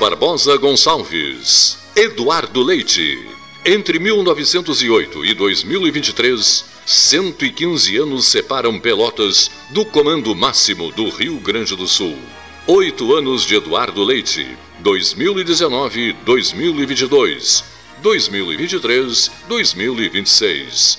Barbosa 0.00 0.56
Gonçalves. 0.56 1.78
Eduardo 1.94 2.62
Leite. 2.62 3.22
Entre 3.66 3.98
1908 3.98 5.26
e 5.26 5.34
2023, 5.34 6.64
115 6.86 7.98
anos 7.98 8.28
separam 8.28 8.80
Pelotas 8.80 9.50
do 9.72 9.84
comando 9.84 10.34
máximo 10.34 10.90
do 10.90 11.10
Rio 11.10 11.38
Grande 11.40 11.76
do 11.76 11.86
Sul. 11.86 12.16
Oito 12.66 13.14
anos 13.14 13.44
de 13.44 13.56
Eduardo 13.56 14.02
Leite. 14.02 14.56
2019-2022. 14.82 17.62
2023-2026. 18.02 20.98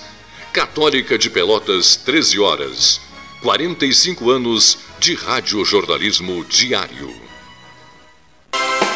Católica 0.53 1.17
de 1.17 1.31
Pelotas, 1.31 1.95
13 1.95 2.37
horas. 2.37 3.01
45 3.41 4.29
anos 4.29 4.77
de 4.99 5.15
radiojornalismo 5.15 6.45
diário. 6.45 7.30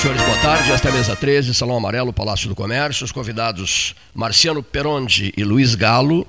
Senhores, 0.00 0.22
boa 0.22 0.38
tarde. 0.38 0.70
Esta 0.70 0.88
é 0.88 0.90
a 0.92 0.94
mesa 0.94 1.16
13, 1.16 1.52
Salão 1.52 1.76
Amarelo, 1.76 2.12
Palácio 2.12 2.48
do 2.48 2.54
Comércio. 2.54 3.04
Os 3.04 3.10
convidados 3.10 3.96
Marciano 4.14 4.62
Peronde 4.62 5.34
e 5.36 5.42
Luiz 5.42 5.74
Galo. 5.74 6.24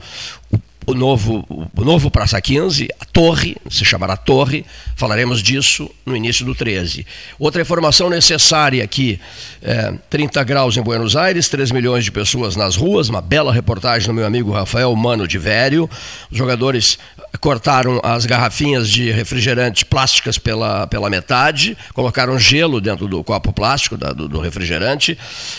O 0.87 0.95
novo, 0.95 1.45
o 1.77 1.85
novo 1.85 2.09
Praça 2.09 2.41
15, 2.41 2.87
a 2.99 3.05
Torre, 3.05 3.55
se 3.69 3.85
chamará 3.85 4.17
Torre, 4.17 4.65
falaremos 4.95 5.43
disso 5.43 5.87
no 6.03 6.15
início 6.15 6.43
do 6.43 6.55
13. 6.55 7.05
Outra 7.37 7.61
informação 7.61 8.09
necessária 8.09 8.83
aqui, 8.83 9.19
é, 9.61 9.93
30 10.09 10.43
graus 10.43 10.75
em 10.75 10.81
Buenos 10.81 11.15
Aires, 11.15 11.47
3 11.47 11.69
milhões 11.69 12.03
de 12.03 12.11
pessoas 12.11 12.55
nas 12.55 12.75
ruas, 12.75 13.07
uma 13.07 13.21
bela 13.21 13.53
reportagem 13.53 14.07
do 14.07 14.15
meu 14.15 14.25
amigo 14.25 14.51
Rafael 14.51 14.95
Mano 14.95 15.27
de 15.27 15.37
Vério. 15.37 15.87
Os 16.31 16.35
jogadores 16.35 16.97
cortaram 17.37 17.99
as 18.03 18.25
garrafinhas 18.25 18.89
de 18.89 19.11
refrigerante 19.11 19.85
plásticas 19.85 20.37
pela, 20.37 20.87
pela 20.87 21.09
metade, 21.09 21.77
colocaram 21.93 22.37
gelo 22.39 22.81
dentro 22.81 23.07
do 23.07 23.23
copo 23.23 23.53
plástico 23.53 23.97
da, 23.97 24.11
do, 24.11 24.27
do, 24.27 24.39
refrigerante. 24.39 25.17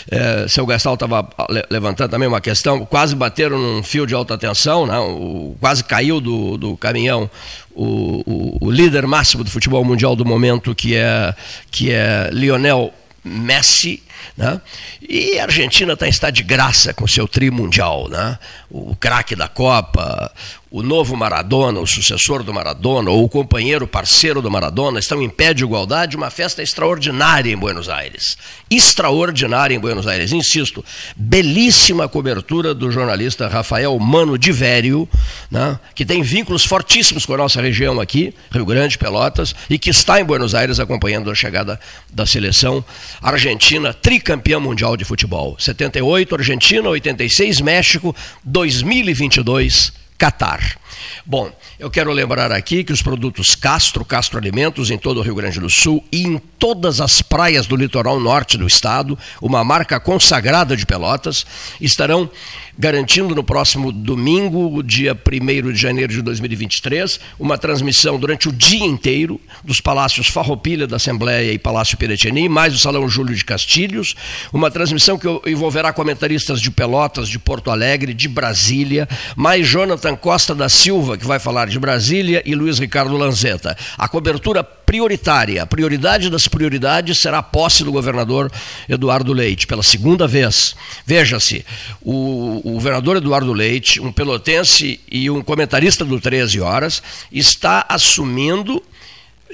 É, 0.09 0.47
seu 0.47 0.65
Gastal 0.65 0.95
estava 0.95 1.27
levantando 1.69 2.09
também 2.09 2.27
uma 2.27 2.41
questão, 2.41 2.85
quase 2.85 3.15
bateram 3.15 3.57
num 3.57 3.83
fio 3.83 4.05
de 4.05 4.13
alta 4.13 4.37
tensão, 4.37 4.85
né? 4.85 4.97
o, 4.99 5.55
quase 5.59 5.83
caiu 5.83 6.19
do, 6.19 6.57
do 6.57 6.77
caminhão 6.77 7.29
o, 7.73 8.21
o, 8.25 8.57
o, 8.67 8.71
líder 8.71 9.07
máximo 9.07 9.43
do 9.43 9.49
futebol 9.49 9.83
mundial 9.83 10.15
do 10.15 10.25
momento, 10.25 10.75
que 10.75 10.95
é, 10.95 11.33
que 11.71 11.91
é 11.91 12.29
Lionel 12.31 12.93
Messi. 13.23 14.03
Né? 14.35 14.61
E 15.01 15.39
a 15.39 15.43
Argentina 15.43 15.93
está 15.93 16.07
em 16.07 16.09
estado 16.09 16.33
de 16.33 16.43
graça 16.43 16.93
com 16.93 17.07
seu 17.07 17.27
tri 17.27 17.51
mundial. 17.51 18.07
Né? 18.09 18.37
O 18.73 18.95
craque 18.95 19.35
da 19.35 19.49
Copa, 19.49 20.31
o 20.71 20.81
novo 20.81 21.17
Maradona, 21.17 21.81
o 21.81 21.85
sucessor 21.85 22.43
do 22.43 22.53
Maradona, 22.53 23.11
ou 23.11 23.25
o 23.25 23.29
companheiro 23.29 23.85
parceiro 23.85 24.41
do 24.41 24.49
Maradona, 24.49 24.99
estão 24.99 25.21
em 25.21 25.29
pé 25.29 25.53
de 25.53 25.63
igualdade, 25.63 26.15
uma 26.15 26.29
festa 26.29 26.63
extraordinária 26.63 27.51
em 27.51 27.57
Buenos 27.57 27.89
Aires. 27.89 28.37
Extraordinária 28.69 29.75
em 29.75 29.79
Buenos 29.79 30.07
Aires. 30.07 30.31
Insisto, 30.31 30.83
belíssima 31.13 32.07
cobertura 32.07 32.73
do 32.73 32.89
jornalista 32.89 33.49
Rafael 33.49 33.99
Mano 33.99 34.37
de 34.37 34.53
Vério, 34.53 35.09
né, 35.51 35.77
que 35.93 36.05
tem 36.05 36.21
vínculos 36.21 36.63
fortíssimos 36.63 37.25
com 37.25 37.33
a 37.33 37.37
nossa 37.37 37.61
região 37.61 37.99
aqui, 37.99 38.33
Rio 38.49 38.65
Grande, 38.65 38.97
Pelotas, 38.97 39.53
e 39.69 39.77
que 39.77 39.89
está 39.89 40.21
em 40.21 40.23
Buenos 40.23 40.55
Aires 40.55 40.79
acompanhando 40.79 41.29
a 41.29 41.35
chegada 41.35 41.77
da 42.09 42.25
seleção 42.25 42.81
argentina, 43.21 43.93
tricampeã 43.93 44.57
mundial 44.57 44.95
de 44.95 45.03
futebol. 45.03 45.57
78 45.59 46.33
Argentina, 46.33 46.87
86 46.87 47.59
México, 47.59 48.15
2022 48.61 49.93
Catar. 50.17 50.80
Bom, 51.25 51.51
eu 51.79 51.89
quero 51.89 52.11
lembrar 52.11 52.51
aqui 52.51 52.83
que 52.83 52.93
os 52.93 53.01
produtos 53.01 53.55
Castro, 53.55 54.03
Castro 54.03 54.37
Alimentos, 54.37 54.89
em 54.91 54.97
todo 54.97 55.19
o 55.19 55.23
Rio 55.23 55.35
Grande 55.35 55.59
do 55.59 55.69
Sul 55.69 56.03
e 56.11 56.23
em 56.23 56.37
todas 56.37 57.01
as 57.01 57.21
praias 57.21 57.65
do 57.65 57.75
litoral 57.75 58.19
norte 58.19 58.57
do 58.57 58.67
estado, 58.67 59.17
uma 59.41 59.63
marca 59.63 59.99
consagrada 59.99 60.77
de 60.77 60.85
Pelotas, 60.85 61.45
estarão 61.79 62.29
garantindo 62.77 63.35
no 63.35 63.43
próximo 63.43 63.91
domingo, 63.91 64.81
dia 64.81 65.13
1 65.13 65.71
de 65.71 65.79
janeiro 65.79 66.11
de 66.11 66.21
2023, 66.21 67.19
uma 67.39 67.57
transmissão 67.57 68.19
durante 68.19 68.49
o 68.49 68.51
dia 68.51 68.85
inteiro 68.85 69.39
dos 69.63 69.81
Palácios 69.81 70.27
Farroupilha 70.27 70.87
da 70.87 70.95
Assembleia 70.95 71.53
e 71.53 71.59
Palácio 71.59 71.97
Piratini, 71.97 72.47
mais 72.49 72.73
o 72.73 72.79
Salão 72.79 73.07
Júlio 73.07 73.35
de 73.35 73.45
Castilhos, 73.45 74.15
uma 74.51 74.71
transmissão 74.71 75.17
que 75.17 75.27
envolverá 75.47 75.93
comentaristas 75.93 76.61
de 76.61 76.71
Pelotas, 76.71 77.29
de 77.29 77.37
Porto 77.37 77.69
Alegre, 77.69 78.13
de 78.13 78.27
Brasília, 78.27 79.07
mais 79.35 79.67
Jonathan 79.67 80.15
Costa 80.15 80.55
da 80.55 80.69
Silva, 80.69 80.90
que 81.17 81.25
vai 81.25 81.39
falar 81.39 81.67
de 81.67 81.79
Brasília, 81.79 82.41
e 82.45 82.55
Luiz 82.55 82.79
Ricardo 82.79 83.15
Lanzetta. 83.15 83.77
A 83.97 84.07
cobertura 84.07 84.63
prioritária, 84.63 85.63
a 85.63 85.65
prioridade 85.65 86.29
das 86.29 86.47
prioridades 86.47 87.17
será 87.17 87.37
a 87.37 87.43
posse 87.43 87.83
do 87.83 87.91
governador 87.91 88.51
Eduardo 88.89 89.31
Leite, 89.31 89.65
pela 89.65 89.83
segunda 89.83 90.27
vez. 90.27 90.75
Veja-se, 91.05 91.65
o, 92.01 92.61
o 92.63 92.73
governador 92.73 93.17
Eduardo 93.17 93.53
Leite, 93.53 94.01
um 94.01 94.11
pelotense 94.11 94.99
e 95.09 95.29
um 95.29 95.41
comentarista 95.41 96.03
do 96.03 96.19
13 96.19 96.59
Horas, 96.59 97.01
está 97.31 97.85
assumindo, 97.87 98.83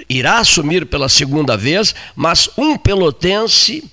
irá 0.10 0.40
assumir 0.40 0.86
pela 0.86 1.08
segunda 1.08 1.56
vez, 1.56 1.94
mas 2.16 2.50
um 2.58 2.78
pelotense 2.78 3.84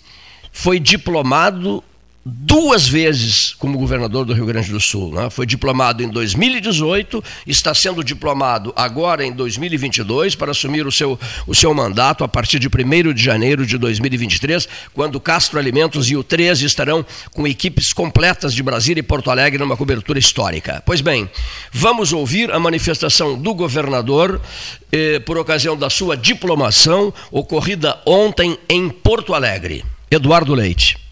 foi 0.51 0.81
diplomado 0.81 1.83
duas 2.25 2.89
vezes 2.89 3.55
como 3.59 3.77
governador 3.77 4.25
do 4.25 4.33
Rio 4.33 4.47
Grande 4.47 4.73
do 4.73 4.81
Sul. 4.81 5.13
Né? 5.13 5.29
Foi 5.29 5.45
diplomado 5.45 6.03
em 6.03 6.09
2018, 6.09 7.23
está 7.47 7.75
sendo 7.75 8.03
diplomado 8.03 8.73
agora 8.75 9.25
em 9.25 9.33
2022 9.33 10.35
para 10.35 10.53
assumir 10.53 10.87
o 10.87 10.93
seu, 10.93 11.19
o 11.47 11.55
seu 11.55 11.75
mandato 11.75 12.25
a 12.25 12.29
partir 12.29 12.59
de 12.59 12.69
1 12.69 13.13
de 13.13 13.23
janeiro 13.23 13.67
de 13.67 13.77
2023, 13.77 14.67
quando 14.95 15.21
Castro 15.21 15.59
Alimentos 15.59 16.11
e 16.11 16.17
o 16.17 16.25
13 16.25 16.65
estarão 16.65 17.05
com 17.33 17.47
equipes 17.47 17.93
completas 17.93 18.55
de 18.55 18.63
Brasília 18.63 19.01
e 19.01 19.03
Porto 19.03 19.31
Alegre 19.31 19.59
numa 19.59 19.77
cobertura 19.77 20.19
histórica. 20.19 20.83
Pois 20.87 21.03
bem, 21.03 21.29
vamos 21.71 22.13
ouvir 22.13 22.51
a 22.51 22.59
manifestação 22.59 23.37
do 23.37 23.53
governador 23.53 24.41
eh, 24.91 25.19
por 25.21 25.37
ocasião 25.37 25.77
da 25.77 25.91
sua 25.91 26.17
diplomação 26.17 27.13
ocorrida 27.31 28.01
ontem 28.07 28.57
em 28.69 28.89
Porto 28.89 29.35
Alegre. 29.35 29.85
Eduardo 30.11 30.55
Leite. 30.55 31.04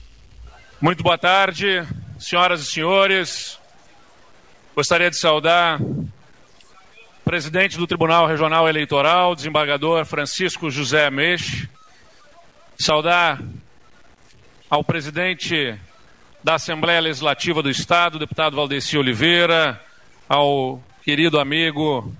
Muito 0.82 1.04
boa 1.04 1.16
tarde, 1.16 1.86
senhoras 2.18 2.60
e 2.60 2.66
senhores. 2.66 3.56
Gostaria 4.74 5.08
de 5.08 5.16
saudar 5.16 5.80
o 5.80 6.10
presidente 7.24 7.78
do 7.78 7.86
Tribunal 7.86 8.26
Regional 8.26 8.68
Eleitoral, 8.68 9.36
desembargador 9.36 10.04
Francisco 10.04 10.72
José 10.72 11.08
Meixe. 11.08 11.68
Saudar 12.76 13.40
ao 14.68 14.82
presidente 14.82 15.78
da 16.42 16.54
Assembleia 16.54 17.00
Legislativa 17.00 17.62
do 17.62 17.70
Estado, 17.70 18.18
deputado 18.18 18.56
Valdeci 18.56 18.98
Oliveira, 18.98 19.80
ao 20.28 20.82
querido 21.04 21.38
amigo, 21.38 22.12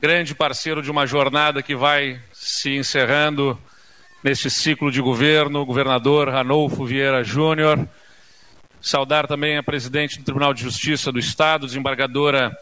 grande 0.00 0.34
parceiro 0.34 0.82
de 0.82 0.90
uma 0.90 1.06
jornada 1.06 1.62
que 1.62 1.76
vai 1.76 2.20
se 2.32 2.70
encerrando 2.70 3.56
neste 4.22 4.48
ciclo 4.48 4.90
de 4.90 5.00
governo, 5.00 5.66
governador 5.66 6.28
Ranolfo 6.28 6.84
Vieira 6.84 7.24
Júnior. 7.24 7.88
Saudar 8.80 9.26
também 9.26 9.56
a 9.56 9.62
presidente 9.62 10.18
do 10.18 10.24
Tribunal 10.24 10.54
de 10.54 10.62
Justiça 10.62 11.10
do 11.10 11.18
Estado, 11.18 11.66
desembargadora 11.66 12.56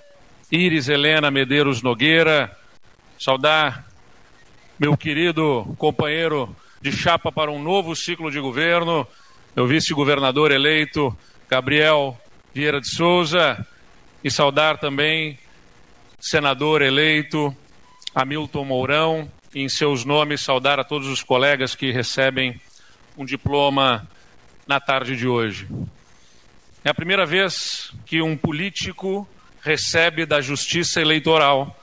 Iris 0.51 0.89
Helena 0.89 1.31
Medeiros 1.31 1.83
Nogueira. 1.83 2.57
Saudar 3.19 3.87
meu 4.79 4.97
querido 4.97 5.75
companheiro 5.77 6.55
de 6.81 6.91
chapa 6.91 7.31
para 7.31 7.51
um 7.51 7.63
novo 7.63 7.95
ciclo 7.95 8.31
de 8.31 8.41
governo, 8.41 9.06
meu 9.55 9.67
vice-governador 9.67 10.51
eleito, 10.51 11.15
Gabriel 11.49 12.19
Vieira 12.55 12.81
de 12.81 12.89
Souza, 12.89 13.67
e 14.25 14.31
saudar 14.31 14.79
também 14.79 15.39
senador 16.19 16.81
eleito 16.81 17.55
Hamilton 18.15 18.65
Mourão, 18.65 19.31
em 19.55 19.69
seus 19.69 20.05
nomes 20.05 20.43
saudar 20.43 20.79
a 20.79 20.85
todos 20.85 21.08
os 21.08 21.23
colegas 21.23 21.75
que 21.75 21.91
recebem 21.91 22.61
um 23.17 23.25
diploma 23.25 24.08
na 24.67 24.79
tarde 24.79 25.17
de 25.17 25.26
hoje. 25.26 25.69
É 26.85 26.91
a 26.91 26.94
primeira 26.94 27.26
vez 27.26 27.93
que 28.06 28.23
um 28.23 28.37
político 28.37 29.29
recebe 29.61 30.25
da 30.25 30.41
Justiça 30.41 31.00
Eleitoral 31.00 31.76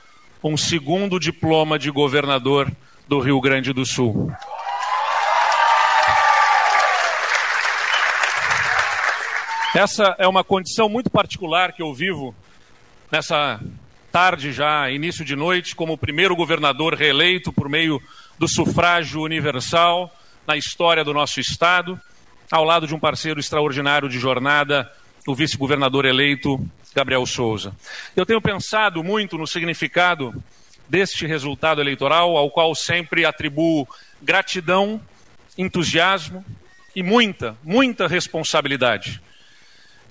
um 0.44 0.56
segundo 0.56 1.20
diploma 1.20 1.78
de 1.78 1.92
governador 1.92 2.72
do 3.08 3.20
Rio 3.20 3.40
Grande 3.42 3.74
do 3.74 3.86
Sul. 3.86 4.32
Essa 9.76 10.16
é 10.18 10.28
uma 10.28 10.44
condição 10.44 10.90
muito 10.90 11.10
particular 11.10 11.74
que 11.74 11.84
eu 11.84 11.94
vivo 11.94 12.34
nessa 13.12 13.60
tarde 14.18 14.52
já, 14.52 14.90
início 14.90 15.24
de 15.24 15.36
noite, 15.36 15.76
como 15.76 15.94
o 15.94 15.98
primeiro 15.98 16.36
governador 16.36 16.96
reeleito 16.96 17.54
por 17.54 17.70
meio 17.70 18.02
do 18.40 18.48
sufrágio 18.48 19.22
universal 19.22 20.12
na 20.48 20.58
história 20.58 21.04
do 21.04 21.14
nosso 21.14 21.40
Estado, 21.40 22.02
ao 22.50 22.64
lado 22.64 22.88
de 22.88 22.96
um 22.96 23.00
parceiro 23.00 23.40
extraordinário 23.40 24.10
de 24.10 24.18
jornada, 24.18 24.92
o 25.28 25.36
vice-governador 25.36 26.04
eleito 26.04 26.60
Gabriel 26.96 27.28
Souza. 27.28 27.76
Eu 28.16 28.26
tenho 28.26 28.42
pensado 28.42 29.04
muito 29.04 29.38
no 29.38 29.46
significado 29.46 30.34
deste 30.90 31.28
resultado 31.28 31.80
eleitoral, 31.80 32.36
ao 32.36 32.50
qual 32.50 32.74
sempre 32.74 33.24
atribuo 33.24 33.88
gratidão, 34.20 35.00
entusiasmo 35.56 36.44
e 36.96 37.04
muita, 37.04 37.56
muita 37.64 38.08
responsabilidade. 38.08 39.22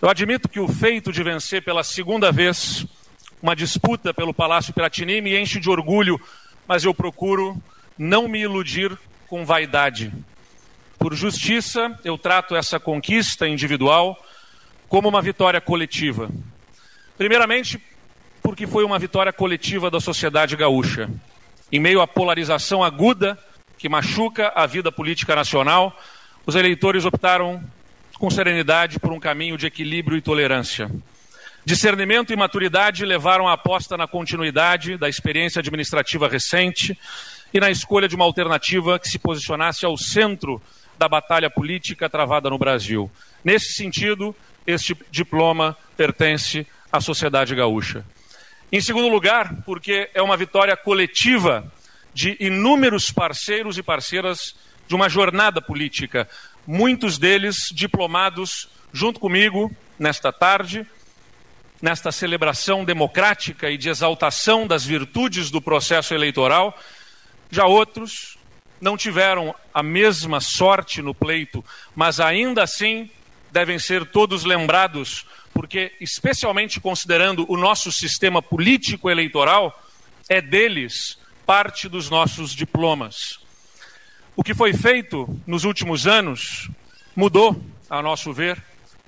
Eu 0.00 0.08
admito 0.08 0.48
que 0.48 0.60
o 0.60 0.68
feito 0.68 1.10
de 1.10 1.24
vencer 1.24 1.64
pela 1.64 1.82
segunda 1.82 2.30
vez 2.30 2.86
uma 3.42 3.54
disputa 3.54 4.12
pelo 4.14 4.34
Palácio 4.34 4.72
Piratini 4.72 5.20
me 5.20 5.38
enche 5.38 5.60
de 5.60 5.70
orgulho, 5.70 6.20
mas 6.66 6.84
eu 6.84 6.94
procuro 6.94 7.60
não 7.98 8.28
me 8.28 8.40
iludir 8.40 8.96
com 9.26 9.44
vaidade. 9.44 10.12
Por 10.98 11.14
justiça, 11.14 11.98
eu 12.04 12.16
trato 12.16 12.56
essa 12.56 12.80
conquista 12.80 13.46
individual 13.46 14.16
como 14.88 15.08
uma 15.08 15.20
vitória 15.20 15.60
coletiva. 15.60 16.30
Primeiramente, 17.18 17.80
porque 18.42 18.66
foi 18.66 18.84
uma 18.84 18.98
vitória 18.98 19.32
coletiva 19.32 19.90
da 19.90 20.00
sociedade 20.00 20.56
gaúcha. 20.56 21.10
Em 21.70 21.80
meio 21.80 22.00
à 22.00 22.06
polarização 22.06 22.82
aguda 22.82 23.38
que 23.76 23.88
machuca 23.88 24.52
a 24.54 24.66
vida 24.66 24.90
política 24.90 25.34
nacional, 25.34 25.98
os 26.46 26.54
eleitores 26.54 27.04
optaram 27.04 27.62
com 28.18 28.30
serenidade 28.30 28.98
por 28.98 29.12
um 29.12 29.20
caminho 29.20 29.58
de 29.58 29.66
equilíbrio 29.66 30.16
e 30.16 30.22
tolerância. 30.22 30.90
Discernimento 31.66 32.32
e 32.32 32.36
maturidade 32.36 33.04
levaram 33.04 33.48
a 33.48 33.54
aposta 33.54 33.96
na 33.96 34.06
continuidade 34.06 34.96
da 34.96 35.08
experiência 35.08 35.58
administrativa 35.58 36.28
recente 36.28 36.96
e 37.52 37.58
na 37.58 37.68
escolha 37.72 38.06
de 38.06 38.14
uma 38.14 38.24
alternativa 38.24 39.00
que 39.00 39.08
se 39.08 39.18
posicionasse 39.18 39.84
ao 39.84 39.98
centro 39.98 40.62
da 40.96 41.08
batalha 41.08 41.50
política 41.50 42.08
travada 42.08 42.48
no 42.48 42.56
Brasil. 42.56 43.10
Nesse 43.44 43.72
sentido, 43.72 44.32
este 44.64 44.96
diploma 45.10 45.76
pertence 45.96 46.64
à 46.92 47.00
sociedade 47.00 47.52
gaúcha. 47.52 48.04
Em 48.70 48.80
segundo 48.80 49.08
lugar, 49.08 49.52
porque 49.66 50.08
é 50.14 50.22
uma 50.22 50.36
vitória 50.36 50.76
coletiva 50.76 51.66
de 52.14 52.36
inúmeros 52.38 53.10
parceiros 53.10 53.76
e 53.76 53.82
parceiras 53.82 54.54
de 54.86 54.94
uma 54.94 55.08
jornada 55.08 55.60
política, 55.60 56.28
muitos 56.64 57.18
deles 57.18 57.56
diplomados 57.72 58.68
junto 58.92 59.18
comigo 59.18 59.74
nesta 59.98 60.32
tarde, 60.32 60.86
nesta 61.80 62.10
celebração 62.10 62.84
democrática 62.84 63.70
e 63.70 63.76
de 63.76 63.88
exaltação 63.88 64.66
das 64.66 64.84
virtudes 64.84 65.50
do 65.50 65.60
processo 65.60 66.14
eleitoral. 66.14 66.78
Já 67.50 67.66
outros 67.66 68.36
não 68.80 68.96
tiveram 68.96 69.54
a 69.72 69.82
mesma 69.82 70.40
sorte 70.40 71.00
no 71.00 71.14
pleito, 71.14 71.64
mas 71.94 72.20
ainda 72.20 72.62
assim 72.62 73.10
devem 73.50 73.78
ser 73.78 74.04
todos 74.06 74.44
lembrados, 74.44 75.26
porque, 75.52 75.92
especialmente 76.00 76.80
considerando 76.80 77.50
o 77.50 77.56
nosso 77.56 77.90
sistema 77.90 78.42
político 78.42 79.08
eleitoral, 79.08 79.82
é 80.28 80.40
deles 80.40 81.18
parte 81.46 81.88
dos 81.88 82.10
nossos 82.10 82.52
diplomas. 82.52 83.38
O 84.34 84.42
que 84.42 84.54
foi 84.54 84.74
feito 84.74 85.26
nos 85.46 85.64
últimos 85.64 86.06
anos 86.06 86.68
mudou, 87.14 87.58
a 87.88 88.02
nosso 88.02 88.32
ver, 88.32 88.62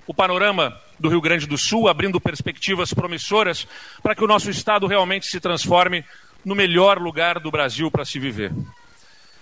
o 0.08 0.14
panorama 0.14 0.75
do 0.99 1.10
Rio 1.10 1.20
Grande 1.20 1.46
do 1.46 1.58
Sul, 1.58 1.87
abrindo 1.87 2.19
perspectivas 2.19 2.94
promissoras 2.94 3.69
para 4.02 4.14
que 4.14 4.25
o 4.25 4.26
nosso 4.26 4.49
Estado 4.49 4.87
realmente 4.87 5.26
se 5.26 5.38
transforme 5.38 6.02
no 6.43 6.55
melhor 6.55 6.99
lugar 6.99 7.38
do 7.38 7.50
Brasil 7.50 7.90
para 7.90 8.06
se 8.06 8.19
viver. 8.19 8.50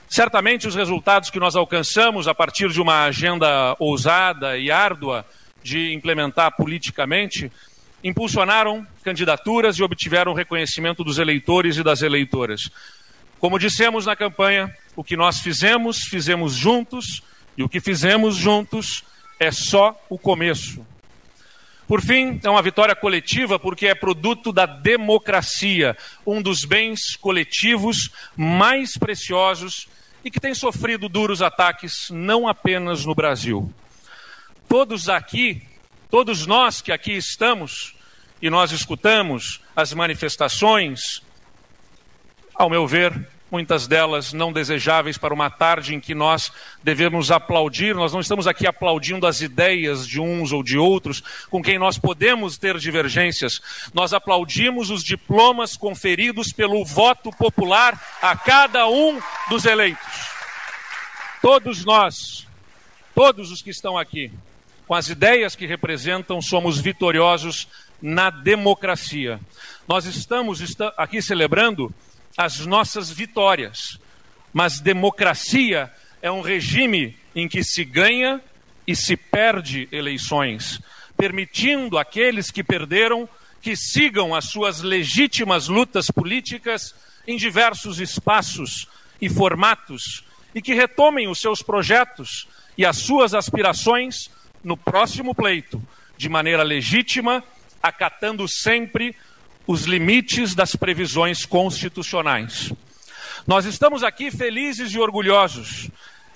Certamente 0.08 0.66
os 0.66 0.74
resultados 0.74 1.30
que 1.30 1.38
nós 1.38 1.54
alcançamos 1.54 2.26
a 2.26 2.34
partir 2.34 2.68
de 2.70 2.80
uma 2.80 3.04
agenda 3.04 3.76
ousada 3.78 4.58
e 4.58 4.68
árdua 4.68 5.24
de 5.62 5.94
implementar 5.94 6.56
politicamente 6.56 7.50
impulsionaram 8.02 8.84
candidaturas 9.04 9.78
e 9.78 9.84
obtiveram 9.84 10.34
reconhecimento 10.34 11.04
dos 11.04 11.18
eleitores 11.18 11.76
e 11.76 11.84
das 11.84 12.02
eleitoras. 12.02 12.68
Como 13.38 13.58
dissemos 13.58 14.04
na 14.04 14.16
campanha, 14.16 14.74
o 14.96 15.04
que 15.04 15.16
nós 15.16 15.38
fizemos, 15.38 16.02
fizemos 16.10 16.54
juntos, 16.54 17.22
e 17.56 17.62
o 17.62 17.68
que 17.68 17.80
fizemos 17.80 18.34
juntos 18.34 19.04
é 19.38 19.50
só 19.50 19.98
o 20.08 20.18
começo. 20.18 20.84
Por 21.86 22.02
fim, 22.02 22.40
é 22.42 22.50
uma 22.50 22.62
vitória 22.62 22.96
coletiva 22.96 23.58
porque 23.58 23.86
é 23.86 23.94
produto 23.94 24.52
da 24.52 24.66
democracia, 24.66 25.96
um 26.26 26.42
dos 26.42 26.64
bens 26.64 27.14
coletivos 27.16 28.10
mais 28.36 28.98
preciosos 28.98 29.86
e 30.24 30.30
que 30.30 30.40
tem 30.40 30.52
sofrido 30.52 31.08
duros 31.08 31.40
ataques 31.40 32.08
não 32.10 32.48
apenas 32.48 33.04
no 33.04 33.14
Brasil. 33.14 33.72
Todos 34.68 35.08
aqui, 35.08 35.62
todos 36.10 36.44
nós 36.44 36.82
que 36.82 36.90
aqui 36.90 37.12
estamos 37.12 37.94
e 38.42 38.50
nós 38.50 38.72
escutamos 38.72 39.60
as 39.76 39.92
manifestações, 39.92 41.22
ao 42.52 42.68
meu 42.68 42.84
ver, 42.84 43.28
muitas 43.56 43.86
delas 43.86 44.34
não 44.34 44.52
desejáveis 44.52 45.16
para 45.16 45.32
uma 45.32 45.48
tarde 45.48 45.94
em 45.94 45.98
que 45.98 46.14
nós 46.14 46.52
devemos 46.84 47.30
aplaudir. 47.30 47.94
Nós 47.94 48.12
não 48.12 48.20
estamos 48.20 48.46
aqui 48.46 48.66
aplaudindo 48.66 49.26
as 49.26 49.40
ideias 49.40 50.06
de 50.06 50.20
uns 50.20 50.52
ou 50.52 50.62
de 50.62 50.76
outros 50.76 51.22
com 51.48 51.62
quem 51.62 51.78
nós 51.78 51.96
podemos 51.96 52.58
ter 52.58 52.76
divergências. 52.76 53.62
Nós 53.94 54.12
aplaudimos 54.12 54.90
os 54.90 55.02
diplomas 55.02 55.74
conferidos 55.74 56.52
pelo 56.52 56.84
voto 56.84 57.30
popular 57.30 57.98
a 58.20 58.36
cada 58.36 58.86
um 58.88 59.18
dos 59.48 59.64
eleitos. 59.64 60.04
Todos 61.40 61.82
nós, 61.82 62.46
todos 63.14 63.50
os 63.50 63.62
que 63.62 63.70
estão 63.70 63.96
aqui, 63.96 64.30
com 64.86 64.92
as 64.92 65.08
ideias 65.08 65.56
que 65.56 65.64
representam, 65.64 66.42
somos 66.42 66.78
vitoriosos 66.78 67.68
na 68.02 68.28
democracia. 68.28 69.40
Nós 69.88 70.04
estamos 70.04 70.60
aqui 70.98 71.22
celebrando 71.22 71.90
as 72.36 72.66
nossas 72.66 73.10
vitórias. 73.10 73.98
Mas 74.52 74.80
democracia 74.80 75.92
é 76.20 76.30
um 76.30 76.40
regime 76.40 77.16
em 77.34 77.48
que 77.48 77.62
se 77.62 77.84
ganha 77.84 78.40
e 78.86 78.94
se 78.94 79.16
perde 79.16 79.88
eleições, 79.90 80.80
permitindo 81.16 81.98
aqueles 81.98 82.50
que 82.50 82.62
perderam 82.62 83.28
que 83.60 83.76
sigam 83.76 84.34
as 84.34 84.44
suas 84.44 84.80
legítimas 84.80 85.66
lutas 85.66 86.06
políticas 86.06 86.94
em 87.26 87.36
diversos 87.36 87.98
espaços 87.98 88.86
e 89.20 89.28
formatos 89.28 90.24
e 90.54 90.62
que 90.62 90.72
retomem 90.72 91.26
os 91.26 91.40
seus 91.40 91.62
projetos 91.62 92.46
e 92.78 92.86
as 92.86 92.98
suas 92.98 93.34
aspirações 93.34 94.30
no 94.62 94.76
próximo 94.76 95.34
pleito, 95.34 95.82
de 96.16 96.28
maneira 96.28 96.62
legítima, 96.62 97.42
acatando 97.82 98.46
sempre 98.46 99.14
os 99.66 99.82
limites 99.82 100.54
das 100.54 100.76
previsões 100.76 101.44
constitucionais. 101.44 102.72
Nós 103.46 103.64
estamos 103.64 104.02
aqui 104.02 104.30
felizes 104.30 104.92
e 104.92 104.98
orgulhosos, 104.98 105.90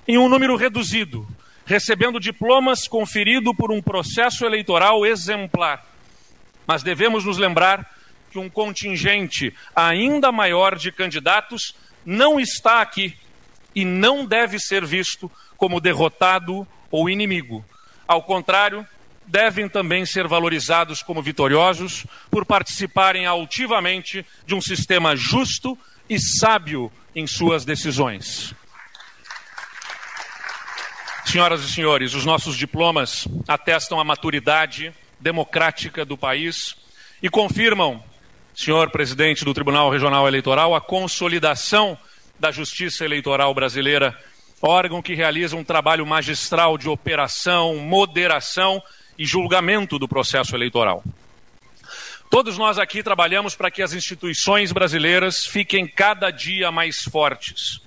em 0.06 0.18
um 0.18 0.28
número 0.28 0.56
reduzido, 0.56 1.26
recebendo 1.64 2.18
diplomas 2.18 2.88
conferido 2.88 3.54
por 3.54 3.70
um 3.70 3.80
processo 3.80 4.44
eleitoral 4.44 5.06
exemplar. 5.06 5.86
Mas 6.66 6.82
devemos 6.82 7.24
nos 7.24 7.38
lembrar 7.38 7.88
que 8.30 8.38
um 8.38 8.48
contingente 8.48 9.54
ainda 9.74 10.32
maior 10.32 10.76
de 10.76 10.92
candidatos 10.92 11.74
não 12.04 12.40
está 12.40 12.80
aqui 12.80 13.16
e 13.74 13.84
não 13.84 14.24
deve 14.24 14.58
ser 14.58 14.84
visto 14.84 15.30
como 15.56 15.80
derrotado 15.80 16.66
ou 16.90 17.08
inimigo. 17.08 17.64
Ao 18.06 18.22
contrário, 18.22 18.86
devem 19.30 19.68
também 19.68 20.04
ser 20.04 20.26
valorizados 20.26 21.02
como 21.02 21.22
vitoriosos 21.22 22.04
por 22.30 22.44
participarem 22.44 23.26
altivamente 23.26 24.26
de 24.44 24.54
um 24.54 24.60
sistema 24.60 25.14
justo 25.14 25.78
e 26.08 26.18
sábio 26.18 26.90
em 27.14 27.26
suas 27.26 27.64
decisões. 27.64 28.52
Senhoras 31.24 31.62
e 31.62 31.72
senhores, 31.72 32.14
os 32.14 32.24
nossos 32.24 32.56
diplomas 32.56 33.28
atestam 33.46 34.00
a 34.00 34.04
maturidade 34.04 34.92
democrática 35.20 36.04
do 36.04 36.18
país 36.18 36.74
e 37.22 37.30
confirmam, 37.30 38.02
senhor 38.52 38.90
presidente 38.90 39.44
do 39.44 39.54
Tribunal 39.54 39.90
Regional 39.90 40.26
Eleitoral, 40.26 40.74
a 40.74 40.80
consolidação 40.80 41.96
da 42.36 42.50
justiça 42.50 43.04
eleitoral 43.04 43.54
brasileira, 43.54 44.18
órgão 44.60 45.00
que 45.00 45.14
realiza 45.14 45.54
um 45.54 45.62
trabalho 45.62 46.04
magistral 46.04 46.76
de 46.76 46.88
operação, 46.88 47.76
moderação 47.76 48.82
e 49.20 49.26
julgamento 49.26 49.98
do 49.98 50.08
processo 50.08 50.56
eleitoral. 50.56 51.04
Todos 52.30 52.56
nós 52.56 52.78
aqui 52.78 53.02
trabalhamos 53.02 53.54
para 53.54 53.70
que 53.70 53.82
as 53.82 53.92
instituições 53.92 54.72
brasileiras 54.72 55.44
fiquem 55.44 55.86
cada 55.86 56.30
dia 56.30 56.72
mais 56.72 57.02
fortes. 57.02 57.82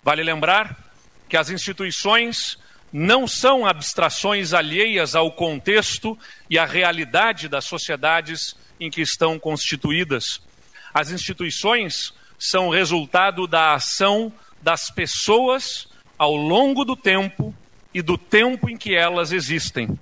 Vale 0.00 0.22
lembrar 0.22 0.78
que 1.28 1.36
as 1.36 1.50
instituições 1.50 2.56
não 2.92 3.26
são 3.26 3.66
abstrações 3.66 4.52
alheias 4.52 5.16
ao 5.16 5.32
contexto 5.32 6.16
e 6.48 6.56
à 6.56 6.64
realidade 6.64 7.48
das 7.48 7.64
sociedades 7.64 8.54
em 8.78 8.88
que 8.88 9.00
estão 9.00 9.40
constituídas. 9.40 10.40
As 10.92 11.10
instituições 11.10 12.14
são 12.38 12.68
resultado 12.68 13.48
da 13.48 13.74
ação 13.74 14.32
das 14.62 14.88
pessoas 14.88 15.88
ao 16.16 16.36
longo 16.36 16.84
do 16.84 16.94
tempo 16.94 17.52
e 17.92 18.00
do 18.00 18.16
tempo 18.16 18.70
em 18.70 18.76
que 18.76 18.94
elas 18.94 19.32
existem. 19.32 19.98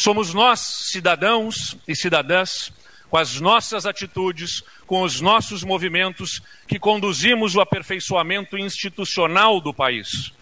Somos 0.00 0.32
nós, 0.32 0.60
cidadãos 0.92 1.76
e 1.88 1.96
cidadãs, 1.96 2.72
com 3.10 3.16
as 3.16 3.40
nossas 3.40 3.84
atitudes, 3.84 4.62
com 4.86 5.02
os 5.02 5.20
nossos 5.20 5.64
movimentos, 5.64 6.40
que 6.68 6.78
conduzimos 6.78 7.56
o 7.56 7.60
aperfeiçoamento 7.60 8.56
institucional 8.56 9.60
do 9.60 9.74
país. 9.74 10.32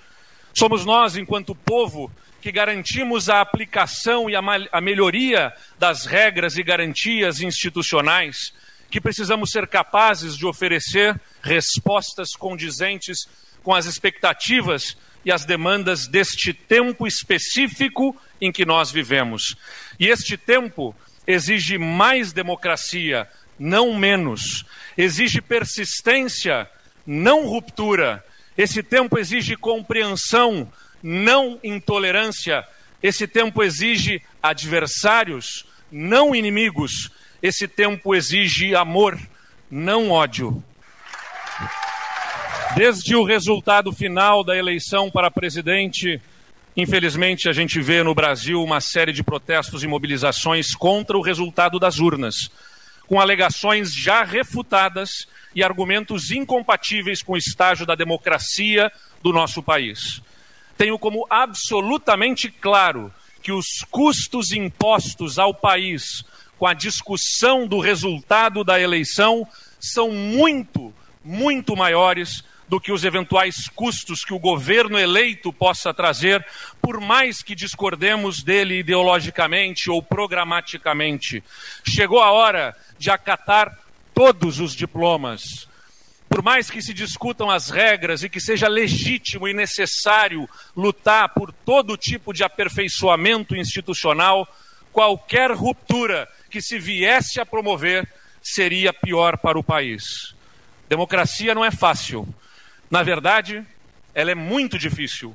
Somos 0.52 0.84
nós, 0.84 1.16
enquanto 1.16 1.54
povo, 1.54 2.12
que 2.42 2.52
garantimos 2.52 3.30
a 3.30 3.40
aplicação 3.40 4.28
e 4.28 4.36
a, 4.36 4.80
melhoria 4.82 5.50
das 5.78 6.04
regras 6.04 6.58
e 6.58 6.62
garantias 6.62 7.40
institucionais, 7.40 8.52
que 8.90 9.00
precisamos 9.00 9.52
ser 9.52 9.66
capazes 9.68 10.36
de 10.36 10.44
oferecer 10.44 11.18
respostas 11.40 12.32
condizentes 12.32 13.26
com 13.62 13.74
as 13.74 13.86
expectativas 13.86 14.98
e 15.24 15.32
as 15.32 15.46
demandas 15.46 16.06
deste 16.06 16.52
tempo 16.52 17.06
específico 17.06 18.14
em 18.40 18.52
que 18.52 18.64
nós 18.64 18.90
vivemos. 18.90 19.56
E 19.98 20.08
este 20.08 20.36
tempo 20.36 20.94
exige 21.26 21.78
mais 21.78 22.32
democracia, 22.32 23.28
não 23.58 23.94
menos. 23.94 24.64
Exige 24.96 25.40
persistência, 25.40 26.68
não 27.06 27.46
ruptura. 27.46 28.24
Esse 28.56 28.82
tempo 28.82 29.18
exige 29.18 29.56
compreensão, 29.56 30.70
não 31.02 31.58
intolerância. 31.62 32.66
Esse 33.02 33.26
tempo 33.26 33.62
exige 33.62 34.22
adversários, 34.42 35.66
não 35.90 36.34
inimigos. 36.34 37.10
Esse 37.42 37.68
tempo 37.68 38.14
exige 38.14 38.74
amor, 38.74 39.18
não 39.70 40.10
ódio. 40.10 40.62
Desde 42.74 43.14
o 43.14 43.24
resultado 43.24 43.92
final 43.92 44.44
da 44.44 44.56
eleição 44.56 45.10
para 45.10 45.30
presidente, 45.30 46.20
infelizmente 46.76 47.48
a 47.48 47.52
gente 47.52 47.80
vê 47.80 48.02
no 48.02 48.14
Brasil 48.14 48.62
uma 48.62 48.80
série 48.80 49.12
de 49.12 49.22
protestos 49.22 49.82
e 49.82 49.86
mobilizações 49.86 50.74
contra 50.74 51.16
o 51.16 51.22
resultado 51.22 51.78
das 51.78 51.98
urnas, 51.98 52.50
com 53.06 53.20
alegações 53.20 53.94
já 53.94 54.22
refutadas 54.24 55.26
e 55.54 55.62
argumentos 55.62 56.30
incompatíveis 56.30 57.22
com 57.22 57.32
o 57.32 57.36
estágio 57.36 57.86
da 57.86 57.94
democracia 57.94 58.92
do 59.22 59.32
nosso 59.32 59.62
país. 59.62 60.20
Tenho 60.76 60.98
como 60.98 61.26
absolutamente 61.30 62.50
claro 62.50 63.12
que 63.42 63.52
os 63.52 63.66
custos 63.90 64.52
impostos 64.52 65.38
ao 65.38 65.54
país 65.54 66.24
com 66.58 66.66
a 66.66 66.74
discussão 66.74 67.66
do 67.66 67.80
resultado 67.80 68.64
da 68.64 68.80
eleição 68.80 69.46
são 69.78 70.10
muito, 70.10 70.92
muito 71.24 71.76
maiores 71.76 72.44
do 72.68 72.80
que 72.80 72.90
os 72.90 73.04
eventuais 73.04 73.68
custos 73.74 74.24
que 74.24 74.34
o 74.34 74.38
governo 74.38 74.98
eleito 74.98 75.52
possa 75.52 75.94
trazer, 75.94 76.44
por 76.80 77.00
mais 77.00 77.42
que 77.42 77.54
discordemos 77.54 78.42
dele 78.42 78.80
ideologicamente 78.80 79.90
ou 79.90 80.02
programaticamente. 80.02 81.42
Chegou 81.84 82.20
a 82.20 82.32
hora 82.32 82.76
de 82.98 83.10
acatar 83.10 83.78
todos 84.12 84.58
os 84.60 84.74
diplomas. 84.74 85.68
Por 86.28 86.42
mais 86.42 86.68
que 86.68 86.82
se 86.82 86.92
discutam 86.92 87.48
as 87.48 87.70
regras 87.70 88.22
e 88.22 88.28
que 88.28 88.40
seja 88.40 88.66
legítimo 88.66 89.46
e 89.46 89.54
necessário 89.54 90.48
lutar 90.76 91.28
por 91.28 91.52
todo 91.52 91.96
tipo 91.96 92.32
de 92.32 92.42
aperfeiçoamento 92.42 93.54
institucional, 93.54 94.46
qualquer 94.92 95.52
ruptura 95.52 96.28
que 96.50 96.60
se 96.60 96.78
viesse 96.78 97.38
a 97.40 97.46
promover 97.46 98.10
seria 98.42 98.92
pior 98.92 99.38
para 99.38 99.58
o 99.58 99.62
país. 99.62 100.34
Democracia 100.88 101.54
não 101.54 101.64
é 101.64 101.70
fácil, 101.70 102.28
na 102.90 103.02
verdade, 103.02 103.64
ela 104.14 104.30
é 104.30 104.34
muito 104.34 104.78
difícil, 104.78 105.34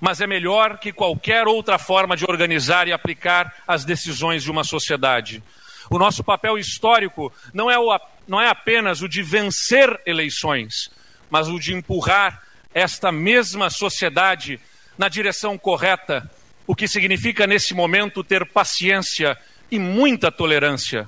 mas 0.00 0.20
é 0.20 0.26
melhor 0.26 0.78
que 0.78 0.92
qualquer 0.92 1.46
outra 1.46 1.78
forma 1.78 2.16
de 2.16 2.24
organizar 2.24 2.86
e 2.88 2.92
aplicar 2.92 3.54
as 3.66 3.84
decisões 3.84 4.42
de 4.42 4.50
uma 4.50 4.64
sociedade. 4.64 5.42
O 5.90 5.98
nosso 5.98 6.24
papel 6.24 6.58
histórico 6.58 7.32
não 7.52 7.70
é, 7.70 7.78
o, 7.78 7.98
não 8.26 8.40
é 8.40 8.48
apenas 8.48 9.02
o 9.02 9.08
de 9.08 9.22
vencer 9.22 10.00
eleições, 10.06 10.90
mas 11.28 11.48
o 11.48 11.58
de 11.58 11.74
empurrar 11.74 12.42
esta 12.72 13.12
mesma 13.12 13.70
sociedade 13.70 14.58
na 14.96 15.08
direção 15.08 15.58
correta, 15.58 16.30
o 16.66 16.74
que 16.74 16.88
significa 16.88 17.46
nesse 17.46 17.74
momento 17.74 18.24
ter 18.24 18.46
paciência 18.46 19.36
e 19.70 19.78
muita 19.78 20.30
tolerância. 20.30 21.06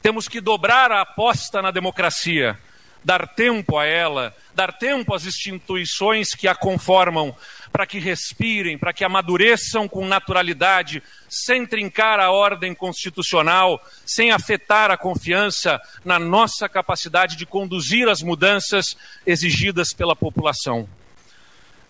Temos 0.00 0.28
que 0.28 0.40
dobrar 0.40 0.90
a 0.92 1.02
aposta 1.02 1.60
na 1.60 1.70
democracia 1.70 2.58
dar 3.06 3.28
tempo 3.28 3.78
a 3.78 3.86
ela, 3.86 4.34
dar 4.52 4.72
tempo 4.72 5.14
às 5.14 5.24
instituições 5.24 6.30
que 6.30 6.48
a 6.48 6.56
conformam, 6.56 7.32
para 7.70 7.86
que 7.86 8.00
respirem, 8.00 8.76
para 8.76 8.92
que 8.92 9.04
amadureçam 9.04 9.86
com 9.86 10.04
naturalidade, 10.04 11.00
sem 11.28 11.64
trincar 11.64 12.18
a 12.18 12.32
ordem 12.32 12.74
constitucional, 12.74 13.80
sem 14.04 14.32
afetar 14.32 14.90
a 14.90 14.96
confiança 14.96 15.80
na 16.04 16.18
nossa 16.18 16.68
capacidade 16.68 17.36
de 17.36 17.46
conduzir 17.46 18.08
as 18.08 18.22
mudanças 18.22 18.96
exigidas 19.24 19.92
pela 19.92 20.16
população. 20.16 20.88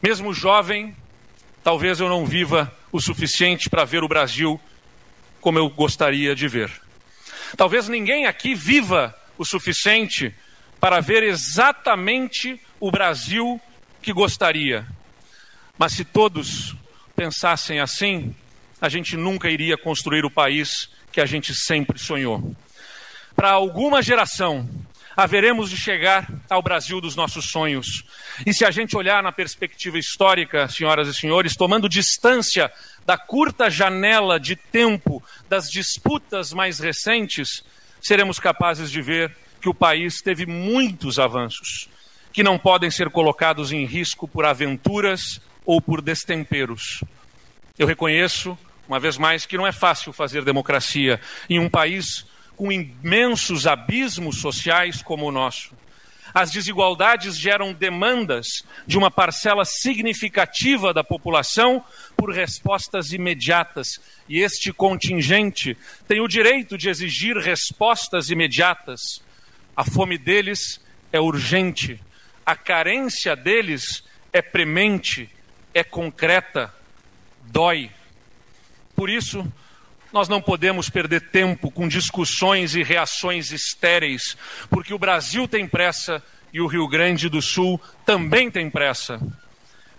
Mesmo 0.02 0.35
jovem, 0.35 0.94
talvez 1.64 1.99
eu 1.99 2.11
não 2.11 2.26
viva 2.26 2.70
o 2.92 3.00
suficiente 3.00 3.70
para 3.70 3.87
ver 3.87 4.04
o 4.04 4.08
Brasil 4.08 4.61
como 5.40 5.58
eu 5.58 5.70
gostaria 5.70 6.35
de 6.35 6.46
ver. 6.46 6.70
Talvez 7.56 7.88
ninguém 7.88 8.26
aqui 8.26 8.54
viva 8.54 9.16
o 9.38 9.46
suficiente 9.46 10.35
para 10.80 11.00
ver 11.00 11.23
exatamente 11.23 12.61
o 12.78 12.90
Brasil 12.90 13.61
que 14.02 14.12
gostaria. 14.12 14.87
Mas 15.78 15.92
se 15.92 16.04
todos 16.04 16.75
pensassem 17.14 17.80
assim, 17.80 18.35
a 18.80 18.88
gente 18.88 19.16
nunca 19.16 19.50
iria 19.50 19.76
construir 19.76 20.25
o 20.25 20.30
país 20.30 20.90
que 21.11 21.21
a 21.21 21.26
gente 21.26 21.54
sempre 21.54 21.99
sonhou. 21.99 22.54
Para 23.35 23.50
alguma 23.50 24.02
geração, 24.02 24.68
haveremos 25.16 25.71
de 25.71 25.76
chegar 25.76 26.30
ao 26.49 26.62
Brasil 26.62 27.00
dos 27.00 27.16
nossos 27.16 27.47
sonhos. 27.47 28.04
E 28.45 28.52
se 28.52 28.64
a 28.64 28.71
gente 28.71 28.97
olhar 28.97 29.23
na 29.23 29.33
perspectiva 29.33 29.99
histórica, 29.99 30.68
senhoras 30.68 31.09
e 31.09 31.14
senhores, 31.14 31.56
tomando 31.56 31.88
distância 31.88 32.71
da 33.04 33.16
curta 33.16 33.71
janela 33.71 34.38
de 34.38 34.56
tempo 34.56 35.23
das 35.49 35.71
disputas 35.71 36.52
mais 36.52 36.78
recentes, 36.78 37.64
seremos 38.00 38.38
capazes 38.38 38.90
de 38.90 39.00
ver 39.00 39.35
que 39.66 39.70
o 39.70 39.75
país 39.75 40.23
teve 40.23 40.46
muitos 40.46 41.18
avanços 41.18 41.88
que 42.32 42.44
não 42.44 42.56
podem 42.56 42.88
ser 42.88 43.11
colocados 43.11 43.73
em 43.73 43.85
risco 43.85 44.28
por 44.28 44.44
aventuras 44.44 45.40
ou 45.64 45.80
por 45.80 46.00
destemperos. 46.00 47.02
Eu 47.76 47.85
reconheço, 47.85 48.56
uma 48.87 49.00
vez 49.00 49.18
mais, 49.18 49.44
que 49.44 49.56
não 49.56 49.66
é 49.66 49.73
fácil 49.73 50.12
fazer 50.12 50.44
democracia 50.44 51.20
em 51.50 51.58
um 51.58 51.68
país 51.68 52.25
com 52.54 52.70
imensos 52.70 53.66
abismos 53.66 54.40
sociais 54.40 55.02
como 55.02 55.26
o 55.26 55.32
nosso. 55.32 55.75
As 56.32 56.52
desigualdades 56.52 57.37
geram 57.37 57.73
demandas 57.73 58.46
de 58.87 58.96
uma 58.96 59.11
parcela 59.11 59.64
significativa 59.64 60.94
da 60.94 61.02
população 61.02 61.82
por 62.16 62.30
respostas 62.30 63.11
imediatas. 63.11 63.99
E 64.28 64.38
este 64.38 64.73
contingente 64.73 65.76
tem 66.06 66.20
o 66.20 66.28
direito 66.28 66.78
de 66.78 66.88
exigir 66.88 67.37
respostas 67.37 68.30
imediatas. 68.30 69.25
A 69.76 69.85
fome 69.85 70.16
deles 70.16 70.80
é 71.12 71.21
urgente, 71.21 72.00
a 72.45 72.56
carência 72.56 73.37
deles 73.37 74.02
é 74.33 74.40
premente, 74.40 75.28
é 75.75 75.85
concreta, 75.85 76.75
dói. 77.42 77.90
Por 78.95 79.11
isso, 79.11 79.47
nós 80.12 80.28
não 80.28 80.40
podemos 80.40 80.88
perder 80.88 81.28
tempo 81.30 81.71
com 81.71 81.87
discussões 81.87 82.75
e 82.75 82.83
reações 82.83 83.52
estéreis, 83.52 84.35
porque 84.71 84.95
o 84.95 84.99
Brasil 84.99 85.47
tem 85.47 85.68
pressa 85.68 86.23
e 86.52 86.61
o 86.61 86.66
Rio 86.66 86.88
Grande 86.88 87.28
do 87.28 87.42
Sul 87.42 87.78
também 88.06 88.50
tem 88.50 88.71
pressa. 88.71 89.21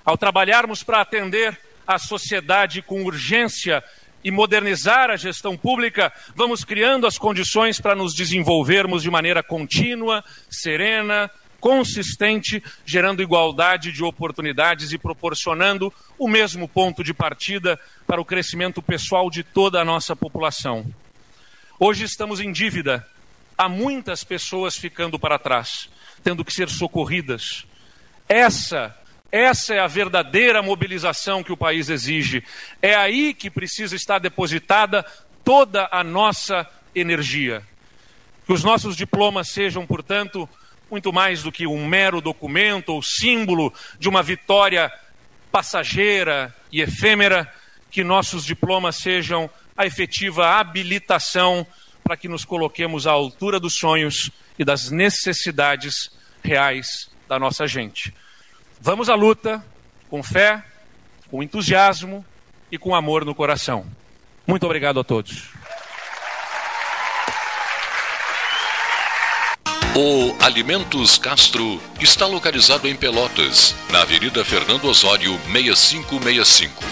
Ao 0.03 0.17
trabalharmos 0.17 0.81
para 0.81 1.01
atender 1.01 1.60
a 1.86 2.00
sociedade 2.00 2.81
com 2.81 3.03
urgência 3.03 3.84
e 4.24 4.31
modernizar 4.31 5.09
a 5.09 5.15
gestão 5.15 5.57
pública, 5.57 6.12
vamos 6.36 6.63
criando 6.63 7.07
as 7.07 7.17
condições 7.17 7.79
para 7.79 7.95
nos 7.95 8.13
desenvolvermos 8.13 9.03
de 9.03 9.12
maneira 9.12 9.41
contínua, 9.41 10.24
serena, 10.50 11.29
consistente, 11.59 12.63
gerando 12.86 13.21
igualdade 13.21 13.91
de 13.91 14.03
oportunidades 14.03 14.91
e 14.91 14.97
proporcionando 14.97 15.93
o 16.17 16.27
mesmo 16.27 16.67
ponto 16.67 17.03
de 17.03 17.13
partida 17.13 17.79
para 18.05 18.21
o 18.21 18.25
crescimento 18.25 18.81
pessoal 18.81 19.29
de 19.29 19.43
toda 19.43 19.81
a 19.81 19.86
nossa 19.86 20.15
população. 20.15 20.86
Hoje 21.79 22.03
estamos 22.05 22.39
em 22.39 22.51
dívida. 22.51 23.05
Há 23.57 23.67
muitas 23.67 24.24
pessoas 24.24 24.75
ficando 24.75 25.17
para 25.17 25.39
trás, 25.39 25.89
tendo 26.24 26.45
que 26.45 26.53
ser 26.53 26.69
socorridas. 26.69 27.65
Essa 28.29 28.95
essa 29.31 29.74
é 29.74 29.79
a 29.79 29.88
verdadeira 29.88 30.62
mobilização 30.62 31.43
que 31.43 31.51
o 31.51 31.57
país 31.57 31.89
exige. 31.89 32.43
É 32.81 32.96
aí 32.96 33.34
que 33.34 33.50
precisa 33.50 33.96
estar 33.96 34.19
depositada 34.19 35.05
toda 35.43 35.88
a 35.91 36.03
nossa 36.03 36.67
energia. 36.96 37.62
Que 38.46 38.53
os 38.53 38.63
nossos 38.63 38.96
diplomas 38.96 39.50
sejam, 39.50 39.86
portanto, 39.86 40.48
muito 40.89 41.12
mais 41.12 41.43
do 41.43 41.51
que 41.51 41.67
um 41.67 41.86
mero 41.86 42.22
documento 42.22 42.89
ou 42.89 43.03
símbolo 43.03 43.74
de 44.00 44.07
uma 44.07 44.24
vitória 44.24 44.91
passageira 45.51 46.55
e 46.72 46.81
efêmera, 46.81 47.51
que 47.91 48.03
nossos 48.03 48.46
diplomas 48.46 48.98
sejam 48.98 49.50
a 49.75 49.86
efetiva 49.86 50.57
habilitação 50.57 51.67
para 52.03 52.15
que 52.15 52.29
nos 52.29 52.46
coloquemos 52.46 53.05
à 53.05 53.12
altura 53.12 53.60
dos 53.60 53.75
sonhos 53.75 54.31
e 54.57 54.63
das 54.63 54.89
necessidades 54.89 56.10
reais 56.41 57.10
da 57.27 57.38
nossa 57.38 57.67
gente. 57.67 58.13
Vamos 58.79 59.10
à 59.10 59.15
luta 59.15 59.63
com 60.10 60.24
fé, 60.24 60.63
com 61.29 61.43
entusiasmo 61.43 62.25
e 62.72 62.77
com 62.77 62.96
amor 62.96 63.25
no 63.25 63.36
coração. 63.36 63.86
Muito 64.46 64.65
obrigado 64.65 65.00
a 65.00 65.03
todos. 65.03 65.50
O 69.96 70.36
Alimentos 70.46 71.17
Castro 71.17 71.81
está 72.00 72.27
localizado 72.27 72.88
em 72.88 72.96
Pelotas, 72.96 73.75
na 73.91 74.03
Avenida 74.03 74.46
Fernando 74.46 74.86
Osório 74.86 75.34
6565. 75.51 76.84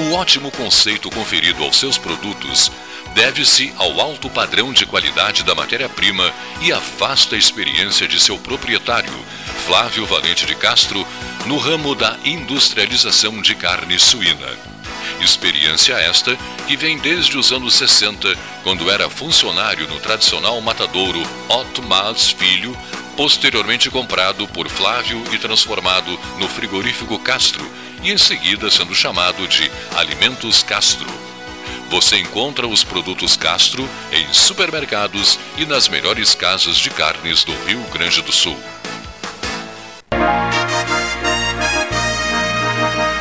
O 0.00 0.14
ótimo 0.14 0.50
conceito 0.50 1.08
conferido 1.10 1.62
aos 1.62 1.78
seus 1.78 1.96
produtos 1.96 2.72
deve-se 3.14 3.72
ao 3.76 4.00
alto 4.00 4.28
padrão 4.28 4.72
de 4.72 4.84
qualidade 4.84 5.44
da 5.44 5.54
matéria-prima 5.54 6.32
e 6.60 6.72
à 6.72 6.78
vasta 6.98 7.36
experiência 7.36 8.08
de 8.08 8.20
seu 8.20 8.36
proprietário, 8.36 9.14
Flávio 9.66 10.04
Valente 10.04 10.44
de 10.44 10.54
Castro, 10.56 11.06
no 11.46 11.56
ramo 11.56 11.94
da 11.94 12.18
industrialização 12.24 13.40
de 13.40 13.54
carne 13.54 13.98
suína. 13.98 14.58
Experiência 15.20 15.94
esta 15.94 16.36
que 16.66 16.76
vem 16.76 16.98
desde 16.98 17.38
os 17.38 17.52
anos 17.52 17.74
60, 17.74 18.36
quando 18.64 18.90
era 18.90 19.08
funcionário 19.08 19.86
no 19.86 20.00
tradicional 20.00 20.60
matadouro 20.60 21.22
Otto 21.48 21.82
Mas 21.82 22.30
Filho, 22.30 22.76
posteriormente 23.16 23.88
comprado 23.90 24.48
por 24.48 24.68
Flávio 24.68 25.22
e 25.32 25.38
transformado 25.38 26.18
no 26.38 26.48
frigorífico 26.48 27.18
Castro, 27.20 27.64
e 28.02 28.10
em 28.10 28.18
seguida 28.18 28.70
sendo 28.70 28.94
chamado 28.94 29.46
de 29.46 29.70
Alimentos 29.96 30.62
Castro. 30.64 31.23
Você 31.94 32.16
encontra 32.16 32.66
os 32.66 32.82
produtos 32.82 33.36
Castro 33.36 33.88
em 34.10 34.26
supermercados 34.32 35.38
e 35.56 35.64
nas 35.64 35.88
melhores 35.88 36.34
casas 36.34 36.76
de 36.76 36.90
carnes 36.90 37.44
do 37.44 37.52
Rio 37.66 37.80
Grande 37.92 38.20
do 38.20 38.32
Sul. 38.32 38.56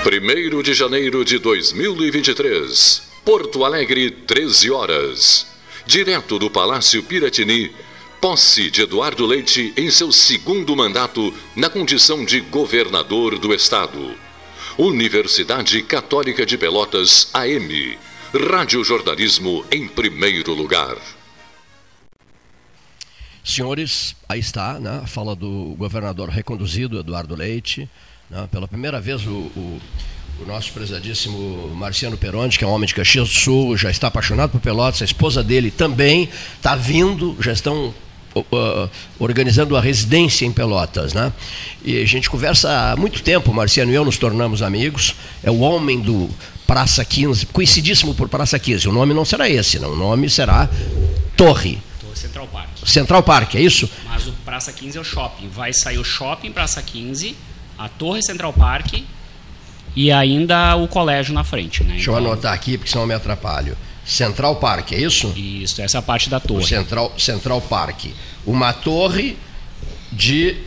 1 0.03 0.63
de 0.63 0.73
janeiro 0.73 1.23
de 1.23 1.37
2023, 1.37 3.03
Porto 3.23 3.63
Alegre, 3.63 4.09
13 4.09 4.71
horas. 4.71 5.45
Direto 5.85 6.39
do 6.39 6.49
Palácio 6.49 7.03
Piratini, 7.03 7.71
posse 8.19 8.71
de 8.71 8.81
Eduardo 8.81 9.23
Leite 9.27 9.71
em 9.77 9.91
seu 9.91 10.11
segundo 10.11 10.75
mandato 10.75 11.31
na 11.55 11.69
condição 11.69 12.25
de 12.25 12.39
governador 12.39 13.37
do 13.37 13.53
estado. 13.53 14.15
Universidade 14.79 15.83
Católica 15.83 16.43
de 16.43 16.57
Pelotas, 16.57 17.29
AM. 17.35 17.99
Rádio 18.35 18.83
Jornalismo 18.83 19.63
em 19.71 19.87
primeiro 19.87 20.55
lugar. 20.55 20.97
Senhores, 23.43 24.15
aí 24.27 24.39
está 24.39 24.79
né, 24.79 25.01
a 25.03 25.05
fala 25.05 25.35
do 25.35 25.75
governador 25.77 26.29
reconduzido, 26.29 26.99
Eduardo 26.99 27.35
Leite. 27.35 27.87
Né, 28.31 28.49
pela 28.51 28.67
primeira 28.67 28.99
vez, 28.99 29.23
o, 29.27 29.29
o, 29.29 29.81
o, 30.41 30.45
nosso 30.47 30.73
prezadíssimo 30.73 31.75
Marciano 31.75 32.17
Peronde, 32.17 32.57
que 32.57 32.63
é 32.63 32.67
um 32.67 32.71
homem 32.71 32.87
de 32.87 32.95
Caxias 32.95 33.29
do 33.29 33.35
Sul, 33.35 33.77
já 33.77 33.91
está 33.91 34.07
apaixonado 34.07 34.49
por 34.49 34.61
Pelotas, 34.61 35.03
a 35.03 35.05
esposa 35.05 35.43
dele 35.43 35.69
também 35.69 36.27
está 36.55 36.75
vindo, 36.75 37.37
já 37.39 37.51
estão 37.51 37.93
organizando 39.19 39.75
a 39.77 39.81
residência 39.81 40.45
em 40.45 40.51
Pelotas, 40.51 41.13
né? 41.13 41.31
E 41.83 42.01
a 42.01 42.05
gente 42.05 42.29
conversa 42.29 42.91
há 42.91 42.95
muito 42.95 43.21
tempo, 43.21 43.53
Marciano 43.53 43.91
e 43.91 43.95
eu 43.95 44.03
nos 44.03 44.17
tornamos 44.17 44.61
amigos. 44.61 45.15
É 45.43 45.51
o 45.51 45.59
homem 45.59 45.99
do 45.99 46.29
Praça 46.65 47.03
15, 47.03 47.47
conhecidíssimo 47.47 48.15
por 48.15 48.29
Praça 48.29 48.57
15. 48.57 48.87
O 48.89 48.91
nome 48.91 49.13
não 49.13 49.25
será 49.25 49.49
esse, 49.49 49.79
não. 49.79 49.91
O 49.91 49.95
nome 49.95 50.29
será 50.29 50.69
Torre. 51.35 51.79
Central 52.15 52.47
Park. 52.47 52.69
Central 52.85 53.23
Park, 53.23 53.55
é 53.55 53.61
isso? 53.61 53.89
Mas 54.05 54.27
o 54.27 54.31
Praça 54.45 54.71
15 54.71 54.97
é 54.97 55.01
o 55.01 55.03
shopping. 55.03 55.49
Vai 55.49 55.73
sair 55.73 55.97
o 55.97 56.03
shopping 56.03 56.51
Praça 56.51 56.81
15, 56.81 57.35
a 57.77 57.89
Torre 57.89 58.23
Central 58.23 58.53
Park 58.53 59.03
e 59.95 60.11
ainda 60.11 60.75
o 60.75 60.87
colégio 60.87 61.33
na 61.33 61.43
frente. 61.43 61.83
Né? 61.83 61.93
Deixa 61.93 62.11
então, 62.11 62.23
eu 62.23 62.31
anotar 62.31 62.53
aqui, 62.53 62.77
porque 62.77 62.89
senão 62.89 63.03
eu 63.03 63.07
me 63.07 63.13
atrapalho. 63.13 63.77
Central 64.05 64.57
Park, 64.57 64.91
é 64.91 64.99
isso? 64.99 65.33
Isso, 65.35 65.81
essa 65.81 65.97
é 65.97 65.99
a 65.99 66.01
parte 66.01 66.29
da 66.29 66.39
torre. 66.39 66.63
O 66.63 66.67
Central, 66.67 67.13
Central 67.17 67.61
Park. 67.61 68.05
Uma 68.45 68.73
torre 68.73 69.37
de 70.11 70.57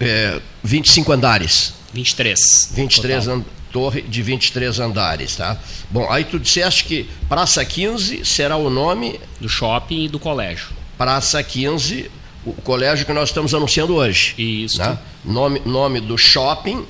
é, 0.00 0.40
25 0.62 1.12
andares. 1.12 1.74
23. 1.92 2.70
23 2.74 3.28
an 3.28 3.44
torre 3.72 4.02
de 4.02 4.22
23 4.22 4.78
andares, 4.78 5.34
tá? 5.34 5.58
Bom, 5.90 6.08
aí 6.08 6.22
tu 6.22 6.38
disseste 6.38 6.84
que 6.84 7.08
Praça 7.28 7.64
15 7.64 8.24
será 8.24 8.56
o 8.56 8.70
nome 8.70 9.18
do 9.40 9.48
shopping 9.48 10.04
e 10.04 10.08
do 10.08 10.20
colégio. 10.20 10.68
Praça 10.96 11.42
15, 11.42 12.08
o 12.46 12.52
colégio 12.52 13.04
que 13.04 13.12
nós 13.12 13.30
estamos 13.30 13.52
anunciando 13.52 13.96
hoje. 13.96 14.34
Isso. 14.38 14.78
Né? 14.78 14.96
Nome, 15.24 15.60
nome 15.66 16.00
do 16.00 16.16
shopping, 16.16 16.86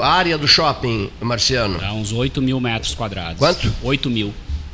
a 0.00 0.08
área 0.08 0.38
do 0.38 0.48
shopping, 0.48 1.10
Marciano? 1.20 1.78
Dá 1.78 1.92
uns 1.92 2.10
8 2.10 2.40
mil 2.40 2.58
metros 2.58 2.94
quadrados. 2.94 3.38
Quanto? 3.38 3.70
8 3.82 4.08
mil. 4.08 4.32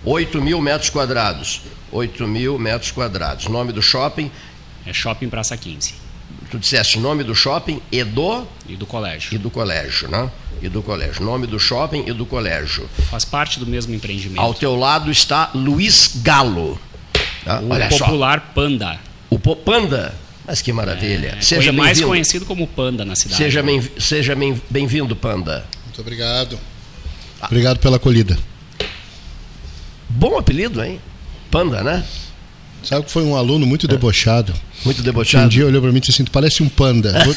8 0.09 0.41
mil 0.41 0.63
metros 0.63 0.89
quadrados. 0.89 1.61
8 1.93 2.27
mil 2.27 2.59
metros 2.59 2.91
quadrados. 2.91 3.47
Nome 3.47 3.73
do 3.73 3.83
shopping? 3.83 4.31
É 4.87 4.93
Shopping 4.93 5.29
Praça 5.29 5.55
15. 5.55 5.95
Tu 6.51 6.59
disseste 6.59 6.99
nome 6.99 7.23
do 7.23 7.35
shopping 7.35 7.79
e 7.93 8.03
do? 8.03 8.47
E 8.67 8.75
do 8.75 8.87
colégio. 8.87 9.35
E 9.35 9.39
do 9.39 9.51
colégio, 9.51 10.09
né? 10.09 10.31
E 10.63 10.69
do 10.69 10.83
colégio. 10.83 11.23
Nome 11.23 11.47
do 11.47 11.61
shopping 11.61 12.05
e 12.07 12.13
do 12.15 12.25
colégio. 12.25 12.89
Faz 13.11 13.27
parte 13.27 13.61
do 13.61 13.67
mesmo 13.67 13.95
empreendimento. 13.95 14.41
Ao 14.41 14.55
teu 14.55 14.75
lado 14.77 15.11
está 15.11 15.51
Luiz 15.55 16.13
Galo. 16.23 16.81
Tá? 17.45 17.61
O 17.61 17.71
Olha 17.71 17.89
popular 17.91 18.41
só. 18.41 18.53
Panda. 18.55 18.99
O 19.29 19.39
Panda? 19.39 20.15
Mas 20.47 20.63
que 20.63 20.73
maravilha. 20.73 21.37
É, 21.39 21.43
seja 21.43 21.71
mais 21.71 22.01
conhecido 22.01 22.47
como 22.47 22.67
Panda 22.67 23.05
na 23.05 23.15
cidade. 23.15 23.37
Seja 23.37 23.63
bem-vindo, 23.63 24.01
seja 24.01 24.35
bem-vindo, 24.71 25.15
Panda. 25.15 25.67
Muito 25.85 26.01
obrigado. 26.01 26.59
Obrigado 27.43 27.79
pela 27.79 27.97
acolhida. 27.97 28.39
Bom 30.09 30.39
apelido, 30.39 30.83
hein? 30.83 31.01
Panda, 31.51 31.83
né? 31.83 32.05
Sabe 32.83 33.05
que 33.05 33.11
foi 33.11 33.25
um 33.25 33.35
aluno 33.35 33.67
muito 33.67 33.87
é. 33.87 33.89
debochado. 33.89 34.55
Muito 34.85 35.03
debochado. 35.03 35.47
Um 35.47 35.49
dia 35.49 35.67
olhou 35.67 35.83
para 35.83 35.91
mim 35.91 35.99
e 35.99 36.01
disse 36.01 36.13
assim: 36.13 36.25
tu 36.25 36.31
parece 36.31 36.63
um 36.63 36.69
panda. 36.69 37.13
Vou, 37.25 37.35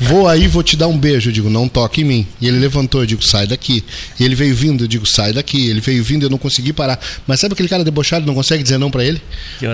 vou, 0.00 0.28
aí, 0.28 0.46
vou 0.46 0.62
te 0.62 0.76
dar 0.76 0.86
um 0.86 0.96
beijo. 0.96 1.30
Eu 1.30 1.32
digo: 1.32 1.50
não 1.50 1.68
toque 1.68 2.02
em 2.02 2.04
mim. 2.04 2.26
E 2.40 2.46
ele 2.46 2.58
levantou, 2.58 3.02
eu 3.02 3.06
digo: 3.06 3.22
sai 3.22 3.46
daqui. 3.46 3.84
E 4.18 4.24
ele 4.24 4.36
veio 4.36 4.54
vindo, 4.54 4.84
eu 4.84 4.88
digo: 4.88 5.04
sai 5.04 5.32
daqui. 5.32 5.68
Ele 5.68 5.80
veio 5.80 6.02
vindo, 6.04 6.22
eu 6.22 6.30
não 6.30 6.38
consegui 6.38 6.72
parar. 6.72 6.98
Mas 7.26 7.40
sabe 7.40 7.54
aquele 7.54 7.68
cara 7.68 7.82
debochado, 7.82 8.24
não 8.24 8.34
consegue 8.34 8.62
dizer 8.62 8.78
não 8.78 8.90
para 8.90 9.04
ele? 9.04 9.20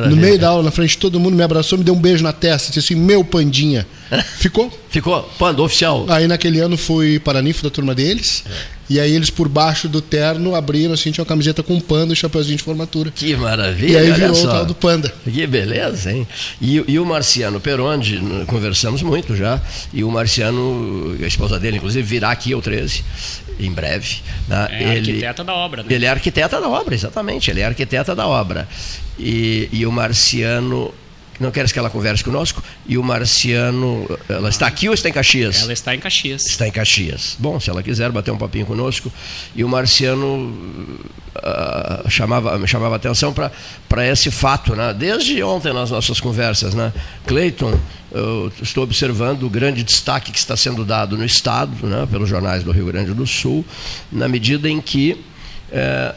No 0.09 0.17
meio 0.17 0.39
da 0.39 0.49
aula, 0.49 0.63
na 0.63 0.71
frente 0.71 0.91
de 0.91 0.99
todo 0.99 1.21
mundo, 1.21 1.37
me 1.37 1.43
abraçou, 1.43 1.79
me 1.79 1.85
deu 1.85 1.95
um 1.95 2.01
beijo 2.01 2.25
na 2.25 2.33
testa. 2.33 2.73
Disse 2.73 2.93
assim: 2.93 3.01
meu 3.01 3.23
pandinha. 3.23 3.87
Ficou? 4.39 4.73
Ficou, 4.89 5.23
panda 5.39 5.63
oficial. 5.63 6.07
Aí 6.09 6.27
naquele 6.27 6.61
ano 6.61 6.77
fui 6.77 7.21
paraninfo 7.21 7.63
da 7.63 7.71
turma 7.71 7.95
deles. 7.95 8.43
É. 8.51 8.80
E 8.91 8.99
aí 8.99 9.15
eles 9.15 9.31
por 9.31 9.49
baixo 9.49 9.89
do 9.89 10.03
terno 10.03 10.57
abriram 10.57 10.93
assim, 10.93 11.13
tinha 11.13 11.23
uma 11.23 11.29
camiseta 11.29 11.63
com 11.63 11.75
um 11.75 11.81
panda 11.81 12.11
e 12.11 12.13
um 12.13 12.17
chapeuzinho 12.17 12.57
de 12.57 12.65
formatura. 12.65 13.13
Que 13.13 13.37
maravilha! 13.37 13.93
E 13.93 13.97
aí 13.97 14.11
virou 14.11 14.37
o 14.37 14.49
tal 14.49 14.67
do 14.67 14.75
panda. 14.75 15.15
Que 15.23 15.47
beleza, 15.47 16.11
hein? 16.11 16.27
E, 16.61 16.83
e 16.89 16.99
o 16.99 17.07
Marciano 17.07 17.61
Peronde, 17.61 18.21
conversamos 18.49 19.01
muito 19.01 19.37
já, 19.37 19.63
e 19.95 20.03
o 20.03 20.11
Marciano, 20.11 21.17
a 21.23 21.27
esposa 21.27 21.57
dele, 21.61 21.77
inclusive, 21.77 22.03
virá 22.03 22.33
aqui 22.33 22.53
ao 22.53 22.61
13, 22.61 23.05
em 23.61 23.71
breve. 23.71 24.17
Né? 24.49 24.69
É 24.73 24.83
ele, 24.97 25.11
arquiteta 25.11 25.45
da 25.45 25.55
obra, 25.55 25.83
né? 25.85 25.89
Ele 25.89 26.05
é 26.05 26.09
arquiteta 26.09 26.61
da 26.61 26.69
obra, 26.69 26.93
exatamente, 26.93 27.49
ele 27.49 27.61
é 27.61 27.67
arquiteta 27.67 28.13
da 28.17 28.27
obra. 28.27 28.69
E, 29.17 29.69
e 29.71 29.87
o 29.87 29.93
Marciano 29.93 30.93
não 31.41 31.51
queres 31.51 31.73
que 31.73 31.79
ela 31.79 31.89
converse 31.89 32.23
conosco? 32.23 32.63
E 32.87 32.99
o 32.99 33.03
Marciano, 33.03 34.07
ela 34.29 34.49
está 34.49 34.67
aqui 34.67 34.89
ou 34.89 34.95
está 34.95 35.09
em 35.09 35.13
Caxias? 35.13 35.63
Ela 35.63 35.73
está 35.73 35.95
em 35.95 35.99
Caxias. 35.99 36.47
Está 36.47 36.69
em 36.69 36.71
Caxias. 36.71 37.37
Bom, 37.39 37.59
se 37.59 37.71
ela 37.71 37.83
quiser 37.83 38.13
bater 38.13 38.31
um 38.31 38.37
papinho 38.37 38.67
conosco. 38.67 39.11
E 39.57 39.65
o 39.65 39.69
Marciano 39.69 40.55
uh, 41.37 42.11
chamava, 42.11 42.59
me 42.59 42.69
chamava 42.69 42.97
atenção 42.97 43.33
para 43.33 44.07
esse 44.07 44.31
fato, 44.31 44.77
né? 44.77 44.93
desde 44.93 45.43
ontem 45.43 45.73
nas 45.73 45.91
nossas 45.91 46.21
conversas. 46.21 46.75
Né? 46.75 46.93
Cleiton, 47.27 47.79
eu 48.13 48.53
estou 48.61 48.85
observando 48.85 49.45
o 49.45 49.51
grande 49.51 49.83
destaque 49.83 50.33
que 50.33 50.39
está 50.39 50.57
sendo 50.57 50.85
dado 50.85 51.17
no 51.17 51.25
Estado, 51.25 51.87
né, 51.87 52.07
pelos 52.11 52.29
jornais 52.29 52.65
do 52.65 52.73
Rio 52.73 52.87
Grande 52.87 53.15
do 53.15 53.27
Sul, 53.27 53.65
na 54.11 54.29
medida 54.29 54.69
em 54.69 54.81
que 54.81 55.25
eh, 55.71 56.15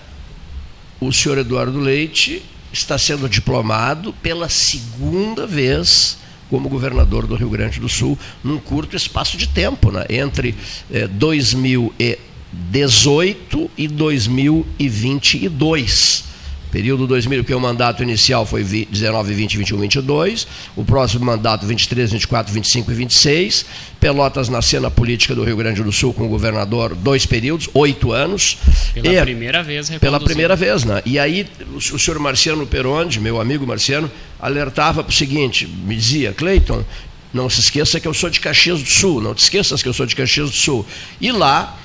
o 0.99 1.11
senhor 1.11 1.37
Eduardo 1.37 1.79
Leite 1.79 2.41
está 2.73 2.97
sendo 2.97 3.29
diplomado 3.29 4.11
pela 4.13 4.49
segunda 4.49 5.47
vez 5.47 6.17
como 6.49 6.67
governador 6.67 7.25
do 7.25 7.35
Rio 7.35 7.49
Grande 7.49 7.79
do 7.79 7.87
Sul 7.87 8.19
num 8.43 8.59
curto 8.59 8.97
espaço 8.97 9.37
de 9.37 9.47
tempo, 9.47 9.91
né? 9.91 10.03
entre 10.09 10.53
eh, 10.91 11.07
2018 11.07 13.71
e 13.77 13.87
2022 13.87 16.32
período 16.73 17.05
2000, 17.05 17.43
porque 17.43 17.53
o 17.53 17.59
mandato 17.59 18.01
inicial 18.01 18.47
foi 18.47 18.63
19, 18.63 19.31
20, 19.31 19.57
21, 19.59 19.77
22, 19.77 20.47
o 20.75 20.83
próximo 20.83 21.23
mandato 21.23 21.67
23, 21.67 22.11
24, 22.11 22.51
25 22.51 22.91
e 22.91 22.95
26. 22.95 23.65
Pelotas 23.99 24.49
na 24.49 24.59
cena 24.59 24.89
política 24.89 25.35
do 25.35 25.43
Rio 25.43 25.55
Grande 25.55 25.83
do 25.83 25.91
Sul 25.91 26.15
com 26.15 26.25
o 26.25 26.27
governador, 26.27 26.95
dois 26.95 27.27
períodos, 27.27 27.69
oito 27.75 28.11
anos. 28.11 28.57
Pela 28.95 29.13
e, 29.13 29.21
primeira 29.21 29.61
vez, 29.61 29.91
Pela 29.91 30.19
primeira 30.19 30.55
vez, 30.55 30.83
né? 30.83 31.03
E 31.05 31.19
aí 31.19 31.45
o, 31.71 31.77
o 31.77 31.99
senhor 31.99 32.19
Marciano 32.19 32.65
Peronde, 32.65 33.19
meu 33.19 33.39
amigo 33.39 33.67
Marciano, 33.67 34.11
alertava 34.39 35.03
para 35.03 35.11
o 35.11 35.15
seguinte, 35.15 35.67
me 35.67 35.95
dizia, 35.95 36.33
Cleiton, 36.33 36.83
não 37.31 37.47
se 37.51 37.59
esqueça 37.59 37.99
que 37.99 38.07
eu 38.07 38.15
sou 38.15 38.31
de 38.31 38.39
Caxias 38.39 38.81
do 38.81 38.89
Sul, 38.89 39.21
não 39.21 39.35
te 39.35 39.43
esqueças 39.43 39.83
que 39.83 39.87
eu 39.87 39.93
sou 39.93 40.07
de 40.07 40.15
Caxias 40.15 40.49
do 40.49 40.55
Sul. 40.55 40.83
E 41.21 41.31
lá 41.31 41.77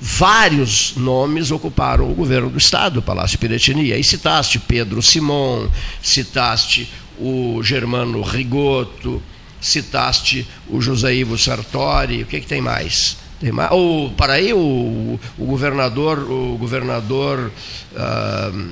vários 0.00 0.94
nomes 0.96 1.50
ocuparam 1.50 2.10
o 2.10 2.14
governo 2.14 2.48
do 2.48 2.56
Estado, 2.56 3.00
o 3.00 3.02
Palácio 3.02 3.38
Piratini. 3.38 3.92
Aí 3.92 4.02
citaste 4.02 4.58
Pedro 4.58 5.02
Simon, 5.02 5.68
citaste 6.02 6.90
o 7.18 7.62
Germano 7.62 8.22
Rigoto, 8.22 9.22
citaste 9.60 10.48
o 10.68 10.80
José 10.80 11.14
Ivo 11.14 11.36
Sartori, 11.36 12.22
o 12.22 12.26
que, 12.26 12.40
que 12.40 12.46
tem 12.46 12.62
mais? 12.62 13.18
Tem 13.38 13.52
mais? 13.52 13.70
O, 13.72 14.10
para 14.16 14.34
aí, 14.34 14.54
o, 14.54 15.20
o 15.38 15.44
governador, 15.44 16.18
o 16.18 16.56
governador 16.56 17.52
uh, 17.92 18.70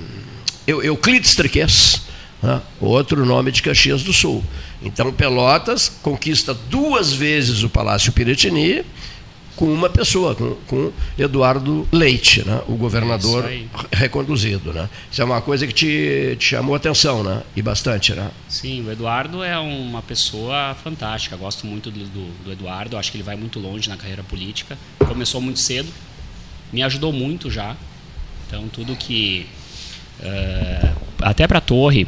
Euclides 0.66 1.34
Triques, 1.34 2.02
uh, 2.42 2.60
outro 2.80 3.26
nome 3.26 3.52
de 3.52 3.62
Caxias 3.62 4.02
do 4.02 4.14
Sul. 4.14 4.42
Então, 4.82 5.12
Pelotas 5.12 5.90
conquista 6.02 6.54
duas 6.54 7.12
vezes 7.12 7.62
o 7.62 7.68
Palácio 7.68 8.12
Piratini, 8.12 8.82
com 9.58 9.66
uma 9.66 9.90
pessoa, 9.90 10.36
com, 10.36 10.54
com 10.68 10.92
Eduardo 11.18 11.86
Leite, 11.90 12.46
né? 12.46 12.60
o 12.68 12.76
governador 12.76 13.44
reconduzido. 13.92 14.72
Né? 14.72 14.88
Isso 15.10 15.20
é 15.20 15.24
uma 15.24 15.42
coisa 15.42 15.66
que 15.66 15.72
te, 15.72 16.36
te 16.38 16.44
chamou 16.44 16.74
a 16.74 16.76
atenção, 16.76 17.24
né? 17.24 17.42
E 17.56 17.60
bastante, 17.60 18.14
né? 18.14 18.30
Sim, 18.48 18.86
o 18.86 18.92
Eduardo 18.92 19.42
é 19.42 19.58
uma 19.58 20.00
pessoa 20.00 20.76
fantástica. 20.82 21.36
Gosto 21.36 21.66
muito 21.66 21.90
do, 21.90 22.04
do, 22.04 22.44
do 22.44 22.52
Eduardo, 22.52 22.96
acho 22.96 23.10
que 23.10 23.16
ele 23.16 23.24
vai 23.24 23.34
muito 23.34 23.58
longe 23.58 23.88
na 23.88 23.96
carreira 23.96 24.22
política. 24.22 24.78
Começou 25.00 25.40
muito 25.40 25.58
cedo, 25.58 25.88
me 26.72 26.80
ajudou 26.84 27.12
muito 27.12 27.50
já. 27.50 27.76
Então, 28.46 28.68
tudo 28.68 28.94
que. 28.94 29.44
Uh, 30.20 30.96
até 31.20 31.48
para 31.48 31.58
a 31.58 31.60
torre, 31.60 32.06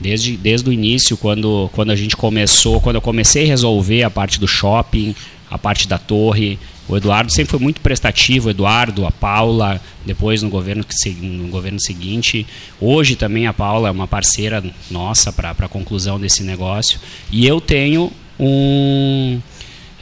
desde, 0.00 0.36
desde 0.36 0.68
o 0.68 0.72
início, 0.72 1.16
quando, 1.16 1.70
quando 1.72 1.92
a 1.92 1.96
gente 1.96 2.16
começou, 2.16 2.80
quando 2.80 2.96
eu 2.96 3.02
comecei 3.02 3.44
a 3.44 3.46
resolver 3.46 4.02
a 4.02 4.10
parte 4.10 4.40
do 4.40 4.48
shopping, 4.48 5.14
a 5.52 5.58
parte 5.58 5.86
da 5.86 5.98
torre. 5.98 6.58
O 6.88 6.96
Eduardo 6.96 7.30
sempre 7.30 7.50
foi 7.50 7.60
muito 7.60 7.80
prestativo, 7.82 8.48
o 8.48 8.50
Eduardo, 8.50 9.06
a 9.06 9.10
Paula, 9.10 9.80
depois 10.04 10.42
no 10.42 10.48
governo, 10.48 10.84
no 11.20 11.48
governo 11.48 11.78
seguinte. 11.78 12.46
Hoje 12.80 13.16
também 13.16 13.46
a 13.46 13.52
Paula 13.52 13.88
é 13.88 13.90
uma 13.90 14.08
parceira 14.08 14.64
nossa 14.90 15.30
para 15.30 15.50
a 15.50 15.68
conclusão 15.68 16.18
desse 16.18 16.42
negócio. 16.42 16.98
E 17.30 17.46
eu 17.46 17.60
tenho 17.60 18.10
um. 18.40 19.40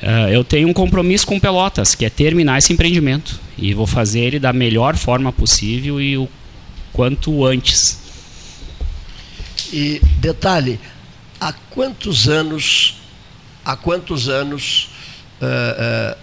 Uh, 0.00 0.28
eu 0.30 0.44
tenho 0.44 0.68
um 0.68 0.72
compromisso 0.72 1.26
com 1.26 1.38
Pelotas, 1.38 1.94
que 1.94 2.04
é 2.04 2.10
terminar 2.10 2.58
esse 2.58 2.72
empreendimento. 2.72 3.38
E 3.58 3.74
vou 3.74 3.86
fazer 3.86 4.20
ele 4.20 4.38
da 4.38 4.52
melhor 4.52 4.96
forma 4.96 5.32
possível 5.32 6.00
e 6.00 6.16
o 6.16 6.28
quanto 6.92 7.44
antes. 7.44 7.98
E 9.72 10.00
detalhe, 10.18 10.78
há 11.40 11.52
quantos 11.52 12.28
anos, 12.28 13.00
há 13.64 13.76
quantos 13.76 14.28
anos 14.28 14.89
uh, 15.40 16.14
uh, 16.14 16.18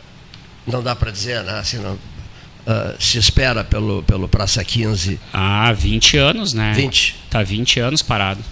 não 0.67 0.83
dá 0.83 0.95
para 0.95 1.11
dizer, 1.11 1.43
né? 1.43 1.59
Assim, 1.59 1.77
não, 1.77 1.93
uh, 1.93 1.99
se 2.99 3.17
espera 3.17 3.63
pelo, 3.63 4.03
pelo 4.03 4.27
Praça 4.27 4.63
15? 4.63 5.19
Há 5.31 5.71
20 5.71 6.17
anos, 6.17 6.53
né? 6.53 6.73
20. 6.73 7.15
Está 7.25 7.43
20 7.43 7.79
anos 7.79 8.01
parado. 8.01 8.43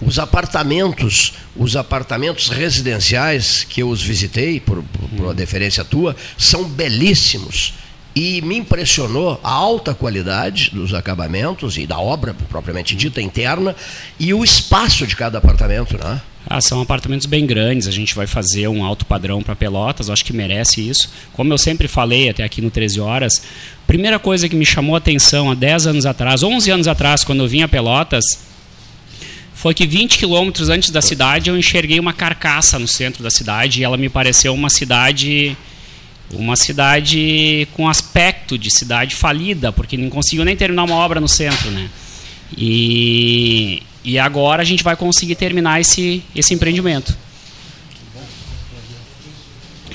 Os 0.00 0.18
apartamentos, 0.18 1.34
os 1.54 1.76
apartamentos 1.76 2.48
residenciais 2.48 3.64
que 3.64 3.82
eu 3.82 3.90
os 3.90 4.00
visitei, 4.00 4.58
por, 4.58 4.82
por, 4.82 5.08
por 5.10 5.24
uma 5.26 5.34
deferência 5.34 5.84
tua, 5.84 6.16
são 6.38 6.64
belíssimos. 6.64 7.74
E 8.16 8.40
me 8.42 8.56
impressionou 8.56 9.38
a 9.44 9.50
alta 9.50 9.94
qualidade 9.94 10.70
dos 10.70 10.94
acabamentos 10.94 11.76
e 11.76 11.86
da 11.86 11.98
obra 11.98 12.34
propriamente 12.48 12.96
dita 12.96 13.20
interna 13.20 13.76
e 14.18 14.34
o 14.34 14.42
espaço 14.42 15.06
de 15.06 15.14
cada 15.14 15.38
apartamento, 15.38 15.96
né? 15.96 16.20
Ah, 16.46 16.60
são 16.60 16.80
apartamentos 16.80 17.26
bem 17.26 17.46
grandes, 17.46 17.86
a 17.86 17.90
gente 17.90 18.14
vai 18.14 18.26
fazer 18.26 18.66
um 18.66 18.84
alto 18.84 19.04
padrão 19.04 19.42
para 19.42 19.54
Pelotas, 19.54 20.08
acho 20.08 20.24
que 20.24 20.32
merece 20.32 20.86
isso. 20.86 21.10
Como 21.32 21.52
eu 21.52 21.58
sempre 21.58 21.86
falei 21.86 22.28
até 22.28 22.42
aqui 22.42 22.60
no 22.62 22.70
13 22.70 23.00
Horas, 23.00 23.42
primeira 23.86 24.18
coisa 24.18 24.48
que 24.48 24.56
me 24.56 24.64
chamou 24.64 24.94
a 24.94 24.98
atenção 24.98 25.50
há 25.50 25.54
10 25.54 25.86
anos 25.88 26.06
atrás, 26.06 26.42
11 26.42 26.70
anos 26.70 26.88
atrás, 26.88 27.22
quando 27.22 27.44
eu 27.44 27.48
vim 27.48 27.62
a 27.62 27.68
Pelotas, 27.68 28.24
foi 29.54 29.74
que 29.74 29.86
20 29.86 30.18
quilômetros 30.18 30.70
antes 30.70 30.90
da 30.90 31.02
cidade 31.02 31.50
eu 31.50 31.58
enxerguei 31.58 32.00
uma 32.00 32.14
carcaça 32.14 32.78
no 32.78 32.88
centro 32.88 33.22
da 33.22 33.30
cidade 33.30 33.80
e 33.80 33.84
ela 33.84 33.98
me 33.98 34.08
pareceu 34.08 34.54
uma 34.54 34.70
cidade 34.70 35.56
uma 36.32 36.56
cidade 36.56 37.66
com 37.72 37.88
aspecto 37.88 38.56
de 38.56 38.70
cidade 38.70 39.14
falida, 39.14 39.72
porque 39.72 39.96
não 39.96 40.08
conseguiu 40.08 40.44
nem 40.44 40.56
terminar 40.56 40.84
uma 40.84 40.94
obra 40.94 41.20
no 41.20 41.28
centro, 41.28 41.70
né? 41.70 41.90
E, 42.56 43.82
e 44.04 44.18
agora 44.18 44.62
a 44.62 44.64
gente 44.64 44.82
vai 44.82 44.96
conseguir 44.96 45.34
terminar 45.34 45.80
esse, 45.80 46.22
esse 46.34 46.54
empreendimento. 46.54 47.16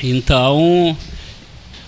Então, 0.03 0.95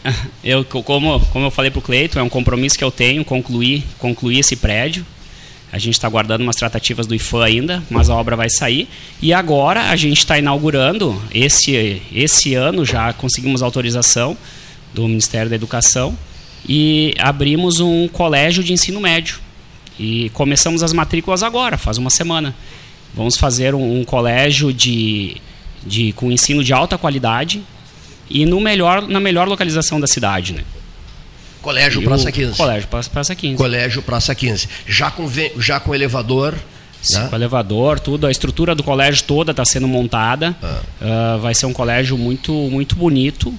eu, 0.44 0.64
como, 0.66 1.20
como 1.28 1.46
eu 1.46 1.52
falei 1.52 1.70
para 1.70 1.80
o 1.80 1.82
Cleiton, 1.82 2.20
é 2.20 2.24
um 2.24 2.30
compromisso 2.30 2.78
que 2.78 2.84
eu 2.84 2.92
tenho 2.92 3.24
concluir, 3.24 3.84
concluir 4.00 4.40
esse 4.40 4.56
prédio. 4.56 5.06
A 5.72 5.78
gente 5.78 5.96
está 5.96 6.08
aguardando 6.08 6.44
umas 6.44 6.56
tratativas 6.56 7.06
do 7.06 7.14
IFAM 7.14 7.44
ainda, 7.44 7.84
mas 7.90 8.10
a 8.10 8.16
obra 8.16 8.36
vai 8.36 8.50
sair. 8.50 8.88
E 9.22 9.34
agora 9.34 9.90
a 9.90 9.96
gente 9.96 10.20
está 10.20 10.40
inaugurando, 10.40 11.22
esse, 11.34 12.02
esse 12.12 12.56
ano 12.56 12.86
já 12.86 13.12
conseguimos 13.12 13.62
autorização 13.62 14.38
do 14.94 15.08
Ministério 15.08 15.50
da 15.50 15.56
Educação 15.56 16.18
e 16.68 17.14
abrimos 17.20 17.82
um 17.82 18.08
colégio 18.08 18.64
de 18.64 18.74
ensino 18.74 19.02
médio 19.02 19.40
e 20.00 20.30
começamos 20.32 20.84
as 20.84 20.94
matrículas 20.94 21.44
agora, 21.44 21.78
faz 21.78 21.98
uma 21.98 22.10
semana. 22.10 22.56
Vamos 23.14 23.38
fazer 23.38 23.74
um, 23.74 24.02
um 24.02 24.04
colégio 24.04 24.72
de, 24.72 25.38
de, 25.86 26.14
com 26.14 26.32
ensino 26.32 26.64
de 26.64 26.74
alta 26.74 26.98
qualidade 26.98 27.64
e 28.30 28.46
no 28.46 28.60
melhor, 28.60 29.08
na 29.08 29.20
melhor 29.20 29.48
localização 29.48 30.00
da 30.00 30.08
cidade. 30.08 30.54
Né? 30.54 30.64
Colégio 31.62 32.02
e 32.02 32.06
Praça 32.06 32.32
15. 32.32 32.58
Colégio 32.58 32.88
Praça 32.88 33.36
15. 33.36 33.58
Colégio 33.58 34.02
Praça 34.02 34.36
15. 34.36 34.70
Já 34.88 35.12
com, 35.12 35.30
já 35.58 35.80
com 35.80 35.96
elevador. 35.96 36.56
Sim, 37.02 37.20
né? 37.20 37.28
com 37.28 37.36
elevador, 37.36 38.00
tudo. 38.00 38.28
A 38.28 38.32
estrutura 38.32 38.76
do 38.76 38.84
colégio 38.84 39.24
toda 39.24 39.52
está 39.52 39.66
sendo 39.66 39.88
montada. 39.88 40.56
Ah. 40.62 40.82
Uh, 41.02 41.40
vai 41.40 41.56
ser 41.56 41.66
um 41.66 41.74
colégio 41.74 42.18
muito, 42.18 42.54
muito 42.54 42.96
bonito. 42.96 43.54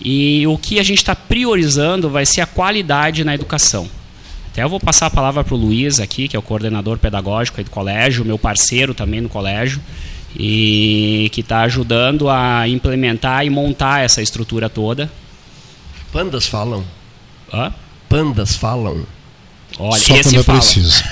E 0.00 0.46
o 0.46 0.56
que 0.56 0.78
a 0.78 0.82
gente 0.82 0.98
está 0.98 1.14
priorizando 1.14 2.08
vai 2.08 2.24
ser 2.24 2.40
a 2.40 2.46
qualidade 2.46 3.24
na 3.24 3.34
educação. 3.34 3.88
Até 4.52 4.64
eu 4.64 4.68
vou 4.68 4.80
passar 4.80 5.06
a 5.06 5.10
palavra 5.10 5.44
para 5.44 5.54
o 5.54 5.56
Luiz 5.56 6.00
aqui, 6.00 6.26
que 6.26 6.34
é 6.34 6.38
o 6.38 6.42
coordenador 6.42 6.98
pedagógico 6.98 7.62
do 7.62 7.70
colégio, 7.70 8.24
meu 8.24 8.38
parceiro 8.38 8.92
também 8.92 9.20
no 9.20 9.28
colégio, 9.28 9.80
e 10.36 11.30
que 11.32 11.40
está 11.40 11.60
ajudando 11.62 12.28
a 12.28 12.66
implementar 12.66 13.46
e 13.46 13.50
montar 13.50 14.00
essa 14.04 14.20
estrutura 14.20 14.68
toda. 14.68 15.10
Pandas 16.12 16.46
falam. 16.46 16.84
Hã? 17.52 17.72
Pandas 18.08 18.56
falam. 18.56 19.06
Olha, 19.82 19.98
Só 19.98 20.12
quando 20.12 20.44
fala. 20.44 20.58
é 20.58 20.60
preciso. 20.60 21.04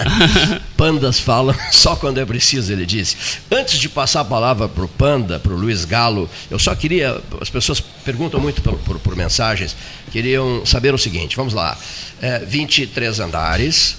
Pandas 0.74 1.20
falam 1.20 1.54
só 1.70 1.94
quando 1.96 2.18
é 2.18 2.24
preciso, 2.24 2.72
ele 2.72 2.86
disse. 2.86 3.16
Antes 3.50 3.78
de 3.78 3.90
passar 3.90 4.20
a 4.20 4.24
palavra 4.24 4.66
para 4.68 4.84
o 4.84 4.88
Panda, 4.88 5.38
para 5.38 5.52
o 5.52 5.56
Luiz 5.56 5.84
Galo, 5.84 6.28
eu 6.50 6.58
só 6.58 6.74
queria. 6.74 7.20
As 7.40 7.50
pessoas 7.50 7.78
perguntam 7.78 8.40
muito 8.40 8.62
por, 8.62 8.78
por, 8.78 8.98
por 8.98 9.14
mensagens, 9.14 9.76
queriam 10.10 10.64
saber 10.64 10.94
o 10.94 10.98
seguinte: 10.98 11.36
vamos 11.36 11.52
lá. 11.52 11.76
É, 12.22 12.38
23 12.38 13.20
andares, 13.20 13.96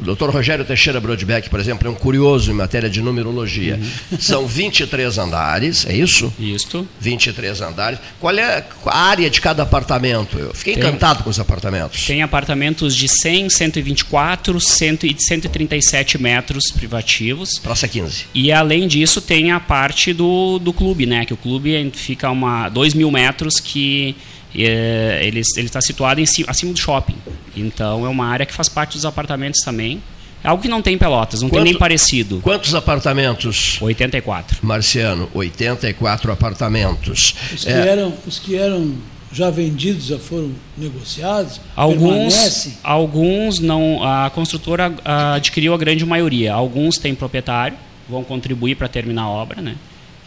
O 0.00 0.04
doutor 0.04 0.30
Rogério 0.30 0.64
Teixeira 0.64 1.00
Brodbeck, 1.00 1.50
por 1.50 1.60
exemplo, 1.60 1.88
é 1.88 1.90
um 1.90 1.94
curioso 1.94 2.50
em 2.50 2.54
matéria 2.54 2.88
de 2.88 3.00
numerologia. 3.02 3.80
Uhum. 4.12 4.18
São 4.18 4.46
23 4.46 5.18
andares, 5.18 5.86
é 5.86 5.94
isso? 5.94 6.32
Isso. 6.38 6.86
23 7.00 7.60
andares. 7.60 7.98
Qual 8.20 8.36
é 8.36 8.64
a 8.86 8.98
área 8.98 9.28
de 9.28 9.40
cada 9.40 9.62
apartamento? 9.62 10.38
Eu 10.38 10.54
fiquei 10.54 10.74
tem, 10.74 10.82
encantado 10.82 11.24
com 11.24 11.30
os 11.30 11.40
apartamentos. 11.40 12.06
Tem 12.06 12.22
apartamentos 12.22 12.94
de 12.94 13.08
100, 13.08 13.50
124, 13.50 14.60
100 14.60 14.98
e 15.04 15.16
137 15.18 16.20
metros 16.20 16.70
privativos. 16.70 17.58
Praça 17.58 17.88
15. 17.88 18.26
E 18.34 18.52
além 18.52 18.86
disso, 18.86 19.20
tem 19.20 19.50
a 19.50 19.60
parte 19.60 20.12
do, 20.12 20.58
do 20.58 20.72
clube, 20.72 21.06
né? 21.06 21.24
Que 21.24 21.34
o 21.34 21.36
clube 21.36 21.90
fica 21.94 22.28
a 22.28 22.68
2 22.68 22.94
mil 22.94 23.10
metros 23.10 23.60
que 23.60 24.16
é, 24.56 25.20
ele 25.22 25.40
está 25.40 25.80
situado 25.80 26.20
em, 26.20 26.24
acima 26.46 26.72
do 26.72 26.78
shopping. 26.78 27.16
Então 27.56 28.06
é 28.06 28.08
uma 28.08 28.26
área 28.26 28.46
que 28.46 28.54
faz 28.54 28.68
parte 28.68 28.92
dos 28.92 29.04
apartamentos 29.04 29.60
também. 29.60 30.02
É 30.42 30.48
algo 30.48 30.62
que 30.62 30.68
não 30.68 30.80
tem 30.80 30.94
em 30.94 30.98
Pelotas, 30.98 31.42
não 31.42 31.48
Quanto, 31.48 31.64
tem 31.64 31.72
nem 31.72 31.78
parecido. 31.78 32.40
Quantos 32.40 32.74
apartamentos? 32.74 33.78
84. 33.82 34.58
Marciano, 34.62 35.28
84 35.34 36.30
apartamentos. 36.30 37.34
Os 37.52 37.64
que, 37.64 37.70
é... 37.70 37.88
eram, 37.88 38.14
os 38.24 38.38
que 38.38 38.56
eram 38.56 38.94
já 39.32 39.50
vendidos, 39.50 40.06
já 40.06 40.18
foram 40.18 40.52
negociados? 40.76 41.60
Alguns, 41.74 42.78
alguns 42.84 43.58
não. 43.58 44.02
A 44.02 44.30
construtora 44.30 44.94
adquiriu 45.34 45.74
a 45.74 45.78
grande 45.78 46.06
maioria. 46.06 46.54
Alguns 46.54 46.98
têm 46.98 47.14
proprietário, 47.14 47.76
vão 48.08 48.22
contribuir 48.22 48.76
para 48.76 48.88
terminar 48.88 49.22
a 49.22 49.28
obra, 49.28 49.60
né? 49.60 49.74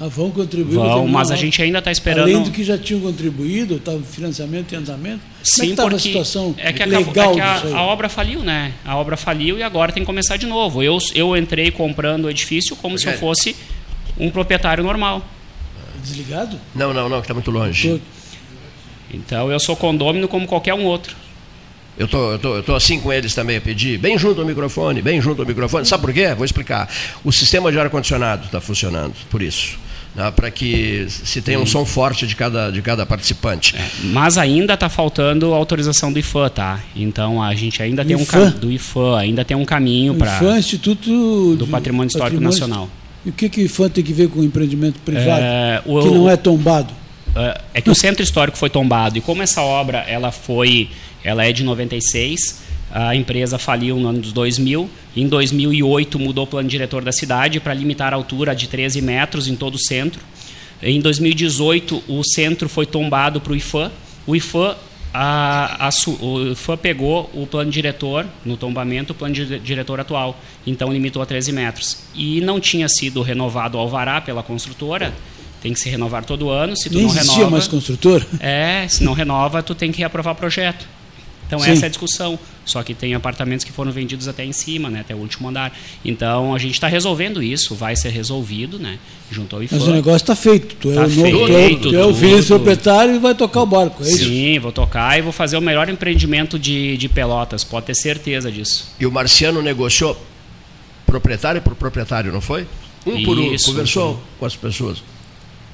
Ah, 0.03 0.07
vão 0.07 0.31
contribuir. 0.31 0.73
Vão, 0.73 1.07
mas 1.07 1.29
a 1.29 1.35
gente 1.35 1.61
ainda 1.61 1.77
está 1.77 1.91
esperando. 1.91 2.23
Além 2.23 2.41
do 2.41 2.49
que 2.49 2.63
já 2.63 2.75
tinham 2.75 2.99
contribuído, 3.01 3.75
estava 3.75 3.99
tá 3.99 4.03
financiamento 4.03 4.71
e 4.71 4.75
andamento. 4.75 5.21
Sim, 5.43 5.59
Como 5.59 5.69
é 5.69 5.75
que 5.75 5.75
porque 5.75 5.95
a 5.95 5.99
situação 5.99 6.55
é 6.57 6.73
que, 6.73 6.83
legal 6.83 7.31
é 7.31 7.35
que 7.35 7.39
a, 7.39 7.77
a, 7.77 7.83
obra 7.83 8.09
faliu, 8.09 8.39
né? 8.39 8.73
A 8.83 8.97
obra 8.97 9.15
faliu 9.15 9.59
e 9.59 9.63
agora 9.63 9.91
tem 9.91 10.01
que 10.01 10.07
começar 10.07 10.37
de 10.37 10.47
novo. 10.47 10.81
Eu, 10.81 10.97
eu 11.13 11.37
entrei 11.37 11.69
comprando 11.69 12.25
o 12.25 12.29
edifício 12.31 12.75
como 12.75 12.97
se 12.97 13.07
eu 13.07 13.13
fosse 13.13 13.55
um 14.17 14.31
proprietário 14.31 14.83
normal. 14.83 15.23
Desligado? 16.03 16.59
Não, 16.73 16.91
não, 16.91 17.07
não, 17.07 17.17
que 17.17 17.25
está 17.25 17.35
muito 17.35 17.51
longe. 17.51 18.01
Então 19.13 19.51
eu 19.51 19.59
sou 19.59 19.75
condômino 19.75 20.27
como 20.27 20.47
qualquer 20.47 20.73
um 20.73 20.83
outro. 20.83 21.15
Eu 21.95 22.07
tô, 22.07 22.31
eu 22.31 22.39
tô, 22.39 22.55
eu 22.55 22.63
tô 22.63 22.73
assim 22.73 22.99
com 22.99 23.13
eles 23.13 23.35
também, 23.35 23.57
eu 23.57 23.61
pedi, 23.61 23.99
bem 23.99 24.17
junto 24.17 24.41
ao 24.41 24.47
microfone, 24.47 24.99
bem 24.99 25.21
junto 25.21 25.43
ao 25.43 25.47
microfone. 25.47 25.85
Sabe 25.85 26.01
por 26.01 26.11
quê? 26.11 26.33
Vou 26.33 26.43
explicar. 26.43 26.89
O 27.23 27.31
sistema 27.31 27.71
de 27.71 27.79
ar-condicionado 27.79 28.45
está 28.45 28.59
funcionando, 28.59 29.13
por 29.29 29.43
isso 29.43 29.77
né, 30.15 30.31
para 30.31 30.51
que 30.51 31.05
se 31.09 31.41
tenha 31.41 31.59
um 31.59 31.65
som 31.65 31.85
forte 31.85 32.27
de 32.27 32.35
cada, 32.35 32.71
de 32.71 32.81
cada 32.81 33.05
participante. 33.05 33.75
É, 33.75 33.89
mas 34.05 34.37
ainda 34.37 34.73
está 34.73 34.89
faltando 34.89 35.53
autorização 35.53 36.11
do 36.11 36.19
IFAM, 36.19 36.49
tá? 36.49 36.79
Então 36.95 37.41
a 37.41 37.55
gente 37.55 37.81
ainda 37.81 38.03
tem 38.03 38.19
IFAM? 38.19 38.47
um 38.47 38.49
do 38.51 38.71
IFAM, 38.71 39.17
ainda 39.17 39.45
tem 39.45 39.55
um 39.55 39.65
caminho 39.65 40.15
para 40.15 40.35
IFAM 40.35 40.59
Instituto 40.59 41.55
do 41.55 41.67
Patrimônio 41.67 42.07
Histórico 42.07 42.41
Patrimônio... 42.41 42.59
Nacional. 42.59 42.89
E 43.25 43.29
o 43.29 43.33
que 43.33 43.49
que 43.49 43.61
o 43.61 43.65
IFAM 43.65 43.89
tem 43.89 44.03
que 44.03 44.13
ver 44.13 44.29
com 44.29 44.39
o 44.39 44.43
empreendimento 44.43 44.99
privado 44.99 45.43
é, 45.43 45.81
o, 45.85 46.01
que 46.01 46.09
não 46.09 46.29
é 46.29 46.35
tombado? 46.35 46.93
É, 47.35 47.61
é 47.75 47.81
que 47.81 47.89
o 47.89 47.95
centro 47.95 48.23
histórico 48.23 48.57
foi 48.57 48.69
tombado 48.69 49.17
e 49.17 49.21
como 49.21 49.41
essa 49.41 49.61
obra 49.61 49.99
ela 49.99 50.31
foi, 50.31 50.89
ela 51.23 51.45
é 51.45 51.53
de 51.53 51.63
96 51.63 52.70
a 52.91 53.15
empresa 53.15 53.57
faliu 53.57 53.97
no 53.97 54.09
ano 54.09 54.19
dos 54.19 54.33
2000. 54.33 54.89
Em 55.15 55.27
2008 55.27 56.19
mudou 56.19 56.43
o 56.43 56.47
plano 56.47 56.67
diretor 56.67 57.03
da 57.03 57.11
cidade 57.11 57.59
para 57.59 57.73
limitar 57.73 58.13
a 58.13 58.15
altura 58.15 58.55
de 58.55 58.67
13 58.67 59.01
metros 59.01 59.47
em 59.47 59.55
todo 59.55 59.75
o 59.75 59.79
centro. 59.79 60.21
Em 60.81 60.99
2018 60.99 62.03
o 62.07 62.23
centro 62.23 62.67
foi 62.67 62.85
tombado 62.85 63.39
para 63.39 63.53
o 63.53 63.55
IFAM. 63.55 63.91
O 64.27 64.35
IFAM 64.35 64.75
a, 65.13 65.87
a, 65.87 65.89
o 66.21 66.51
IFAM 66.51 66.77
pegou 66.77 67.29
o 67.33 67.45
plano 67.45 67.69
diretor, 67.69 68.25
no 68.45 68.55
tombamento, 68.55 69.11
o 69.11 69.15
plano 69.15 69.33
diretor 69.33 69.99
atual. 69.99 70.39
Então 70.65 70.91
limitou 70.91 71.21
a 71.21 71.25
13 71.25 71.51
metros. 71.51 71.97
E 72.15 72.41
não 72.41 72.59
tinha 72.59 72.87
sido 72.87 73.21
renovado 73.21 73.77
o 73.77 73.81
alvará 73.81 74.21
pela 74.21 74.41
construtora. 74.41 75.13
Tem 75.61 75.73
que 75.73 75.79
se 75.79 75.89
renovar 75.89 76.25
todo 76.25 76.49
ano. 76.49 76.75
Se 76.75 76.89
tu 76.89 76.95
Nem 76.95 77.05
não 77.05 77.13
renova. 77.13 77.49
mais 77.51 77.67
construtor? 77.67 78.25
É, 78.39 78.87
se 78.87 79.03
não 79.03 79.13
renova, 79.13 79.61
tu 79.61 79.75
tem 79.75 79.91
que 79.91 79.99
reaprovar 79.99 80.33
o 80.33 80.35
projeto. 80.35 80.87
Então 81.51 81.59
Sim. 81.59 81.71
essa 81.71 81.85
é 81.85 81.87
a 81.87 81.89
discussão. 81.89 82.39
Só 82.63 82.81
que 82.81 82.93
tem 82.93 83.13
apartamentos 83.13 83.65
que 83.65 83.73
foram 83.73 83.91
vendidos 83.91 84.29
até 84.29 84.45
em 84.45 84.53
cima, 84.53 84.89
né, 84.89 85.01
até 85.01 85.13
o 85.13 85.17
último 85.17 85.49
andar. 85.49 85.77
Então 86.05 86.55
a 86.55 86.59
gente 86.59 86.75
está 86.75 86.87
resolvendo 86.87 87.43
isso, 87.43 87.75
vai 87.75 87.93
ser 87.93 88.09
resolvido, 88.09 88.79
né, 88.79 88.99
junto 89.29 89.57
ao 89.57 89.63
IFAM. 89.63 89.77
Mas 89.77 89.87
o 89.87 89.91
negócio 89.91 90.23
está 90.23 90.35
feito. 90.35 90.75
Tu 90.75 90.93
tá 90.93 91.01
é 91.01 91.05
o 91.05 91.09
feito, 91.09 91.37
novo, 91.37 91.47
tu 91.47 91.57
é, 91.57 91.75
tu 91.75 91.95
é 91.95 92.05
o 92.05 92.13
filho 92.13 92.45
proprietário 92.45 93.15
e 93.15 93.19
vai 93.19 93.35
tocar 93.35 93.63
o 93.63 93.65
barco, 93.65 94.01
é 94.01 94.05
Sim, 94.05 94.53
isso? 94.53 94.61
Vou 94.61 94.71
tocar 94.71 95.19
e 95.19 95.21
vou 95.21 95.33
fazer 95.33 95.57
o 95.57 95.61
melhor 95.61 95.89
empreendimento 95.89 96.57
de, 96.57 96.95
de 96.95 97.09
Pelotas, 97.09 97.65
pode 97.65 97.87
ter 97.87 97.95
certeza 97.95 98.49
disso. 98.49 98.93
E 98.97 99.05
o 99.05 99.11
Marciano 99.11 99.61
negociou 99.61 100.15
proprietário 101.05 101.61
por 101.61 101.75
proprietário, 101.75 102.31
não 102.31 102.39
foi? 102.39 102.65
Um 103.05 103.23
por 103.25 103.37
um, 103.37 103.53
conversou 103.57 104.21
com 104.39 104.45
as 104.45 104.55
pessoas. 104.55 105.03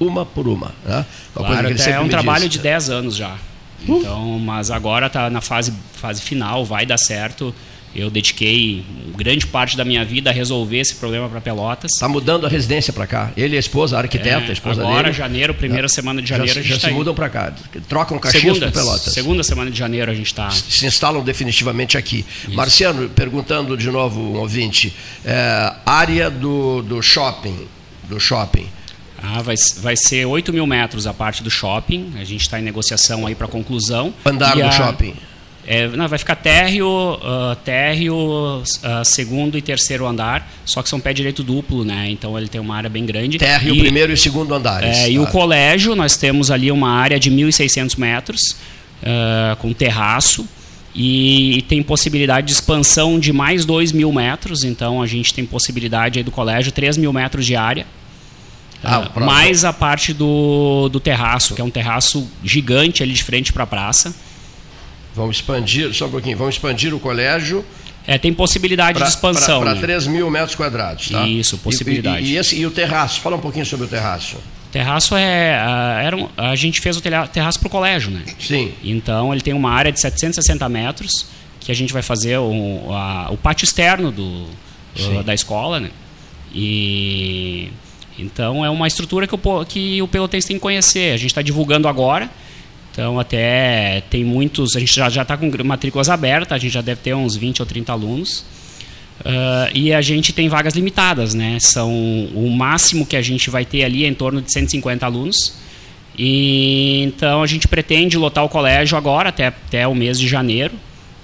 Uma 0.00 0.26
por 0.26 0.48
uma. 0.48 0.74
Né? 0.84 1.06
Uma 1.36 1.46
claro, 1.46 1.68
é 1.68 2.00
um 2.00 2.08
trabalho 2.08 2.48
disse. 2.48 2.58
de 2.58 2.64
10 2.64 2.90
anos 2.90 3.14
já. 3.14 3.36
Então, 3.86 4.38
mas 4.38 4.70
agora 4.70 5.06
está 5.06 5.30
na 5.30 5.40
fase, 5.40 5.72
fase 5.94 6.20
final, 6.20 6.64
vai 6.64 6.84
dar 6.84 6.98
certo. 6.98 7.54
Eu 7.94 8.10
dediquei 8.10 8.84
grande 9.16 9.46
parte 9.46 9.76
da 9.76 9.84
minha 9.84 10.04
vida 10.04 10.30
a 10.30 10.32
resolver 10.32 10.78
esse 10.78 10.94
problema 10.96 11.28
para 11.28 11.40
Pelotas. 11.40 11.90
Está 11.92 12.06
mudando 12.06 12.46
a 12.46 12.48
residência 12.48 12.92
para 12.92 13.06
cá. 13.06 13.32
Ele 13.36 13.54
e 13.54 13.56
a 13.56 13.60
esposa, 13.60 13.96
a 13.96 14.00
arquiteta, 14.00 14.46
é, 14.46 14.50
a 14.50 14.52
esposa 14.52 14.82
agora, 14.82 15.04
dele. 15.04 15.14
janeiro, 15.14 15.54
primeira 15.54 15.88
já, 15.88 15.94
semana 15.94 16.20
de 16.20 16.28
janeiro, 16.28 16.52
já, 16.52 16.60
a 16.60 16.62
gente 16.62 16.74
já 16.74 16.80
tá 16.80 16.88
se 16.88 16.94
mudam 16.94 17.14
para 17.14 17.28
cá. 17.30 17.52
Trocam 17.88 18.18
Caxias 18.18 18.58
por 18.58 18.70
Pelotas. 18.70 19.12
Segunda 19.12 19.42
semana 19.42 19.70
de 19.70 19.78
janeiro 19.78 20.10
a 20.10 20.14
gente 20.14 20.26
está. 20.26 20.50
Se 20.50 20.86
instalam 20.86 21.24
definitivamente 21.24 21.96
aqui. 21.96 22.26
Isso. 22.46 22.54
Marciano, 22.54 23.08
perguntando 23.08 23.76
de 23.76 23.90
novo 23.90 24.20
um 24.20 24.38
ouvinte, 24.38 24.94
é, 25.24 25.72
área 25.86 26.30
do, 26.30 26.82
do 26.82 27.02
shopping, 27.02 27.66
do 28.08 28.20
shopping. 28.20 28.68
Ah, 29.20 29.42
vai, 29.42 29.56
vai 29.78 29.96
ser 29.96 30.24
8 30.24 30.52
mil 30.52 30.66
metros 30.66 31.06
a 31.06 31.12
parte 31.12 31.42
do 31.42 31.50
shopping. 31.50 32.12
A 32.16 32.24
gente 32.24 32.42
está 32.42 32.58
em 32.58 32.62
negociação 32.62 33.26
aí 33.26 33.34
para 33.34 33.48
conclusão. 33.48 34.14
Andar 34.24 34.54
do 34.54 34.72
shopping. 34.72 35.14
É, 35.70 35.86
não, 35.88 36.08
vai 36.08 36.18
ficar 36.18 36.34
térreo, 36.34 36.88
uh, 36.88 37.54
térreo 37.62 38.14
uh, 38.16 39.04
segundo 39.04 39.58
e 39.58 39.60
terceiro 39.60 40.06
andar, 40.06 40.50
só 40.64 40.82
que 40.82 40.88
são 40.88 40.98
pé 40.98 41.12
direito 41.12 41.42
duplo, 41.42 41.84
né? 41.84 42.08
Então 42.08 42.38
ele 42.38 42.48
tem 42.48 42.58
uma 42.58 42.74
área 42.74 42.88
bem 42.88 43.04
grande. 43.04 43.36
Térreo, 43.36 43.74
e, 43.74 43.80
primeiro 43.80 44.10
e 44.10 44.16
segundo 44.16 44.54
andares. 44.54 44.96
É, 44.96 45.10
E 45.10 45.18
o 45.18 45.26
colégio, 45.26 45.94
nós 45.94 46.16
temos 46.16 46.50
ali 46.50 46.72
uma 46.72 46.88
área 46.88 47.20
de 47.20 47.30
1.600 47.30 47.98
metros, 47.98 48.56
uh, 49.02 49.56
com 49.56 49.74
terraço, 49.74 50.48
e, 50.94 51.58
e, 51.58 51.62
tem 51.62 51.82
possibilidade 51.82 52.46
de 52.46 52.54
expansão 52.54 53.20
de 53.20 53.30
mais 53.30 53.66
2 53.66 53.92
mil 53.92 54.10
metros, 54.10 54.64
então 54.64 55.02
a 55.02 55.06
gente 55.06 55.34
tem 55.34 55.44
possibilidade 55.44 56.18
aí 56.18 56.24
do 56.24 56.30
colégio, 56.30 56.72
3 56.72 56.96
mil 56.96 57.12
metros 57.12 57.44
de 57.44 57.54
área. 57.54 57.84
Ah, 58.82 59.10
uh, 59.14 59.20
mais 59.20 59.64
a 59.64 59.72
parte 59.72 60.12
do, 60.12 60.88
do 60.88 61.00
terraço, 61.00 61.54
que 61.54 61.60
é 61.60 61.64
um 61.64 61.70
terraço 61.70 62.28
gigante 62.44 63.02
ali 63.02 63.12
de 63.12 63.24
frente 63.24 63.52
para 63.52 63.64
a 63.64 63.66
praça. 63.66 64.14
Vamos 65.14 65.36
expandir, 65.36 65.92
só 65.92 66.06
um 66.06 66.10
pouquinho, 66.10 66.36
vamos 66.36 66.54
expandir 66.54 66.94
o 66.94 67.00
colégio. 67.00 67.64
É, 68.06 68.16
tem 68.16 68.32
possibilidade 68.32 68.96
pra, 68.96 69.06
de 69.06 69.12
expansão. 69.12 69.60
Para 69.60 69.74
né? 69.74 69.80
3 69.80 70.06
mil 70.06 70.30
metros 70.30 70.54
quadrados, 70.54 71.10
tá? 71.10 71.26
Isso, 71.26 71.58
possibilidade. 71.58 72.24
E, 72.24 72.30
e, 72.30 72.32
e, 72.34 72.36
esse, 72.38 72.56
e, 72.56 72.64
o 72.64 72.70
terraço, 72.70 73.20
fala 73.20 73.36
um 73.36 73.40
pouquinho 73.40 73.66
sobre 73.66 73.84
o 73.84 73.88
terraço. 73.88 74.36
O 74.36 74.70
terraço 74.70 75.16
é. 75.16 75.62
Uh, 75.62 76.06
era 76.06 76.16
um, 76.16 76.28
a 76.36 76.54
gente 76.54 76.80
fez 76.80 76.96
o 76.96 77.00
terraço 77.00 77.58
para 77.58 77.66
o 77.66 77.70
colégio, 77.70 78.10
né? 78.10 78.22
Sim. 78.38 78.72
Então 78.82 79.32
ele 79.32 79.42
tem 79.42 79.52
uma 79.52 79.70
área 79.70 79.90
de 79.90 80.00
760 80.00 80.68
metros, 80.68 81.26
que 81.60 81.72
a 81.72 81.74
gente 81.74 81.92
vai 81.92 82.02
fazer 82.02 82.38
o, 82.38 82.92
a, 82.92 83.28
o 83.30 83.36
pátio 83.36 83.64
externo 83.64 84.10
do, 84.12 84.46
da 85.24 85.34
escola, 85.34 85.80
né? 85.80 85.90
E 86.54 87.70
então 88.18 88.64
é 88.64 88.70
uma 88.70 88.86
estrutura 88.86 89.26
que 89.26 89.34
o, 89.34 89.64
que 89.64 90.02
o 90.02 90.08
pelotense 90.08 90.48
tem 90.48 90.56
que 90.56 90.62
conhecer. 90.62 91.12
A 91.12 91.16
gente 91.16 91.30
está 91.30 91.42
divulgando 91.42 91.86
agora. 91.88 92.28
Então 92.90 93.20
até 93.20 94.02
tem 94.10 94.24
muitos, 94.24 94.74
a 94.74 94.80
gente 94.80 94.92
já 94.92 95.06
está 95.08 95.36
com 95.36 95.48
matrículas 95.64 96.10
abertas, 96.10 96.56
a 96.56 96.58
gente 96.58 96.72
já 96.72 96.80
deve 96.80 97.00
ter 97.00 97.14
uns 97.14 97.36
20 97.36 97.60
ou 97.60 97.66
30 97.66 97.92
alunos. 97.92 98.44
Uh, 99.20 99.70
e 99.72 99.92
a 99.92 100.00
gente 100.00 100.32
tem 100.32 100.48
vagas 100.48 100.74
limitadas, 100.74 101.34
né? 101.34 101.58
São 101.60 101.92
o 102.34 102.50
máximo 102.50 103.06
que 103.06 103.16
a 103.16 103.22
gente 103.22 103.50
vai 103.50 103.64
ter 103.64 103.84
ali 103.84 104.04
é 104.04 104.08
em 104.08 104.14
torno 104.14 104.42
de 104.42 104.52
150 104.52 105.06
alunos. 105.06 105.54
E 106.18 107.02
então 107.04 107.42
a 107.42 107.46
gente 107.46 107.68
pretende 107.68 108.18
lotar 108.18 108.44
o 108.44 108.48
colégio 108.48 108.98
agora 108.98 109.28
até, 109.28 109.46
até 109.46 109.86
o 109.86 109.94
mês 109.94 110.18
de 110.18 110.26
janeiro. 110.26 110.74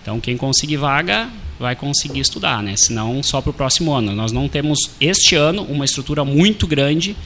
Então 0.01 0.21
quem 0.21 0.37
conseguir 0.37 0.77
vaga 0.77 1.29
vai 1.59 1.77
conseguir 1.77 2.21
estudar, 2.21 2.63
né? 2.63 2.75
Senão 2.77 3.23
só 3.23 3.41
para 3.41 3.51
o 3.51 3.55
próximo 3.55 3.93
ano. 3.93 4.13
Nós 4.13 4.33
não 4.33 4.49
temos 4.49 4.91
este 5.01 5.35
ano 5.35 5.63
uma 5.63 5.85
estrutura 5.85 6.25
muito 6.25 6.67
grande 6.67 7.17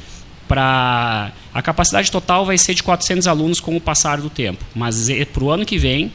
para 0.47 1.31
a 1.53 1.61
capacidade 1.61 2.11
total 2.11 2.47
vai 2.47 2.57
ser 2.57 2.75
de 2.75 2.83
400 2.83 3.29
alunos 3.29 3.61
com 3.61 3.77
o 3.77 3.81
passar 3.81 4.19
do 4.19 4.31
tempo, 4.31 4.65
mas 4.75 5.09
para 5.33 5.45
o 5.45 5.51
ano 5.51 5.67
que 5.67 5.79
vem 5.79 6.11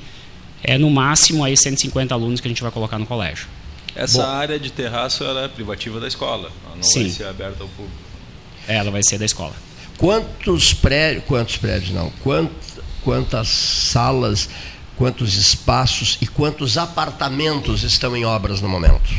é 0.64 0.78
no 0.78 0.90
máximo 0.90 1.44
aí 1.44 1.56
150 1.56 2.14
alunos 2.14 2.42
que 2.42 2.48
a 2.48 2.50
gente 2.50 2.64
vai 2.64 2.72
colocar 2.72 2.98
no 2.98 3.06
colégio. 3.06 3.48
Essa 3.96 4.24
Bom, 4.24 4.30
área 4.30 4.60
de 4.60 4.72
terraço 4.72 5.24
ela 5.24 5.44
é 5.44 5.48
privativa 5.48 6.00
da 6.00 6.08
escola, 6.08 6.52
ela 6.66 6.76
não 6.76 6.84
sim. 6.84 7.04
vai 7.04 7.10
ser 7.12 7.28
aberta 7.28 7.62
ao 7.62 7.70
público. 7.70 7.96
É, 8.68 8.76
ela 8.78 8.90
vai 8.90 9.04
ser 9.04 9.20
da 9.20 9.26
escola. 9.26 9.54
Quantos 9.98 10.74
prédios, 10.74 11.26
quantos 11.26 11.58
prédios 11.58 11.92
não? 11.92 12.10
Quant, 12.24 12.50
quantas 13.04 13.50
salas 13.50 14.50
quantos 15.04 15.36
espaços 15.36 16.18
e 16.22 16.26
quantos 16.26 16.78
apartamentos 16.78 17.84
estão 17.84 18.16
em 18.16 18.24
obras 18.24 18.62
no 18.62 18.70
momento? 18.70 19.14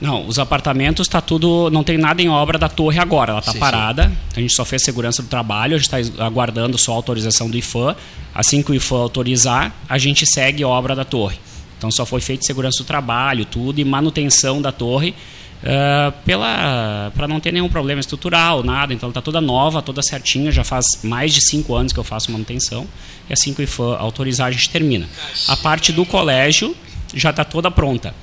Não, 0.00 0.26
os 0.26 0.40
apartamentos 0.40 1.06
está 1.06 1.20
tudo. 1.20 1.70
Não 1.70 1.84
tem 1.84 1.96
nada 1.96 2.20
em 2.20 2.28
obra 2.28 2.58
da 2.58 2.68
torre 2.68 2.98
agora, 2.98 3.30
ela 3.30 3.38
está 3.38 3.54
parada. 3.54 4.08
Sim. 4.08 4.16
A 4.34 4.40
gente 4.40 4.56
só 4.56 4.64
fez 4.64 4.82
segurança 4.82 5.22
do 5.22 5.28
trabalho, 5.28 5.76
a 5.76 5.78
gente 5.78 5.88
está 5.94 6.24
aguardando 6.24 6.76
só 6.76 6.90
a 6.90 6.94
autorização 6.96 7.48
do 7.48 7.56
IFAM. 7.56 7.94
Assim 8.34 8.60
que 8.60 8.72
o 8.72 8.74
IFAM 8.74 8.96
autorizar, 8.96 9.72
a 9.88 9.98
gente 9.98 10.26
segue 10.26 10.64
a 10.64 10.68
obra 10.68 10.96
da 10.96 11.04
torre. 11.04 11.38
Então 11.76 11.92
só 11.92 12.04
foi 12.04 12.20
feito 12.20 12.44
segurança 12.44 12.78
do 12.78 12.84
trabalho, 12.84 13.44
tudo, 13.44 13.80
e 13.80 13.84
manutenção 13.84 14.60
da 14.60 14.72
torre. 14.72 15.14
Uh, 15.58 16.12
pela 16.24 17.10
para 17.16 17.26
não 17.26 17.40
ter 17.40 17.52
nenhum 17.52 17.68
problema 17.68 18.00
estrutural, 18.00 18.62
nada. 18.62 18.94
Então 18.94 19.08
está 19.08 19.20
toda 19.20 19.40
nova, 19.40 19.82
toda 19.82 20.02
certinha. 20.02 20.52
Já 20.52 20.62
faz 20.62 20.86
mais 21.02 21.34
de 21.34 21.40
cinco 21.40 21.74
anos 21.74 21.92
que 21.92 21.98
eu 21.98 22.04
faço 22.04 22.30
manutenção. 22.30 22.86
E 23.28 23.32
assim 23.32 23.52
que 23.52 23.60
o 23.60 23.64
IFAM 23.64 23.96
autorizar, 23.98 24.48
a 24.48 24.50
gente 24.50 24.70
termina. 24.70 25.08
A 25.48 25.56
parte 25.56 25.92
do 25.92 26.06
colégio 26.06 26.76
já 27.14 27.30
está 27.30 27.44
toda 27.44 27.70
pronta. 27.70 28.14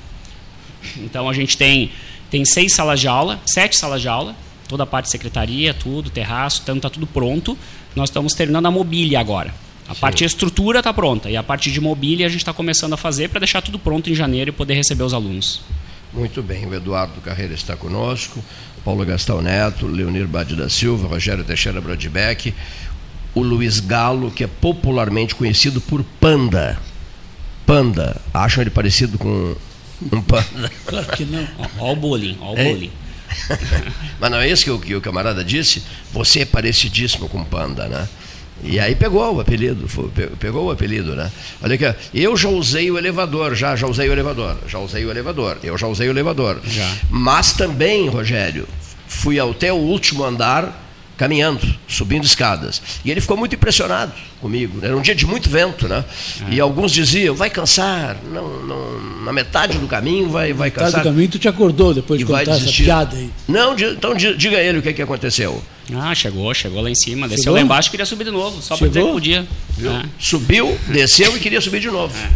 Então 0.97 1.29
a 1.29 1.33
gente 1.33 1.57
tem, 1.57 1.91
tem 2.29 2.45
seis 2.45 2.73
salas 2.73 2.99
de 2.99 3.07
aula, 3.07 3.39
sete 3.45 3.75
salas 3.75 4.01
de 4.01 4.07
aula, 4.07 4.35
toda 4.67 4.83
a 4.83 4.85
parte 4.85 5.05
de 5.05 5.11
secretaria, 5.11 5.73
tudo, 5.73 6.09
terraço, 6.09 6.61
então 6.63 6.77
está 6.77 6.89
tudo 6.89 7.05
pronto. 7.05 7.57
Nós 7.95 8.09
estamos 8.09 8.33
terminando 8.33 8.65
a 8.65 8.71
mobília 8.71 9.19
agora. 9.19 9.53
A 9.87 9.93
Sim. 9.93 9.99
parte 9.99 10.17
de 10.19 10.25
estrutura 10.25 10.79
está 10.79 10.93
pronta 10.93 11.29
e 11.29 11.37
a 11.37 11.43
parte 11.43 11.71
de 11.71 11.79
mobília 11.79 12.25
a 12.25 12.29
gente 12.29 12.39
está 12.39 12.53
começando 12.53 12.93
a 12.93 12.97
fazer 12.97 13.29
para 13.29 13.39
deixar 13.39 13.61
tudo 13.61 13.77
pronto 13.77 14.09
em 14.09 14.15
janeiro 14.15 14.49
e 14.49 14.53
poder 14.53 14.73
receber 14.73 15.03
os 15.03 15.13
alunos. 15.13 15.61
Muito 16.15 16.41
bem, 16.41 16.65
o 16.65 16.73
Eduardo 16.73 17.19
Carreira 17.19 17.53
está 17.53 17.75
conosco, 17.75 18.41
Paulo 18.85 19.05
Gastão 19.05 19.41
Neto, 19.41 19.85
Leonir 19.85 20.25
Bade 20.25 20.55
da 20.55 20.69
Silva, 20.69 21.09
Rogério 21.09 21.43
Teixeira 21.43 21.81
Brodbeck, 21.81 22.53
o 23.33 23.41
Luiz 23.41 23.81
Galo, 23.81 24.31
que 24.31 24.45
é 24.45 24.47
popularmente 24.47 25.35
conhecido 25.35 25.81
por 25.81 26.05
Panda. 26.21 26.79
Panda, 27.65 28.21
acham 28.33 28.61
ele 28.61 28.69
parecido 28.69 29.17
com 29.17 29.55
um 30.11 30.21
panda. 30.21 30.71
Claro 30.85 31.07
que 31.07 31.25
não. 31.25 31.45
Olha 31.79 31.91
o 31.91 31.95
bullying, 31.95 32.37
olha 32.39 32.61
o 32.61 32.73
bullying. 32.73 32.91
Mas 34.19 34.31
não 34.31 34.37
é 34.37 34.49
isso 34.49 34.63
que 34.63 34.71
o, 34.71 34.79
que 34.79 34.95
o 34.95 35.01
camarada 35.01 35.43
disse? 35.43 35.83
Você 36.13 36.41
é 36.41 36.45
parecidíssimo 36.45 37.27
com 37.27 37.43
panda, 37.43 37.87
né? 37.87 38.07
E 38.67 38.79
aí 38.79 38.95
pegou 38.95 39.35
o 39.35 39.39
apelido, 39.39 39.87
pegou 40.39 40.65
o 40.65 40.71
apelido, 40.71 41.15
né? 41.15 41.31
Olha 41.61 41.75
aqui, 41.75 41.95
eu 42.13 42.35
já 42.35 42.49
usei 42.49 42.89
o 42.89 42.97
elevador, 42.97 43.55
já, 43.55 43.75
já 43.75 43.87
usei 43.87 44.09
o 44.09 44.11
elevador, 44.11 44.57
já 44.67 44.79
usei 44.79 45.05
o 45.05 45.11
elevador, 45.11 45.57
eu 45.63 45.77
já 45.77 45.87
usei 45.87 46.07
o 46.07 46.11
elevador. 46.11 46.59
Já. 46.65 46.91
Mas 47.09 47.53
também, 47.53 48.07
Rogério, 48.09 48.67
fui 49.07 49.39
até 49.39 49.71
o 49.71 49.77
último 49.77 50.23
andar 50.23 50.83
caminhando, 51.17 51.61
subindo 51.87 52.25
escadas. 52.25 52.81
E 53.03 53.11
ele 53.11 53.21
ficou 53.21 53.37
muito 53.37 53.55
impressionado 53.55 54.11
comigo. 54.41 54.79
Era 54.81 54.95
um 54.95 55.01
dia 55.01 55.15
de 55.15 55.25
muito 55.25 55.49
vento, 55.49 55.87
né? 55.87 56.03
É. 56.49 56.55
E 56.55 56.59
alguns 56.59 56.91
diziam, 56.91 57.33
vai 57.35 57.49
cansar, 57.49 58.17
não, 58.31 58.63
não, 58.63 59.01
na 59.23 59.31
metade 59.31 59.77
do 59.77 59.87
caminho 59.87 60.29
vai, 60.29 60.53
vai 60.53 60.69
cansar. 60.69 60.87
Metade 60.87 61.03
do 61.03 61.09
caminho 61.11 61.29
tu 61.29 61.39
te 61.39 61.47
acordou 61.47 61.93
depois 61.93 62.19
de 62.19 62.25
contar 62.25 62.51
essa 62.51 62.71
piada 62.71 63.15
aí. 63.15 63.29
Não, 63.47 63.75
então 63.77 64.13
diga 64.13 64.59
ele 64.59 64.79
o 64.79 64.81
que, 64.81 64.93
que 64.93 65.01
aconteceu. 65.01 65.63
Ah, 65.93 66.15
chegou, 66.15 66.53
chegou 66.53 66.81
lá 66.81 66.89
em 66.89 66.95
cima, 66.95 67.27
desceu 67.27 67.43
chegou? 67.43 67.55
lá 67.55 67.61
embaixo 67.61 67.89
e 67.89 67.91
queria 67.91 68.05
subir 68.05 68.23
de 68.23 68.31
novo, 68.31 68.61
só 68.61 68.75
para 68.75 68.87
dizer 68.87 69.03
que 69.03 69.11
podia. 69.11 69.47
É. 69.79 70.05
Subiu, 70.17 70.77
desceu 70.87 71.35
e 71.35 71.39
queria 71.39 71.61
subir 71.61 71.79
de 71.79 71.89
novo. 71.89 72.15
É. 72.17 72.29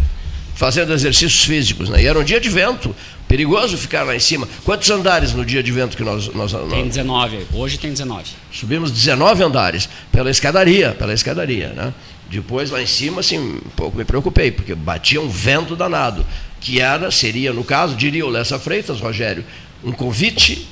Fazendo 0.53 0.93
exercícios 0.93 1.43
físicos, 1.45 1.89
né? 1.89 2.03
E 2.03 2.05
era 2.05 2.19
um 2.19 2.23
dia 2.23 2.39
de 2.39 2.49
vento, 2.49 2.93
Perigoso 3.29 3.77
ficar 3.77 4.01
lá 4.01 4.15
em 4.15 4.19
cima. 4.19 4.49
Quantos 4.65 4.89
andares 4.89 5.33
no 5.33 5.45
dia 5.45 5.61
de 5.61 5.71
vento 5.71 5.95
que 5.95 6.03
nós. 6.03 6.33
nós 6.33 6.51
tem 6.67 6.87
19, 6.87 7.45
hoje 7.53 7.77
tem 7.77 7.91
19. 7.91 8.23
Subimos 8.51 8.91
19 8.91 9.43
andares 9.43 9.87
pela 10.11 10.31
escadaria, 10.31 10.95
pela 10.97 11.13
escadaria, 11.13 11.67
né? 11.67 11.93
Depois 12.27 12.71
lá 12.71 12.81
em 12.81 12.87
cima, 12.87 13.19
assim, 13.19 13.37
um 13.37 13.69
pouco 13.75 13.95
me 13.95 14.03
preocupei, 14.03 14.49
porque 14.49 14.73
batia 14.73 15.21
um 15.21 15.29
vento 15.29 15.75
danado, 15.75 16.25
que 16.59 16.81
era, 16.81 17.11
seria, 17.11 17.53
no 17.53 17.63
caso, 17.63 17.95
diria 17.95 18.25
o 18.25 18.29
Lessa 18.29 18.57
Freitas, 18.57 18.99
Rogério, 18.99 19.45
um 19.83 19.91
convite 19.91 20.67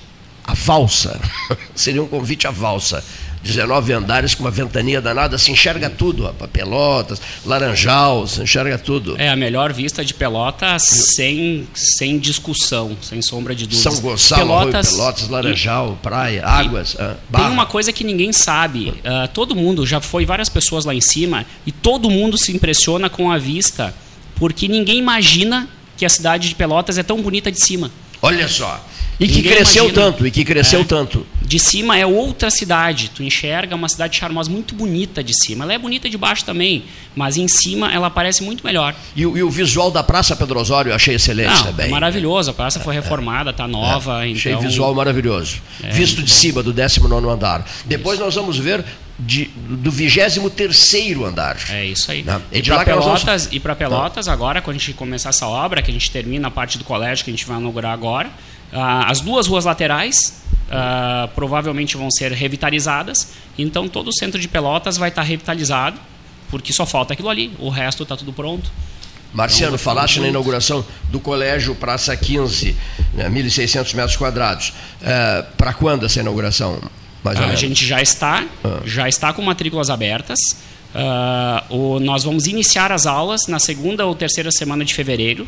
à 0.48 0.54
valsa. 0.54 1.20
seria 1.76 2.02
um 2.02 2.08
convite 2.08 2.48
à 2.48 2.52
valsa. 2.52 3.04
19 3.44 3.94
andares 3.94 4.36
com 4.36 4.44
uma 4.44 4.52
ventania 4.52 5.00
danada, 5.00 5.38
se 5.38 5.52
enxerga 5.52 5.90
tudo, 5.90 6.24
rapaz. 6.24 6.50
Pelotas, 6.52 7.22
Laranjal, 7.46 8.28
se 8.28 8.42
enxerga 8.42 8.78
tudo. 8.78 9.16
É 9.18 9.30
a 9.30 9.36
melhor 9.36 9.72
vista 9.72 10.04
de 10.04 10.14
Pelotas 10.14 10.84
sem, 10.84 11.68
sem 11.74 12.18
discussão, 12.20 12.98
sem 13.02 13.22
sombra 13.22 13.56
de 13.56 13.68
dúvida. 13.68 13.90
São 13.90 14.02
Gonçalo, 14.02 14.42
Pelotas, 14.42 14.88
Arroio, 14.88 14.98
Pelotas 14.98 15.30
Laranjal, 15.30 15.98
e, 16.00 16.04
Praia, 16.04 16.46
Águas, 16.46 16.98
ah, 17.00 17.16
Tem 17.32 17.46
uma 17.46 17.66
coisa 17.66 17.94
que 17.94 18.04
ninguém 18.04 18.34
sabe. 18.34 18.90
Uh, 18.90 19.28
todo 19.34 19.56
mundo, 19.56 19.86
já 19.86 20.02
foi 20.02 20.26
várias 20.26 20.50
pessoas 20.50 20.84
lá 20.84 20.94
em 20.94 21.02
cima, 21.02 21.46
e 21.66 21.72
todo 21.72 22.10
mundo 22.10 22.38
se 22.38 22.52
impressiona 22.52 23.10
com 23.10 23.32
a 23.32 23.38
vista, 23.38 23.94
porque 24.36 24.68
ninguém 24.68 24.98
imagina 24.98 25.70
que 25.96 26.06
a 26.06 26.10
cidade 26.10 26.50
de 26.50 26.56
Pelotas 26.56 26.98
é 26.98 27.04
tão 27.04 27.22
bonita 27.22 27.52
de 27.52 27.60
cima. 27.60 27.92
Olha 28.22 28.48
só. 28.48 28.84
E 29.20 29.28
que 29.28 29.42
cresceu 29.42 29.86
imagina. 29.86 30.06
tanto, 30.06 30.28
e 30.28 30.32
que 30.32 30.46
cresceu 30.46 30.82
é. 30.82 30.84
tanto. 30.84 31.26
De 31.42 31.58
cima 31.58 31.98
é 31.98 32.06
outra 32.06 32.52
cidade. 32.52 33.10
Tu 33.10 33.24
enxerga 33.24 33.76
uma 33.76 33.90
cidade 33.90 34.18
charmosa, 34.18 34.50
muito 34.50 34.76
bonita 34.76 35.24
de 35.24 35.34
cima. 35.34 35.64
Ela 35.64 35.74
é 35.74 35.78
bonita 35.78 36.08
de 36.08 36.18
baixo 36.18 36.46
também, 36.46 36.84
mas 37.16 37.36
em 37.36 37.48
cima 37.48 37.92
ela 37.92 38.12
parece 38.12 38.44
muito 38.44 38.64
melhor. 38.64 38.94
E, 39.16 39.22
e 39.22 39.26
o 39.26 39.50
visual 39.50 39.90
da 39.90 40.04
Praça 40.04 40.36
Pedro 40.36 40.60
Osório 40.60 40.92
eu 40.92 40.96
achei 40.96 41.16
excelente 41.16 41.50
Não, 41.50 41.64
também. 41.64 41.88
É 41.88 41.90
maravilhoso. 41.90 42.52
A 42.52 42.54
praça 42.54 42.80
foi 42.80 42.94
reformada, 42.94 43.50
está 43.50 43.68
nova. 43.68 44.28
É. 44.28 44.32
Achei 44.32 44.52
então... 44.52 44.62
visual 44.62 44.94
maravilhoso. 44.94 45.62
É, 45.82 45.90
Visto 45.90 46.22
de 46.22 46.32
cima, 46.32 46.62
do 46.62 46.72
19 46.72 47.28
andar. 47.28 47.66
Depois 47.86 48.16
isso. 48.16 48.26
nós 48.26 48.36
vamos 48.36 48.58
ver 48.58 48.86
de, 49.20 49.46
do 49.46 49.90
23 49.90 50.94
andar. 51.26 51.58
É 51.70 51.86
isso 51.86 52.12
aí. 52.12 52.24
Né? 52.24 52.40
E, 52.52 52.62
para 52.62 52.86
Pelotas, 52.86 53.46
vamos... 53.46 53.56
e 53.56 53.60
Pelotas, 53.60 54.28
agora, 54.28 54.62
quando 54.62 54.76
a 54.76 54.80
gente 54.80 54.94
começar 54.94 55.30
essa 55.30 55.48
obra, 55.48 55.82
que 55.82 55.90
a 55.90 55.94
gente 55.94 56.12
termina 56.12 56.48
a 56.50 56.52
parte 56.52 56.78
do 56.78 56.84
colégio 56.84 57.26
que 57.26 57.32
a 57.32 57.34
gente 57.34 57.46
vai 57.46 57.58
inaugurar 57.58 57.94
agora, 57.94 58.30
ah, 58.72 59.10
as 59.10 59.22
duas 59.22 59.48
ruas 59.48 59.66
laterais 59.66 60.42
uh, 60.68 61.28
provavelmente 61.30 61.96
vão 61.96 62.12
ser 62.12 62.32
revitalizadas, 62.32 63.30
então 63.58 63.88
todo 63.88 64.10
o 64.10 64.14
centro 64.14 64.40
de 64.40 64.48
Pelotas 64.48 64.98
vai 64.98 65.10
estar 65.10 65.24
revitalizado, 65.24 66.00
porque 66.50 66.72
só 66.74 66.86
falta 66.86 67.14
aquilo 67.14 67.30
ali, 67.30 67.52
o 67.60 67.70
resto 67.70 68.04
está 68.04 68.16
tudo 68.16 68.34
pronto. 68.34 68.70
Marciano, 69.34 69.76
então, 69.76 69.84
falaste 69.84 70.20
na 70.20 70.28
inauguração 70.28 70.86
do 71.10 71.20
colégio 71.20 71.76
Praça 71.76 72.16
15, 72.16 72.76
né, 73.14 73.30
1.600 73.30 73.94
metros 73.94 74.16
quadrados. 74.16 74.70
Uh, 75.02 75.46
Para 75.56 75.74
quando 75.74 76.06
essa 76.06 76.20
inauguração? 76.20 76.80
Mais 77.24 77.40
a 77.40 77.56
gente 77.56 77.86
já 77.86 78.02
está, 78.02 78.46
ah. 78.64 78.80
já 78.86 79.08
está 79.08 79.34
com 79.34 79.42
matrículas 79.42 79.90
abertas. 79.90 80.40
Uh, 80.96 81.76
o, 81.76 82.00
nós 82.00 82.24
vamos 82.24 82.48
iniciar 82.48 82.92
as 82.92 83.06
aulas 83.06 83.48
na 83.48 83.60
segunda 83.60 84.06
ou 84.06 84.16
terceira 84.16 84.52
semana 84.52 84.86
de 84.86 84.94
fevereiro. 84.94 85.48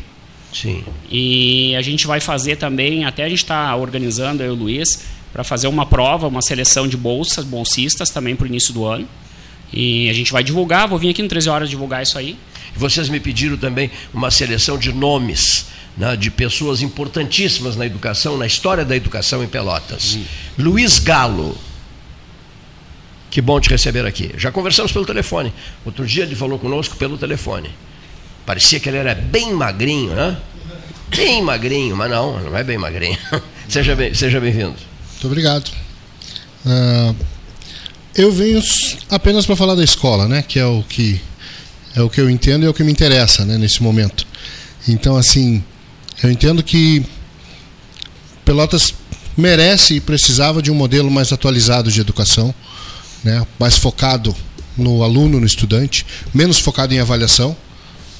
Sim. 0.52 0.84
E 1.10 1.74
a 1.76 1.82
gente 1.82 2.06
vai 2.06 2.20
fazer 2.20 2.56
também, 2.56 3.04
até 3.04 3.24
a 3.24 3.28
gente 3.28 3.38
está 3.38 3.74
organizando, 3.76 4.42
eu 4.42 4.48
e 4.48 4.56
o 4.56 4.58
Luiz, 4.58 5.04
para 5.32 5.44
fazer 5.44 5.68
uma 5.68 5.86
prova, 5.86 6.26
uma 6.26 6.42
seleção 6.42 6.88
de 6.88 6.96
bolsas, 6.96 7.44
bolsistas 7.44 8.10
também 8.10 8.34
para 8.34 8.44
o 8.44 8.46
início 8.48 8.74
do 8.74 8.84
ano. 8.84 9.08
E 9.72 10.10
a 10.10 10.12
gente 10.12 10.32
vai 10.32 10.42
divulgar, 10.42 10.88
vou 10.88 10.98
vir 10.98 11.10
aqui 11.10 11.22
no 11.22 11.28
13 11.28 11.48
horas 11.48 11.70
divulgar 11.70 12.02
isso 12.02 12.18
aí. 12.18 12.36
Vocês 12.74 13.08
me 13.08 13.20
pediram 13.20 13.56
também 13.56 13.90
uma 14.12 14.30
seleção 14.30 14.76
de 14.76 14.92
nomes 14.92 15.66
né, 16.00 16.16
de 16.16 16.30
pessoas 16.30 16.80
importantíssimas 16.80 17.76
na 17.76 17.84
educação, 17.84 18.38
na 18.38 18.46
história 18.46 18.86
da 18.86 18.96
educação 18.96 19.44
em 19.44 19.46
Pelotas. 19.46 20.18
Luiz 20.58 20.98
Galo. 20.98 21.56
Que 23.30 23.42
bom 23.42 23.60
te 23.60 23.68
receber 23.68 24.06
aqui. 24.06 24.32
Já 24.38 24.50
conversamos 24.50 24.90
pelo 24.90 25.04
telefone. 25.04 25.52
Outro 25.84 26.06
dia 26.06 26.22
ele 26.24 26.34
falou 26.34 26.58
conosco 26.58 26.96
pelo 26.96 27.18
telefone. 27.18 27.70
Parecia 28.46 28.80
que 28.80 28.88
ele 28.88 28.96
era 28.96 29.14
bem 29.14 29.52
magrinho, 29.52 30.14
né? 30.14 30.38
Bem 31.14 31.42
magrinho, 31.42 31.94
mas 31.94 32.10
não, 32.10 32.40
não 32.40 32.56
é 32.56 32.64
bem 32.64 32.78
magrinho. 32.78 33.18
seja 33.68 33.94
bem-vindo. 33.94 34.16
Seja 34.16 34.40
bem 34.40 34.54
Muito 34.54 35.26
obrigado. 35.26 35.70
Uh, 36.64 37.14
eu 38.14 38.32
venho 38.32 38.62
apenas 39.10 39.44
para 39.44 39.54
falar 39.54 39.74
da 39.74 39.84
escola, 39.84 40.26
né? 40.26 40.40
Que 40.42 40.58
é 40.58 40.64
o 40.64 40.82
que 40.82 41.20
é 41.94 42.00
o 42.00 42.08
que 42.08 42.20
eu 42.20 42.30
entendo 42.30 42.62
e 42.62 42.66
é 42.66 42.70
o 42.70 42.74
que 42.74 42.82
me 42.82 42.90
interessa, 42.90 43.44
né? 43.44 43.58
Nesse 43.58 43.82
momento. 43.82 44.26
Então, 44.88 45.16
assim, 45.16 45.62
eu 46.22 46.30
entendo 46.30 46.62
que 46.62 47.04
Pelotas 48.44 48.94
merece 49.36 49.94
e 49.94 50.00
precisava 50.00 50.60
de 50.60 50.70
um 50.70 50.74
modelo 50.74 51.10
mais 51.10 51.32
atualizado 51.32 51.90
de 51.90 52.00
educação, 52.00 52.54
né? 53.24 53.46
Mais 53.58 53.78
focado 53.78 54.34
no 54.76 55.02
aluno, 55.02 55.40
no 55.40 55.46
estudante, 55.46 56.06
menos 56.32 56.58
focado 56.58 56.92
em 56.94 57.00
avaliação. 57.00 57.56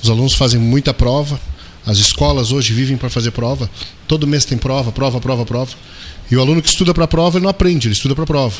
Os 0.03 0.09
alunos 0.09 0.35
fazem 0.35 0.61
muita 0.61 0.95
prova. 0.95 1.41
As 1.85 1.99
escolas 1.99 2.53
hoje 2.53 2.73
vivem 2.73 2.97
para 2.97 3.11
fazer 3.11 3.31
prova. 3.31 3.71
Todo 4.07 4.27
mês 4.27 4.45
tem 4.45 4.57
prova, 4.57 4.93
prova, 4.93 5.21
prova, 5.21 5.45
prova. 5.45 5.73
E 6.31 6.37
o 6.37 6.41
aluno 6.41 6.63
que 6.63 6.69
estuda 6.69 6.95
para 6.95 7.05
a 7.05 7.09
prova, 7.09 7.39
ele 7.39 7.45
não 7.45 7.51
aprende, 7.51 7.89
ele 7.89 7.95
estuda 7.95 8.15
para 8.15 8.25
a 8.25 8.27
prova. 8.27 8.57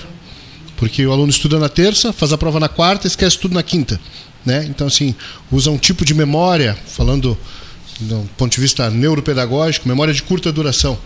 Porque 0.77 1.07
o 1.07 1.13
aluno 1.13 1.31
estuda 1.31 1.59
na 1.59 1.69
terça, 1.69 2.13
faz 2.13 2.33
a 2.33 2.39
prova 2.39 2.59
na 2.59 2.69
quarta, 2.69 3.07
esquece 3.07 3.39
tudo 3.39 3.55
na 3.55 3.63
quinta. 3.63 4.01
Né? 4.45 4.65
Então, 4.69 4.87
assim, 4.87 5.15
usa 5.53 5.71
um 5.71 5.77
tipo 5.77 6.05
de 6.05 6.15
memória, 6.15 6.77
falando 6.87 7.37
do 8.01 8.29
ponto 8.37 8.53
de 8.53 8.61
vista 8.61 8.91
neuropedagógico, 8.91 9.89
memória 9.89 10.13
de 10.13 10.23
curta 10.23 10.51
duração. 10.51 10.99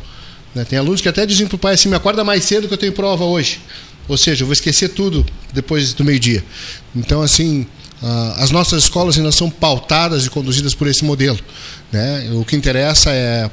Né? 0.54 0.64
Tem 0.64 0.78
alunos 0.78 1.00
que 1.00 1.08
até 1.08 1.26
dizem 1.26 1.46
para 1.46 1.56
o 1.56 1.58
pai 1.58 1.74
assim: 1.74 1.88
me 1.88 1.96
acorda 1.96 2.22
mais 2.24 2.44
cedo 2.44 2.68
que 2.68 2.74
eu 2.74 2.78
tenho 2.78 2.92
prova 2.92 3.24
hoje. 3.24 3.60
Ou 4.06 4.16
seja, 4.16 4.42
eu 4.42 4.46
vou 4.46 4.52
esquecer 4.52 4.90
tudo 4.90 5.24
depois 5.52 5.94
do 5.94 6.04
meio-dia. 6.04 6.44
Então, 6.94 7.22
assim, 7.22 7.66
as 8.36 8.50
nossas 8.50 8.84
escolas 8.84 9.16
ainda 9.16 9.32
são 9.32 9.48
pautadas 9.48 10.26
e 10.26 10.30
conduzidas 10.30 10.74
por 10.74 10.86
esse 10.86 11.04
modelo. 11.04 11.38
Né? 11.90 12.28
O 12.32 12.44
que 12.44 12.54
interessa 12.54 13.10
é 13.10 13.50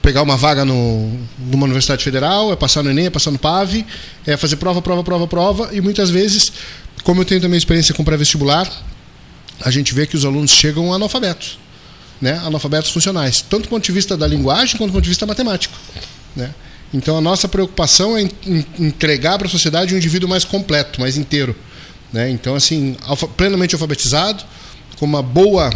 pegar 0.00 0.22
uma 0.22 0.36
vaga 0.36 0.64
no, 0.64 1.18
numa 1.38 1.64
universidade 1.64 2.04
federal, 2.04 2.52
é 2.52 2.56
passar 2.56 2.82
no 2.82 2.90
Enem, 2.90 3.06
é 3.06 3.10
passar 3.10 3.30
no 3.30 3.38
PAV, 3.38 3.84
é 4.26 4.36
fazer 4.36 4.56
prova, 4.56 4.82
prova, 4.82 5.02
prova, 5.02 5.26
prova, 5.26 5.70
e 5.72 5.80
muitas 5.80 6.10
vezes, 6.10 6.52
como 7.02 7.22
eu 7.22 7.24
tenho 7.24 7.40
também 7.40 7.56
experiência 7.56 7.94
com 7.94 8.04
pré-vestibular, 8.04 8.70
a 9.62 9.70
gente 9.70 9.94
vê 9.94 10.06
que 10.06 10.14
os 10.14 10.26
alunos 10.26 10.50
chegam 10.50 10.92
analfabetos, 10.92 11.58
né? 12.24 12.40
analfabetos 12.42 12.90
funcionais, 12.90 13.42
tanto 13.42 13.64
do 13.64 13.68
ponto 13.68 13.84
de 13.84 13.92
vista 13.92 14.16
da 14.16 14.26
linguagem 14.26 14.78
quanto 14.78 14.90
do 14.90 14.94
ponto 14.94 15.02
de 15.02 15.10
vista 15.10 15.26
matemático. 15.26 15.74
Né? 16.34 16.54
Então 16.94 17.18
a 17.18 17.20
nossa 17.20 17.46
preocupação 17.46 18.16
é 18.16 18.26
entregar 18.78 19.36
para 19.36 19.46
a 19.46 19.50
sociedade 19.50 19.94
um 19.94 19.98
indivíduo 19.98 20.26
mais 20.26 20.42
completo, 20.42 21.02
mais 21.02 21.18
inteiro. 21.18 21.54
Né? 22.10 22.30
Então, 22.30 22.54
assim, 22.54 22.96
alfa, 23.02 23.28
plenamente 23.28 23.74
alfabetizado, 23.74 24.42
com 24.98 25.04
uma 25.04 25.22
boa 25.22 25.70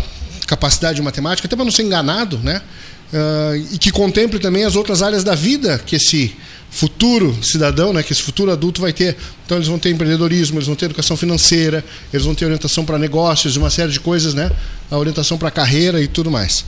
capacidade 0.47 0.97
de 0.97 1.03
matemática, 1.03 1.47
até 1.47 1.55
para 1.55 1.67
não 1.67 1.71
ser 1.73 1.83
enganado, 1.83 2.39
né? 2.39 2.63
Uh, 3.13 3.57
e 3.73 3.79
que 3.79 3.91
contemple 3.91 4.39
também 4.39 4.65
as 4.65 4.77
outras 4.77 5.03
áreas 5.03 5.25
da 5.25 5.35
vida 5.35 5.79
que 5.79 5.97
esse 5.97 6.37
futuro 6.71 7.37
cidadão, 7.43 7.93
né, 7.93 8.03
que 8.03 8.13
esse 8.13 8.23
futuro 8.23 8.51
adulto 8.51 8.81
vai 8.81 8.93
ter. 8.93 9.17
Então 9.45 9.57
eles 9.57 9.69
vão 9.69 9.79
ter 9.79 9.91
empreendedorismo, 9.91 10.59
eles 10.59 10.67
vão 10.67 10.77
ter 10.77 10.87
educação 10.87 11.17
financeira, 11.17 11.85
eles 12.13 12.27
vão 12.27 12.35
ter 12.35 12.45
orientação 12.45 12.85
para 12.85 12.99
negócios, 12.99 13.57
uma 13.57 13.71
série 13.71 13.91
de 13.91 14.01
coisas, 14.01 14.35
né? 14.35 14.51
A 14.91 14.97
orientação 14.99 15.39
para 15.39 15.51
carreira 15.51 16.01
e 16.01 16.07
tudo 16.07 16.31
mais. 16.31 16.65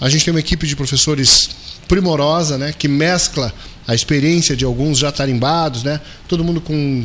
A 0.00 0.08
gente 0.08 0.24
tem 0.24 0.32
uma 0.32 0.40
equipe 0.40 0.66
de 0.66 0.76
professores 0.76 1.50
primorosa, 1.88 2.56
né, 2.56 2.72
que 2.76 2.88
mescla 2.88 3.52
a 3.86 3.94
experiência 3.94 4.56
de 4.56 4.64
alguns 4.64 4.98
já 4.98 5.12
tarimbados, 5.12 5.82
né? 5.82 6.00
Todo 6.28 6.44
mundo 6.44 6.60
com 6.60 7.04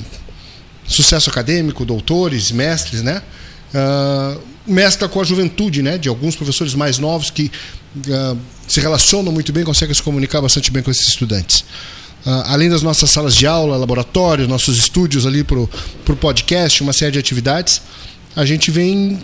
sucesso 0.88 1.30
acadêmico, 1.30 1.84
doutores, 1.86 2.52
mestres, 2.52 3.02
né? 3.02 3.22
Uh, 3.74 4.40
mescla 4.66 5.10
com 5.10 5.20
a 5.20 5.24
juventude, 5.24 5.82
né? 5.82 5.98
De 5.98 6.08
alguns 6.08 6.36
professores 6.36 6.74
mais 6.74 6.98
novos 6.98 7.30
que 7.30 7.52
uh, 8.08 8.38
se 8.70 8.80
relacionam 8.80 9.32
muito 9.32 9.52
bem, 9.52 9.64
conseguem 9.64 9.96
se 9.96 10.02
comunicar 10.04 10.40
bastante 10.42 10.70
bem 10.70 10.84
com 10.84 10.92
esses 10.92 11.08
estudantes. 11.08 11.62
Uh, 12.26 12.46
além 12.46 12.70
das 12.70 12.84
nossas 12.84 13.10
salas 13.10 13.36
de 13.36 13.48
aula, 13.48 13.76
laboratórios, 13.76 14.48
nossos 14.48 14.78
estúdios 14.78 15.26
ali 15.26 15.44
para 15.44 15.58
o 15.58 15.68
podcast, 16.16 16.84
uma 16.84 16.94
série 16.94 17.14
de 17.14 17.20
atividades, 17.20 17.82
a 18.36 18.46
gente 18.46 18.70
vem 18.70 19.20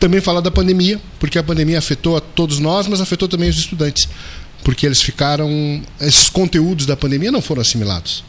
também 0.00 0.20
falar 0.20 0.40
da 0.40 0.50
pandemia, 0.50 1.00
porque 1.20 1.38
a 1.38 1.44
pandemia 1.44 1.78
afetou 1.78 2.16
a 2.16 2.20
todos 2.20 2.58
nós, 2.58 2.88
mas 2.88 3.00
afetou 3.00 3.28
também 3.28 3.48
os 3.48 3.56
estudantes, 3.56 4.08
porque 4.64 4.84
eles 4.84 5.00
ficaram. 5.00 5.80
Esses 6.00 6.28
conteúdos 6.28 6.84
da 6.84 6.96
pandemia 6.96 7.30
não 7.30 7.40
foram 7.40 7.62
assimilados. 7.62 8.24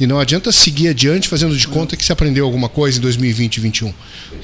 E 0.00 0.06
não 0.06 0.18
adianta 0.18 0.50
seguir 0.50 0.88
adiante 0.88 1.28
fazendo 1.28 1.56
de 1.56 1.68
conta 1.68 1.96
que 1.96 2.04
se 2.04 2.12
aprendeu 2.12 2.44
alguma 2.44 2.68
coisa 2.68 2.98
em 2.98 3.00
2020 3.00 3.56
e 3.56 3.60
2021. 3.60 3.94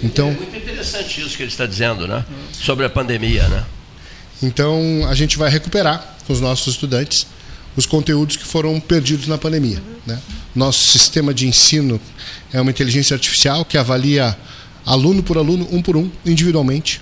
Então, 0.04 0.28
é 0.28 0.32
muito 0.32 0.56
interessante 0.56 1.20
isso 1.20 1.36
que 1.36 1.42
ele 1.42 1.50
está 1.50 1.66
dizendo, 1.66 2.06
né? 2.06 2.24
Sobre 2.52 2.84
a 2.86 2.90
pandemia, 2.90 3.48
né? 3.48 3.64
Então, 4.42 5.06
a 5.08 5.14
gente 5.14 5.38
vai 5.38 5.50
recuperar 5.50 6.16
com 6.26 6.32
os 6.32 6.40
nossos 6.40 6.74
estudantes 6.74 7.26
os 7.76 7.86
conteúdos 7.86 8.36
que 8.36 8.44
foram 8.44 8.78
perdidos 8.80 9.26
na 9.26 9.36
pandemia. 9.36 9.82
Né? 10.06 10.20
Nosso 10.54 10.86
sistema 10.86 11.34
de 11.34 11.46
ensino 11.46 12.00
é 12.52 12.60
uma 12.60 12.70
inteligência 12.70 13.14
artificial 13.14 13.64
que 13.64 13.76
avalia 13.76 14.36
aluno 14.86 15.22
por 15.22 15.38
aluno, 15.38 15.66
um 15.70 15.82
por 15.82 15.96
um, 15.96 16.10
individualmente. 16.24 17.00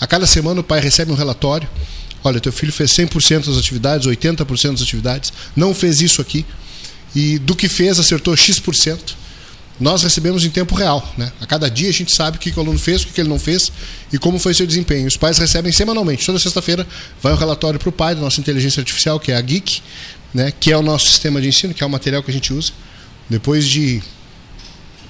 A 0.00 0.06
cada 0.06 0.26
semana 0.26 0.60
o 0.60 0.64
pai 0.64 0.80
recebe 0.80 1.12
um 1.12 1.14
relatório. 1.14 1.68
Olha, 2.22 2.40
teu 2.40 2.52
filho 2.52 2.72
fez 2.72 2.90
100% 2.92 3.46
das 3.46 3.58
atividades, 3.58 4.06
80% 4.06 4.72
das 4.72 4.82
atividades, 4.82 5.32
não 5.54 5.74
fez 5.74 6.00
isso 6.00 6.22
aqui 6.22 6.46
e 7.14 7.38
do 7.38 7.54
que 7.54 7.68
fez 7.68 7.98
acertou 7.98 8.36
X%. 8.36 9.16
Nós 9.78 10.02
recebemos 10.02 10.44
em 10.44 10.50
tempo 10.50 10.74
real. 10.74 11.06
Né? 11.16 11.32
A 11.40 11.46
cada 11.46 11.68
dia 11.68 11.88
a 11.88 11.92
gente 11.92 12.14
sabe 12.14 12.36
o 12.36 12.40
que 12.40 12.50
o 12.56 12.60
aluno 12.60 12.78
fez, 12.78 13.02
o 13.02 13.08
que 13.08 13.20
ele 13.20 13.28
não 13.28 13.38
fez 13.38 13.72
e 14.12 14.18
como 14.18 14.38
foi 14.38 14.54
seu 14.54 14.66
desempenho. 14.66 15.06
Os 15.06 15.16
pais 15.16 15.38
recebem 15.38 15.72
semanalmente. 15.72 16.24
Toda 16.24 16.38
sexta-feira 16.38 16.86
vai 17.20 17.32
o 17.32 17.36
um 17.36 17.38
relatório 17.38 17.78
para 17.78 17.88
o 17.88 17.92
pai 17.92 18.14
da 18.14 18.20
nossa 18.20 18.40
inteligência 18.40 18.80
artificial, 18.80 19.18
que 19.18 19.32
é 19.32 19.36
a 19.36 19.44
GEEK, 19.44 19.82
né? 20.32 20.52
que 20.58 20.70
é 20.70 20.76
o 20.76 20.82
nosso 20.82 21.06
sistema 21.06 21.40
de 21.40 21.48
ensino, 21.48 21.74
que 21.74 21.82
é 21.82 21.86
o 21.86 21.90
material 21.90 22.22
que 22.22 22.30
a 22.30 22.34
gente 22.34 22.52
usa. 22.52 22.72
Depois 23.28 23.66
de 23.66 24.00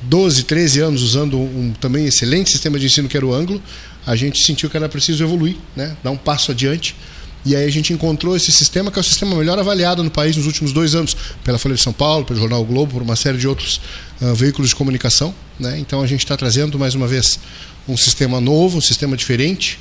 12, 0.03 0.45
13 0.45 0.81
anos 0.81 1.03
usando 1.03 1.39
um 1.39 1.73
também 1.79 2.07
excelente 2.07 2.51
sistema 2.51 2.79
de 2.79 2.87
ensino 2.87 3.09
que 3.09 3.17
era 3.17 3.27
o 3.27 3.35
Anglo, 3.35 3.63
a 4.07 4.17
gente 4.17 4.43
sentiu 4.45 4.71
que 4.71 4.77
era 4.77 4.89
preciso 4.89 5.25
evoluir, 5.25 5.57
né? 5.77 5.97
dar 6.03 6.11
um 6.11 6.17
passo 6.17 6.53
adiante 6.53 6.97
e 7.45 7.55
aí 7.55 7.67
a 7.67 7.71
gente 7.71 7.93
encontrou 7.93 8.35
esse 8.35 8.51
sistema, 8.51 8.91
que 8.91 8.99
é 8.99 9.01
o 9.01 9.05
sistema 9.05 9.37
melhor 9.37 9.59
avaliado 9.59 10.03
no 10.03 10.11
país 10.11 10.37
nos 10.37 10.47
últimos 10.47 10.73
dois 10.73 10.95
anos, 10.95 11.15
pela 11.43 11.59
Folha 11.59 11.75
de 11.75 11.81
São 11.83 11.93
Paulo, 11.93 12.25
pelo 12.25 12.41
Jornal 12.41 12.63
o 12.63 12.65
Globo, 12.65 12.93
por 12.93 13.03
uma 13.03 13.17
série 13.17 13.37
de 13.37 13.47
outros 13.47 13.81
uh, 14.21 14.35
veículos 14.35 14.71
de 14.71 14.77
comunicação. 14.77 15.35
Né? 15.61 15.79
Então 15.79 16.01
a 16.01 16.07
gente 16.07 16.21
está 16.21 16.37
trazendo, 16.37 16.79
mais 16.79 16.95
uma 16.95 17.07
vez, 17.07 17.39
um 17.87 17.97
sistema 17.99 18.41
novo, 18.41 18.79
um 18.79 18.81
sistema 18.81 19.15
diferente, 19.15 19.79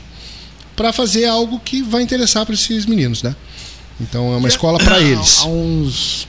para 0.76 0.92
fazer 0.92 1.26
algo 1.26 1.58
que 1.60 1.82
vai 1.82 2.02
interessar 2.02 2.46
para 2.46 2.54
esses 2.54 2.86
meninos. 2.86 3.24
Né? 3.24 3.34
Então 4.02 4.34
é 4.34 4.38
uma 4.38 4.50
escola 4.50 4.78
para 4.78 5.00
eles. 5.00 5.40
Há 5.40 5.46
uns 5.46 6.28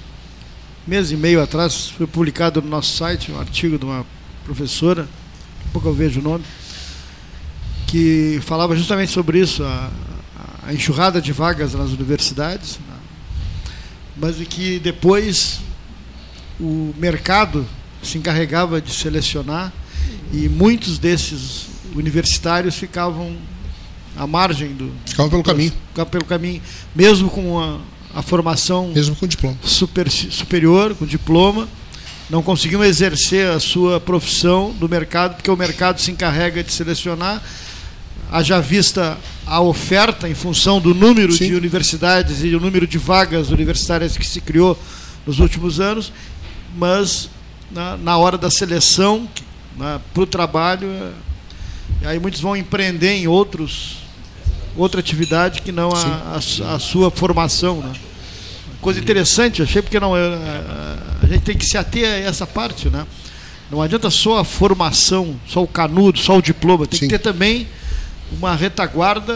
meses 0.86 1.10
e 1.10 1.16
meio 1.16 1.42
atrás 1.42 1.88
foi 1.88 2.06
publicado 2.06 2.62
no 2.62 2.68
nosso 2.68 2.94
site 2.96 3.32
um 3.32 3.40
artigo 3.40 3.76
de 3.76 3.84
uma 3.84 4.06
professora, 4.44 5.02
daqui 5.02 5.68
a 5.68 5.72
pouco 5.72 5.88
eu 5.88 5.94
vejo 5.94 6.20
o 6.20 6.22
nome, 6.22 6.44
que 7.88 8.38
falava 8.42 8.76
justamente 8.76 9.10
sobre 9.10 9.40
isso, 9.40 9.64
a, 9.64 9.90
a 10.66 10.72
enxurrada 10.72 11.20
de 11.20 11.32
vagas 11.32 11.74
nas 11.74 11.90
universidades, 11.90 12.78
né? 12.88 12.96
mas 14.16 14.36
que 14.48 14.78
depois 14.78 15.60
o 16.60 16.94
mercado 16.98 17.66
se 18.02 18.18
encarregava 18.18 18.80
de 18.80 18.92
selecionar 18.92 19.72
e 20.32 20.48
muitos 20.48 20.98
desses 20.98 21.66
universitários 21.94 22.76
ficavam 22.76 23.36
à 24.16 24.26
margem 24.26 24.72
do 24.72 24.92
ficavam 25.06 25.30
pelo 25.30 25.42
caminho. 25.42 25.72
ficavam 25.88 26.10
pelo 26.10 26.24
caminho 26.24 26.62
mesmo 26.94 27.28
com 27.30 27.60
a, 27.60 27.78
a 28.14 28.22
formação 28.22 28.92
mesmo 28.94 29.16
com 29.16 29.26
diploma. 29.26 29.56
super, 29.62 30.08
superior 30.10 30.94
com 30.94 31.06
diploma 31.06 31.68
não 32.30 32.42
conseguiam 32.42 32.82
exercer 32.84 33.50
a 33.50 33.60
sua 33.60 34.00
profissão 34.00 34.72
do 34.72 34.88
mercado 34.88 35.34
porque 35.36 35.50
o 35.50 35.56
mercado 35.56 36.00
se 36.00 36.10
encarrega 36.10 36.62
de 36.62 36.72
selecionar 36.72 37.42
haja 38.30 38.60
vista 38.60 39.18
a 39.46 39.60
oferta 39.60 40.28
em 40.28 40.34
função 40.34 40.80
do 40.80 40.94
número 40.94 41.32
Sim. 41.32 41.48
de 41.48 41.54
universidades 41.54 42.42
e 42.42 42.54
o 42.54 42.60
número 42.60 42.86
de 42.86 42.98
vagas 42.98 43.50
universitárias 43.50 44.16
que 44.16 44.26
se 44.26 44.40
criou 44.40 44.78
nos 45.26 45.38
últimos 45.38 45.80
anos, 45.80 46.12
mas 46.76 47.28
na, 47.70 47.96
na 47.96 48.16
hora 48.16 48.36
da 48.36 48.50
seleção 48.50 49.28
né, 49.76 50.00
para 50.12 50.22
o 50.22 50.26
trabalho, 50.26 50.88
é, 52.02 52.08
aí 52.08 52.18
muitos 52.18 52.40
vão 52.40 52.56
empreender 52.56 53.12
em 53.12 53.26
outros 53.26 54.04
outra 54.76 55.00
atividade 55.00 55.62
que 55.62 55.70
não 55.70 55.90
a, 55.90 56.34
a, 56.34 56.74
a 56.74 56.78
sua 56.78 57.10
formação. 57.10 57.80
Né? 57.80 57.92
Coisa 58.80 58.98
interessante, 58.98 59.62
achei 59.62 59.80
porque 59.80 60.00
não 60.00 60.14
a, 60.14 60.18
é, 60.18 60.22
é, 60.22 60.96
a 61.22 61.26
gente 61.26 61.42
tem 61.42 61.56
que 61.56 61.64
se 61.64 61.78
ater 61.78 62.04
a 62.04 62.18
essa 62.18 62.46
parte, 62.46 62.88
né? 62.88 63.06
Não 63.70 63.80
adianta 63.80 64.10
só 64.10 64.38
a 64.38 64.44
formação, 64.44 65.36
só 65.48 65.62
o 65.62 65.66
canudo, 65.66 66.18
só 66.18 66.36
o 66.36 66.42
diploma, 66.42 66.86
tem 66.86 66.98
Sim. 66.98 67.06
que 67.06 67.12
ter 67.12 67.18
também 67.18 67.66
uma 68.38 68.54
retaguarda 68.54 69.34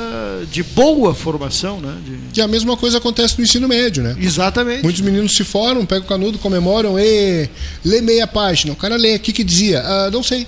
de 0.51 0.62
boa 0.62 1.14
formação, 1.14 1.80
né? 1.80 1.96
De... 2.05 2.40
E 2.40 2.42
a 2.42 2.49
mesma 2.49 2.76
coisa 2.76 2.99
acontece 2.99 3.38
no 3.38 3.44
ensino 3.44 3.68
médio, 3.68 4.03
né? 4.03 4.16
Exatamente. 4.18 4.82
Muitos 4.82 5.01
meninos 5.01 5.32
se 5.34 5.44
formam, 5.44 5.86
pegam 5.86 6.05
o 6.05 6.09
canudo, 6.09 6.38
comemoram, 6.38 6.99
e 6.99 7.49
lê 7.84 8.01
meia 8.01 8.26
página. 8.26 8.72
O 8.72 8.76
cara 8.76 8.96
lê, 8.96 9.16
o 9.16 9.20
que 9.20 9.32
que 9.32 9.44
dizia? 9.44 9.80
Ah, 9.80 10.11
não 10.11 10.22
sei. 10.22 10.46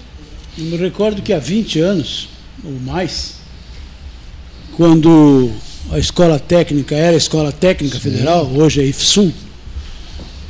Eu 0.59 0.64
me 0.64 0.76
recordo 0.76 1.22
que 1.22 1.32
há 1.32 1.38
20 1.38 1.80
anos, 1.80 2.28
ou 2.64 2.72
mais, 2.80 3.36
quando 4.76 5.51
a 5.90 5.98
escola 5.98 6.38
técnica 6.38 6.94
era 6.94 7.14
a 7.14 7.18
Escola 7.18 7.53
Técnica 7.53 7.96
Sim. 7.96 8.03
Federal, 8.03 8.46
hoje 8.46 8.80
é 8.80 8.84
IFSUL, 8.84 9.32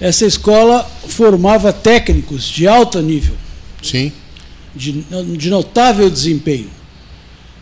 essa 0.01 0.25
escola 0.25 0.89
formava 1.09 1.73
técnicos 1.73 2.45
de 2.45 2.67
alto 2.67 3.01
nível. 3.03 3.35
Sim. 3.83 4.13
De, 4.75 5.05
de 5.37 5.51
notável 5.51 6.09
desempenho. 6.09 6.71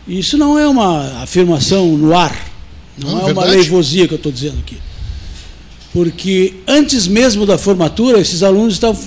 Isso 0.09 0.39
não 0.39 0.59
é 0.59 0.67
uma 0.67 1.23
afirmação 1.23 1.87
no 1.97 2.17
ar, 2.17 2.35
não, 2.97 3.11
não 3.11 3.21
é 3.21 3.25
verdade. 3.27 3.47
uma 3.47 3.55
leivosia 3.55 4.09
que 4.09 4.15
eu 4.15 4.17
estou 4.17 4.33
dizendo 4.33 4.59
aqui. 4.59 4.79
Porque 5.93 6.55
antes 6.67 7.07
mesmo 7.07 7.45
da 7.45 7.59
formatura, 7.59 8.19
esses 8.19 8.43
alunos 8.43 8.75
estavam 8.75 9.03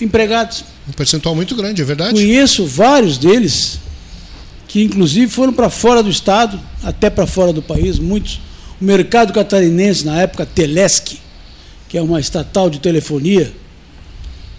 empregados. 0.00 0.64
Um 0.88 0.92
percentual 0.92 1.34
muito 1.34 1.54
grande, 1.54 1.82
é 1.82 1.84
verdade? 1.84 2.14
Conheço 2.14 2.64
vários 2.66 3.18
deles 3.18 3.78
que, 4.68 4.82
inclusive, 4.82 5.30
foram 5.30 5.52
para 5.52 5.68
fora 5.68 6.02
do 6.02 6.10
estado, 6.10 6.58
até 6.82 7.10
para 7.10 7.26
fora 7.26 7.52
do 7.52 7.62
país. 7.62 7.98
Muitos. 7.98 8.40
O 8.80 8.84
mercado 8.84 9.32
catarinense, 9.32 10.04
na 10.04 10.20
época, 10.20 10.46
Telesc, 10.46 11.18
que 11.88 11.96
é 11.96 12.02
uma 12.02 12.20
estatal 12.20 12.68
de 12.68 12.78
telefonia, 12.78 13.52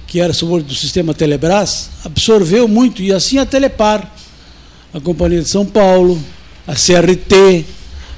que 0.07 0.19
era 0.19 0.33
sobre 0.33 0.63
do 0.63 0.73
sistema 0.73 1.13
Telebrás, 1.13 1.89
absorveu 2.03 2.67
muito, 2.67 3.01
e 3.01 3.13
assim 3.13 3.37
a 3.37 3.45
Telepar 3.45 4.11
a 4.93 4.99
Companhia 4.99 5.41
de 5.41 5.49
São 5.49 5.65
Paulo, 5.65 6.21
a 6.65 6.73
CRT, 6.73 7.65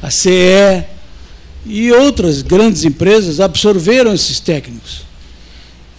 a 0.02 0.10
CE 0.10 0.84
e 1.66 1.92
outras 1.92 2.42
grandes 2.42 2.86
empresas 2.86 3.40
absorveram 3.40 4.14
esses 4.14 4.40
técnicos. 4.40 5.02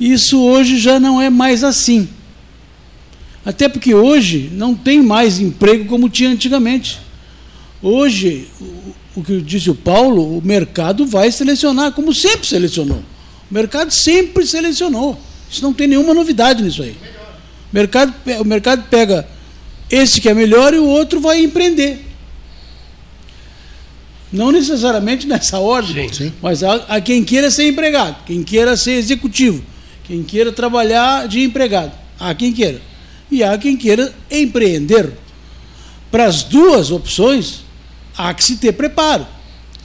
Isso 0.00 0.40
hoje 0.40 0.78
já 0.78 0.98
não 0.98 1.20
é 1.20 1.28
mais 1.28 1.62
assim. 1.62 2.08
Até 3.44 3.68
porque 3.68 3.94
hoje 3.94 4.50
não 4.52 4.74
tem 4.74 5.02
mais 5.02 5.38
emprego 5.38 5.84
como 5.86 6.08
tinha 6.08 6.30
antigamente. 6.30 6.98
Hoje, 7.82 8.48
o, 9.14 9.22
que 9.22 9.40
disse 9.40 9.70
o 9.70 9.74
Paulo, 9.74 10.38
o 10.38 10.42
mercado 10.42 11.06
vai 11.06 11.30
selecionar, 11.30 11.92
como 11.92 12.14
sempre 12.14 12.46
selecionou. 12.46 13.02
O 13.50 13.54
mercado 13.54 13.90
sempre 13.90 14.46
selecionou. 14.46 15.18
Isso 15.50 15.62
não 15.62 15.72
tem 15.72 15.88
nenhuma 15.88 16.14
novidade 16.14 16.62
nisso 16.62 16.82
aí. 16.82 16.96
O 17.72 17.74
mercado, 17.74 18.14
o 18.40 18.44
mercado 18.44 18.84
pega 18.90 19.26
esse 19.90 20.20
que 20.20 20.28
é 20.28 20.34
melhor 20.34 20.72
e 20.72 20.78
o 20.78 20.86
outro 20.86 21.20
vai 21.20 21.42
empreender. 21.42 22.06
Não 24.32 24.52
necessariamente 24.52 25.26
nessa 25.26 25.58
ordem, 25.58 26.08
Sim, 26.08 26.14
sim. 26.26 26.32
mas 26.40 26.62
há, 26.62 26.74
há 26.88 27.00
quem 27.00 27.24
queira 27.24 27.50
ser 27.50 27.66
empregado, 27.66 28.22
quem 28.24 28.44
queira 28.44 28.76
ser 28.76 28.92
executivo, 28.92 29.62
quem 30.04 30.22
queira 30.22 30.52
trabalhar 30.52 31.26
de 31.26 31.42
empregado. 31.42 31.92
Há 32.18 32.32
quem 32.34 32.52
queira. 32.52 32.80
E 33.30 33.42
há 33.42 33.56
quem 33.58 33.76
queira 33.76 34.14
empreender. 34.30 35.12
Para 36.10 36.26
as 36.26 36.42
duas 36.42 36.90
opções, 36.90 37.60
há 38.16 38.32
que 38.34 38.44
se 38.44 38.56
ter 38.56 38.72
preparo. 38.72 39.26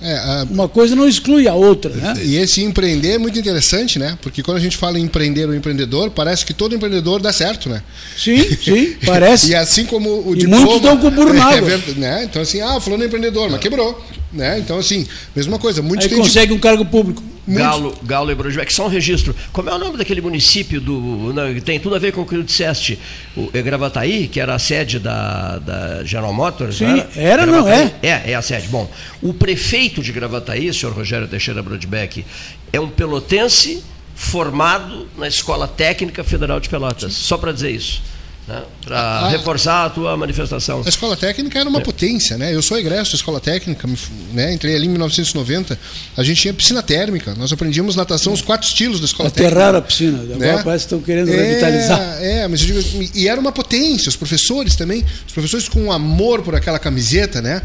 É, 0.08 0.18
a- 0.18 0.47
Uma 0.51 0.68
coisa 0.70 0.95
não 0.95 1.08
exclui 1.08 1.47
a 1.47 1.53
outra. 1.56 1.91
Né? 1.93 2.14
E 2.24 2.36
esse 2.38 2.62
empreender 2.64 3.14
é 3.14 3.18
muito 3.18 3.39
interessante, 3.39 3.97
né? 3.97 4.18
Porque 4.22 4.43
quando 4.43 4.58
a 4.58 4.60
gente 4.60 4.78
fala 4.78 4.99
em 4.99 5.03
empreender 5.03 5.45
ou 5.47 5.56
empreendedor, 5.56 6.12
parece 6.12 6.45
que 6.45 6.53
todo 6.53 6.76
empreendedor 6.76 7.20
dá 7.22 7.34
certo, 7.34 7.70
né? 7.70 7.82
Sim, 8.18 8.38
sim, 8.64 8.95
parece. 9.06 9.49
E 9.51 9.56
assim 9.56 9.86
como 9.86 10.10
o 10.28 10.34
E 10.36 10.39
diploma... 10.39 10.64
muitos 10.66 10.82
dão 10.82 10.97
com 10.97 11.10
burro 11.10 11.34
na 11.34 11.51
é 11.53 11.58
água. 11.58 11.70
né? 11.97 12.24
Então 12.24 12.41
assim, 12.41 12.62
ah, 12.62 12.80
fulano 12.80 13.03
é 13.03 13.08
empreendedor, 13.08 13.49
mas 13.49 13.60
quebrou. 13.60 13.99
Né? 14.32 14.60
Então 14.60 14.78
assim, 14.78 15.08
mesma 15.36 15.58
coisa. 15.58 15.82
Muitos 15.82 16.06
Aí 16.06 16.10
têm 16.10 16.22
de- 16.22 16.28
consegue 16.28 16.53
um 16.53 16.60
cargo 16.60 16.86
público. 16.86 17.24
Galo, 17.48 17.96
Galo 18.04 18.32
e 18.32 18.36
Brujbeck, 18.36 18.74
só 18.74 18.86
um 18.86 18.89
registro. 18.89 19.36
Como 19.54 19.70
é 19.70 19.74
o 19.74 19.78
nome 19.78 19.98
daquele 19.98 20.22
município 20.22 20.82
do. 20.82 21.32
não, 21.34 21.54
que 21.54 21.62
tem 21.62 21.80
tudo 21.80 21.96
a 21.96 22.00
ver 22.00 22.12
com 22.12 22.22
o 22.22 22.26
que 22.26 22.36
tu 22.36 22.43
disseste? 22.43 22.98
O, 23.38 23.50
é 23.54 23.62
Gravataí, 23.62 24.28
que 24.28 24.39
era 24.39 24.56
a 24.56 24.60
sede 24.60 24.98
da, 25.00 25.60
da 25.60 26.04
General 26.04 26.34
Motors? 26.34 26.78
Sim, 26.78 26.86
não 26.86 27.06
era, 27.16 27.46
não 27.46 27.64
Gravataí? 27.64 27.93
É, 28.02 28.32
é 28.32 28.36
a 28.36 28.41
sede. 28.41 28.68
Bom, 28.68 28.89
o 29.22 29.34
prefeito 29.34 30.02
de 30.02 30.12
Gravataí, 30.12 30.74
senhor 30.74 30.93
Rogério 30.93 31.28
Teixeira 31.28 31.62
Brodbeck, 31.62 32.26
é 32.74 32.80
um 32.80 32.89
pelotense 32.89 33.84
formado 34.16 35.08
na 35.18 35.28
Escola 35.28 35.68
Técnica 35.68 36.24
Federal 36.24 36.60
de 36.60 36.70
Pelotas. 36.70 37.14
Só 37.14 37.38
para 37.38 37.52
dizer 37.52 37.72
isso. 37.72 38.02
Né? 38.48 38.62
Para 38.86 39.00
Ah. 39.00 39.30
reforçar 39.30 39.86
a 39.86 39.89
tua 39.89 40.16
manifestação. 40.16 40.84
A 40.86 40.89
escola 40.89 41.18
técnica 41.18 41.58
era 41.60 41.68
uma 41.68 41.82
potência, 41.82 42.38
né? 42.38 42.54
Eu 42.54 42.62
sou 42.62 42.78
egresso 42.78 43.14
da 43.14 43.16
escola 43.16 43.39
técnica, 43.39 43.89
né? 44.34 44.54
entrei 44.54 44.76
ali 44.76 44.86
em 44.86 44.89
1990. 44.89 45.80
A 46.16 46.24
gente 46.24 46.41
tinha 46.41 46.54
piscina 46.54 46.84
térmica, 46.84 47.34
nós 47.36 47.52
aprendíamos 47.52 47.96
natação, 47.96 48.32
os 48.34 48.41
quatro 48.41 48.68
estilos 48.68 49.00
da 49.00 49.08
escola 49.08 49.32
técnica. 49.32 49.56
Aterraram 49.56 49.80
a 49.80 49.82
piscina. 49.82 50.20
Agora 50.22 50.38
né? 50.58 50.62
parece 50.64 50.86
que 50.88 50.93
estão 50.93 51.02
querendo 51.02 51.30
É, 51.34 51.36
revitalizar. 51.36 52.18
É, 52.22 52.48
mas 52.48 52.62
eu 52.62 52.68
digo, 52.82 53.10
e 53.16 53.28
era 53.28 53.41
uma 53.41 53.52
potência, 53.52 54.10
os 54.10 54.16
professores 54.16 54.76
também, 54.76 55.04
os 55.26 55.34
professores 55.34 55.68
com 55.68 55.91
amor 55.91 56.43
por 56.43 56.54
aquela 56.54 56.78
camiseta, 56.78 57.41
né? 57.41 57.64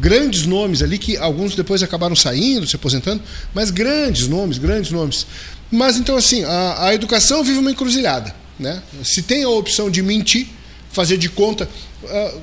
Grandes 0.00 0.46
nomes 0.46 0.82
ali 0.82 0.96
que 0.96 1.18
alguns 1.18 1.54
depois 1.54 1.82
acabaram 1.82 2.16
saindo, 2.16 2.66
se 2.66 2.74
aposentando, 2.76 3.22
mas 3.52 3.70
grandes 3.70 4.26
nomes, 4.26 4.56
grandes 4.56 4.90
nomes. 4.90 5.26
Mas 5.70 5.98
então 5.98 6.16
assim, 6.16 6.42
a, 6.44 6.86
a 6.86 6.94
educação 6.94 7.44
vive 7.44 7.58
uma 7.58 7.70
encruzilhada, 7.70 8.34
né? 8.60 8.82
Se 9.02 9.22
tem 9.22 9.42
a 9.42 9.48
opção 9.48 9.90
de 9.90 10.02
mentir, 10.02 10.46
fazer 10.92 11.16
de 11.16 11.28
conta, 11.28 11.68
ah, 12.06 12.34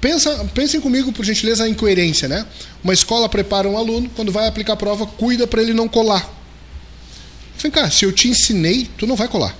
pensa, 0.00 0.44
pensem 0.54 0.80
comigo 0.80 1.12
por 1.12 1.24
gentileza 1.24 1.64
a 1.64 1.68
incoerência, 1.68 2.26
né? 2.28 2.46
Uma 2.82 2.94
escola 2.94 3.28
prepara 3.28 3.68
um 3.68 3.76
aluno, 3.76 4.10
quando 4.16 4.32
vai 4.32 4.48
aplicar 4.48 4.72
a 4.72 4.76
prova, 4.76 5.06
cuida 5.06 5.46
para 5.46 5.62
ele 5.62 5.74
não 5.74 5.86
colar. 5.88 6.32
Vem 7.58 7.70
cá, 7.70 7.90
se 7.90 8.04
eu 8.04 8.12
te 8.12 8.28
ensinei, 8.28 8.88
tu 8.98 9.06
não 9.06 9.16
vai 9.16 9.28
colar. 9.28 9.56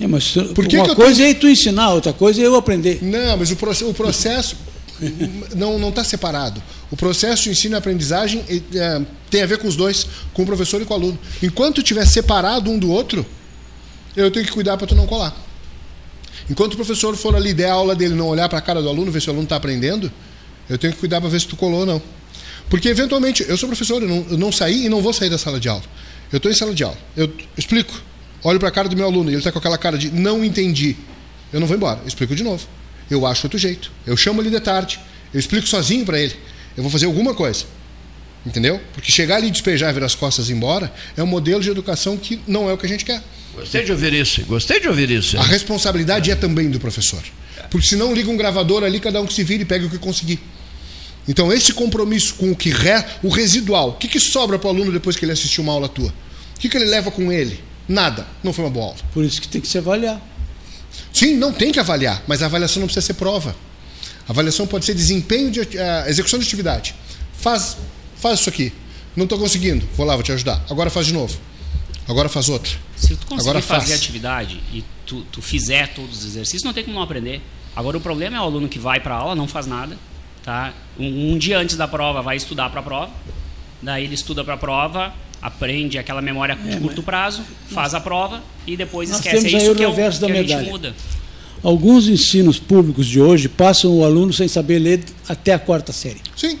É, 0.00 0.06
mas 0.06 0.24
tu- 0.32 0.44
Por 0.54 0.66
que 0.66 0.76
uma 0.76 0.84
que 0.86 0.90
eu 0.90 0.96
coisa 0.96 1.22
é 1.22 1.34
tu 1.34 1.48
ensinar, 1.48 1.90
outra 1.92 2.12
coisa 2.12 2.40
é 2.42 2.46
eu 2.46 2.56
aprender. 2.56 2.98
Não, 3.02 3.36
mas 3.36 3.50
o, 3.50 3.56
proce- 3.56 3.84
o 3.84 3.94
processo 3.94 4.56
não 5.54 5.88
está 5.88 6.02
separado. 6.02 6.60
O 6.90 6.96
processo 6.96 7.44
de 7.44 7.50
ensino 7.50 7.76
e 7.76 7.78
aprendizagem 7.78 8.44
eh, 8.48 9.02
tem 9.30 9.42
a 9.42 9.46
ver 9.46 9.58
com 9.58 9.66
os 9.68 9.76
dois, 9.76 10.06
com 10.32 10.42
o 10.42 10.46
professor 10.46 10.80
e 10.82 10.84
com 10.84 10.94
o 10.94 10.96
aluno. 10.96 11.18
Enquanto 11.42 11.78
estiver 11.80 12.06
separado 12.06 12.70
um 12.70 12.78
do 12.78 12.90
outro, 12.90 13.24
eu 14.16 14.30
tenho 14.30 14.46
que 14.46 14.52
cuidar 14.52 14.76
para 14.76 14.86
tu 14.86 14.94
não 14.94 15.06
colar. 15.06 15.34
Enquanto 16.48 16.74
o 16.74 16.76
professor 16.76 17.16
for 17.16 17.34
ali 17.34 17.54
der 17.54 17.70
a 17.70 17.72
aula 17.72 17.94
dele, 17.94 18.14
não 18.14 18.28
olhar 18.28 18.48
para 18.48 18.58
a 18.58 18.62
cara 18.62 18.82
do 18.82 18.88
aluno, 18.88 19.10
ver 19.10 19.20
se 19.20 19.28
o 19.28 19.30
aluno 19.30 19.44
está 19.44 19.56
aprendendo, 19.56 20.12
eu 20.68 20.78
tenho 20.78 20.92
que 20.92 20.98
cuidar 20.98 21.20
para 21.20 21.30
ver 21.30 21.40
se 21.40 21.46
tu 21.46 21.56
colou 21.56 21.80
ou 21.80 21.86
não. 21.86 22.02
Porque, 22.68 22.88
eventualmente, 22.88 23.44
eu 23.48 23.56
sou 23.56 23.68
professor, 23.68 24.02
eu 24.02 24.08
não, 24.08 24.26
eu 24.30 24.38
não 24.38 24.50
saí 24.50 24.86
e 24.86 24.88
não 24.88 25.00
vou 25.00 25.12
sair 25.12 25.30
da 25.30 25.38
sala 25.38 25.60
de 25.60 25.68
aula. 25.68 25.82
Eu 26.32 26.38
estou 26.38 26.50
em 26.50 26.54
sala 26.54 26.74
de 26.74 26.82
aula. 26.82 26.98
Eu 27.16 27.32
explico. 27.56 27.94
Olho 28.42 28.58
para 28.58 28.68
a 28.68 28.72
cara 28.72 28.88
do 28.88 28.96
meu 28.96 29.06
aluno 29.06 29.30
e 29.30 29.32
ele 29.32 29.38
está 29.38 29.50
com 29.50 29.58
aquela 29.58 29.78
cara 29.78 29.96
de 29.96 30.10
não 30.10 30.44
entendi. 30.44 30.96
Eu 31.52 31.60
não 31.60 31.66
vou 31.66 31.76
embora. 31.76 32.00
Eu 32.02 32.08
explico 32.08 32.34
de 32.34 32.42
novo. 32.42 32.66
Eu 33.10 33.26
acho 33.26 33.46
outro 33.46 33.58
jeito. 33.58 33.90
Eu 34.06 34.16
chamo 34.16 34.42
ele 34.42 34.50
de 34.50 34.60
tarde. 34.60 34.98
Eu 35.32 35.40
explico 35.40 35.66
sozinho 35.66 36.04
para 36.04 36.18
ele. 36.18 36.34
Eu 36.76 36.82
vou 36.82 36.90
fazer 36.90 37.06
alguma 37.06 37.34
coisa. 37.34 37.64
Entendeu? 38.44 38.80
Porque 38.92 39.10
chegar 39.10 39.36
ali, 39.36 39.50
despejar 39.50 39.90
e 39.90 39.94
virar 39.94 40.06
as 40.06 40.14
costas 40.14 40.48
e 40.48 40.52
ir 40.52 40.56
embora 40.56 40.92
é 41.16 41.22
um 41.22 41.26
modelo 41.26 41.62
de 41.62 41.70
educação 41.70 42.16
que 42.16 42.40
não 42.46 42.68
é 42.68 42.72
o 42.72 42.78
que 42.78 42.84
a 42.84 42.88
gente 42.88 43.04
quer. 43.04 43.22
Gostei 43.54 43.84
de 43.84 43.92
ouvir 43.92 44.12
isso. 44.12 44.42
Gostei 44.46 44.80
de 44.80 44.88
ouvir 44.88 45.10
isso. 45.10 45.38
A 45.38 45.42
responsabilidade 45.42 46.30
é 46.30 46.34
também 46.34 46.70
do 46.70 46.80
professor. 46.80 47.22
Porque 47.70 47.86
se 47.86 47.96
não 47.96 48.12
liga 48.12 48.30
um 48.30 48.36
gravador 48.36 48.84
ali, 48.84 49.00
cada 49.00 49.20
um 49.20 49.26
que 49.26 49.32
se 49.32 49.44
vira 49.44 49.62
e 49.62 49.66
pega 49.66 49.86
o 49.86 49.90
que 49.90 49.98
conseguir. 49.98 50.40
Então, 51.26 51.52
esse 51.52 51.72
compromisso 51.72 52.34
com 52.34 52.50
o 52.50 52.56
que 52.56 52.70
re, 52.70 53.04
o 53.22 53.28
residual, 53.28 53.90
o 53.90 53.92
que, 53.94 54.08
que 54.08 54.20
sobra 54.20 54.58
para 54.58 54.68
o 54.68 54.70
aluno 54.70 54.92
depois 54.92 55.16
que 55.16 55.24
ele 55.24 55.32
assistiu 55.32 55.64
uma 55.64 55.72
aula 55.72 55.88
tua? 55.88 56.12
O 56.56 56.60
que, 56.60 56.68
que 56.68 56.76
ele 56.76 56.84
leva 56.84 57.10
com 57.10 57.32
ele? 57.32 57.58
Nada. 57.88 58.26
Não 58.42 58.52
foi 58.52 58.64
uma 58.64 58.70
boa 58.70 58.86
aula. 58.86 58.98
Por 59.12 59.24
isso 59.24 59.40
que 59.40 59.48
tem 59.48 59.60
que 59.60 59.68
se 59.68 59.78
avaliar. 59.78 60.20
Sim, 61.12 61.34
não 61.36 61.52
tem 61.52 61.72
que 61.72 61.80
avaliar, 61.80 62.22
mas 62.26 62.42
a 62.42 62.46
avaliação 62.46 62.80
não 62.80 62.86
precisa 62.86 63.06
ser 63.06 63.14
prova. 63.14 63.56
A 64.28 64.32
avaliação 64.32 64.66
pode 64.66 64.84
ser 64.84 64.94
desempenho 64.94 65.50
de 65.50 65.60
eh, 65.60 66.04
execução 66.08 66.38
de 66.38 66.44
atividade. 66.44 66.94
Faz, 67.38 67.76
faz 68.16 68.40
isso 68.40 68.48
aqui. 68.48 68.72
Não 69.16 69.24
estou 69.24 69.38
conseguindo. 69.38 69.86
Vou 69.96 70.06
lá, 70.06 70.14
vou 70.14 70.22
te 70.22 70.32
ajudar. 70.32 70.64
Agora 70.68 70.90
faz 70.90 71.06
de 71.06 71.12
novo. 71.12 71.38
Agora 72.08 72.28
faz 72.28 72.48
outra. 72.48 72.72
Se 72.96 73.16
tu 73.16 73.26
conseguir 73.26 73.48
Agora 73.50 73.62
fazer 73.62 73.88
faz. 73.88 74.00
atividade 74.00 74.60
e 74.72 74.84
tu, 75.06 75.22
tu 75.32 75.40
fizer 75.40 75.88
todos 75.94 76.18
os 76.18 76.24
exercícios, 76.24 76.62
não 76.62 76.72
tem 76.72 76.84
como 76.84 76.96
não 76.96 77.02
aprender. 77.02 77.40
Agora 77.74 77.96
o 77.96 78.00
problema 78.00 78.36
é 78.36 78.40
o 78.40 78.44
aluno 78.44 78.68
que 78.68 78.78
vai 78.78 79.00
para 79.00 79.14
aula, 79.14 79.34
não 79.34 79.48
faz 79.48 79.66
nada, 79.66 79.96
tá? 80.44 80.72
Um, 80.98 81.32
um 81.32 81.38
dia 81.38 81.58
antes 81.58 81.76
da 81.76 81.88
prova 81.88 82.22
vai 82.22 82.36
estudar 82.36 82.68
para 82.70 82.80
a 82.80 82.82
prova, 82.82 83.10
daí 83.82 84.04
ele 84.04 84.14
estuda 84.14 84.44
para 84.44 84.54
a 84.54 84.56
prova, 84.58 85.12
aprende 85.42 85.98
aquela 85.98 86.22
memória 86.22 86.54
de 86.54 86.76
curto 86.78 87.02
prazo, 87.02 87.42
faz 87.70 87.94
a 87.94 88.00
prova 88.00 88.42
e 88.66 88.76
depois 88.76 89.08
Nós 89.10 89.18
esquece. 89.18 89.36
É 89.36 89.40
temos 89.40 89.54
aí 89.54 89.62
isso 89.62 89.72
o 89.72 89.76
que, 89.76 89.82
é 89.82 89.86
o, 89.86 89.90
reverso 89.90 90.20
da 90.20 90.26
que 90.26 90.32
a 90.32 90.36
gente 90.36 90.48
medalha. 90.48 90.70
muda. 90.70 90.94
Alguns 91.62 92.06
ensinos 92.08 92.58
públicos 92.58 93.06
de 93.06 93.20
hoje 93.20 93.48
passam 93.48 93.90
o 93.98 94.04
aluno 94.04 94.32
sem 94.32 94.46
saber 94.46 94.78
ler 94.78 95.04
até 95.26 95.54
a 95.54 95.58
quarta 95.58 95.92
série. 95.92 96.20
Sim, 96.36 96.58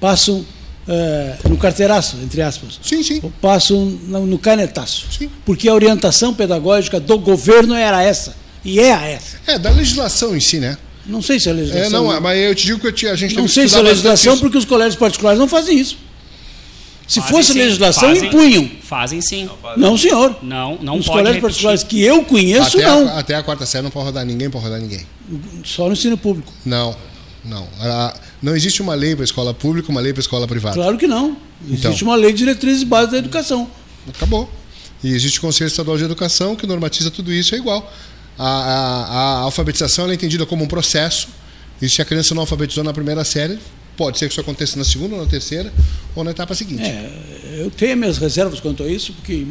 Passam 0.00 0.44
eh, 0.88 1.36
no 1.48 1.56
carteiraço, 1.56 2.16
entre 2.22 2.40
aspas. 2.42 2.80
sim, 2.82 3.02
sim. 3.02 3.20
Ou 3.22 3.30
passam 3.40 3.84
no, 3.84 4.26
no 4.26 4.38
canetaço. 4.38 5.06
Sim. 5.10 5.30
Porque 5.44 5.68
a 5.68 5.74
orientação 5.74 6.32
pedagógica 6.34 6.98
do 6.98 7.18
governo 7.18 7.74
era 7.74 8.02
essa. 8.02 8.34
E 8.64 8.80
é 8.80 8.92
a 8.92 9.04
essa. 9.06 9.36
É, 9.46 9.58
da 9.58 9.70
legislação 9.70 10.36
em 10.36 10.40
si, 10.40 10.58
né? 10.58 10.76
Não 11.06 11.22
sei 11.22 11.38
se 11.40 11.48
a 11.48 11.52
legislação. 11.52 11.86
É, 11.86 11.90
não, 12.14 12.20
mas 12.20 12.38
eu 12.38 12.54
te 12.54 12.66
digo 12.66 12.80
que 12.80 12.86
eu 12.88 12.92
te- 12.92 13.06
a 13.06 13.14
gente 13.16 13.34
não 13.34 13.48
sei 13.48 13.68
se 13.68 13.76
a 13.76 13.80
legislação, 13.80 14.38
porque 14.38 14.58
os 14.58 14.64
colégios 14.64 14.96
particulares 14.96 15.38
não 15.38 15.48
fazem 15.48 15.78
isso. 15.78 15.96
Se 17.06 17.20
Fazem 17.20 17.36
fosse 17.36 17.52
sim, 17.54 17.58
legislação, 17.60 18.08
fazem- 18.10 18.28
impunham. 18.28 18.70
Fazem 18.82 19.20
sim. 19.22 19.48
Não, 19.78 19.96
senhor. 19.96 20.36
Não, 20.42 20.76
não 20.82 20.98
Os 20.98 21.06
pode 21.06 21.18
colégios 21.18 21.26
repetir. 21.36 21.40
particulares 21.42 21.82
que 21.84 22.02
eu 22.02 22.22
conheço, 22.24 22.76
até, 22.76 22.86
não. 22.86 23.08
A, 23.08 23.18
até 23.20 23.34
a 23.34 23.42
quarta 23.42 23.64
série 23.64 23.82
não 23.82 23.90
pode 23.90 24.04
rodar 24.06 24.26
ninguém, 24.26 24.50
pode 24.50 24.64
rodar 24.64 24.78
ninguém. 24.80 25.06
Só 25.64 25.86
no 25.86 25.94
ensino 25.94 26.18
público. 26.18 26.52
Não, 26.66 26.94
não. 27.42 27.66
A- 27.80 28.14
não 28.42 28.54
existe 28.56 28.80
uma 28.82 28.94
lei 28.94 29.14
para 29.16 29.24
escola 29.24 29.52
pública, 29.54 29.90
uma 29.90 30.00
lei 30.00 30.12
para 30.12 30.20
escola 30.20 30.46
privada. 30.46 30.74
Claro 30.76 30.96
que 30.96 31.06
não. 31.06 31.36
Existe 31.66 31.86
Então. 31.86 32.08
uma 32.08 32.16
lei 32.16 32.32
de 32.32 32.38
diretrizes 32.38 32.82
básicas 32.84 33.12
da 33.12 33.18
educação. 33.18 33.68
Acabou. 34.08 34.50
E 35.02 35.12
existe 35.14 35.38
o 35.38 35.40
Conselho 35.42 35.68
Estadual 35.68 35.96
de 35.96 36.04
Educação 36.04 36.56
que 36.56 36.66
normatiza 36.66 37.10
tudo 37.10 37.32
isso, 37.32 37.54
é 37.54 37.58
igual. 37.58 37.92
A, 38.38 38.46
a- 38.46 39.04
a 39.10 39.38
alfabetização 39.40 40.10
é 40.10 40.14
entendida 40.14 40.46
como 40.46 40.64
um 40.64 40.68
processo, 40.68 41.28
e 41.82 41.88
se 41.88 42.00
a 42.00 42.04
criança 42.04 42.34
não 42.34 42.42
alfabetizou 42.42 42.82
na 42.84 42.92
primeira 42.92 43.24
série, 43.24 43.58
pode 43.96 44.18
ser 44.18 44.26
que 44.26 44.32
isso 44.32 44.40
aconteça 44.40 44.78
na 44.78 44.84
segunda, 44.84 45.14
ou 45.16 45.20
na 45.22 45.26
terceira, 45.28 45.72
ou 46.14 46.22
na 46.24 46.30
etapa 46.30 46.54
seguinte. 46.54 46.82
É, 46.82 47.58
eu 47.58 47.70
tenho 47.70 47.96
minhas 47.96 48.18
reservas 48.18 48.60
quanto 48.60 48.82
a 48.84 48.88
isso, 48.88 49.12
porque 49.12 49.44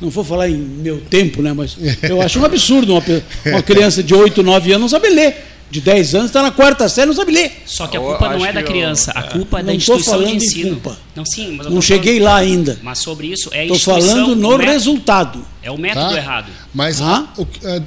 não 0.00 0.08
vou 0.10 0.24
falar 0.24 0.48
em 0.48 0.56
meu 0.56 1.00
tempo, 1.02 1.42
né? 1.42 1.52
Mas 1.52 1.76
eu 2.02 2.20
acho 2.22 2.38
um 2.40 2.44
absurdo 2.44 2.92
uma, 2.94 3.02
uma 3.46 3.62
criança 3.62 4.02
de 4.02 4.14
8, 4.14 4.42
9 4.42 4.72
anos 4.72 4.80
não 4.82 4.88
saber 4.88 5.10
ler. 5.10 5.36
De 5.72 5.80
10 5.80 6.14
anos 6.14 6.26
está 6.26 6.42
na 6.42 6.50
quarta 6.50 6.86
série 6.86 7.06
não 7.06 7.14
sabe 7.14 7.32
ler. 7.32 7.62
Só 7.64 7.86
que 7.86 7.96
a 7.96 8.00
Eu 8.00 8.04
culpa 8.04 8.28
não 8.28 8.36
acho 8.36 8.44
é 8.44 8.52
da 8.52 8.62
criança, 8.62 9.10
eu- 9.14 9.18
a 9.20 9.22
culpa 9.22 9.58
é 9.58 9.62
da 9.62 9.66
Não 9.68 9.74
instituição 9.74 10.22
de 10.22 10.36
ensino. 10.36 10.70
culpa. 10.72 10.98
Não, 11.16 11.24
sim, 11.24 11.54
mas 11.56 11.64
eu 11.66 11.72
Não 11.72 11.80
cheguei 11.80 12.18
falando- 12.18 12.24
lá 12.30 12.36
ainda. 12.36 12.78
Mas 12.82 12.98
sobre 12.98 13.28
isso 13.28 13.48
é 13.52 13.60
a 13.60 13.62
Estou 13.62 13.76
instituição, 13.78 14.10
falando 14.26 14.36
no 14.36 14.56
resultado. 14.58 15.46
É 15.62 15.70
o 15.70 15.78
método 15.78 16.10
Tá? 16.10 16.16
errado. 16.18 16.50
Mas 16.74 17.00
Ah? 17.00 17.26
o- 17.38 17.46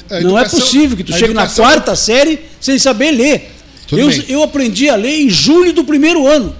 a- 0.09 0.15
a 0.17 0.21
Não 0.21 0.39
é 0.39 0.49
possível 0.49 0.97
que 0.97 1.03
tu 1.03 1.11
chegue 1.13 1.31
na 1.35 1.43
educação- 1.43 1.63
quarta 1.63 1.95
série 1.95 2.39
sem 2.59 2.79
saber 2.79 3.11
ler. 3.11 3.51
Tudo 3.85 3.99
Eu, 4.01 4.07
bem. 4.09 4.25
eu 4.29 4.41
aprendi 4.41 4.89
a 4.89 4.95
ler 4.95 5.21
em 5.21 5.29
julho 5.29 5.71
do 5.71 5.83
primeiro 5.83 6.25
ano. 6.25 6.55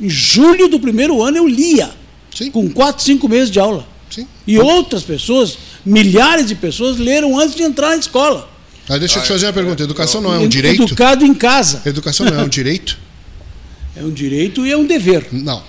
Em 0.00 0.10
julho 0.10 0.66
do 0.68 0.80
primeiro 0.80 1.22
ano 1.22 1.36
eu 1.38 1.46
lia. 1.46 1.90
Sim. 2.34 2.50
Com 2.50 2.68
4, 2.68 3.04
5 3.04 3.28
meses 3.28 3.50
de 3.50 3.60
aula. 3.60 3.86
Sim. 4.10 4.26
E 4.44 4.58
outras 4.58 5.04
pessoas, 5.04 5.56
milhares 5.84 6.46
de 6.48 6.56
pessoas, 6.56 6.98
leram 6.98 7.38
antes 7.38 7.54
de 7.54 7.62
entrar 7.62 7.90
na 7.90 7.96
escola. 7.96 8.55
Ah, 8.88 8.98
deixa 8.98 9.18
eu 9.18 9.22
te 9.22 9.28
fazer 9.28 9.46
uma 9.46 9.52
pergunta. 9.52 9.82
Educação 9.82 10.20
não 10.20 10.32
é 10.32 10.38
um 10.38 10.48
direito? 10.48 10.84
Educado 10.84 11.24
em 11.24 11.34
casa. 11.34 11.82
Educação 11.84 12.24
não 12.26 12.40
é 12.40 12.42
um 12.44 12.48
direito? 12.48 12.98
É 13.96 14.02
um 14.02 14.10
direito 14.10 14.64
e 14.66 14.70
é 14.70 14.76
um 14.76 14.86
dever. 14.86 15.26
Não. 15.32 15.62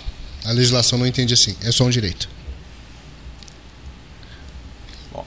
A 0.45 0.51
legislação 0.51 0.99
não 0.99 1.07
entende 1.07 1.34
assim. 1.34 1.55
É 1.63 1.72
só 1.72 1.84
um 1.86 1.89
direito. 1.89 2.30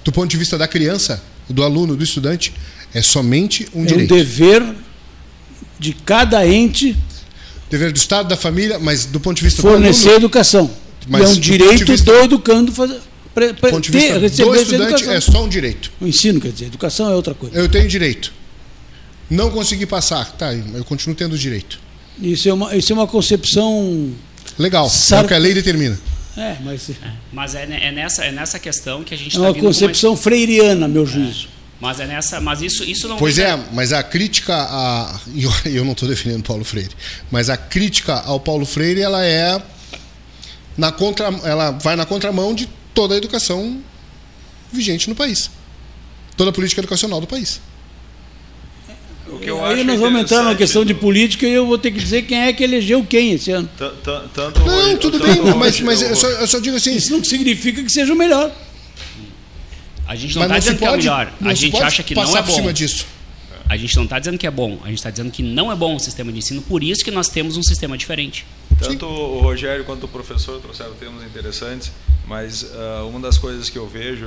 Do 0.04 0.12
ponto 0.12 0.30
de 0.30 0.36
vista 0.36 0.56
da 0.56 0.68
criança, 0.68 1.22
do 1.48 1.62
aluno, 1.62 1.96
do 1.96 2.04
estudante, 2.04 2.52
é 2.94 3.02
somente 3.02 3.66
um 3.74 3.82
é 3.82 3.86
direito. 3.86 4.14
um 4.14 4.16
dever 4.16 4.74
de 5.78 5.92
cada 5.92 6.46
ente 6.46 6.96
Dever 7.70 7.92
do 7.92 7.96
Estado, 7.96 8.28
da 8.28 8.36
família, 8.36 8.78
mas 8.80 9.04
do 9.06 9.20
ponto 9.20 9.36
de 9.36 9.44
vista 9.44 9.62
fornecer 9.62 10.02
do 10.02 10.08
aluno, 10.10 10.24
educação. 10.24 10.70
Mas 11.08 11.20
e 11.22 11.24
é 11.24 11.28
um 11.28 11.34
do 11.34 11.40
direito 11.40 11.76
de 11.76 11.84
vista- 11.84 12.12
do 12.12 12.18
educando 12.18 12.72
fazer, 12.72 13.00
pre- 13.34 13.52
pre- 13.54 13.70
do 13.70 13.74
ponto 13.74 13.80
de 13.84 13.92
ter- 13.92 13.98
vista 14.18 14.44
do 14.44 14.54
estudante, 14.56 14.74
educação. 14.74 15.12
é 15.12 15.20
só 15.20 15.44
um 15.44 15.48
direito. 15.48 15.90
O 16.00 16.06
ensino, 16.06 16.40
quer 16.40 16.52
dizer, 16.52 16.66
educação 16.66 17.10
é 17.10 17.14
outra 17.14 17.34
coisa. 17.34 17.56
Eu 17.56 17.68
tenho 17.68 17.88
direito. 17.88 18.32
Não 19.28 19.50
consegui 19.50 19.86
passar, 19.86 20.30
tá, 20.32 20.52
eu 20.52 20.84
continuo 20.84 21.14
tendo 21.14 21.38
direito. 21.38 21.78
Isso 22.20 22.48
é 22.48 22.52
uma, 22.52 22.74
isso 22.74 22.92
é 22.92 22.94
uma 22.94 23.06
concepção. 23.06 24.10
Legal, 24.58 24.86
é 24.86 24.90
Sar- 24.90 25.24
o 25.24 25.28
que 25.28 25.34
a 25.34 25.38
lei 25.38 25.54
determina. 25.54 25.98
É, 26.36 26.56
mas 26.62 26.90
é 26.90 26.94
Mas 27.32 27.54
é, 27.54 27.62
é 27.64 27.92
nessa, 27.92 28.24
é 28.24 28.32
nessa 28.32 28.58
questão 28.58 29.02
que 29.04 29.14
a 29.14 29.16
gente 29.16 29.26
é 29.26 29.30
está 29.30 29.40
uma 29.40 29.50
uma- 29.50 29.60
concepção 29.60 30.16
freiriana, 30.16 30.86
a 30.86 30.88
meu 30.88 31.06
juízo. 31.06 31.48
Mas 31.80 31.98
é 31.98 32.06
nessa, 32.06 32.40
mas 32.40 32.60
isso, 32.60 32.84
isso 32.84 33.08
não 33.08 33.16
Pois 33.16 33.38
é, 33.38 33.56
da- 33.56 33.64
mas 33.72 33.92
a 33.92 34.02
crítica 34.02 34.54
a. 34.54 35.18
Eu, 35.34 35.72
eu 35.72 35.84
não 35.84 35.92
estou 35.92 36.08
defendendo 36.08 36.42
Paulo 36.42 36.62
Freire, 36.64 36.90
mas 37.30 37.48
a 37.48 37.56
crítica 37.56 38.20
ao 38.20 38.38
Paulo 38.38 38.66
Freire 38.66 39.00
ela 39.00 39.24
é 39.24 39.60
na 40.76 40.92
contra, 40.92 41.28
ela 41.44 41.70
vai 41.70 41.96
na 41.96 42.04
contramão 42.04 42.54
de 42.54 42.68
toda 42.94 43.14
a 43.14 43.16
educação 43.18 43.80
vigente 44.72 45.08
no 45.08 45.14
país, 45.14 45.50
toda 46.36 46.50
a 46.50 46.52
política 46.52 46.80
educacional 46.80 47.20
do 47.20 47.26
país. 47.26 47.60
O 49.28 49.38
que 49.38 49.48
eu 49.48 49.64
Aí 49.64 49.74
acho 49.74 49.84
nós 49.84 50.00
vamos 50.00 50.20
entrar 50.22 50.38
interessante 50.38 50.58
questão 50.58 50.84
de 50.84 50.92
política 50.94 51.46
e 51.46 51.52
eu 51.52 51.64
vou 51.66 51.78
ter 51.78 51.92
que 51.92 52.00
dizer 52.00 52.22
quem 52.22 52.38
é 52.40 52.52
que 52.52 52.64
elegeu 52.64 53.04
quem 53.04 53.32
esse 53.32 53.50
ano. 53.52 53.68
Tan- 53.78 53.92
tan- 54.02 54.24
Tanto 54.34 54.60
Não, 54.60 54.74
hoje- 54.76 54.96
tudo 54.96 55.20
tanto 55.20 55.42
bem, 55.44 55.54
mas, 55.54 55.74
hoje 55.76 55.84
mas 55.84 56.02
eu- 56.02 56.08
eu, 56.08 56.16
só, 56.16 56.26
eu 56.28 56.46
só 56.48 56.58
digo 56.58 56.76
assim. 56.76 56.96
Isso 56.96 57.12
não 57.12 57.22
significa 57.22 57.80
que 57.82 57.90
seja 57.92 58.12
o 58.12 58.16
melhor. 58.16 58.50
A 60.06 60.16
gente 60.16 60.34
não 60.34 60.42
está 60.42 60.54
não 60.54 60.58
dizendo 60.58 60.78
que 60.78 60.84
é 60.84 60.88
o 60.88 60.90
pode, 60.90 61.02
melhor. 61.04 61.32
não 61.40 61.50
A 61.50 61.54
gente 61.54 61.70
pode 61.72 61.84
acha 61.84 62.02
que 62.02 62.12
não 62.14 62.22
é 62.36 62.42
por 62.42 62.50
cima 62.50 62.66
bom. 62.66 62.72
disso. 62.72 63.06
A 63.70 63.76
gente 63.76 63.94
não 63.94 64.02
está 64.02 64.18
dizendo 64.18 64.36
que 64.36 64.48
é 64.48 64.50
bom. 64.50 64.80
A 64.82 64.88
gente 64.88 64.98
está 64.98 65.10
dizendo 65.10 65.30
que 65.30 65.44
não 65.44 65.70
é 65.70 65.76
bom 65.76 65.94
o 65.94 66.00
sistema 66.00 66.32
de 66.32 66.38
ensino. 66.38 66.60
Por 66.60 66.82
isso 66.82 67.04
que 67.04 67.10
nós 67.12 67.28
temos 67.28 67.56
um 67.56 67.62
sistema 67.62 67.96
diferente. 67.96 68.44
Tanto 68.80 69.06
o 69.06 69.38
Rogério 69.40 69.84
quanto 69.84 70.06
o 70.06 70.08
professor 70.08 70.60
trouxeram 70.60 70.92
temas 70.94 71.22
interessantes, 71.22 71.92
mas 72.26 72.66
ah, 72.74 73.04
uma 73.08 73.20
das 73.20 73.38
coisas 73.38 73.70
que 73.70 73.78
eu 73.78 73.86
vejo 73.86 74.26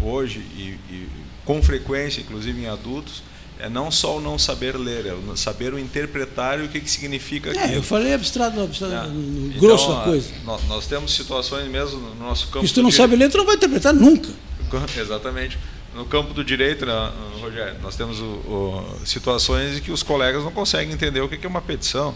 hoje, 0.00 0.38
e, 0.56 0.78
e 0.88 1.08
com 1.44 1.60
frequência, 1.60 2.20
inclusive 2.20 2.62
em 2.62 2.68
adultos, 2.68 3.24
é 3.58 3.68
não 3.68 3.90
só 3.90 4.18
o 4.18 4.20
não 4.20 4.38
saber 4.38 4.76
ler, 4.76 5.06
é 5.06 5.12
o 5.12 5.36
saber 5.36 5.74
o 5.74 5.78
interpretar 5.78 6.60
e 6.60 6.66
o 6.66 6.68
que, 6.68 6.78
que 6.80 6.90
significa 6.90 7.50
É, 7.50 7.58
aquilo. 7.58 7.74
eu 7.74 7.82
falei 7.82 8.14
abstrato, 8.14 8.60
abstrato 8.60 8.94
É. 8.94 9.08
no, 9.08 9.46
Então, 9.48 9.58
grosso 9.60 9.88
da 9.88 10.02
ah, 10.02 10.04
coisa. 10.04 10.28
nó- 10.44 10.60
Nós, 10.68 10.86
temos 10.86 11.12
situações 11.12 11.68
mesmo 11.68 11.98
no 11.98 12.14
nosso 12.14 12.46
campo. 12.46 12.64
Se 12.64 12.72
tu 12.72 12.80
não 12.80 12.92
sabe 12.92 13.16
ler, 13.16 13.28
tu 13.28 13.38
não 13.38 13.44
vai 13.44 13.56
interpretar 13.56 13.92
nunca. 13.92 14.28
Exatamente. 14.96 15.58
No 15.94 16.04
campo 16.04 16.34
do 16.34 16.42
direito, 16.44 16.84
né, 16.84 17.12
Rogério, 17.40 17.76
nós 17.80 17.94
temos 17.96 18.18
o- 18.20 18.24
o- 18.24 19.00
situações 19.06 19.78
em 19.78 19.80
que 19.80 19.92
os 19.92 20.02
colegas 20.02 20.42
não 20.42 20.50
conseguem 20.50 20.92
entender 20.92 21.20
o 21.20 21.28
que 21.28 21.44
é 21.44 21.48
uma 21.48 21.62
petição. 21.62 22.14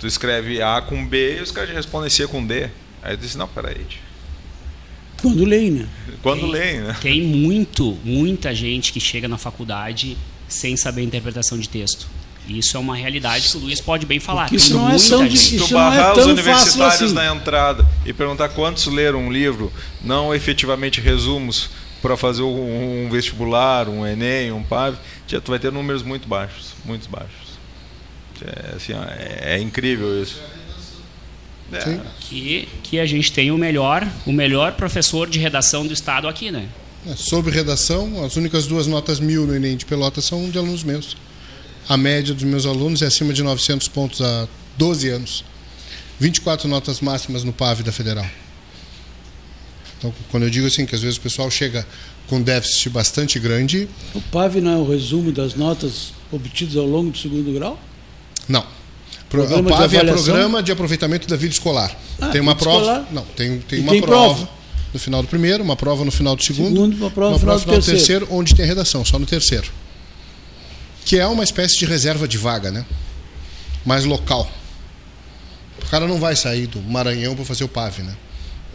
Tu 0.00 0.06
escreve 0.06 0.62
A 0.62 0.80
com 0.80 1.04
B 1.06 1.38
e 1.38 1.42
os 1.42 1.50
caras 1.50 1.70
respondem 1.70 2.08
C 2.08 2.26
com 2.26 2.44
D. 2.46 2.68
Aí 3.02 3.16
tu 3.16 3.20
diz, 3.20 3.34
não, 3.36 3.46
peraí. 3.48 3.84
Quando 5.20 5.44
leem, 5.44 5.70
né? 5.72 5.88
Quando 6.22 6.40
Tem- 6.42 6.50
leem, 6.50 6.80
né? 6.80 6.96
Tem 7.00 7.22
muito, 7.22 7.98
muita 8.04 8.54
gente 8.54 8.92
que 8.92 9.00
chega 9.00 9.26
na 9.28 9.36
faculdade 9.36 10.16
sem 10.48 10.76
saber 10.76 11.00
a 11.02 11.04
interpretação 11.04 11.58
de 11.58 11.68
texto. 11.68 12.06
E 12.46 12.58
isso 12.58 12.76
é 12.76 12.80
uma 12.80 12.96
realidade 12.96 13.50
que 13.50 13.56
o 13.58 13.60
Luiz 13.60 13.80
pode 13.80 14.06
bem 14.06 14.20
falar. 14.20 14.44
Porque 14.44 14.56
isso 14.56 14.70
Tem 14.70 14.76
não 14.78 14.86
é 14.88 14.96
tão 14.96 15.22
gente. 15.24 15.30
difícil. 15.32 15.58
tu 15.58 15.64
Isso 15.64 15.74
não 15.74 15.80
é 15.80 15.84
barrar 15.98 16.14
tão 16.14 16.22
os 16.24 16.28
universitários 16.30 17.02
assim. 17.02 17.12
na 17.14 17.34
entrada 17.34 17.86
e 18.06 18.12
perguntar 18.12 18.48
quantos 18.50 18.86
leram 18.86 19.26
um 19.26 19.32
livro, 19.32 19.70
não 20.02 20.34
efetivamente 20.34 21.00
resumos 21.00 21.68
para 22.00 22.16
fazer 22.16 22.42
um, 22.42 23.06
um 23.06 23.10
vestibular, 23.10 23.88
um 23.88 24.06
Enem, 24.06 24.52
um 24.52 24.62
PAV, 24.62 24.96
tia, 25.26 25.40
tu 25.40 25.50
vai 25.50 25.58
ter 25.58 25.72
números 25.72 26.02
muito 26.02 26.28
baixos, 26.28 26.74
muito 26.84 27.08
baixos. 27.08 27.48
É, 28.44 28.76
assim, 28.76 28.92
ó, 28.92 29.02
é, 29.04 29.56
é 29.56 29.60
incrível 29.60 30.22
isso. 30.22 30.40
É. 31.72 32.00
Que, 32.20 32.68
que 32.82 32.98
a 32.98 33.04
gente 33.04 33.30
tem 33.30 33.50
o 33.50 33.58
melhor, 33.58 34.06
o 34.26 34.32
melhor 34.32 34.72
professor 34.72 35.28
de 35.28 35.38
redação 35.38 35.86
do 35.86 35.92
estado 35.92 36.26
aqui, 36.26 36.50
né? 36.50 36.68
É, 37.06 37.14
Sobre 37.14 37.52
redação, 37.52 38.24
as 38.24 38.36
únicas 38.36 38.66
duas 38.66 38.86
notas 38.86 39.20
mil 39.20 39.46
no 39.46 39.54
Enem 39.54 39.76
de 39.76 39.84
Pelotas 39.84 40.24
são 40.24 40.48
de 40.48 40.56
alunos 40.56 40.82
meus. 40.82 41.16
A 41.88 41.96
média 41.96 42.34
dos 42.34 42.44
meus 42.44 42.64
alunos 42.64 43.02
é 43.02 43.06
acima 43.06 43.32
de 43.32 43.42
900 43.42 43.88
pontos 43.88 44.20
há 44.20 44.48
12 44.76 45.08
anos. 45.08 45.44
24 46.18 46.68
notas 46.68 47.00
máximas 47.00 47.44
no 47.44 47.52
PAV 47.52 47.82
da 47.82 47.92
Federal. 47.92 48.26
Então, 49.98 50.14
quando 50.30 50.44
eu 50.44 50.50
digo 50.50 50.66
assim, 50.66 50.86
que 50.86 50.94
às 50.94 51.00
vezes 51.02 51.16
o 51.16 51.20
pessoal 51.20 51.50
chega 51.50 51.86
com 52.28 52.40
déficit 52.40 52.88
bastante 52.90 53.38
grande, 53.38 53.88
O 54.14 54.20
PAV 54.20 54.56
não 54.60 54.72
é 54.72 54.76
o 54.76 54.88
resumo 54.88 55.32
das 55.32 55.54
notas 55.54 56.12
obtidas 56.30 56.76
ao 56.76 56.86
longo 56.86 57.10
do 57.10 57.18
segundo 57.18 57.52
grau? 57.52 57.78
não. 58.48 58.64
Pro- 59.28 59.44
o 59.44 59.62
PAV 59.64 59.94
é 59.94 60.04
programa 60.04 60.62
de 60.62 60.72
aproveitamento 60.72 61.28
da 61.28 61.36
vida 61.36 61.52
escolar. 61.52 61.94
Ah, 62.18 62.28
tem 62.28 62.40
uma 62.40 62.54
prova. 62.56 62.78
escolar? 62.80 63.08
Não, 63.12 63.22
tem, 63.36 63.58
tem 63.60 63.80
E 63.80 63.82
uma 63.82 63.92
tem 63.92 64.00
prova, 64.00 64.34
prova. 64.36 64.50
no 64.94 64.98
final 64.98 65.20
do 65.20 65.28
primeiro, 65.28 65.62
uma 65.62 65.76
prova 65.76 66.02
no 66.02 66.10
final 66.10 66.34
do 66.34 66.42
segundo, 66.42 66.68
Segundo, 66.70 66.96
uma 66.96 67.10
prova 67.10 67.32
no 67.32 67.38
final 67.38 67.56
prova 67.60 67.70
do 67.76 67.76
no 67.76 67.82
terceiro, 67.92 68.26
onde 68.30 68.54
tem 68.54 68.64
redação, 68.64 69.04
só 69.04 69.18
no 69.18 69.26
terceiro. 69.26 69.70
Que 71.04 71.18
é 71.18 71.26
uma 71.26 71.44
espécie 71.44 71.76
de 71.78 71.84
reserva 71.84 72.26
de 72.26 72.38
vaga, 72.38 72.70
né? 72.70 72.86
Mais 73.84 74.06
local. 74.06 74.50
O 75.82 75.90
cara 75.90 76.06
não 76.06 76.18
vai 76.18 76.34
sair 76.34 76.66
do 76.66 76.80
Maranhão 76.80 77.34
para 77.36 77.44
fazer 77.44 77.64
o 77.64 77.68
PAV, 77.68 77.98
né? 78.02 78.16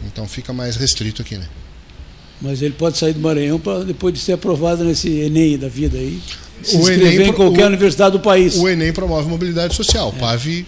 Então 0.06 0.26
fica 0.28 0.52
mais 0.52 0.76
restrito 0.76 1.22
aqui, 1.22 1.36
né? 1.36 1.46
Mas 2.40 2.60
ele 2.62 2.74
pode 2.74 2.98
sair 2.98 3.12
do 3.12 3.20
Maranhão 3.20 3.58
para 3.58 3.84
depois 3.84 4.12
de 4.12 4.20
ser 4.20 4.32
aprovado 4.32 4.84
nesse 4.84 5.08
Enem 5.08 5.56
da 5.56 5.68
vida 5.68 5.96
aí. 5.96 6.20
Se 6.62 6.76
O 6.76 6.90
Enem 6.90 7.28
em 7.28 7.32
qualquer 7.32 7.64
o- 7.64 7.68
universidade 7.68 8.12
do 8.12 8.20
país. 8.20 8.56
O 8.56 8.68
Enem 8.68 8.92
promove 8.92 9.28
mobilidade 9.28 9.74
social. 9.74 10.08
O 10.10 10.12
PAV 10.12 10.64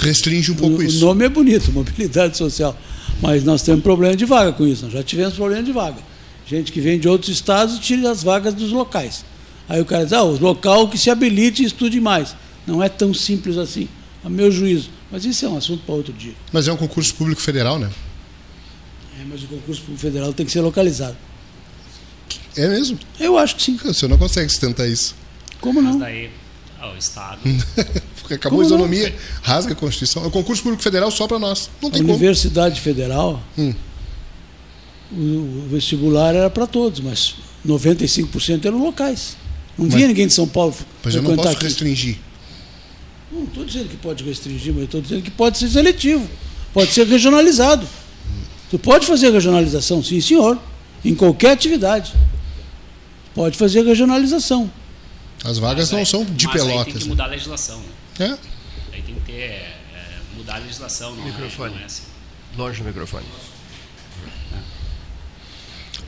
restringe 0.00 0.52
um 0.52 0.54
pouco 0.54 0.76
o, 0.78 0.82
isso. 0.82 0.98
o 0.98 1.00
nome 1.00 1.24
é 1.24 1.28
bonito, 1.28 1.70
mobilidade 1.72 2.36
social. 2.36 2.76
Mas 3.20 3.44
nós 3.44 3.62
temos 3.62 3.82
problema 3.82 4.16
de 4.16 4.24
vaga 4.24 4.52
com 4.52 4.66
isso. 4.66 4.84
Nós 4.84 4.92
já 4.92 5.02
tivemos 5.02 5.34
problema 5.34 5.62
de 5.62 5.72
vaga. 5.72 5.98
Gente 6.46 6.70
que 6.70 6.80
vem 6.80 6.98
de 6.98 7.08
outros 7.08 7.30
estados 7.30 7.78
tira 7.78 8.10
as 8.10 8.22
vagas 8.22 8.54
dos 8.54 8.70
locais. 8.70 9.24
Aí 9.68 9.80
o 9.80 9.84
cara 9.84 10.04
diz, 10.04 10.12
ah, 10.12 10.22
o 10.22 10.38
local 10.38 10.88
que 10.88 10.96
se 10.96 11.10
habilite 11.10 11.62
e 11.62 11.66
estude 11.66 12.00
mais. 12.00 12.36
Não 12.66 12.82
é 12.82 12.88
tão 12.88 13.12
simples 13.12 13.56
assim, 13.58 13.88
a 14.24 14.28
meu 14.30 14.50
juízo. 14.50 14.90
Mas 15.10 15.24
isso 15.24 15.44
é 15.44 15.48
um 15.48 15.56
assunto 15.56 15.82
para 15.84 15.94
outro 15.94 16.12
dia. 16.12 16.34
Mas 16.52 16.68
é 16.68 16.72
um 16.72 16.76
concurso 16.76 17.14
público 17.14 17.40
federal, 17.40 17.78
né? 17.78 17.88
É, 19.20 19.24
mas 19.28 19.42
o 19.42 19.46
concurso 19.46 19.80
público 19.82 20.00
federal 20.00 20.32
tem 20.32 20.44
que 20.46 20.52
ser 20.52 20.60
localizado. 20.60 21.16
É 22.56 22.68
mesmo. 22.68 22.98
Eu 23.20 23.36
acho 23.38 23.56
que 23.56 23.62
sim. 23.62 23.78
O 23.84 23.94
senhor 23.94 24.10
não 24.10 24.18
consegue 24.18 24.48
sustentar 24.50 24.88
isso. 24.88 25.14
Como 25.60 25.80
Mas 25.82 25.92
não? 25.94 26.00
daí, 26.00 26.30
ó, 26.80 26.92
o 26.92 26.96
Estado. 26.96 27.40
Porque 28.20 28.34
acabou 28.34 28.58
Como 28.62 28.74
a 28.74 28.78
não? 28.78 28.86
isonomia, 28.86 29.14
rasga 29.42 29.72
a 29.72 29.76
Constituição. 29.76 30.24
É 30.24 30.26
o 30.26 30.30
concurso 30.30 30.62
público 30.62 30.82
federal 30.82 31.10
só 31.10 31.26
para 31.26 31.38
nós. 31.38 31.70
Não 31.80 31.88
A 31.88 31.92
tem 31.92 32.02
como. 32.02 32.14
Universidade 32.14 32.80
Federal, 32.80 33.42
Hum. 33.56 33.72
o, 35.12 35.66
vestibular 35.70 36.34
era 36.34 36.50
para 36.50 36.66
todos, 36.66 37.00
mas 37.00 37.36
95% 37.66 38.64
eram 38.66 38.82
locais. 38.82 39.36
Não 39.78 39.88
vinha 39.88 40.08
ninguém 40.08 40.26
de 40.26 40.32
São 40.32 40.48
Paulo 40.48 40.74
Mas 41.04 41.14
eu 41.14 41.22
não 41.22 41.36
posso 41.36 41.48
aqui. 41.50 41.64
restringir. 41.64 42.16
Não 43.30 43.44
estou 43.44 43.64
dizendo 43.64 43.88
que 43.90 43.96
pode 43.96 44.24
restringir, 44.24 44.72
mas 44.72 44.84
estou 44.84 45.00
dizendo 45.02 45.22
que 45.22 45.30
pode 45.30 45.58
ser 45.58 45.68
seletivo, 45.68 46.26
pode 46.72 46.92
ser 46.92 47.06
regionalizado. 47.06 47.86
Tu 48.76 48.78
pode 48.80 49.06
fazer 49.06 49.30
regionalização, 49.30 50.02
sim, 50.04 50.20
senhor, 50.20 50.58
em 51.02 51.14
qualquer 51.14 51.52
atividade. 51.52 52.12
Pode 53.34 53.56
fazer 53.56 53.80
regionalização. 53.82 54.70
As 55.42 55.56
vagas 55.56 55.86
Mas 55.86 55.92
não 55.92 55.98
aí- 56.00 56.06
são 56.06 56.24
de 56.26 56.46
mas 56.46 56.56
Aí 56.56 56.60
tem 56.62 56.68
pelotas. 56.70 57.02
que 57.02 57.08
mudar 57.08 57.24
a 57.24 57.28
legislação. 57.28 57.78
Né? 58.18 58.28
né? 58.28 58.38
Aí 58.92 59.00
tem 59.00 59.14
que 59.14 59.20
ter. 59.22 59.32
é, 59.32 59.72
mudar 60.36 60.56
a 60.56 60.58
legislação, 60.58 61.14
não, 61.16 61.22
é- 61.22 61.26
Microfone. 61.26 61.74
não 61.74 61.80
é 61.80 61.84
assim. 61.86 62.02
Longe 62.54 62.82
do 62.82 62.84
microfone. 62.84 63.24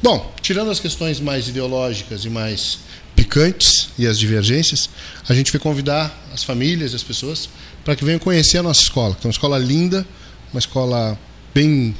Bom, 0.02 0.30
tirando 0.42 0.70
as 0.70 0.78
questões 0.78 1.18
mais 1.20 1.48
ideológicas 1.48 2.26
e 2.26 2.28
mais 2.28 2.80
picantes 3.16 3.88
e 3.98 4.06
as 4.06 4.18
divergências, 4.18 4.90
a 5.26 5.32
gente 5.32 5.50
vai 5.50 5.60
convidar 5.60 6.14
as 6.34 6.44
famílias, 6.44 6.94
as 6.94 7.02
pessoas, 7.02 7.48
para 7.82 7.96
que 7.96 8.04
venham 8.04 8.18
conhecer 8.18 8.58
a 8.58 8.62
nossa 8.62 8.82
escola. 8.82 9.14
que 9.14 9.26
É 9.26 9.28
uma 9.28 9.32
escola 9.32 9.58
linda, 9.58 10.06
uma 10.52 10.58
escola 10.60 11.18
bem 11.54 11.94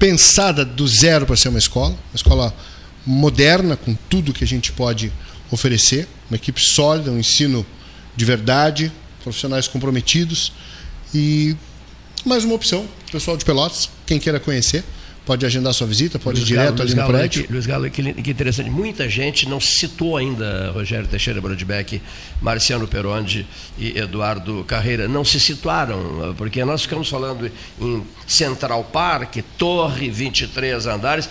pensada 0.00 0.64
do 0.64 0.88
zero 0.88 1.26
para 1.26 1.36
ser 1.36 1.50
uma 1.50 1.58
escola, 1.58 1.90
uma 1.90 2.16
escola 2.16 2.54
moderna 3.06 3.76
com 3.76 3.94
tudo 4.08 4.32
que 4.32 4.42
a 4.42 4.46
gente 4.46 4.72
pode 4.72 5.12
oferecer, 5.50 6.08
uma 6.30 6.36
equipe 6.36 6.58
sólida, 6.58 7.10
um 7.10 7.18
ensino 7.18 7.66
de 8.16 8.24
verdade, 8.24 8.90
profissionais 9.22 9.68
comprometidos 9.68 10.52
e 11.14 11.54
mais 12.24 12.44
uma 12.44 12.54
opção, 12.54 12.88
pessoal 13.12 13.36
de 13.36 13.44
Pelotas, 13.44 13.90
quem 14.06 14.18
queira 14.18 14.40
conhecer, 14.40 14.82
pode 15.30 15.46
agendar 15.46 15.72
sua 15.72 15.86
visita, 15.86 16.18
pode 16.18 16.40
Luiz 16.40 16.48
ir 16.48 16.54
direto 16.54 16.78
Galo, 16.78 16.82
ali 16.82 16.92
Luiz 16.92 17.06
no 17.06 17.06
prédio. 17.06 17.44
Que, 17.44 17.52
Luiz 17.52 17.66
Galo, 17.66 17.88
que, 17.88 18.14
que 18.14 18.30
interessante. 18.32 18.68
Muita 18.68 19.08
gente 19.08 19.48
não 19.48 19.60
se 19.60 19.78
citou 19.78 20.16
ainda, 20.16 20.72
Rogério 20.72 21.06
Teixeira 21.06 21.40
Brodbeck, 21.40 22.02
Marciano 22.42 22.88
Perondi 22.88 23.46
e 23.78 23.96
Eduardo 23.96 24.64
Carreira, 24.64 25.06
não 25.06 25.24
se 25.24 25.38
situaram, 25.38 26.34
porque 26.36 26.64
nós 26.64 26.82
ficamos 26.82 27.08
falando 27.08 27.48
em 27.80 28.02
Central 28.26 28.82
Park, 28.82 29.36
Torre, 29.56 30.10
23 30.10 30.86
andares, 30.86 31.28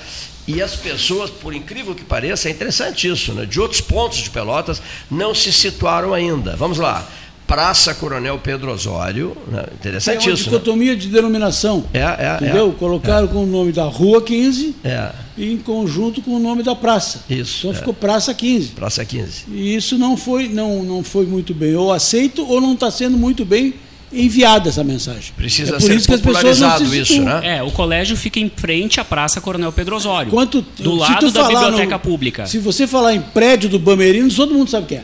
e 0.47 0.61
as 0.61 0.77
pessoas, 0.77 1.29
por 1.29 1.53
incrível 1.53 1.93
que 1.93 2.05
pareça, 2.05 2.47
é 2.47 2.51
interessante 2.53 3.05
isso, 3.05 3.33
né? 3.33 3.45
de 3.45 3.59
outros 3.59 3.81
pontos 3.81 4.19
de 4.19 4.29
Pelotas, 4.29 4.81
não 5.11 5.35
se 5.35 5.51
situaram 5.51 6.13
ainda. 6.13 6.55
Vamos 6.55 6.77
lá. 6.77 7.05
Praça 7.49 7.93
Coronel 7.95 8.37
Pedro 8.37 8.71
Osório, 8.71 9.35
né? 9.51 9.65
Interessante 9.73 10.27
uma 10.29 10.33
isso. 10.35 10.43
né? 10.45 10.51
dicotomia 10.57 10.95
de 10.95 11.07
denominação. 11.07 11.83
É, 11.93 11.99
é, 11.99 12.37
Entendeu? 12.41 12.71
Colocaram 12.77 13.27
com 13.27 13.43
o 13.43 13.45
nome 13.45 13.71
da 13.71 13.83
Rua 13.85 14.21
15 14.21 14.75
É, 14.83 15.09
e 15.35 15.51
em 15.51 15.57
conjunto 15.57 16.21
com 16.21 16.35
o 16.35 16.39
nome 16.39 16.61
da 16.63 16.75
praça. 16.75 17.23
Isso, 17.29 17.59
Então 17.61 17.71
é. 17.71 17.73
ficou 17.73 17.93
Praça 17.93 18.33
15. 18.33 18.67
Praça 18.69 19.03
15. 19.03 19.45
E 19.51 19.75
isso 19.75 19.97
não 19.97 20.15
foi, 20.15 20.47
não, 20.47 20.83
não 20.83 21.03
foi 21.03 21.25
muito 21.25 21.53
bem 21.53 21.75
ou 21.75 21.91
aceito 21.91 22.45
ou 22.47 22.61
não 22.61 22.73
está 22.73 22.91
sendo 22.91 23.17
muito 23.17 23.43
bem 23.43 23.73
enviada 24.11 24.69
essa 24.69 24.83
mensagem. 24.83 25.33
Precisa 25.35 25.71
é 25.71 25.73
por 25.73 25.81
ser 25.81 25.95
isso 25.95 26.07
popularizado 26.07 26.85
se 26.87 26.99
isso, 26.99 27.21
né? 27.21 27.57
É, 27.57 27.63
o 27.63 27.71
colégio 27.71 28.15
fica 28.17 28.39
em 28.39 28.49
frente 28.55 28.99
à 28.99 29.05
Praça 29.05 29.39
Coronel 29.39 29.71
Pedro 29.71 29.95
Osório. 29.95 30.31
Quanto, 30.31 30.61
do 30.79 30.95
lado 30.95 31.31
da 31.31 31.47
biblioteca 31.47 31.95
no- 31.95 31.99
pública. 31.99 32.45
Se 32.47 32.57
você 32.57 32.87
falar 32.87 33.13
em 33.13 33.21
prédio 33.21 33.69
do 33.69 33.79
Bamerinos, 33.79 34.35
todo 34.35 34.53
mundo 34.53 34.69
sabe 34.69 34.85
o 34.85 34.87
que 34.87 34.95
é. 34.95 35.03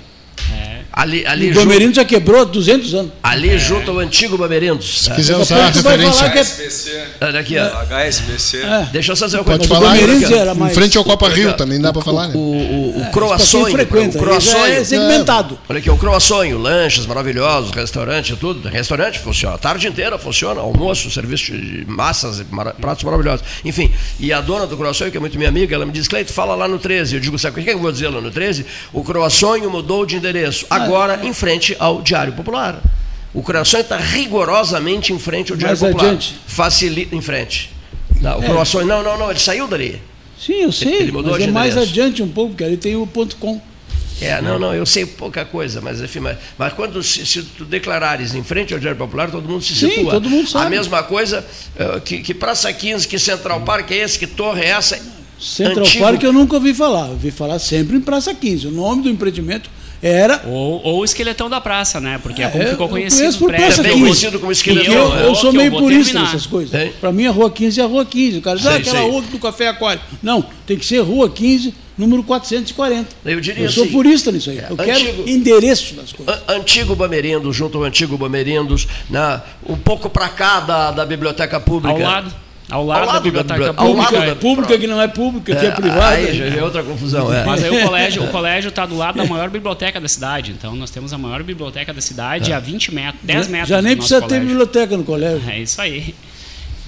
Ali, 0.96 1.28
ali, 1.28 1.50
o 1.52 1.54
junto, 1.54 1.66
Bamerinos 1.66 1.96
já 1.98 2.06
quebrou 2.06 2.42
há 2.42 2.46
200 2.46 2.94
anos. 2.94 3.12
ali 3.22 3.58
junto 3.60 3.92
ao 3.92 4.00
antigo 4.00 4.38
Bamerindos. 4.38 5.02
Se 5.04 5.12
quiser 5.12 5.34
Daqui 5.38 5.54
a 5.54 5.58
usar 5.58 5.66
a 5.66 5.70
referência. 5.70 6.30
que 6.30 6.38
é- 6.38 6.42
HSBC. 6.42 7.04
Olha 7.20 7.40
aqui, 7.42 7.58
ó. 7.58 7.66
HSBC. 7.82 8.58
É. 8.60 8.88
Deixa 8.94 9.12
eu 9.12 9.16
só 9.18 9.26
dizer 9.26 9.38
uma 9.40 9.44
Pode 9.44 9.68
coisa. 9.68 9.74
o 9.74 9.76
falar, 9.76 9.98
era 10.38 10.56
mais- 10.56 10.72
em 10.72 10.76
frente 10.76 10.98
ao 10.98 11.04
Copa 11.04 11.28
Rio 11.28 11.52
também 11.54 11.82
dá 11.82 11.92
para 11.92 12.02
falar, 12.02 12.28
O, 12.28 12.30
né? 12.30 12.34
o, 12.36 12.90
o 12.98 13.02
pra 13.02 13.10
croaçonho, 13.12 13.72
frequenta, 13.76 14.18
o 14.18 14.22
croaçonho. 14.22 14.74
é 14.74 14.84
segmentado. 14.86 15.60
Olha 15.68 15.80
aqui, 15.80 15.90
o 15.90 15.98
croaçonho, 15.98 16.58
lanches 16.58 17.06
maravilhosos, 17.06 17.72
restaurante, 17.72 18.34
tudo. 18.38 18.70
Restaurante 18.70 19.20
funciona, 19.20 19.56
a 19.56 19.58
tarde 19.58 19.88
inteira 19.88 20.18
funciona, 20.18 20.62
almoço, 20.62 21.12
serviço 21.12 21.52
de 21.52 21.84
massas, 21.88 22.42
pratos 22.80 23.04
maravilhosos. 23.04 23.46
Enfim, 23.66 23.92
e 24.18 24.32
a 24.32 24.40
dona 24.40 24.66
do 24.66 24.78
croaçonho, 24.78 25.12
que 25.12 25.18
é 25.18 25.20
muito 25.20 25.38
minha 25.38 25.50
amiga, 25.50 25.76
ela 25.76 25.86
me 25.86 25.92
diz, 25.92 26.08
Cleito, 26.08 26.32
fala 26.32 26.56
lá 26.56 26.70
no 26.70 26.80
13. 26.80 27.16
Eu 27.16 27.20
digo, 27.20 27.38
sabe 27.38 27.60
o 27.60 27.64
que 27.64 27.70
é 27.70 27.74
que 27.74 27.78
eu 27.78 27.82
vou 27.82 27.92
dizer 27.92 28.08
lá 28.08 28.22
no 28.22 28.32
13? 28.32 28.66
O 28.94 29.04
croaçonho 29.04 29.70
mudou 29.70 30.06
de 30.06 30.16
endereço, 30.16 30.66
agora 30.70 30.85
em 31.24 31.34
frente 31.34 31.76
ao 31.80 32.02
Diário 32.02 32.34
Popular. 32.34 32.82
O 33.34 33.44
croaçonho 33.44 33.82
está 33.82 33.98
rigorosamente 33.98 35.12
em 35.12 35.20
frente 35.20 35.52
ao 35.52 35.58
Diário 35.58 35.78
Mais 35.80 35.92
Popular. 35.94 36.12
adiante. 36.14 36.36
Facilita, 36.48 37.16
em 37.16 37.22
frente. 37.22 37.70
Não, 38.22 38.40
o 38.40 38.44
É. 38.44 38.84
não, 38.86 39.04
não, 39.04 39.18
não, 39.20 39.30
ele 39.30 39.40
saiu 39.40 39.68
dali. 39.68 40.02
Sim, 40.40 40.54
eu 40.64 40.72
sei, 40.72 40.94
Ele 40.96 41.12
mudou 41.12 41.34
mas 41.34 41.42
é 41.42 41.46
de 41.46 41.52
mais 41.52 41.72
endereço. 41.74 41.92
adiante 41.92 42.24
um 42.24 42.28
pouco, 42.30 42.52
porque 42.52 42.64
ali 42.64 42.78
tem 42.78 42.96
o 42.96 43.06
ponto 43.08 43.36
.com. 43.38 43.60
É, 44.22 44.42
não, 44.42 44.58
não, 44.58 44.74
eu 44.74 44.86
sei 44.86 45.06
pouca 45.06 45.44
coisa, 45.44 45.82
mas 45.82 46.00
enfim, 46.02 46.20
mas, 46.20 46.38
mas 46.58 46.72
quando 46.72 47.04
se, 47.04 47.26
se 47.26 47.42
tu 47.44 47.66
declarares 47.66 48.34
em 48.34 48.42
frente 48.44 48.74
ao 48.74 48.80
Diário 48.80 48.98
Popular, 48.98 49.30
todo 49.30 49.48
mundo 49.48 49.62
se 49.62 49.76
Sim, 49.76 49.90
situa. 49.90 50.12
todo 50.12 50.30
mundo 50.30 50.48
sabe. 50.50 50.68
A 50.68 50.70
mesma 50.70 51.04
coisa 51.04 51.46
eh, 51.78 52.00
que, 52.04 52.20
que 52.20 52.34
Praça 52.34 52.72
15, 52.72 53.06
que 53.08 53.20
Central 53.20 53.62
Park 53.62 53.92
é 53.92 53.96
esse, 53.98 54.18
que 54.18 54.26
torre 54.28 54.62
é 54.62 54.70
essa. 54.70 54.98
Central 55.38 55.86
Antigo- 55.86 56.04
Park 56.06 56.24
eu 56.24 56.32
nunca 56.32 56.56
ouvi 56.56 56.74
falar. 56.74 57.08
Ouvi 57.10 57.30
falar 57.30 57.60
sempre 57.60 57.98
em 57.98 58.02
Praça 58.02 58.34
15. 58.34 58.68
O 58.68 58.72
nome 58.72 59.04
do 59.04 59.10
empreendimento 59.10 59.70
era. 60.08 60.44
Ou, 60.48 60.82
ou 60.84 61.00
o 61.00 61.06
esqueletão 61.06 61.50
da 61.50 61.60
praça, 61.60 62.00
né? 62.00 62.20
Porque 62.22 62.42
é, 62.42 62.46
É, 62.46 62.50
como 62.50 62.64
eu- 62.64 62.70
ficou 62.70 62.86
eu 62.86 62.90
conhecido 62.92 63.38
por. 63.38 63.52
Praça 63.52 63.78
Também 63.78 63.92
15. 63.94 64.04
conhecido 64.06 64.40
como 64.40 64.52
E 64.52 64.54
esqueleto. 64.54 64.92
eu, 64.92 65.10
né? 65.16 65.26
eu 65.26 65.36
sou 65.36 65.52
meio 65.52 65.74
eu 65.74 65.80
purista 65.80 66.20
nessas 66.22 66.46
coisas. 66.46 66.92
Para 67.02 67.12
mim, 67.12 67.26
a 67.26 67.32
Rua 67.32 67.50
15 67.50 67.80
é 67.80 67.84
a 67.84 67.88
Rua 67.88 68.06
15. 68.06 68.38
O 68.38 68.42
cara 68.42 68.58
diz, 68.58 68.68
ah, 68.68 68.76
aquela 68.76 69.00
sei. 69.00 69.10
rua 69.10 69.22
do 69.24 69.40
Café 69.40 69.68
Aquário. 69.70 70.02
Não, 70.22 70.46
tem 70.68 70.78
que 70.78 70.86
ser 70.86 71.00
Rua 71.00 71.30
15, 71.30 71.74
número 71.98 72.22
440. 72.24 73.08
Eu 73.26 73.40
diria 73.42 73.64
Eu 73.64 73.72
sou 73.72 73.84
assim, 73.84 73.92
purista 73.94 74.32
nisso 74.32 74.50
aí. 74.52 74.62
Eu 74.70 74.78
quero 74.78 74.92
antigo- 74.92 75.24
endereço 75.30 75.96
das 75.96 76.12
coisas. 76.14 76.36
An- 76.48 76.54
Antigo 76.56 76.96
Bamerindos, 76.96 77.56
junto 77.56 77.78
ao 77.78 77.84
Antigo 77.84 78.18
Bamerindos, 78.18 78.88
né, 79.10 79.42
um 79.68 79.76
pouco 79.78 80.10
para 80.10 80.30
cá 80.30 80.60
da, 80.60 80.92
da 80.92 81.06
Biblioteca 81.06 81.60
Pública. 81.60 81.94
Ao 81.98 82.00
lado. 82.02 82.45
Ao 82.70 82.84
lado, 82.86 83.02
Ao 83.02 83.06
lado 83.06 83.08
da 83.08 83.14
da 83.14 83.24
biblioteca 83.24 83.54
bibli- 83.74 83.76
ao 83.78 83.86
pública. 83.96 84.26
da- 84.26 84.36
pública 84.36 84.78
que 84.80 84.88
não 84.88 85.00
é 85.02 85.08
pública, 85.08 85.56
que 85.56 85.66
é 85.66 85.70
É, 85.70 85.72
privada. 85.72 86.16
Aí 86.16 86.36
já 86.36 86.46
é 86.46 86.64
outra 86.64 86.82
confusão, 86.84 87.32
é. 87.32 87.46
Mas 87.46 87.64
aí 87.64 87.70
o 87.70 87.82
colégio, 87.88 88.24
o 88.24 88.28
colégio 88.30 88.70
está 88.70 88.86
do 88.88 88.98
lado 88.98 89.18
da 89.18 89.26
maior 89.26 89.50
biblioteca 89.50 90.02
da 90.02 90.08
cidade. 90.08 90.52
Então 90.52 90.76
nós 90.76 90.90
temos 90.90 91.14
a 91.14 91.18
maior 91.18 91.44
biblioteca 91.44 91.94
da 91.94 92.02
cidade 92.02 92.52
a 92.52 92.60
20 92.60 92.94
metros, 92.94 93.22
10 93.24 93.48
metros. 93.48 93.70
Já 93.70 93.82
nem 93.82 93.96
precisa 93.96 94.20
ter 94.22 94.28
colégio. 94.28 94.48
biblioteca 94.48 94.98
no 94.98 95.04
colégio. 95.04 95.48
É 95.50 95.60
isso 95.60 95.80
aí. 95.80 96.16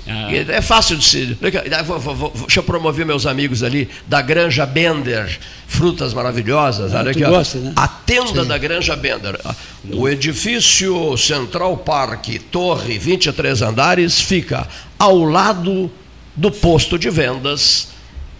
E 0.08 0.51
É 0.51 0.62
fácil 0.62 0.97
de 0.97 1.03
se. 1.03 1.38
Vou- 1.86 1.99
vou- 1.99 2.16
vou- 2.16 2.34
Deixa 2.36 2.60
eu 2.60 2.64
promover 2.64 3.05
meus 3.05 3.26
amigos 3.26 3.62
ali 3.64 3.89
da 4.08 4.22
Granja 4.22 4.66
Bender, 4.66 5.38
frutas 5.68 6.14
maravilhosas. 6.14 6.91
olha 6.93 7.01
Ah, 7.01 7.03
tu 7.03 7.10
aqui, 7.10 7.24
gosta, 7.26 7.58
né? 7.60 7.74
A 7.76 7.88
tenda 7.88 8.45
da 8.45 8.58
Granja 8.58 8.95
Bender. 8.95 9.39
O 9.91 10.08
edifício 10.08 11.18
Central 11.18 11.76
Park, 11.78 12.28
torre, 12.51 12.97
23 12.97 13.62
andares, 13.62 14.20
fica 14.22 14.68
ao 14.97 15.20
lado 15.24 15.91
do 16.36 16.51
posto 16.51 16.97
de 16.97 17.10
vendas 17.10 17.89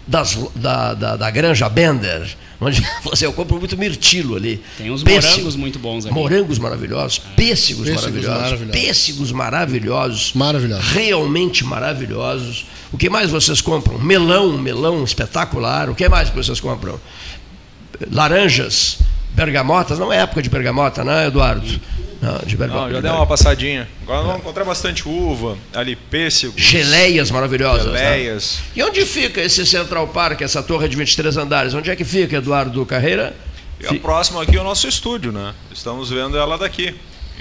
das- 0.08 0.36
da, 0.56 0.94
da, 0.94 1.16
da 1.16 1.30
Granja 1.30 1.68
Bender. 1.68 2.28
Onde 2.60 2.82
você, 3.04 3.24
eu 3.24 3.32
compro 3.32 3.56
muito 3.58 3.76
mirtilo 3.78 4.34
ali. 4.34 4.60
Tem 4.76 4.90
uns 4.90 5.04
Pêssego. 5.04 5.32
morangos 5.34 5.54
muito 5.56 5.78
bons 5.78 6.06
ali. 6.06 6.14
Morangos 6.14 6.58
maravilhosos, 6.58 7.18
pêssegos, 7.36 7.84
Pêssegos 7.86 8.02
maravilhosos, 8.24 8.42
maravilhosos. 8.42 8.72
pêssegos 8.82 9.32
maravilhosos, 9.32 10.32
Maravilhosos. 10.32 10.86
realmente 10.90 11.62
maravilhosos. 11.64 12.66
O 12.90 12.98
que 12.98 13.08
mais 13.08 13.30
vocês 13.30 13.60
compram? 13.60 13.98
Melão, 13.98 14.58
melão 14.58 15.04
espetacular. 15.04 15.88
O 15.88 15.94
que 15.94 16.08
mais 16.08 16.30
que 16.30 16.36
vocês 16.36 16.58
compram? 16.58 16.98
Laranjas, 18.10 18.98
bergamotas. 19.34 19.98
Não 19.98 20.12
é 20.12 20.18
época 20.18 20.42
de 20.42 20.48
bergamota, 20.50 21.04
não, 21.04 21.24
Eduardo? 21.26 21.80
Não, 22.20 22.38
de 22.44 22.56
bergamota. 22.56 22.86
Não, 22.86 22.94
já 22.94 23.00
deu 23.00 23.14
uma 23.14 23.26
passadinha. 23.26 23.88
Agora 24.02 24.22
vamos 24.22 24.38
encontrar 24.38 24.64
bastante 24.64 25.08
uva, 25.08 25.56
ali 25.72 25.94
pêssego, 25.94 26.54
Geleias 26.56 27.30
maravilhosas. 27.30 27.92
né? 27.92 27.98
geleias. 27.98 28.58
E 28.74 28.82
onde 28.82 29.04
fica 29.04 29.40
esse 29.40 29.64
Central 29.64 30.08
Park, 30.08 30.40
essa 30.40 30.62
torre 30.62 30.88
de 30.88 30.96
23 30.96 31.36
andares? 31.36 31.74
Onde 31.74 31.90
é 31.90 31.96
que 31.96 32.04
fica, 32.04 32.36
Eduardo 32.36 32.84
Carreira? 32.84 33.34
E 33.80 33.86
a 33.86 33.94
próxima 33.94 34.42
aqui 34.42 34.56
é 34.56 34.60
o 34.60 34.64
nosso 34.64 34.88
estúdio, 34.88 35.30
né? 35.30 35.54
Estamos 35.72 36.10
vendo 36.10 36.36
ela 36.36 36.58
daqui. 36.58 36.94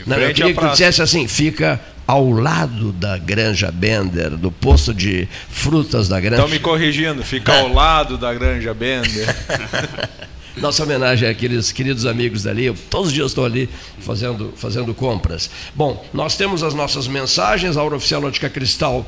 Não, 0.05 0.17
eu 0.17 0.31
queria 0.33 0.53
que 0.53 0.59
tu 0.59 0.69
dissesse 0.69 1.01
assim, 1.01 1.27
fica 1.27 1.79
ao 2.05 2.29
lado 2.29 2.91
da 2.91 3.17
Granja 3.17 3.71
Bender, 3.71 4.37
do 4.37 4.51
posto 4.51 4.93
de 4.93 5.27
frutas 5.49 6.07
da 6.07 6.19
Granja. 6.19 6.35
Estão 6.35 6.47
me 6.47 6.59
corrigindo, 6.59 7.23
fica 7.23 7.51
ao 7.51 7.73
lado 7.73 8.17
da 8.17 8.31
Granja 8.33 8.73
Bender. 8.75 9.27
Nossa 10.57 10.83
homenagem 10.83 11.29
àqueles 11.29 11.71
queridos 11.71 12.05
amigos 12.05 12.43
dali. 12.43 12.65
Eu, 12.65 12.75
todos 12.89 13.07
os 13.07 13.13
dias 13.13 13.27
estou 13.27 13.45
ali 13.45 13.69
fazendo, 13.99 14.51
fazendo 14.55 14.93
compras. 14.93 15.49
Bom, 15.75 16.03
nós 16.11 16.35
temos 16.35 16.63
as 16.63 16.73
nossas 16.73 17.07
mensagens, 17.07 17.77
a 17.77 17.83
Hora 17.83 17.95
Oficial 17.95 18.23
Ótica 18.23 18.49
Cristal, 18.49 19.05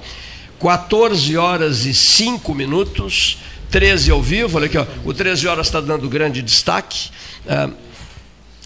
14 0.60 1.36
horas 1.38 1.86
e 1.86 1.94
5 1.94 2.54
minutos, 2.54 3.40
13 3.72 4.12
ao 4.12 4.22
vivo. 4.22 4.58
Olha 4.58 4.68
aqui, 4.68 4.78
ó, 4.78 4.86
o 5.04 5.12
13 5.12 5.48
horas 5.48 5.68
está 5.68 5.82
dando 5.82 6.08
grande 6.08 6.42
destaque. 6.44 7.10
Ah, 7.48 7.70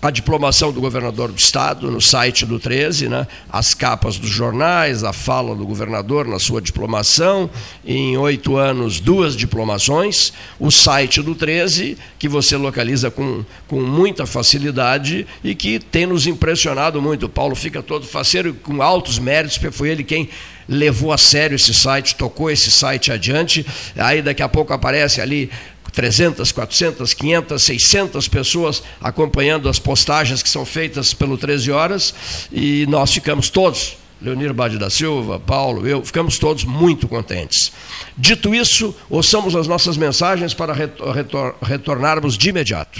a 0.03 0.11
diplomação 0.11 0.73
do 0.73 0.81
governador 0.81 1.31
do 1.31 1.37
estado 1.37 1.89
no 1.89 2.01
site 2.01 2.45
do 2.45 2.59
13, 2.59 3.07
né? 3.07 3.25
as 3.49 3.73
capas 3.73 4.17
dos 4.17 4.29
jornais, 4.29 5.01
a 5.01 5.13
fala 5.13 5.55
do 5.55 5.65
governador 5.65 6.27
na 6.27 6.39
sua 6.39 6.61
diplomação, 6.61 7.49
em 7.85 8.17
oito 8.17 8.57
anos, 8.57 8.99
duas 8.99 9.33
diplomações, 9.33 10.33
o 10.59 10.69
site 10.69 11.21
do 11.21 11.33
13, 11.33 11.97
que 12.19 12.27
você 12.27 12.57
localiza 12.57 13.09
com, 13.09 13.45
com 13.65 13.79
muita 13.79 14.25
facilidade 14.25 15.25
e 15.41 15.55
que 15.55 15.79
tem 15.79 16.05
nos 16.05 16.27
impressionado 16.27 17.01
muito. 17.01 17.27
O 17.27 17.29
Paulo 17.29 17.55
fica 17.55 17.81
todo 17.81 18.05
faceiro 18.05 18.53
com 18.53 18.81
altos 18.81 19.17
méritos, 19.17 19.57
porque 19.57 19.71
foi 19.71 19.89
ele 19.89 20.03
quem 20.03 20.27
levou 20.67 21.11
a 21.11 21.17
sério 21.17 21.55
esse 21.55 21.73
site, 21.73 22.15
tocou 22.15 22.49
esse 22.49 22.71
site 22.71 23.11
adiante. 23.11 23.65
Aí 23.95 24.21
daqui 24.21 24.41
a 24.43 24.49
pouco 24.49 24.73
aparece 24.73 25.21
ali 25.21 25.49
300, 25.93 26.51
400, 26.51 27.13
500, 27.13 27.63
600 27.63 28.27
pessoas 28.27 28.83
acompanhando 28.99 29.69
as 29.69 29.79
postagens 29.79 30.41
que 30.43 30.49
são 30.49 30.65
feitas 30.65 31.13
pelo 31.13 31.37
13 31.37 31.71
Horas 31.71 32.13
e 32.51 32.85
nós 32.89 33.13
ficamos 33.13 33.49
todos, 33.49 33.95
Leonir 34.21 34.53
Bade 34.53 34.77
da 34.77 34.89
Silva, 34.89 35.39
Paulo, 35.39 35.85
eu, 35.87 36.03
ficamos 36.03 36.37
todos 36.39 36.63
muito 36.63 37.07
contentes. 37.07 37.71
Dito 38.17 38.53
isso, 38.55 38.95
ouçamos 39.09 39.55
as 39.55 39.67
nossas 39.67 39.95
mensagens 39.95 40.53
para 40.53 40.73
retor- 40.73 41.11
retor- 41.13 41.55
retornarmos 41.61 42.37
de 42.37 42.49
imediato. 42.49 42.99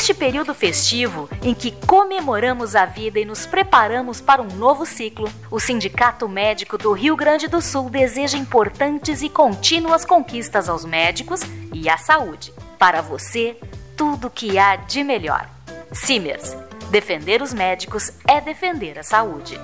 Neste 0.00 0.14
período 0.14 0.54
festivo, 0.54 1.28
em 1.42 1.52
que 1.52 1.72
comemoramos 1.86 2.74
a 2.74 2.86
vida 2.86 3.20
e 3.20 3.26
nos 3.26 3.44
preparamos 3.44 4.18
para 4.18 4.40
um 4.40 4.46
novo 4.46 4.86
ciclo, 4.86 5.30
o 5.50 5.60
Sindicato 5.60 6.26
Médico 6.26 6.78
do 6.78 6.92
Rio 6.92 7.14
Grande 7.14 7.46
do 7.46 7.60
Sul 7.60 7.90
deseja 7.90 8.38
importantes 8.38 9.20
e 9.20 9.28
contínuas 9.28 10.06
conquistas 10.06 10.70
aos 10.70 10.86
médicos 10.86 11.42
e 11.74 11.86
à 11.86 11.98
saúde. 11.98 12.50
Para 12.78 13.02
você, 13.02 13.58
tudo 13.94 14.28
o 14.28 14.30
que 14.30 14.58
há 14.58 14.74
de 14.76 15.04
melhor. 15.04 15.46
Simers. 15.92 16.56
Defender 16.90 17.42
os 17.42 17.52
médicos 17.52 18.10
é 18.26 18.40
defender 18.40 18.98
a 18.98 19.02
saúde. 19.02 19.60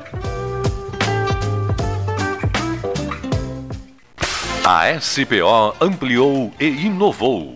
A 4.63 5.01
SPO 5.01 5.75
ampliou 5.81 6.53
e 6.61 6.67
inovou 6.67 7.56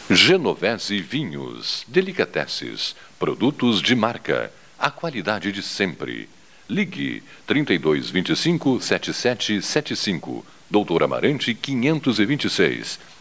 Genovese 0.10 1.02
Vinhos, 1.02 1.84
Delicateces, 1.86 2.96
produtos 3.20 3.82
de 3.82 3.94
marca, 3.94 4.54
a 4.80 4.90
qualidade 4.90 5.52
de 5.52 5.62
sempre. 5.62 6.30
Ligue 6.70 7.22
3225 7.46 8.80
7775, 8.80 10.46
Doutor 10.72 11.04
Amarante 11.04 11.54
526. 11.54 13.09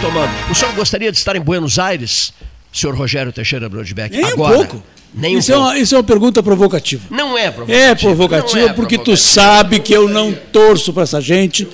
Retomando, 0.00 0.30
o 0.50 0.54
senhor 0.54 0.72
gostaria 0.74 1.10
de 1.10 1.18
estar 1.18 1.34
em 1.34 1.40
Buenos 1.40 1.76
Aires, 1.78 2.32
senhor 2.72 2.94
Rogério 2.96 3.32
Teixeira 3.32 3.68
Brodbeck? 3.68 4.14
Nem 4.16 4.24
agora? 4.24 4.54
um 4.54 4.58
pouco. 4.66 4.82
Nem 5.12 5.38
isso, 5.38 5.50
um 5.50 5.54
é 5.54 5.58
uma, 5.58 5.78
isso 5.78 5.94
é 5.94 5.98
uma 5.98 6.04
pergunta 6.04 6.40
provocativa. 6.42 7.02
Não 7.10 7.36
é 7.36 7.50
provocativa. 7.50 7.84
É 7.84 7.94
provocativa 7.96 8.60
não 8.60 8.68
é 8.68 8.72
porque 8.74 8.94
provocativa. 8.96 9.16
tu 9.16 9.16
sabe 9.16 9.80
que 9.80 9.92
eu 9.92 10.08
não 10.08 10.32
torço 10.52 10.92
para 10.92 11.02
essa 11.02 11.20
gente. 11.20 11.66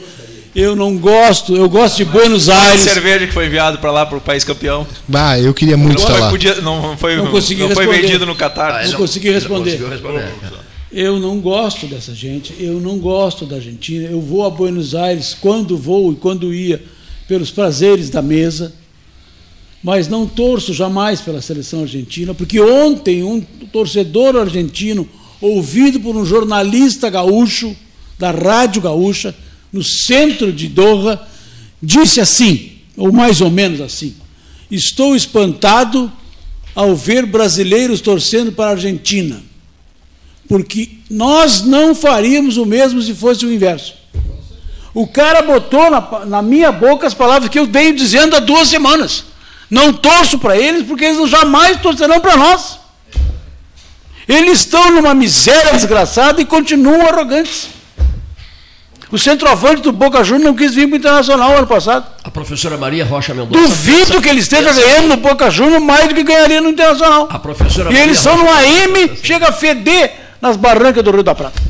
Eu 0.55 0.75
não 0.77 0.97
gosto, 0.97 1.55
eu 1.55 1.69
gosto 1.69 1.97
de 1.97 2.05
Buenos 2.07 2.49
A 2.49 2.57
Aires. 2.69 2.81
cerveja 2.81 3.27
que 3.27 3.33
foi 3.33 3.47
enviado 3.47 3.79
para 3.79 3.91
lá 3.91 4.07
para 4.07 4.17
o 4.17 4.21
país 4.21 4.43
campeão. 4.45 4.87
Bah, 5.07 5.39
eu 5.39 5.53
queria 5.53 5.77
muito 5.77 5.99
não 5.99 6.03
estar 6.03 6.13
foi, 6.13 6.21
lá. 6.23 6.31
podia- 6.31 6.61
não 6.63 6.97
foi, 6.97 7.17
Não 7.17 7.27
consegui 7.27 7.63
não 7.63 7.71
foi 7.71 7.85
responder. 7.87 8.07
vendido 8.07 8.25
no 8.27 8.35
Catar. 8.37 8.71
Ah, 8.81 8.83
Não 8.85 8.93
não- 8.93 8.99
consegui 8.99 9.27
não 9.29 9.35
responder. 9.35 9.71
conseguiu 9.73 9.89
responder. 9.91 10.33
Eu 10.93 11.19
não 11.19 11.41
gosto 11.41 11.87
dessa 11.89 12.15
gente, 12.15 12.55
eu 12.61 12.75
não 12.81 12.99
gosto 12.99 13.45
da 13.45 13.57
Argentina. 13.57 14.07
Eu 14.09 14.21
vou 14.21 14.47
a 14.47 14.51
Buenos 14.51 14.95
Aires 14.95 15.37
quando 15.39 15.77
vou 15.77 16.13
e 16.13 16.15
quando 16.17 16.55
ia, 16.55 16.81
pelos 17.27 17.51
prazeres 17.51 18.11
da 18.11 18.23
mesa, 18.23 18.73
mas 19.83 20.09
não 20.09 20.27
torço 20.27 20.73
jamais 20.73 21.21
pela 21.21 21.43
seleção 21.43 21.83
argentina, 21.83 22.35
porque 22.35 22.61
ontem 22.61 23.23
um 23.23 23.41
torcedor 23.73 24.37
argentino, 24.37 25.09
ouvido 25.41 26.01
por 26.01 26.17
um 26.17 26.25
jornalista 26.25 27.11
gaúcho, 27.11 27.77
da 28.19 28.31
Rádio 28.31 28.81
Gaúcha, 28.81 29.35
no 29.73 29.83
centro 29.83 30.53
de 30.53 30.69
Doha, 30.69 31.21
disse 31.83 32.21
assim, 32.21 32.73
ou 32.97 33.13
mais 33.13 33.41
ou 33.41 33.51
menos 33.51 33.81
assim: 33.81 34.15
Estou 34.71 35.17
espantado 35.17 36.11
ao 36.75 36.95
ver 36.95 37.27
brasileiros 37.27 38.01
torcendo 38.01 38.53
para 38.53 38.71
a 38.71 38.75
Argentina 38.75 39.43
porque 40.49 40.91
nós 41.09 41.63
não 41.63 41.95
faríamos 41.95 42.57
o 42.57 42.67
mesmo 42.67 43.01
se 43.03 43.15
fosse 43.15 43.47
o 43.47 43.53
inverso. 43.53 43.95
O 44.95 45.09
cara 45.09 45.43
botou 45.43 45.91
na, 45.91 46.25
na 46.25 46.41
minha 46.41 46.71
boca 46.71 47.05
as 47.05 47.13
palavras 47.13 47.51
que 47.51 47.59
eu 47.59 47.67
venho 47.67 47.97
dizendo 47.97 48.37
há 48.37 48.39
duas 48.39 48.69
semanas. 48.69 49.25
Não 49.69 49.93
torço 49.93 50.39
para 50.39 50.57
eles 50.57 50.87
porque 50.87 51.05
eles 51.05 51.29
jamais 51.29 51.81
torcerão 51.81 52.21
para 52.21 52.37
nós. 52.37 52.79
Eles 54.29 54.61
estão 54.61 54.93
numa 54.93 55.13
miséria 55.13 55.73
desgraçada 55.73 56.41
e 56.41 56.45
continuam 56.45 57.09
arrogantes. 57.09 57.69
O 59.11 59.19
centroavante 59.19 59.83
do 59.83 59.93
Boca 59.93 60.25
Juniors 60.25 60.45
não 60.45 60.55
quis 60.55 60.75
vir 60.75 60.87
para 60.87 60.95
o 60.95 60.99
Internacional 60.99 61.57
ano 61.57 61.67
passado. 61.67 62.07
A 62.23 62.31
professora 62.31 62.77
Maria 62.77 63.05
Rocha 63.05 63.35
Mendonça. 63.35 63.61
Duvido 63.61 64.23
que 64.23 64.29
ele 64.29 64.41
esteja 64.41 64.73
ganhando 64.73 65.09
no 65.09 65.17
Boca 65.17 65.51
Juniors 65.51 65.83
mais 65.83 66.09
do 66.09 66.15
que 66.15 66.23
ganharia 66.23 66.61
no 66.61 66.69
Internacional. 66.69 67.29
A 67.31 67.39
professora 67.39 67.91
e 67.91 67.93
Maria 67.93 68.03
eles 68.03 68.19
são 68.19 68.37
no 68.37 68.49
AM, 68.49 69.17
chega 69.23 69.49
a 69.49 69.53
feder 69.53 70.13
nas 70.41 70.57
barrancas 70.57 71.03
do 71.03 71.11
Rio 71.11 71.23
da 71.23 71.35
Prata. 71.35 71.61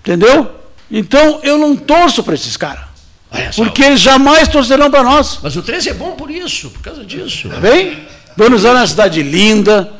Entendeu? 0.00 0.61
Então 0.92 1.40
eu 1.42 1.56
não 1.56 1.74
torço 1.74 2.22
para 2.22 2.34
esses 2.34 2.56
caras. 2.56 2.92
Porque 3.56 3.82
eles 3.82 4.00
jamais 4.00 4.46
torcerão 4.46 4.90
para 4.90 5.02
nós. 5.02 5.38
Mas 5.42 5.56
o 5.56 5.62
13 5.62 5.88
é 5.88 5.94
bom 5.94 6.12
por 6.12 6.30
isso, 6.30 6.68
por 6.68 6.82
causa 6.82 7.02
disso. 7.02 7.48
Tá 7.48 7.56
bem? 7.56 8.06
Buenos 8.36 8.64
Aires 8.64 8.78
é 8.78 8.82
uma 8.82 8.86
cidade 8.86 9.22
linda, 9.22 9.90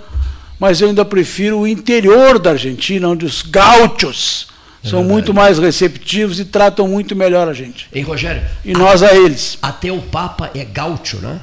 mas 0.60 0.80
eu 0.80 0.88
ainda 0.88 1.04
prefiro 1.04 1.60
o 1.60 1.66
interior 1.66 2.38
da 2.38 2.50
Argentina, 2.50 3.08
onde 3.08 3.24
os 3.24 3.40
gauchos 3.40 4.48
são 4.84 5.02
muito 5.02 5.32
mais 5.32 5.58
receptivos 5.58 6.40
e 6.40 6.44
tratam 6.44 6.88
muito 6.88 7.14
melhor 7.16 7.48
a 7.48 7.52
gente. 7.52 7.88
Hein, 7.92 8.02
Rogério? 8.02 8.42
E 8.64 8.72
nós 8.72 9.02
a 9.02 9.14
eles. 9.14 9.58
Até 9.62 9.90
o 9.92 10.00
Papa 10.00 10.50
é 10.54 10.64
gaúcho, 10.64 11.18
né? 11.18 11.40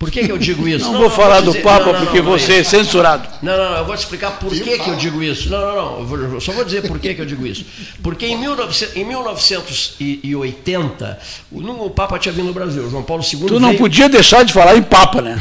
Por 0.00 0.10
que, 0.10 0.24
que 0.24 0.32
eu 0.32 0.38
digo 0.38 0.66
isso? 0.66 0.90
Não, 0.90 0.98
vou 0.98 1.10
falar 1.10 1.40
do 1.42 1.50
dizer- 1.52 1.62
Papa 1.62 1.84
não, 1.84 1.92
não, 1.92 2.00
porque 2.06 2.22
não, 2.22 2.30
você 2.32 2.54
é 2.60 2.64
censurado. 2.64 3.28
Não, 3.42 3.54
não, 3.54 3.70
não, 3.72 3.76
eu 3.76 3.84
vou 3.84 3.94
te 3.94 3.98
explicar 3.98 4.30
por 4.30 4.48
que, 4.50 4.78
que 4.78 4.88
eu 4.88 4.96
digo 4.96 5.22
isso. 5.22 5.50
Não, 5.50 5.60
não, 5.60 5.76
não, 5.76 5.98
eu, 6.00 6.06
vou- 6.06 6.18
eu 6.18 6.40
só 6.40 6.52
vou 6.52 6.64
dizer 6.64 6.88
por 6.88 6.98
que, 6.98 7.12
que 7.14 7.20
eu 7.20 7.26
digo 7.26 7.46
isso. 7.46 7.66
Porque 8.02 8.24
em, 8.24 8.38
1900 8.38 8.96
em 8.96 9.04
1980, 9.04 11.18
o, 11.52 11.58
o 11.84 11.90
Papa 11.90 12.18
tinha 12.18 12.32
vindo 12.32 12.46
no 12.46 12.54
Brasil, 12.54 12.88
João 12.88 13.02
Paulo 13.02 13.22
II 13.22 13.40
Tu 13.46 13.60
não 13.60 13.68
veio- 13.68 13.78
podia 13.78 14.08
deixar 14.08 14.42
de 14.42 14.54
falar 14.54 14.74
em 14.74 14.82
Papa, 14.82 15.20
né? 15.20 15.38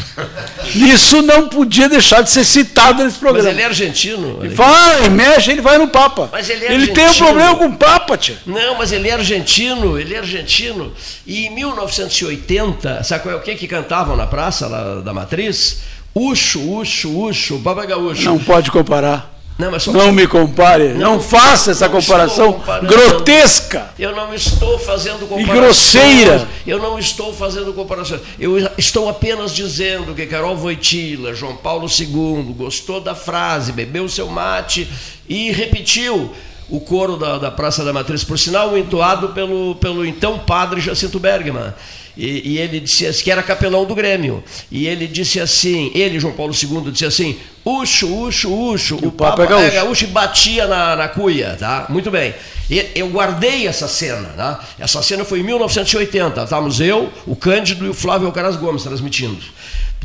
Isso 0.76 1.22
não 1.22 1.48
podia 1.48 1.88
deixar 1.88 2.22
de 2.22 2.30
ser 2.30 2.44
citado 2.44 2.98
nesse 3.04 3.12
Mas 3.16 3.20
programa. 3.20 3.50
ele 3.52 3.62
é 3.62 3.66
argentino. 3.66 4.46
E 4.46 4.50
fala, 4.50 5.06
e 5.06 5.10
mexe, 5.10 5.52
ele 5.52 5.62
vai 5.62 5.78
no 5.78 5.88
Papa. 5.88 6.28
Mas 6.34 6.50
ele 6.50 6.66
é 6.66 6.74
ele 6.74 6.88
tem 6.88 7.06
um 7.06 7.08
argentino. 7.08 7.28
problema 7.30 7.56
com 7.56 7.66
o 7.68 7.78
Papa, 7.78 8.18
tia. 8.18 8.38
Não, 8.46 8.78
mas 8.78 8.92
ele 8.92 9.08
é 9.08 9.14
argentino, 9.14 9.98
ele 9.98 10.16
é 10.16 10.18
argentino. 10.18 10.92
E 11.26 11.46
em 11.46 11.50
1980, 11.56 13.04
sabe 13.04 13.24
qual 13.24 13.36
é 13.36 13.38
o 13.38 13.42
que 13.42 13.56
que 13.56 13.66
cantavam 13.68 14.18
na 14.18 14.28
praça 14.50 14.68
lá 14.68 15.02
da 15.02 15.14
Matriz? 15.14 15.82
Uxo, 16.14 16.60
uxo, 16.60 17.10
uxo, 17.10 17.58
baba 17.60 17.86
gaúcho. 17.86 18.26
Não 18.26 18.40
pode 18.40 18.72
comparar. 18.72 19.38
Não, 19.60 19.72
mas 19.72 19.84
só- 19.84 19.92
Não 19.92 20.12
me 20.12 20.26
compare. 20.26 20.94
Não, 20.94 21.20
faça 21.20 21.72
essa 21.72 21.88
não 21.88 22.00
comparação 22.00 22.62
grotesca. 22.88 23.90
Eu 24.00 24.16
não 24.16 24.34
estou 24.34 24.80
fazendo 24.80 25.28
comparações. 25.28 25.60
grosseira. 25.60 26.48
Eu 26.66 26.80
não 26.80 26.98
estou 26.98 27.34
fazendo 27.34 27.74
comparações. 27.74 28.22
Eu 28.40 28.58
estou 28.78 29.08
apenas 29.10 29.54
dizendo 29.54 30.16
que 30.16 30.26
Carol 30.26 30.56
Voitila, 30.56 31.34
João 31.36 31.56
Paulo 31.58 31.88
II, 31.88 32.54
gostou 32.58 33.00
da 33.02 33.14
frase, 33.14 33.72
bebeu 33.72 34.08
seu 34.10 34.28
mate 34.30 34.88
e 35.28 35.52
repetiu 35.52 36.32
o 36.70 36.80
coro 36.80 37.18
da, 37.18 37.38
da 37.38 37.52
Praça 37.52 37.84
da 37.84 37.92
Matriz, 37.92 38.24
por 38.24 38.40
sinal, 38.40 38.78
entoado 38.78 39.30
pelo, 39.30 39.76
pelo 39.76 40.06
então 40.06 40.40
padre 40.40 40.80
Jacinto 40.80 41.20
Bergman. 41.20 41.74
E, 42.20 42.50
e 42.50 42.58
ele 42.58 42.82
disse 42.82 43.08
assim, 43.08 43.24
que 43.24 43.32
era 43.32 43.42
capelão 43.42 43.86
do 43.86 43.96
Grêmio. 43.96 44.44
E 44.70 44.86
ele 44.86 45.08
disse 45.08 45.40
assim, 45.40 45.90
ele, 45.96 46.20
João 46.20 46.34
Paulo 46.34 46.54
II, 46.54 46.92
disse 46.92 47.06
assim, 47.06 47.38
uxo, 47.64 48.14
uxo, 48.14 48.54
uxo, 48.54 48.96
o, 48.98 49.10
Papa 49.10 49.44
é 49.44 49.48
Papa 49.48 49.62
gaúcho. 49.62 49.72
gaúcho 49.72 50.04
e 50.04 50.08
batia 50.08 50.68
na, 50.68 50.96
na 50.98 51.08
cuia, 51.08 51.56
tá? 51.58 51.86
Muito 51.88 52.12
bem. 52.12 52.36
E 52.70 52.86
eu 52.94 53.08
guardei 53.08 53.68
essa 53.68 53.88
cena, 53.88 54.30
tá? 54.36 54.60
Essa 54.78 55.02
cena 55.02 55.24
foi 55.24 55.40
em 55.40 55.44
1980. 55.44 56.44
Estávamos 56.44 56.82
eu, 56.82 57.10
o 57.26 57.38
Cândido 57.38 57.86
e 57.86 57.90
o 57.90 57.94
Flávio 57.94 58.28
Alcaraz 58.28 58.58
Gomes 58.58 58.84
transmitindo. 58.84 59.40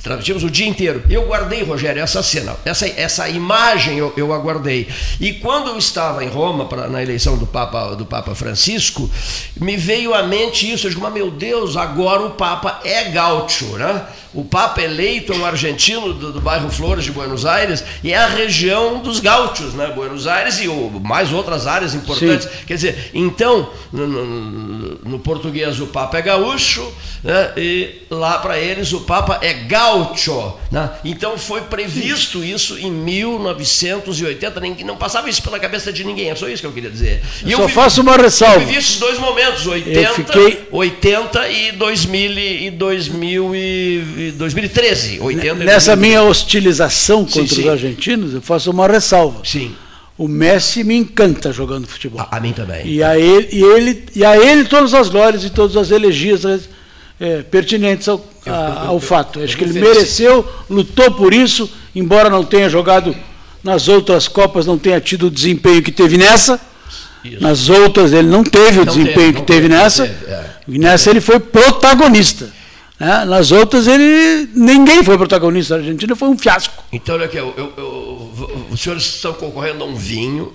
Transmitimos 0.04 0.44
o 0.44 0.50
dia 0.50 0.68
inteiro. 0.68 1.02
Eu 1.08 1.24
guardei, 1.24 1.62
Rogério, 1.62 2.02
essa 2.02 2.22
cena, 2.22 2.54
essa, 2.62 2.86
essa 2.86 3.26
imagem 3.26 3.96
eu, 3.96 4.12
eu 4.18 4.34
aguardei. 4.34 4.86
E 5.18 5.32
quando 5.32 5.70
eu 5.70 5.78
estava 5.78 6.22
em 6.22 6.28
Roma, 6.28 6.66
pra, 6.66 6.88
na 6.88 7.02
eleição 7.02 7.38
do 7.38 7.46
Papa, 7.46 7.96
do 7.96 8.04
Papa 8.04 8.34
Francisco, 8.34 9.10
me 9.58 9.78
veio 9.78 10.12
à 10.12 10.22
mente 10.22 10.70
isso. 10.70 10.86
Eu 10.86 10.90
digo, 10.90 11.00
mas 11.02 11.14
meu 11.14 11.30
Deus, 11.30 11.74
agora 11.74 12.20
o 12.20 12.32
Papa 12.32 12.80
é 12.84 13.04
gaúcho, 13.04 13.78
né? 13.78 14.04
O 14.34 14.44
Papa 14.44 14.82
eleito 14.82 15.32
é 15.32 15.36
um 15.36 15.46
argentino 15.46 16.12
do, 16.12 16.32
do 16.32 16.40
bairro 16.40 16.68
Flores 16.70 17.04
de 17.04 17.12
Buenos 17.12 17.46
Aires 17.46 17.84
e 18.02 18.12
é 18.12 18.16
a 18.18 18.26
região 18.26 18.98
dos 19.00 19.20
gaúchos, 19.20 19.74
né? 19.74 19.92
Buenos 19.94 20.26
Aires 20.26 20.60
e 20.60 20.68
o- 20.68 21.00
mais 21.02 21.32
outras 21.32 21.66
áreas 21.66 21.94
importantes. 21.94 22.48
Quer 22.66 22.74
dizer, 22.74 23.10
então, 23.14 23.70
no, 23.92 24.06
no- 24.06 24.98
no 25.04 25.18
português 25.20 25.78
o 25.80 25.86
Papa 25.86 26.18
é 26.18 26.22
gaúcho, 26.22 26.82
né? 27.22 27.52
e 27.56 28.02
lá 28.10 28.38
para 28.38 28.58
eles 28.58 28.92
o 28.92 29.00
Papa 29.00 29.38
é 29.40 29.52
gaúcho. 29.54 30.54
Né? 30.70 30.90
Então 31.04 31.38
foi 31.38 31.60
previsto 31.62 32.42
isso 32.42 32.76
em 32.78 32.90
1980, 32.90 34.60
ninguém, 34.60 34.84
não 34.84 34.96
passava 34.96 35.28
isso 35.30 35.42
pela 35.42 35.58
cabeça 35.58 35.92
de 35.92 36.02
ninguém, 36.04 36.30
é 36.30 36.34
só 36.34 36.48
isso 36.48 36.60
que 36.62 36.66
eu 36.66 36.72
queria 36.72 36.90
dizer. 36.90 37.22
E 37.44 37.52
Eu 37.52 37.58
só 37.58 37.66
vivi- 37.66 37.74
faço 37.74 38.00
uma 38.00 38.16
ressalva. 38.16 38.56
Eu 38.56 38.66
vivi 38.66 38.78
esses 38.78 38.98
dois 38.98 39.18
momentos, 39.18 39.66
80, 39.66 40.12
fiquei- 40.14 40.68
80 40.72 41.48
e 41.48 41.72
2000 41.72 42.14
e 42.38 42.70
2000 42.70 43.54
e 43.54 44.23
2013. 44.32 45.20
80 45.20 45.46
e 45.46 45.66
Nessa 45.66 45.94
2013. 45.96 45.96
minha 46.00 46.22
hostilização 46.22 47.26
Sim, 47.28 47.40
contra 47.40 47.54
sim. 47.56 47.62
os 47.62 47.68
argentinos, 47.68 48.34
eu 48.34 48.42
faço 48.42 48.70
uma 48.70 48.86
ressalva. 48.86 49.40
Sim. 49.44 49.74
O 50.16 50.28
Messi 50.28 50.84
me 50.84 50.94
encanta 50.94 51.52
jogando 51.52 51.86
futebol. 51.88 52.20
A, 52.20 52.36
a 52.36 52.40
mim 52.40 52.52
também. 52.52 52.86
E 52.86 53.02
a 53.02 53.18
ele, 53.18 53.48
e 53.52 53.62
ele, 53.62 54.04
e 54.14 54.24
a 54.24 54.36
ele 54.36 54.64
todas 54.64 54.94
as 54.94 55.08
glórias 55.08 55.42
e 55.44 55.50
todas 55.50 55.76
as 55.76 55.90
elegias 55.90 56.44
eh, 57.20 57.42
pertinentes 57.50 58.08
ao, 58.08 58.24
a- 58.46 58.86
ao 58.86 59.00
fato. 59.00 59.40
Acho 59.40 59.56
que 59.56 59.64
ele 59.64 59.80
mereceu, 59.80 60.46
lutou 60.70 61.10
por 61.12 61.34
isso, 61.34 61.68
embora 61.96 62.30
não 62.30 62.44
tenha 62.44 62.68
jogado 62.68 63.14
nas 63.62 63.88
outras 63.88 64.28
Copas, 64.28 64.66
não 64.66 64.78
tenha 64.78 65.00
tido 65.00 65.26
o 65.26 65.30
desempenho 65.30 65.82
que 65.82 65.90
teve 65.90 66.16
nessa. 66.16 66.60
Nas 67.40 67.68
outras 67.70 68.12
ele 68.12 68.28
não 68.28 68.44
teve 68.44 68.80
o 68.80 68.84
Não 68.84 68.92
desempenho 68.94 69.14
teve, 69.14 69.32
que 69.32 69.42
teve 69.42 69.60
teve, 69.62 69.68
nessa. 69.68 70.06
teve, 70.06 70.30
é. 70.30 70.44
E 70.68 70.78
nessa 70.78 71.10
ele 71.10 71.20
foi 71.20 71.40
protagonista. 71.40 72.52
Né? 72.98 73.24
Nas 73.24 73.50
outras 73.52 73.86
ele 73.86 74.48
ninguém 74.54 75.02
foi 75.02 75.16
protagonista. 75.18 75.74
A 75.74 75.78
Argentina 75.78 76.14
foi 76.14 76.28
um 76.28 76.38
fiasco. 76.38 76.82
Então, 76.92 77.14
olha 77.16 77.26
aqui, 77.26 77.36
eu- 77.36 77.54
eu- 77.56 77.72
eu- 77.76 78.66
os 78.70 78.80
senhores 78.80 79.04
estão 79.04 79.32
concorrendo 79.32 79.82
a 79.84 79.86
um 79.86 79.94
vinho, 79.96 80.52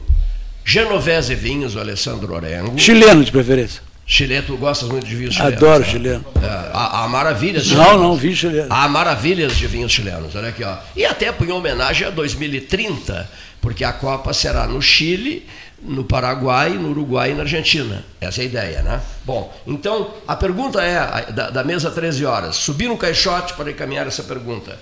Genovese 0.65 1.33
Vinhos, 1.35 1.75
o 1.75 1.79
Alessandro 1.79 2.33
Orengo. 2.33 2.77
Chileno 2.77 3.23
de 3.23 3.31
preferência. 3.31 3.81
Chileno, 4.05 4.43
tu 4.47 4.57
gostas 4.57 4.89
muito 4.89 5.05
de 5.05 5.15
vinhos 5.15 5.35
chilenos? 5.35 5.57
Adoro 5.57 5.79
né? 5.81 5.85
chileno. 5.85 6.25
É, 6.41 6.47
há, 6.73 7.03
há 7.03 7.07
maravilhas 7.07 7.65
de 7.65 7.75
Não, 7.75 7.95
não, 7.97 8.15
vinho 8.15 8.35
chileno. 8.35 8.67
Há 8.69 8.87
maravilhas 8.87 9.55
de 9.55 9.67
vinhos 9.67 9.91
chilenos, 9.91 10.35
olha 10.35 10.49
aqui, 10.49 10.63
ó. 10.63 10.77
E 10.95 11.05
até 11.05 11.31
em 11.39 11.51
homenagem 11.51 12.07
a 12.07 12.09
2030, 12.09 13.29
porque 13.61 13.83
a 13.83 13.93
Copa 13.93 14.33
será 14.33 14.65
no 14.65 14.81
Chile, 14.81 15.45
no 15.81 16.03
Paraguai, 16.03 16.71
no 16.71 16.89
Uruguai 16.89 17.31
e 17.31 17.33
na 17.33 17.41
Argentina. 17.41 18.03
Essa 18.19 18.41
é 18.41 18.43
a 18.43 18.45
ideia, 18.45 18.81
né? 18.81 19.01
Bom, 19.23 19.53
então 19.65 20.13
a 20.27 20.35
pergunta 20.35 20.81
é, 20.81 21.31
da, 21.31 21.49
da 21.49 21.63
mesa 21.63 21.89
13 21.89 22.25
horas, 22.25 22.55
subir 22.55 22.87
no 22.87 22.97
caixote 22.97 23.53
para 23.53 23.71
encaminhar 23.71 24.07
essa 24.07 24.23
pergunta. 24.23 24.77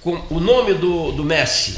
Com 0.00 0.22
o 0.30 0.40
nome 0.40 0.74
do, 0.74 1.12
do 1.12 1.24
Messi. 1.24 1.76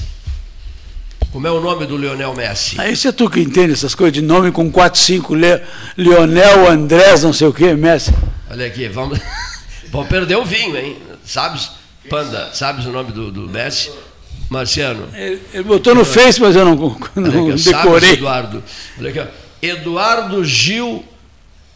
Como 1.33 1.47
é 1.47 1.51
o 1.51 1.61
nome 1.61 1.87
do 1.87 1.97
Lionel 1.97 2.35
Messi? 2.35 2.79
Aí 2.79 2.95
você 2.95 3.09
é 3.09 3.13
tu 3.13 3.29
que 3.29 3.41
entende 3.41 3.73
essas 3.73 3.95
coisas 3.95 4.13
de 4.13 4.21
nome 4.21 4.53
com 4.53 4.71
4, 4.71 5.01
5, 5.01 5.35
Le, 5.35 5.63
Leonel, 5.97 6.69
Andrés, 6.69 7.23
não 7.23 7.33
sei 7.33 7.47
o 7.47 7.55
quê, 7.55 7.75
Messi. 7.75 8.13
Olha 8.51 8.67
aqui, 8.67 8.87
vamos, 8.89 9.19
vamos 9.91 10.09
perder 10.09 10.37
o 10.37 10.45
vinho, 10.45 10.77
hein? 10.77 10.99
Sabes, 11.25 11.71
Panda, 12.11 12.51
sabes 12.53 12.85
o 12.85 12.93
nome 12.93 13.13
do, 13.13 13.31
do 13.31 13.49
Messi? 13.49 13.91
Marciano. 14.53 15.09
Ele, 15.15 15.41
ele 15.53 15.63
botou 15.65 15.95
no 15.95 16.05
Face, 16.05 16.41
mas 16.41 16.55
eu 16.55 16.65
não, 16.65 16.77
não 17.17 17.49
aqui, 17.51 17.59
sabes, 17.59 17.65
decorei. 17.65 18.13
Eduardo. 18.13 18.63
Olha 18.99 19.11
aqui, 19.11 19.19
ó. 19.19 19.27
Eduardo 19.61 20.45
Gil 20.45 21.05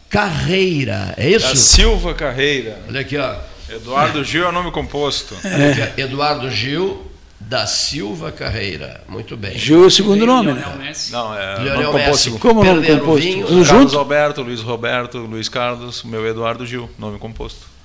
Carreira, 0.09 1.13
é 1.17 1.31
Da 1.31 1.35
isso? 1.35 1.55
Silva 1.57 2.13
Carreira. 2.13 2.79
Olha 2.87 3.01
aqui, 3.01 3.17
ó. 3.17 3.35
Eduardo 3.69 4.23
Gil 4.23 4.45
é 4.45 4.49
o 4.49 4.51
nome 4.51 4.71
composto. 4.71 5.35
Olha 5.43 5.71
aqui. 5.87 6.01
Eduardo 6.01 6.49
Gil 6.49 7.05
da 7.39 7.65
Silva 7.67 8.31
Carreira. 8.31 9.01
Muito 9.07 9.35
bem. 9.35 9.57
Gil 9.57 9.83
é 9.83 9.87
o 9.87 9.91
segundo 9.91 10.25
nome, 10.25 10.53
né? 10.53 10.63
Não, 11.11 11.35
é 11.35 11.55
Leonel 11.59 11.91
nome 11.91 12.05
Messi. 12.05 12.29
composto. 12.31 12.39
Como 12.39 12.63
nome 12.63 12.87
composto? 12.87 13.21
vinho. 13.21 13.45
Tudo 13.45 13.65
Carlos 13.65 13.67
junto? 13.91 13.99
Alberto, 13.99 14.41
Luiz 14.41 14.61
Roberto, 14.61 15.17
Luiz 15.19 15.49
Carlos, 15.49 16.03
o 16.03 16.07
meu 16.07 16.25
Eduardo 16.25 16.65
Gil, 16.65 16.89
nome 16.97 17.19
composto. 17.19 17.76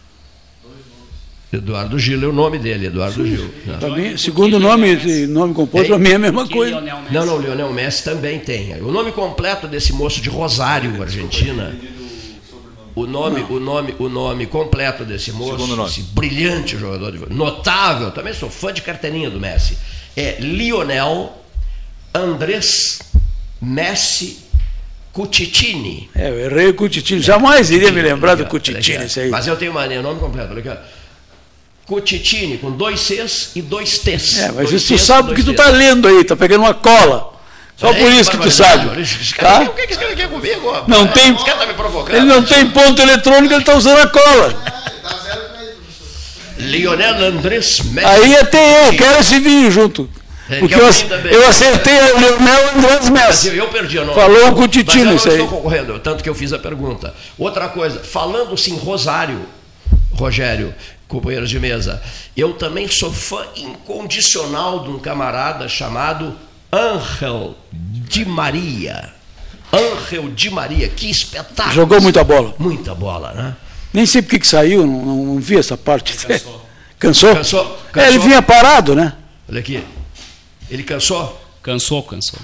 Eduardo 1.53 1.99
Gil 1.99 2.23
é 2.23 2.27
o 2.27 2.33
nome 2.33 2.59
dele, 2.59 2.87
Eduardo 2.87 3.27
Gil. 3.27 3.51
né? 3.67 3.89
Mim, 3.91 4.17
segundo 4.17 4.59
nome, 4.59 4.95
e 4.95 5.27
nome 5.27 5.53
composto, 5.53 5.89
para 5.89 5.99
mim 5.99 6.11
é 6.11 6.15
a 6.15 6.19
mesma 6.19 6.49
coisa. 6.49 6.81
Não, 7.11 7.27
não, 7.27 7.39
Lionel 7.39 7.71
Messi 7.73 8.05
também 8.05 8.39
tem. 8.39 8.81
O 8.81 8.91
nome 8.91 9.13
completo 9.13 9.69
desse 9.69 9.93
moço 9.93 10.23
de 10.23 10.31
Rosário, 10.31 11.03
Argentina. 11.03 11.75
O 12.95 13.07
nome, 13.07 13.45
o 13.51 13.59
nome, 13.61 13.95
o 13.99 14.09
nome 14.09 14.47
completo 14.47 15.05
desse 15.05 15.33
moço, 15.33 15.53
Segundo 15.53 15.77
nome. 15.77 15.89
esse 15.91 16.03
brilhante 16.03 16.77
jogador 16.77 17.13
de 17.13 17.35
notável, 17.35 18.11
também 18.11 18.33
sou 18.35 18.51
fã 18.51 18.73
de 18.73 18.83
carteirinha 18.83 19.31
do 19.31 19.41
Messi. 19.41 19.77
É 20.17 20.37
Lionel 20.41 21.33
Andrés 22.15 22.99
Messi 23.61 24.39
Cutitini. 25.13 26.09
É, 26.15 26.31
eu 26.31 26.39
errei 26.41 26.69
o 26.69 26.75
Cutitini. 26.75 27.21
Jamais 27.21 27.71
iria 27.71 27.93
me 27.93 28.01
lembrar 28.01 28.35
do 28.35 28.47
Cutitini, 28.47 29.05
isso 29.05 29.21
aí. 29.21 29.29
Mas 29.31 29.47
eu 29.47 29.57
tenho 29.57 29.73
mania, 29.73 30.01
o 30.01 30.03
nome 30.03 30.19
completo, 30.19 30.53
olha 30.53 30.59
aqui, 30.73 30.83
ó. 31.85 31.89
Cutitini, 31.89 32.59
com 32.59 32.71
dois 32.71 33.01
Cs 33.01 33.51
e 33.57 33.63
dois 33.63 33.99
T's. 33.99 34.39
É, 34.39 34.47
mas 34.53 34.71
Dois 34.71 34.73
isso 34.73 34.87
tu 34.95 34.99
Cs 34.99 35.03
sabe 35.07 35.29
dois 35.29 35.39
porque 35.39 35.43
tu 35.43 35.57
Ts. 35.57 35.65
tá 35.65 35.71
lendo 35.77 36.09
aí, 36.09 36.25
tá 36.25 36.37
pegando 36.37 36.61
uma 36.63 36.75
cola. 36.75 37.33
Só 37.77 37.93
por 37.93 38.13
isso 38.13 38.31
que 38.31 38.37
tu 38.39 38.51
sabe. 38.51 38.87
Tá? 39.37 39.61
O 39.63 39.71
que 39.71 39.81
esse 39.83 39.99
cara 39.99 40.15
quer 40.15 40.29
comigo? 40.29 40.61
ó? 40.69 40.85
Não 40.87 41.07
tem. 41.09 41.35
Esse 41.35 41.45
cara 41.45 41.59
tá 41.59 41.67
me 41.67 41.75
provocando. 41.75 42.15
Ele 42.17 42.27
não 42.27 42.43
tem 42.43 42.69
ponto 42.71 43.03
eletrônico, 43.03 43.53
ele 43.53 43.63
está 43.63 43.75
usando 43.75 43.99
a 43.99 44.07
cola. 44.07 44.63
Lionel 46.59 47.25
Andrés 47.25 47.81
Messi. 47.81 48.07
Aí 48.07 48.37
até 48.37 48.89
eu 48.89 48.93
quero 48.97 49.19
esse 49.21 49.39
vinho 49.41 49.71
junto. 49.71 50.09
Ele 50.49 50.61
Porque 50.61 50.75
quer 50.75 50.81
eu, 50.83 51.41
eu 51.41 51.49
acertei 51.49 51.95
o 52.13 52.21
Leonel 52.21 52.71
Andrés 52.77 53.09
Messi. 53.09 53.49
eu, 53.49 53.55
eu 53.55 53.69
perdi. 53.69 53.97
Falou 54.15 54.53
com 54.53 54.63
o 54.63 54.69
Titino 54.69 55.15
isso 55.17 55.29
aí. 55.29 55.35
estou 55.41 55.49
concorrendo, 55.49 55.99
tanto 55.99 56.23
que 56.23 56.29
eu 56.29 56.35
fiz 56.35 56.53
a 56.53 56.59
pergunta. 56.59 57.15
Outra 57.39 57.69
coisa, 57.69 57.99
falando-se 58.01 58.71
em 58.71 58.77
Rosário, 58.77 59.41
Rogério, 60.13 60.75
companheiros 61.13 61.51
de 61.51 61.61
mesa, 61.61 62.03
eu 62.35 62.55
também 62.55 62.89
sou 62.89 63.13
fã 63.13 63.45
incondicional 63.55 64.83
de 64.83 64.89
um 64.89 64.99
camarada 64.99 65.69
chamado 65.69 66.35
Ángel 66.73 67.55
Di 67.71 68.25
Maria. 68.25 69.13
Ángel 69.71 70.31
Di 70.31 70.51
Maria, 70.51 70.89
que 70.89 71.11
espetáculo. 71.11 71.75
Jogou 71.75 72.01
muita 72.01 72.25
bola. 72.25 72.55
Muita 72.59 72.95
bola, 72.95 73.33
né? 73.33 73.57
Nem 73.93 74.07
sei 74.07 74.23
por 74.23 74.31
que 74.31 74.39
que 74.39 74.47
saiu, 74.47 74.87
não, 74.87 75.05
não, 75.05 75.25
não 75.27 75.39
vi 75.39 75.59
essa 75.59 75.77
parte. 75.77 76.17
Cansou? 76.99 77.35
Cansou? 77.35 77.79
É, 77.95 78.01
ele 78.01 78.13
Cansou? 78.13 78.23
vinha 78.23 78.41
parado, 78.43 78.95
né? 78.95 79.13
Olha 79.49 79.61
aqui. 79.61 79.85
Ele 80.71 80.83
cansou? 80.83 81.39
Cansou, 81.63 82.03
cansou. 82.05 82.39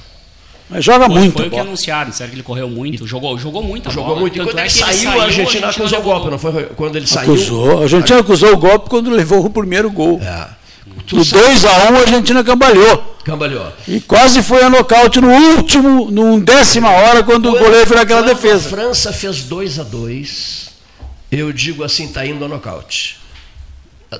Mas 0.70 0.85
joga 0.85 1.07
Foi, 1.07 1.15
muito. 1.15 1.32
foi 1.32 1.43
o 1.43 1.45
que 1.45 1.51
bola. 1.51 1.62
anunciaram, 1.62 2.11
disseram 2.11 2.31
que 2.31 2.36
ele 2.36 2.43
correu 2.43 2.69
muito, 2.69 3.07
jogou, 3.07 3.39
jogou 3.39 3.62
muito 3.62 3.90
Jogou 3.90 4.16
muito. 4.16 4.35
E 4.35 4.39
Tanto 4.39 4.51
quando 4.51 4.59
é 4.59 4.62
ele 4.62 4.70
que 4.70 4.78
saiu, 4.78 5.20
a 5.20 5.24
Argentina 5.24 5.69
acusou 5.69 5.99
o 5.99 6.03
golpe, 6.03 6.31
não 6.31 6.39
foi? 6.39 6.65
Quando 6.77 6.97
ele 6.97 7.07
saiu. 7.07 7.32
Acusou. 7.32 7.78
A 7.78 7.82
Argentina 7.82 8.20
acusou 8.20 8.53
o 8.53 8.57
golpe 8.57 8.90
quando 8.90 9.11
levou 9.11 9.45
o 9.45 9.51
primeiro 9.51 9.90
gol. 9.90 10.20
É. 10.23 10.49
Do 11.07 11.24
2 11.24 11.65
a 11.65 11.90
1 11.90 11.97
a 11.97 12.01
Argentina 12.01 12.45
cambalhou. 12.45 13.16
Cambalhou. 13.24 13.73
E 13.86 14.01
quase 14.01 14.43
foi 14.43 14.62
a 14.62 14.69
nocaute 14.69 15.20
no 15.20 15.31
último, 15.31 16.11
num 16.11 16.39
décima 16.39 16.90
hora, 16.90 17.23
quando, 17.23 17.47
o 17.49 17.59
goleiro 17.59 17.86
fez 17.86 18.01
aquela 18.01 18.23
Quando 18.23 18.35
defesa. 18.35 18.66
A 18.66 18.70
França 18.70 19.12
fez 19.12 19.45
2 19.45 19.78
a 19.78 19.82
2 19.85 20.69
eu 21.31 21.53
digo 21.53 21.85
assim, 21.85 22.09
tá 22.09 22.27
indo 22.27 22.43
ao 22.43 22.49
nocaute. 22.49 23.19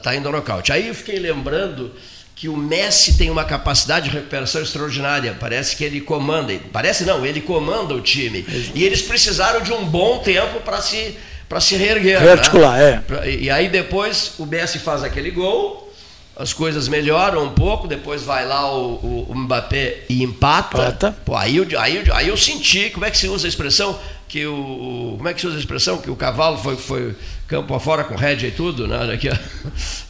Tá 0.03 0.15
indo 0.15 0.27
ao 0.27 0.33
nocaute. 0.33 0.73
Aí 0.73 0.89
eu 0.89 0.95
fiquei 0.95 1.19
lembrando 1.19 1.91
que 2.39 2.49
o 2.49 2.57
Messi 2.57 3.19
tem 3.19 3.31
uma 3.31 3.45
capacidade 3.45 4.09
de 4.09 4.15
recuperação 4.15 4.63
extraordinária. 4.63 5.37
Parece 5.41 5.75
que 5.75 5.83
ele 5.83 6.01
comanda. 6.01 6.53
Parece 6.73 7.05
não, 7.05 7.27
ele 7.27 7.41
comanda 7.41 7.93
o 7.95 8.01
time. 8.01 8.47
E 8.77 8.85
eles 8.85 9.03
precisaram 9.03 9.61
de 9.61 9.73
um 9.73 9.85
bom 9.85 10.19
tempo 10.21 10.61
para 10.61 10.81
se 10.81 11.17
para 11.49 11.61
se 11.61 11.75
reerguer. 11.77 12.21
Rearticular, 12.21 12.79
né? 12.79 13.03
é. 13.25 13.31
E 13.31 13.51
aí 13.51 13.69
depois 13.69 14.35
o 14.39 14.47
Messi 14.47 14.79
faz 14.79 15.03
aquele 15.03 15.31
gol, 15.33 15.93
as 16.37 16.53
coisas 16.53 16.87
melhoram 16.87 17.43
um 17.43 17.51
pouco, 17.51 17.89
depois 17.89 18.23
vai 18.23 18.47
lá 18.47 18.71
o, 18.73 19.27
o- 19.29 19.35
Mbappé 19.35 20.05
e 20.09 20.23
empata. 20.23 20.79
Empata. 20.79 21.17
Pô, 21.25 21.35
aí, 21.35 21.57
eu, 21.57 21.67
aí, 21.81 21.97
eu, 22.07 22.15
aí 22.15 22.29
eu 22.29 22.37
senti, 22.37 22.91
como 22.91 23.05
é 23.07 23.11
que 23.11 23.19
se 23.19 23.27
usa 23.29 23.47
a 23.47 23.49
expressão? 23.49 23.99
Que 24.29 24.47
o, 24.47 24.55
o- 24.55 25.15
como 25.17 25.29
é 25.29 25.35
que 25.35 25.41
se 25.41 25.47
usa 25.49 25.57
a 25.57 25.59
expressão? 25.59 25.99
Que 25.99 26.11
o 26.11 26.15
cavalo 26.15 26.59
foi, 26.59 26.77
foi 26.77 27.17
campo 27.49 27.75
afora 27.75 28.05
com 28.05 28.15
rédea 28.15 28.49
e 28.49 28.51
tudo, 28.51 28.87
né? 28.87 28.99
Olha 29.01 29.15
aqui, 29.15 29.29
ó. 29.31 29.35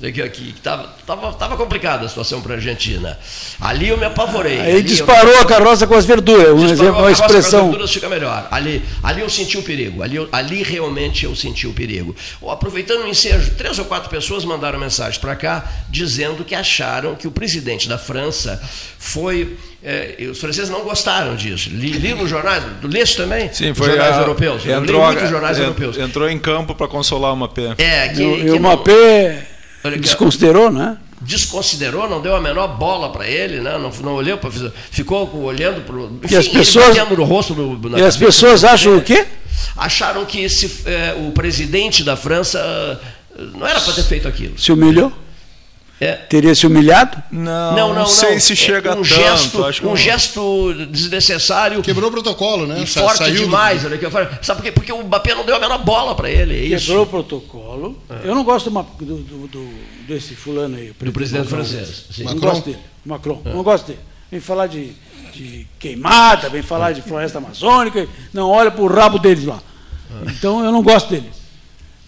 Olha 0.02 0.24
aqui. 0.24 0.54
Tava, 0.60 0.88
tava, 1.06 1.32
tava 1.34 1.56
complicada 1.56 2.04
a 2.04 2.08
situação 2.08 2.40
para 2.40 2.54
a 2.54 2.56
Argentina. 2.56 3.16
Ali 3.60 3.88
eu 3.88 3.96
me 3.96 4.04
apavorei. 4.04 4.58
Aí 4.60 4.72
Ali 4.72 4.82
disparou 4.82 5.32
eu, 5.32 5.40
a 5.42 5.44
carroça 5.44 5.86
com 5.86 5.94
as 5.94 6.04
verduras, 6.04 6.48
um 6.48 6.66
Disparou 6.66 6.72
exemplo, 6.72 6.88
a 6.88 7.02
uma 7.02 7.02
carroça 7.04 7.22
com 7.22 7.24
as 7.24 7.30
expressão. 7.44 7.62
verduras 7.68 7.92
fica 7.92 8.08
melhor. 8.08 8.48
Ali, 8.50 8.82
ali 9.04 9.20
eu 9.20 9.30
senti 9.30 9.56
o 9.56 9.62
perigo. 9.62 10.02
Ali, 10.02 10.16
eu- 10.16 10.28
ali 10.32 10.64
realmente 10.64 11.24
eu 11.24 11.36
senti 11.36 11.66
o 11.66 11.72
perigo. 11.72 12.14
Aproveitando 12.48 13.04
o 13.04 13.08
ensejo, 13.08 13.52
três 13.56 13.78
ou 13.78 13.84
quatro 13.84 14.10
pessoas 14.10 14.44
mandaram 14.44 14.78
mensagem 14.80 15.20
para 15.20 15.36
cá 15.36 15.64
dizendo 15.88 16.44
que 16.44 16.56
acharam 16.56 17.14
que 17.14 17.28
o 17.28 17.30
presidente 17.30 17.88
da 17.88 17.96
França 17.98 18.60
foi. 18.98 19.56
e 20.18 20.26
os 20.26 20.40
franceses 20.40 20.68
não 20.68 20.80
gostaram 20.82 21.36
disso. 21.36 21.70
Li, 21.70 21.92
li 21.92 22.12
nos 22.12 22.28
jornais, 22.28 22.64
leste 22.82 23.16
também? 23.16 23.48
Sim, 23.52 23.72
foi 23.74 23.86
jornais 23.90 24.16
a- 24.16 24.20
europeus. 24.20 24.66
Eu 24.66 24.74
li 24.78 24.82
Entrou, 24.82 25.06
muitos 25.06 25.30
jornais 25.30 25.56
en- 25.56 25.62
europeus. 25.62 25.96
entrou 25.96 26.28
em 26.28 26.36
campo 26.38 26.74
para 26.74 26.88
consolar 26.88 27.27
uma 27.32 27.48
pé. 27.48 27.74
É, 27.78 28.08
que, 28.08 28.22
E 28.22 28.26
o- 28.26 28.34
que 28.36 28.40
e 28.46 28.50
o 28.50 28.54
ó. 28.54 28.58
desconsiderou, 30.00 30.70
né? 30.70 30.96
desconsiderou, 31.20 32.08
não 32.08 32.20
deu 32.20 32.34
a 32.36 32.40
menor 32.40 32.68
bola 32.78 33.10
para 33.10 33.26
ele, 33.26 33.60
né? 33.60 33.76
não, 33.76 33.90
não 33.90 34.14
olhou 34.14 34.38
para 34.38 34.50
ficou 34.90 35.28
olhando 35.42 35.80
para 35.84 35.96
o 35.96 36.20
E 36.30 36.36
as 36.36 36.46
pessoas- 36.48 36.96
no 36.96 37.24
rosto 37.24 37.54
do, 37.54 37.88
na 37.90 37.98
E 37.98 38.02
as 38.02 38.16
pessoas 38.16 38.62
acham 38.64 38.96
o 38.96 39.02
quê? 39.02 39.26
acharam 39.76 40.24
que 40.24 40.40
esse, 40.40 40.82
eh, 40.86 41.14
o 41.28 41.32
presidente 41.32 42.04
da 42.04 42.16
França 42.16 42.58
eh, 43.36 43.42
não 43.54 43.66
era 43.66 43.80
para 43.80 43.92
ter 43.94 44.04
feito 44.04 44.28
aquilo. 44.28 44.56
Se 44.58 44.70
humilhou? 44.72 45.12
É. 46.00 46.12
Teria 46.12 46.54
se 46.54 46.64
humilhado? 46.66 47.20
Não, 47.30 47.74
Não, 47.74 47.94
não, 47.94 48.06
sei 48.06 48.34
não. 48.34 48.40
se 48.40 48.52
É 48.52 48.56
chega 48.56 48.90
um 48.92 48.94
tanto. 48.96 49.04
gesto, 49.04 49.64
acho 49.64 49.80
que 49.80 49.86
um 49.86 49.90
não- 49.90 49.96
gesto 49.96 50.72
desnecessário 50.90 51.82
Quebrou 51.82 52.08
o 52.08 52.12
protocolo, 52.12 52.66
né? 52.68 52.80
e 52.82 52.86
Sa- 52.86 53.00
forte 53.00 53.18
saiu 53.18 53.34
do- 53.34 53.40
demais. 53.44 53.84
Olha 53.84 53.96
aqui, 53.96 54.04
eu 54.06 54.10
falo, 54.10 54.28
sabe 54.40 54.58
por 54.60 54.64
quê? 54.64 54.72
Porque 54.72 54.92
o 54.92 55.02
Mbappé 55.02 55.34
não 55.34 55.44
deu 55.44 55.56
a 55.56 55.58
menor 55.58 55.78
bola 55.78 56.14
para 56.14 56.30
ele. 56.30 56.54
É 56.54 56.76
isso. 56.76 56.86
Quebrou 56.86 57.02
o 57.02 57.06
protocolo. 57.08 57.98
Eu 58.22 58.34
não 58.34 58.44
gosto 58.44 58.66
do, 58.66 58.70
Ma- 58.70 58.86
do- 59.00 59.16
do- 59.18 59.48
do- 59.48 59.74
desse 60.06 60.34
fulano 60.36 60.76
aí. 60.76 60.90
o 60.90 61.04
Do 61.04 61.12
presidente 61.12 61.50
Macron. 61.50 61.64
francês. 61.64 62.04
Sim. 62.12 62.24
Não 62.24 62.34
Macron? 62.34 62.50
gosto 62.50 62.64
dele. 62.64 62.78
Macron. 63.04 63.42
Não 63.44 63.62
gosto 63.64 63.86
dele. 63.86 63.98
Vem 64.30 64.40
falar 64.40 64.66
de, 64.68 64.92
de 65.34 65.66
queimada, 65.80 66.48
vem 66.48 66.62
falar 66.62 66.92
de 66.92 67.02
floresta 67.02 67.38
amazônica, 67.38 68.06
não 68.32 68.50
olha 68.50 68.70
para 68.70 68.82
o 68.82 68.86
rabo 68.86 69.18
deles 69.18 69.44
lá. 69.44 69.58
Então 70.28 70.64
eu 70.64 70.70
não 70.70 70.82
gosto 70.82 71.08
dele. 71.10 71.28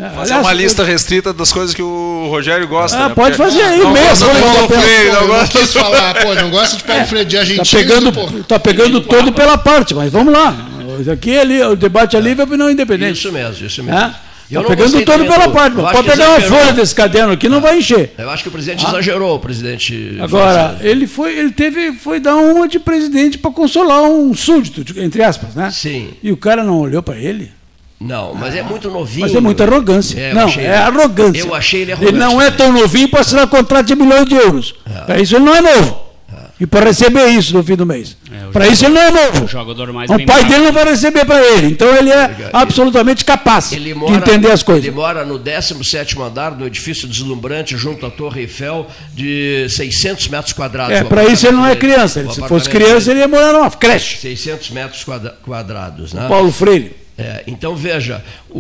É, 0.01 0.09
Fazer 0.11 0.33
aliás, 0.33 0.47
uma 0.47 0.53
lista 0.53 0.83
restrita 0.85 1.33
das 1.33 1.53
coisas 1.53 1.75
que 1.75 1.83
o 1.83 2.29
Rogério 2.31 2.67
gosta. 2.67 2.97
Ah, 2.97 3.09
né? 3.09 3.15
pode 3.15 3.37
Porque 3.37 3.51
fazer 3.51 3.63
aí 3.63 3.79
não 3.81 3.93
mesmo, 3.93 4.09
gosta 4.09 4.27
olha 4.27 4.41
Paulo 4.41 4.69
tá 4.69 4.81
Freire, 4.81 5.09
não 5.09 5.15
eu 5.15 5.21
não 5.21 5.29
gosta 5.29 5.59
quis 5.59 5.73
falar, 5.73 6.15
pô, 6.23 6.35
não 6.35 6.51
gosta 6.51 6.77
de 6.77 6.83
Paulo 6.85 7.05
Freire 7.07 7.29
de 7.29 7.35
Tá 7.37 7.41
Argentina. 7.41 7.83
pegando, 7.83 8.13
pô. 8.13 8.27
tá 8.49 8.59
pegando 8.59 9.01
todo 9.03 9.33
pela 9.33 9.59
parte, 9.59 9.95
mas 9.95 10.11
vamos 10.11 10.33
lá. 10.33 10.57
Aqui 11.13 11.39
ali, 11.39 11.63
o 11.63 11.77
debate 11.77 12.17
ali 12.17 12.35
é 12.39 12.43
opinião 12.43 12.71
independente. 12.71 13.19
Isso 13.19 13.33
mesmo, 13.33 13.67
isso 13.67 13.83
mesmo. 13.83 13.99
É? 13.99 14.15
Eu 14.51 14.63
Tá 14.63 14.69
pegando 14.71 15.05
todo 15.05 15.25
pela 15.27 15.47
do- 15.47 15.53
parte. 15.53 15.77
Pode 15.77 16.09
pegar 16.11 16.29
uma 16.31 16.41
folha 16.41 16.73
desse 16.73 16.93
caderno 16.93 17.33
aqui, 17.35 17.49
não 17.49 17.61
vai 17.61 17.79
encher. 17.79 18.13
Eu 18.19 18.29
acho 18.31 18.43
que 18.43 18.49
o 18.49 18.53
presidente 18.53 18.85
Ah. 18.85 18.89
exagerou, 18.89 19.37
o 19.37 19.39
presidente. 19.39 20.17
Agora, 20.21 20.77
ele 20.81 21.07
foi, 21.07 21.39
ele 21.39 21.53
teve, 21.53 21.93
foi 21.93 22.19
dar 22.19 22.35
uma 22.37 22.67
de 22.67 22.81
presidente 22.81 23.39
para 23.39 23.51
consolar 23.53 24.03
um 24.03 24.35
súdito, 24.35 24.83
de- 24.83 25.01
entre 25.01 25.23
aspas, 25.23 25.55
né? 25.55 25.71
Sim. 25.71 26.11
E 26.23 26.33
o 26.33 26.37
cara 26.37 26.65
não 26.65 26.79
olhou 26.81 27.01
para 27.01 27.17
ele. 27.17 27.53
Não, 28.01 28.35
mas 28.35 28.55
é 28.57 28.63
muito 28.63 28.91
novinho. 28.91 29.27
Mas 29.27 29.35
é 29.35 29.41
muita 29.41 29.65
arrogância. 29.65 30.19
É, 30.19 30.33
não, 30.33 30.45
achei 30.45 30.65
é 30.65 30.69
ele- 30.69 30.75
arrogância. 30.77 31.41
Eu 31.41 31.55
achei 31.55 31.83
ele 31.83 31.93
Ele 31.93 32.03
arrogante. 32.03 32.19
não 32.19 32.41
é 32.41 32.51
tão 32.51 32.73
novinho 32.73 33.09
para 33.09 33.21
assinar 33.21 33.47
contrato 33.47 33.87
de 33.87 33.95
milhões 33.95 34.25
de 34.27 34.35
euros. 34.35 34.75
Para 35.07 35.21
isso 35.21 35.37
ele 35.37 35.45
não 35.45 35.55
é 35.55 35.61
novo. 35.61 36.11
E 36.59 36.67
para 36.67 36.85
receber 36.85 37.27
isso 37.29 37.55
no 37.57 37.63
fim 37.63 37.75
do 37.75 37.87
mês. 37.87 38.15
É, 38.31 38.51
para 38.53 38.67
isso 38.69 38.85
ele 38.85 38.93
não 38.93 39.01
é 39.01 39.11
novo. 39.11 39.45
O 39.45 39.49
jogador 39.49 39.91
mais 39.95 40.11
O 40.11 40.17
bem 40.19 40.27
pai 40.27 40.45
dele 40.45 40.65
não 40.65 40.73
vai 40.73 40.85
receber 40.85 41.25
para 41.25 41.43
ele. 41.43 41.69
Então 41.69 41.89
ele 41.97 42.11
é 42.11 42.51
absolutamente 42.53 43.25
capaz 43.25 43.73
Ele 43.73 43.85
de 43.85 43.95
mora, 43.95 44.15
entender 44.17 44.51
as 44.51 44.63
coisas. 44.63 44.85
Ele 44.85 44.95
mora 44.95 45.25
no 45.25 45.39
17º 45.39 46.21
andar 46.23 46.51
do 46.51 46.67
edifício 46.67 47.09
deslumbrante 47.09 47.79
junto 47.79 48.05
à 48.05 48.11
Torre 48.11 48.43
Eiffel 48.43 48.87
de 49.15 49.67
600 49.71 50.29
metros 50.29 50.53
quadrados. 50.53 50.95
É, 50.97 51.03
para 51.03 51.25
isso 51.25 51.47
ele 51.47 51.57
não 51.57 51.65
é 51.67 51.75
criança. 51.75 52.21
Ele, 52.21 52.31
se 52.31 52.41
fosse 52.47 52.69
criança, 52.69 53.07
dele. 53.07 53.11
ele 53.13 53.21
ia 53.21 53.29
morar 53.29 53.53
numa 53.55 53.71
creche. 53.71 54.19
600 54.19 54.69
metros 54.71 55.03
quadra- 55.03 55.37
quadrados. 55.43 56.13
Né? 56.13 56.27
Paulo 56.29 56.53
Freire. 56.53 57.00
É, 57.21 57.45
então 57.47 57.75
veja, 57.77 58.25
o, 58.49 58.59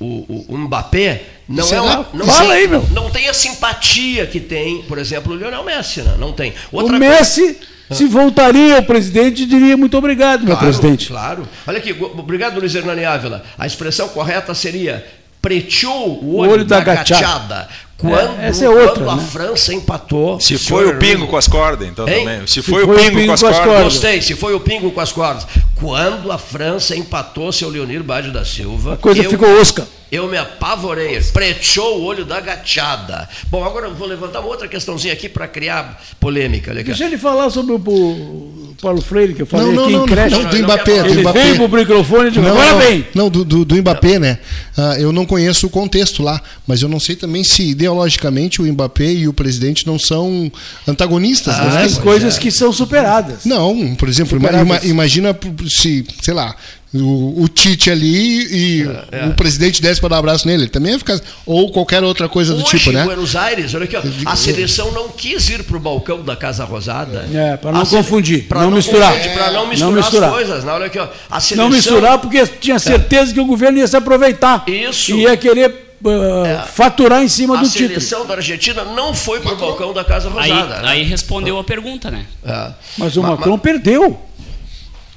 o, 0.00 0.04
o, 0.48 0.54
o 0.54 0.58
Mbappé 0.58 1.22
não 1.48 1.64
Será? 1.64 1.78
é 1.78 1.82
uma, 1.82 2.06
não, 2.12 2.26
Fala 2.26 2.48
tem, 2.48 2.52
aí, 2.52 2.68
meu. 2.68 2.84
não 2.92 3.10
tem 3.10 3.28
a 3.28 3.34
simpatia 3.34 4.26
que 4.26 4.40
tem, 4.40 4.82
por 4.82 4.98
exemplo, 4.98 5.32
o 5.32 5.36
Lionel 5.36 5.64
Messi, 5.64 6.02
né? 6.02 6.14
não 6.18 6.32
tem. 6.32 6.52
o 6.72 6.80
coisa- 6.80 6.98
Messi, 6.98 7.58
se 7.90 8.06
voltaria 8.06 8.76
ao 8.76 8.82
presidente, 8.82 9.44
diria 9.46 9.76
muito 9.76 9.96
obrigado, 9.96 10.40
meu 10.44 10.56
Claro, 10.56 10.64
presidente. 10.66 11.08
Claro. 11.08 11.48
Olha 11.66 11.78
aqui, 11.78 11.92
obrigado, 12.00 12.58
Luiz 12.60 12.74
Hernani 12.74 13.04
Ávila. 13.04 13.42
A 13.58 13.66
expressão 13.66 14.08
correta 14.10 14.54
seria 14.54 15.04
preteou 15.42 16.22
o 16.22 16.36
olho, 16.36 16.52
olho 16.52 16.64
da 16.64 16.80
da, 16.80 16.94
gachada. 16.94 17.68
Gachada. 18.02 18.28
Quando, 18.28 18.40
É, 18.40 18.48
essa 18.48 18.64
é 18.64 18.68
outra, 18.68 19.04
quando 19.04 19.10
a 19.10 19.16
né? 19.16 19.28
França 19.30 19.74
empatou. 19.74 20.40
Se 20.40 20.58
foi 20.58 20.86
o 20.88 20.98
pingo 20.98 21.26
com 21.26 21.36
as 21.36 21.46
cordas, 21.46 21.88
então 21.88 22.08
Hein? 22.08 22.24
também. 22.24 22.46
Se, 22.46 22.62
foi, 22.62 22.82
o 22.84 22.88
pingo, 22.94 23.26
com 23.26 23.32
as 23.32 23.40
cordas. 23.42 23.82
Gostei, 23.84 24.22
se 24.22 24.34
foi 24.34 24.54
o 24.54 24.60
pingo 24.60 24.90
com 24.90 25.00
as 25.00 25.12
cordas. 25.12 25.46
Quando 25.76 26.30
a 26.32 26.38
França 26.38 26.96
empatou 26.96 27.50
seu 27.52 27.68
Leonir 27.68 28.02
Bade 28.02 28.30
da 28.30 28.44
Silva. 28.44 28.94
A 28.94 28.96
coisa 28.96 29.22
eu- 29.22 29.30
ficou 29.30 29.48
osca. 29.60 29.86
Eu 30.10 30.28
me 30.28 30.36
apavorei, 30.36 31.20
preteou 31.32 32.00
o 32.00 32.04
olho 32.04 32.24
da 32.24 32.40
gachada. 32.40 33.28
Bom, 33.48 33.64
agora 33.64 33.86
eu 33.86 33.94
vou 33.94 34.08
levantar 34.08 34.40
uma 34.40 34.48
outra 34.48 34.66
questãozinha 34.66 35.12
aqui 35.12 35.28
para 35.28 35.46
criar 35.46 36.02
polêmica. 36.18 36.72
Aqui. 36.72 36.82
Deixa 36.84 37.04
ele 37.04 37.16
falar 37.16 37.48
sobre 37.50 37.72
o, 37.72 37.76
o 37.76 38.74
Paulo 38.82 39.00
Freire, 39.00 39.34
que 39.34 39.42
eu 39.42 39.46
falei 39.46 39.66
Não, 39.66 39.72
não, 39.74 39.84
aqui 39.84 39.92
não, 39.92 40.04
em 40.04 40.08
creche. 40.08 40.36
não, 40.36 40.50
do 40.50 40.56
Mbappé, 40.58 40.98
Ele 41.06 41.20
Mbappé. 41.20 41.42
veio 41.52 41.68
pro 41.68 41.78
microfone 41.78 42.28
e 42.28 42.30
disse, 42.32 42.46
agora 42.46 42.74
vem. 42.76 43.06
Não, 43.14 43.28
do, 43.30 43.44
do, 43.44 43.64
do 43.64 43.76
Mbappé, 43.76 44.18
né? 44.18 44.38
Ah, 44.76 44.96
eu 44.98 45.12
não 45.12 45.24
conheço 45.24 45.66
o 45.66 45.70
contexto 45.70 46.22
lá, 46.24 46.40
mas 46.66 46.82
eu 46.82 46.88
não 46.88 46.98
sei 46.98 47.14
também 47.14 47.44
se 47.44 47.62
ideologicamente 47.70 48.60
o 48.60 48.64
Mbappé 48.72 49.12
e 49.12 49.28
o 49.28 49.32
presidente 49.32 49.86
não 49.86 49.98
são 49.98 50.50
antagonistas, 50.88 51.56
né? 51.56 51.86
Tem 51.86 51.94
coisas 52.00 52.36
que 52.38 52.50
são 52.50 52.72
superadas. 52.72 53.44
Não, 53.44 53.94
por 53.94 54.08
exemplo, 54.08 54.38
Superadas. 54.40 54.66
ima- 54.66 54.80
imagina 54.90 55.36
se, 55.68 56.04
sei 56.20 56.34
lá, 56.34 56.56
o, 56.92 57.42
o 57.44 57.48
Tite 57.48 57.90
ali 57.90 58.46
e 58.50 58.82
É, 59.12 59.20
é. 59.22 59.26
o 59.26 59.34
presidente 59.34 59.80
desce 59.80 60.00
para 60.00 60.08
dar 60.10 60.16
um 60.16 60.18
abraço 60.18 60.46
nele. 60.46 60.64
Ele 60.64 60.70
também 60.70 60.92
ia 60.92 60.98
ficar. 60.98 61.20
Ou 61.46 61.70
qualquer 61.70 62.02
outra 62.02 62.28
coisa 62.28 62.52
do 62.54 62.62
Hoje, 62.62 62.78
tipo, 62.78 62.90
né? 62.92 63.02
em 63.02 63.04
Buenos 63.04 63.36
Aires, 63.36 63.72
olha 63.74 63.84
aqui, 63.84 63.96
ó, 63.96 64.02
a 64.26 64.34
seleção 64.36 64.90
não 64.92 65.08
quis 65.08 65.48
ir 65.50 65.62
para 65.62 65.76
o 65.76 65.80
balcão 65.80 66.22
da 66.22 66.34
Casa 66.34 66.64
Rosada. 66.64 67.24
É, 67.32 67.56
para 67.56 67.70
não 67.72 67.82
A 67.82 67.86
confundir, 67.86 68.44
pra 68.48 68.62
não 68.62 68.70
misturar. 68.72 69.12
Para 69.32 69.50
não 69.52 69.60
Não 69.62 69.66
misturar, 69.68 69.94
misturar. 69.94 70.28
as 70.30 70.34
coisas. 70.34 70.64
Não, 70.64 70.72
olha 70.74 70.86
aqui, 70.86 70.98
ó, 70.98 71.08
a 71.30 71.40
seleção, 71.40 71.68
Não 71.68 71.76
misturar 71.76 72.18
porque 72.18 72.44
tinha 72.46 72.78
certeza 72.78 73.32
que 73.32 73.40
o 73.40 73.46
governo 73.46 73.78
ia 73.78 73.86
se 73.86 73.96
aproveitar. 73.96 74.64
Isso. 74.66 75.12
E 75.12 75.22
ia 75.22 75.36
querer 75.36 75.94
uh, 76.04 76.66
faturar 76.72 77.22
em 77.22 77.28
cima 77.28 77.56
a 77.58 77.62
do 77.62 77.68
título. 77.68 77.88
seleção 77.88 78.26
da 78.26 78.34
Argentina 78.34 78.84
não 78.84 79.14
foi 79.14 79.38
para 79.40 79.52
o 79.52 79.56
balcão 79.56 79.92
da 79.92 80.02
Casa 80.04 80.28
Aí, 80.36 80.50
Rosada. 80.50 80.82
né? 80.82 80.88
aí 80.88 81.02
respondeu 81.04 81.58
a 81.58 81.62
pergunta, 81.64 82.10
né? 82.10 82.24
É. 82.44 82.68
Mas 82.98 83.16
o 83.16 83.22
Ma- 83.22 83.30
Macron 83.30 83.58
perdeu. 83.58 84.20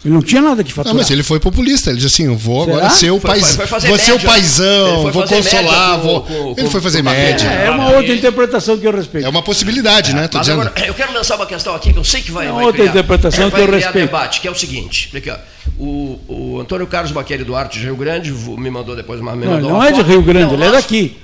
Ele 0.05 0.13
não 0.13 0.21
tinha 0.21 0.41
nada 0.41 0.61
que 0.63 0.69
Não, 0.71 0.75
faturar. 0.75 0.95
mas 0.97 1.09
ele 1.09 1.23
foi 1.23 1.39
populista. 1.39 1.89
Ele 1.89 1.97
disse 1.99 2.21
assim: 2.21 2.25
eu 2.31 2.37
vou 2.37 2.65
Será? 2.65 2.77
agora 2.77 2.89
ser 2.89 3.11
o 3.11 3.19
pais, 3.21 3.55
foi- 3.55 3.65
foi 3.67 3.79
vou 3.79 3.97
ser 3.97 4.11
o 4.11 4.19
paizão, 4.19 5.11
vou 5.11 5.23
consolar. 5.25 5.63
média 5.63 5.95
com- 5.97 6.01
vou... 6.01 6.21
com- 6.23 6.51
ele 6.57 6.63
com- 6.63 6.69
foi 6.71 6.81
fazer 6.81 7.01
com 7.03 7.09
o 7.09 7.11
média. 7.13 7.47
É, 7.47 7.67
é 7.67 7.69
uma 7.71 7.85
Ele- 7.87 7.95
outra 7.95 8.13
interpretação 8.15 8.77
que 8.77 8.85
eu 8.85 8.91
respeito. 8.91 9.25
É 9.25 9.29
uma 9.29 9.41
possibilidade, 9.41 10.13
né? 10.13 10.27
Tô 10.27 10.37
Mas 10.39 10.47
dizendo. 10.47 10.61
agora, 10.67 10.85
eu 10.85 10.93
quero 10.93 11.13
lançar 11.13 11.35
uma 11.37 11.45
questão 11.45 11.73
aqui 11.73 11.93
que 11.93 11.99
eu 11.99 12.03
sei 12.03 12.21
que 12.21 12.31
vai, 12.31 12.47
É 12.47 12.51
vai 12.51 12.65
outra 12.65 12.81
criar, 12.81 12.89
interpretação 12.91 13.49
vai 13.49 13.61
que 13.61 13.67
eu 13.67 13.71
respeito. 13.73 14.05
debate, 14.07 14.41
que 14.41 14.47
é 14.47 14.51
o 14.51 14.55
seguinte. 14.55 15.09
Aqui, 15.15 15.31
o, 15.79 16.19
o 16.27 16.59
Antônio 16.59 16.85
Carlos 16.85 17.11
Baqueri 17.13 17.45
Duarte, 17.45 17.79
de 17.79 17.85
Rio 17.85 17.95
Grande, 17.95 18.31
me 18.31 18.69
mandou 18.69 18.95
depois 18.97 19.21
uma 19.21 19.33
Não, 19.35 19.59
não 19.61 19.75
uma 19.77 19.87
é 19.87 19.91
de 19.91 19.97
foto. 19.99 20.07
Rio 20.09 20.21
Grande, 20.21 20.47
Não, 20.47 20.53
ele 20.55 20.63
é 20.65 20.71
daqui. 20.71 21.17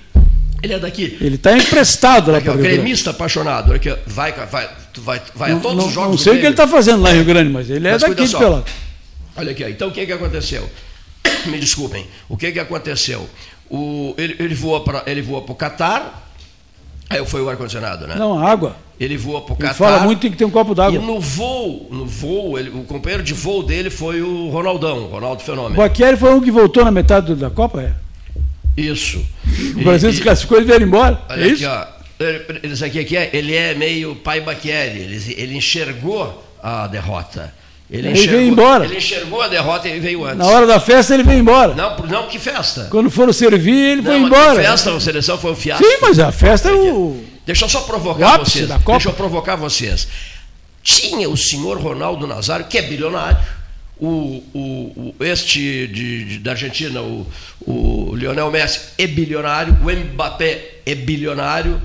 Ele 0.62 0.74
é 0.74 0.80
daqui. 0.80 1.18
Ele 1.22 1.36
está 1.36 1.58
emprestado 1.58 2.32
lá 2.32 2.38
Aqui, 2.38 2.46
para 2.46 2.54
Rio 2.56 2.64
Grande. 2.64 2.78
gremista 2.78 3.12
apaixonado. 3.12 3.74
Aqui, 3.74 3.94
vai, 4.08 4.34
vai, 4.52 4.70
tu 5.00 5.06
vai, 5.06 5.22
vai 5.36 5.52
a 5.52 5.54
Não, 5.56 5.62
todos 5.62 5.78
não- 5.78 5.88
os 5.88 5.94
jogos 5.94 6.12
não 6.12 6.18
sei 6.18 6.34
o 6.34 6.36
que 6.38 6.42
ele 6.46 6.50
está 6.54 6.68
fazendo 6.68 7.02
lá 7.02 7.12
em 7.12 7.16
Rio 7.16 7.26
Grande, 7.26 7.52
mas 7.52 7.70
ele 7.70 7.88
é 7.88 7.92
Mas 7.94 8.02
daqui 8.02 8.26
de. 8.26 8.38
Pelotas. 8.38 8.74
Olha 9.36 9.52
aqui, 9.52 9.64
ó, 9.64 9.68
então 9.68 9.88
o 9.88 9.92
que, 9.92 10.06
que 10.06 10.12
aconteceu? 10.12 10.70
Me 11.48 11.58
desculpem. 11.60 12.06
O 12.28 12.36
que, 12.38 12.52
que 12.52 12.60
aconteceu? 12.60 13.30
O, 13.70 14.14
ele, 14.18 14.36
ele 14.40 14.56
voa 14.56 14.82
para 14.84 15.04
o 15.52 15.56
Catar. 15.56 16.28
Aí 17.10 17.26
foi 17.26 17.42
o 17.42 17.50
ar-condicionado, 17.50 18.06
né? 18.06 18.16
Não, 18.16 18.38
água. 18.46 18.76
Ele 19.00 19.18
voa 19.18 19.42
para 19.42 19.54
o 19.54 19.56
Catar. 19.56 19.74
fala 19.74 20.00
muito 20.02 20.20
tem 20.20 20.30
que 20.30 20.38
ter 20.38 20.46
um 20.46 20.50
copo 20.52 20.74
E 20.74 20.76
d'água. 20.76 21.02
no 21.02 21.20
voo, 21.20 21.88
no 21.90 22.06
voo, 22.06 22.60
ele- 22.60 22.70
o 22.70 22.84
companheiro 22.84 23.24
de 23.24 23.34
voo 23.34 23.64
dele 23.64 23.90
foi 23.90 24.22
o 24.22 24.50
Ronaldão, 24.50 25.06
Ronaldo 25.08 25.42
O 25.42 25.46
Fenômeno. 25.46 25.76
Baqueri 25.76 26.18
foi 26.18 26.34
um 26.34 26.42
que 26.42 26.52
voltou 26.52 26.84
na 26.86 26.92
metade 26.92 27.34
da 27.36 27.50
Copa? 27.50 27.82
É. 27.82 27.94
Isso. 28.80 29.26
O 29.76 29.84
Brasil 29.84 30.10
E- 30.10 30.14
se 30.14 30.22
classificou 30.22 30.62
e 30.62 30.64
veio 30.66 30.84
embora. 30.84 31.20
Olha 31.30 31.42
É 31.42 31.44
aqui, 31.46 31.54
isso? 31.54 31.68
ó. 31.68 31.86
Ele- 32.20 32.60
Ele, 32.64 32.76
sabe 32.76 32.90
o 32.92 32.94
que 32.94 33.06
que 33.06 33.18
é? 33.18 33.30
ele 33.34 33.56
é 33.56 33.74
meio 33.74 34.16
pai 34.16 34.42
Baqueri. 34.42 35.00
Ele, 35.00 35.36
ele 35.38 35.56
enxergou 35.58 36.44
a 36.62 36.88
derrota. 36.88 37.54
Ele 37.90 38.08
Aí 38.10 38.28
veio 38.28 38.42
embora. 38.42 38.86
Ele 38.86 38.98
enxergou 38.98 39.42
a 39.42 39.48
derrota 39.48 39.88
e 39.88 40.00
veio 40.00 40.24
antes. 40.24 40.38
Na 40.38 40.46
hora 40.46 40.68
da 40.68 40.80
festa 40.80 41.14
ele 41.16 41.24
veio 41.24 41.40
embora. 41.40 41.74
Não, 41.74 41.98
não, 42.06 42.28
que 42.28 42.38
festa. 42.38 42.88
Quando 42.92 43.10
foram 43.10 43.34
servir, 43.34 43.94
ele 43.94 44.04
foi 44.04 44.20
não, 44.20 44.28
embora. 44.28 44.62
Que 44.62 44.68
festa, 44.68 44.94
a 44.96 45.00
seleção 45.00 45.38
foi 45.40 45.52
um 45.54 45.56
fiasco. 45.56 45.84
Sim, 45.84 45.98
mas 46.02 46.20
a 46.20 46.32
festa 46.32 46.70
é 46.70 46.74
o. 46.74 47.24
Deixa 47.46 47.66
eu 47.66 47.70
só 47.70 47.82
provocar 47.82 48.38
vocês. 48.38 48.68
da 48.68 48.76
Copa. 48.78 48.92
Deixa 48.92 49.10
eu 49.10 49.14
provocar 49.14 49.56
vocês. 49.56 50.08
Tinha 50.84 51.28
o 51.30 51.36
senhor 51.36 51.80
Ronaldo 51.80 52.28
Nazário, 52.28 52.66
que 52.68 52.78
é 52.78 52.82
bilionário, 52.84 53.38
o, 54.00 54.08
o, 54.54 55.14
o- 55.20 55.24
este 55.26 55.88
de, 55.88 56.24
de- 56.26 56.40
da 56.40 56.52
Argentina, 56.52 57.02
o, 57.02 57.26
o 57.62 58.16
Lionel 58.16 58.52
Messi, 58.52 58.80
é 58.98 59.08
bilionário, 59.08 59.76
o 59.84 59.92
Mbappé 59.92 60.76
é 60.86 60.94
bilionário, 60.96 61.82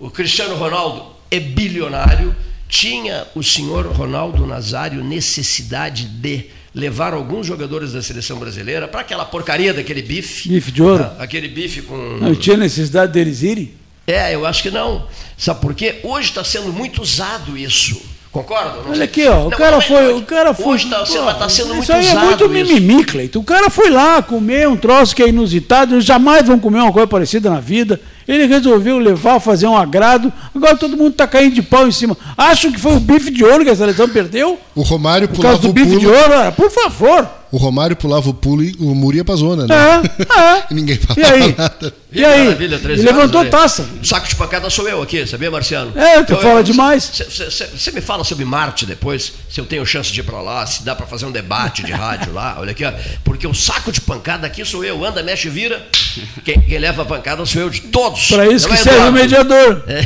o 0.00 0.10
Cristiano 0.10 0.54
Ronaldo 0.56 1.04
é 1.30 1.38
bilionário. 1.40 2.34
Tinha 2.68 3.26
o 3.34 3.42
senhor 3.42 3.86
Ronaldo 3.86 4.46
Nazário 4.46 5.02
necessidade 5.02 6.04
de 6.04 6.46
levar 6.74 7.14
alguns 7.14 7.46
jogadores 7.46 7.92
da 7.92 8.02
seleção 8.02 8.38
brasileira 8.38 8.86
para 8.86 9.00
aquela 9.00 9.24
porcaria 9.24 9.72
daquele 9.72 10.02
bife. 10.02 10.48
Bife 10.50 10.70
de 10.70 10.82
ouro. 10.82 11.04
Ah, 11.18 11.22
Aquele 11.22 11.48
bife 11.48 11.80
com. 11.82 11.96
Não 12.20 12.34
tinha 12.34 12.56
necessidade 12.58 13.10
deles 13.12 13.42
irem. 13.42 13.72
É, 14.06 14.34
eu 14.34 14.44
acho 14.46 14.62
que 14.62 14.70
não. 14.70 15.06
Sabe 15.36 15.60
por 15.60 15.74
quê? 15.74 15.96
Hoje 16.02 16.28
está 16.28 16.44
sendo 16.44 16.72
muito 16.72 17.00
usado 17.02 17.56
isso. 17.56 18.00
Concorda? 18.30 18.80
Olha 18.86 19.04
aqui, 19.04 19.26
ó. 19.26 19.46
O 19.46 19.50
Não, 19.50 19.56
cara 19.58 19.76
é- 19.76 19.80
foi. 19.80 20.12
O 20.14 20.22
cara 20.22 20.52
foi. 20.54 20.74
Hoje 20.74 20.84
está 20.84 21.06
sendo, 21.06 21.24
tá 21.38 21.48
sendo 21.48 21.68
muito 21.74 21.82
Isso 21.84 21.92
aí 21.94 22.06
é 22.06 22.10
usado. 22.10 22.26
muito 22.26 22.48
mimimi. 22.50 23.06
O 23.34 23.42
cara 23.42 23.70
foi 23.70 23.88
lá 23.88 24.22
comer 24.22 24.68
um 24.68 24.76
troço 24.76 25.16
que 25.16 25.22
é 25.22 25.28
inusitado. 25.28 25.94
Eles 25.94 26.04
jamais 26.04 26.46
vão 26.46 26.58
comer 26.58 26.80
uma 26.80 26.92
coisa 26.92 27.06
parecida 27.08 27.48
na 27.48 27.60
vida. 27.60 27.98
Ele 28.28 28.44
resolveu 28.46 28.98
levar, 28.98 29.40
fazer 29.40 29.66
um 29.66 29.74
agrado. 29.76 30.30
Agora 30.54 30.76
todo 30.76 30.96
mundo 30.98 31.12
está 31.12 31.26
caindo 31.26 31.54
de 31.54 31.62
pau 31.62 31.88
em 31.88 31.90
cima. 31.92 32.14
Acham 32.36 32.70
que 32.70 32.78
foi 32.78 32.94
o 32.94 33.00
bife 33.00 33.30
de 33.30 33.42
ouro 33.42 33.64
que 33.64 33.70
a 33.70 33.74
seleção 33.76 34.06
perdeu? 34.06 34.58
O 34.74 34.82
Romário 34.82 35.26
Por 35.28 35.40
causa 35.40 35.62
do 35.62 35.72
bife 35.72 35.96
de 35.96 36.04
pulo. 36.06 36.10
ouro? 36.10 36.32
Ora, 36.34 36.52
Por 36.52 36.70
favor. 36.70 37.26
O 37.50 37.56
Romário 37.56 37.96
pulava 37.96 38.28
o 38.28 38.34
pulo 38.34 38.62
e 38.62 38.76
o 38.78 38.94
Muri 38.94 39.16
ia 39.16 39.24
pra 39.24 39.34
zona, 39.34 39.66
né? 39.66 39.74
É, 39.74 40.38
é. 40.58 40.64
E 40.70 40.74
ninguém 40.74 40.96
E 40.96 40.98
falava 40.98 41.32
aí? 41.34 41.54
nada. 41.56 41.94
E 42.10 42.24
aí? 42.24 42.44
Maravilha, 42.44 42.78
13 42.78 43.02
Ele 43.02 43.10
levantou 43.12 43.40
anos, 43.42 43.50
taça. 43.50 43.86
O 44.02 44.04
saco 44.06 44.26
de 44.26 44.34
pancada 44.34 44.70
sou 44.70 44.88
eu 44.88 45.02
aqui, 45.02 45.26
sabia, 45.26 45.50
Marciano? 45.50 45.92
É, 45.94 46.22
tu 46.22 46.36
fala 46.36 46.64
demais. 46.64 47.10
Você 47.74 47.92
me 47.92 48.00
fala 48.00 48.24
sobre 48.24 48.44
Marte 48.46 48.86
depois, 48.86 49.32
se 49.50 49.60
eu 49.60 49.66
tenho 49.66 49.84
chance 49.84 50.10
de 50.10 50.20
ir 50.20 50.22
para 50.22 50.40
lá, 50.40 50.64
se 50.66 50.82
dá 50.82 50.94
para 50.94 51.06
fazer 51.06 51.26
um 51.26 51.30
debate 51.30 51.82
de 51.82 51.92
rádio 51.92 52.32
lá, 52.32 52.56
olha 52.58 52.70
aqui, 52.70 52.82
ó. 52.84 52.92
Porque 53.22 53.46
o 53.46 53.52
saco 53.52 53.92
de 53.92 54.00
pancada 54.00 54.46
aqui 54.46 54.64
sou 54.64 54.82
eu, 54.84 55.04
anda, 55.04 55.22
mexe, 55.22 55.50
vira. 55.50 55.86
Quem, 56.44 56.60
quem 56.62 56.78
leva 56.78 57.02
a 57.02 57.04
pancada 57.04 57.44
sou 57.44 57.60
eu 57.60 57.68
de 57.70 57.82
todos. 57.82 58.28
Para 58.28 58.46
isso 58.48 58.66
que 58.66 58.72
é, 58.74 58.76
serve 58.78 59.08
o 59.08 59.12
mediador. 59.12 59.84
É. 59.86 60.02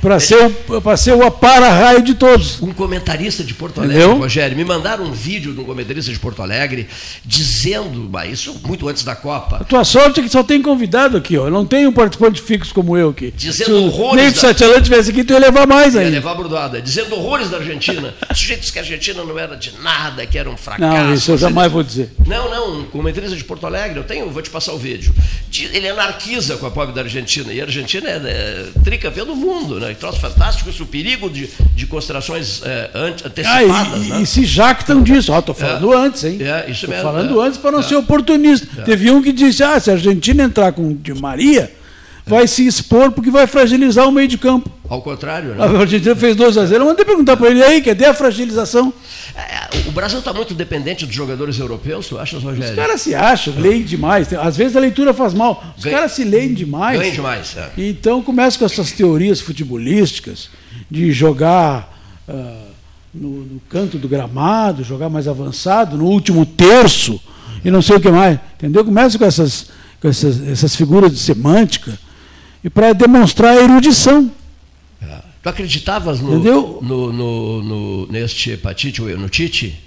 Para 0.00 0.20
ser, 0.20 0.36
o- 0.68 0.80
pra 0.80 0.96
ser 0.96 1.12
o 1.12 1.30
para-raio 1.30 2.02
de 2.02 2.14
todos. 2.14 2.60
Um 2.62 2.72
comentarista 2.72 3.42
de 3.42 3.52
Porto 3.52 3.80
Alegre, 3.80 3.98
Entendeu? 3.98 4.18
Rogério, 4.18 4.56
me 4.56 4.64
mandaram 4.64 5.04
um 5.04 5.12
vídeo 5.12 5.52
de 5.52 5.60
um 5.60 5.64
comentarista 5.64 6.12
de 6.12 6.18
Porto 6.20 6.40
Alegre 6.40 6.88
dizendo, 7.24 8.10
isso 8.30 8.60
muito 8.64 8.88
antes 8.88 9.02
da 9.02 9.16
Copa, 9.16 9.56
A 9.60 9.64
tua 9.64 9.84
sorte 9.84 10.20
é 10.20 10.22
que 10.22 10.28
só 10.28 10.42
tem 10.42 10.62
convidado 10.62 11.16
aqui, 11.16 11.31
ó. 11.38 11.50
Não 11.50 11.64
tem 11.66 11.86
um 11.86 11.92
participante 11.92 12.40
fixo 12.40 12.72
como 12.74 12.96
eu 12.96 13.10
aqui. 13.10 13.32
Dizendo 13.36 13.64
Se 13.66 13.72
o 13.72 13.84
horrores 13.86 14.16
Ney 14.22 14.30
da- 14.32 14.40
Satelã 14.40 14.80
tivesse 14.80 15.10
aqui, 15.10 15.24
tu 15.24 15.32
ia 15.32 15.38
levar 15.38 15.66
mais 15.66 15.94
ia 15.94 16.00
ainda. 16.00 16.12
levar 16.12 16.34
bordada, 16.34 16.80
dizendo 16.80 17.14
horrores 17.14 17.50
da 17.50 17.58
Argentina. 17.58 18.14
O 18.32 18.34
sujeito 18.34 18.60
disse 18.60 18.72
que 18.72 18.78
a 18.78 18.82
Argentina 18.82 19.22
não 19.24 19.38
era 19.38 19.54
de 19.56 19.72
nada, 19.82 20.24
que 20.26 20.38
era 20.38 20.48
um 20.48 20.56
fracasso. 20.56 21.04
Não, 21.04 21.14
isso 21.14 21.30
eu 21.32 21.38
jamais 21.38 21.70
vou 21.70 21.82
dizer. 21.82 22.10
Não, 22.26 22.50
não, 22.50 22.80
um 22.80 22.84
comentarista 22.84 23.36
de 23.36 23.44
Porto 23.44 23.66
Alegre, 23.66 23.98
eu 23.98 24.04
tenho, 24.04 24.28
vou 24.30 24.40
te 24.42 24.48
passar 24.50 24.72
o 24.72 24.78
vídeo. 24.78 25.14
De- 25.50 25.66
Ele 25.66 25.88
anarquiza 25.88 26.56
com 26.56 26.66
a 26.66 26.70
pobre 26.70 26.94
da 26.94 27.02
Argentina, 27.02 27.52
e 27.52 27.60
a 27.60 27.64
Argentina 27.64 28.08
é, 28.08 28.16
é 28.16 28.64
tricampeão 28.82 29.26
do 29.26 29.36
mundo, 29.36 29.78
né? 29.78 29.90
E 29.92 29.94
troço 29.94 30.18
fantástico, 30.18 30.70
isso, 30.70 30.82
o 30.84 30.86
perigo 30.86 31.28
de, 31.28 31.48
de 31.74 31.86
considerações 31.86 32.62
é, 32.64 32.90
Ah, 32.94 32.98
antecipadas, 33.26 34.02
e, 34.06 34.08
né? 34.10 34.22
e 34.22 34.26
se 34.26 34.44
jactam 34.44 35.02
disso. 35.02 35.32
Ó, 35.32 35.40
tô 35.42 35.52
falando 35.54 35.92
antes, 35.92 36.24
hein? 36.24 36.38
É, 36.40 36.70
isso 36.70 36.86
tô 36.86 36.92
mesmo, 36.92 37.02
falando 37.04 37.42
é. 37.42 37.46
antes 37.46 37.58
para 37.58 37.70
não 37.72 37.80
É. 37.80 37.82
ser 37.82 37.96
oportunista. 37.96 38.82
Teve 38.82 39.10
um 39.10 39.22
que 39.22 39.32
disse: 39.32 39.62
ah, 39.62 39.78
se 39.78 39.90
a 39.90 39.94
Argentina 39.94 40.42
entrar 40.44 40.72
com 40.72 40.94
Maria, 41.22 41.72
vai 42.26 42.46
se 42.46 42.66
expor 42.66 43.12
porque 43.12 43.30
vai 43.30 43.46
fragilizar 43.46 44.06
o 44.08 44.12
meio 44.12 44.28
de 44.28 44.36
campo. 44.36 44.68
Ao 44.88 45.00
contrário, 45.00 45.52
A 45.62 45.68
né? 45.68 45.78
Argentina 45.78 46.14
fez 46.14 46.36
2 46.36 46.58
a 46.58 46.66
0 46.66 46.82
Eu 46.82 46.86
mandei 46.88 47.04
perguntar 47.04 47.36
para 47.36 47.48
ele 47.48 47.60
"E 47.60 47.62
aí, 47.62 47.80
cadê 47.80 48.04
a 48.04 48.12
fragilização? 48.12 48.92
É, 49.34 49.88
o 49.88 49.92
Brasil 49.92 50.18
está 50.18 50.32
muito 50.32 50.52
dependente 50.52 51.06
dos 51.06 51.14
jogadores 51.14 51.58
europeus, 51.58 52.06
tu 52.08 52.18
achas, 52.18 52.42
Rogério? 52.42 52.68
Os 52.70 52.76
caras 52.76 53.00
se 53.00 53.14
acham, 53.14 53.54
leem 53.58 53.82
demais. 53.84 54.30
Às 54.34 54.56
vezes 54.56 54.76
a 54.76 54.80
leitura 54.80 55.14
faz 55.14 55.32
mal. 55.32 55.64
Os 55.78 55.84
Ganha- 55.84 55.96
caras 55.96 56.12
se 56.12 56.24
leem 56.24 56.52
demais. 56.52 56.98
Ganham 57.00 57.14
demais. 57.14 57.56
é. 57.56 57.70
Então 57.78 58.20
começa 58.22 58.58
com 58.58 58.66
essas 58.66 58.92
teorias 58.92 59.40
futebolísticas 59.40 60.50
de 60.90 61.10
jogar 61.12 61.90
ah, 62.28 62.64
no, 63.14 63.28
no 63.44 63.60
canto 63.70 63.96
do 63.96 64.06
gramado, 64.08 64.84
jogar 64.84 65.08
mais 65.08 65.26
avançado, 65.26 65.96
no 65.96 66.04
último 66.04 66.44
terço 66.44 67.18
e 67.64 67.70
não 67.70 67.80
sei 67.80 67.96
o 67.96 68.00
que 68.00 68.10
mais. 68.10 68.38
Entendeu? 68.58 68.84
Começa 68.84 69.18
com 69.18 69.24
essas, 69.24 69.68
com 70.02 70.08
essas, 70.08 70.42
essas 70.48 70.74
figuras 70.76 71.12
de 71.12 71.18
semântica 71.18 71.96
e 72.62 72.68
para 72.68 72.92
demonstrar 72.92 73.56
a 73.56 73.62
erudição. 73.62 74.30
Tu 75.42 75.48
acreditavas 75.48 76.20
no, 76.20 76.34
Entendeu? 76.34 76.78
no, 76.82 77.12
no, 77.12 77.62
no- 77.62 78.06
neste 78.08 78.50
hepatite, 78.52 79.00
no 79.00 79.28
Tite? 79.28 79.80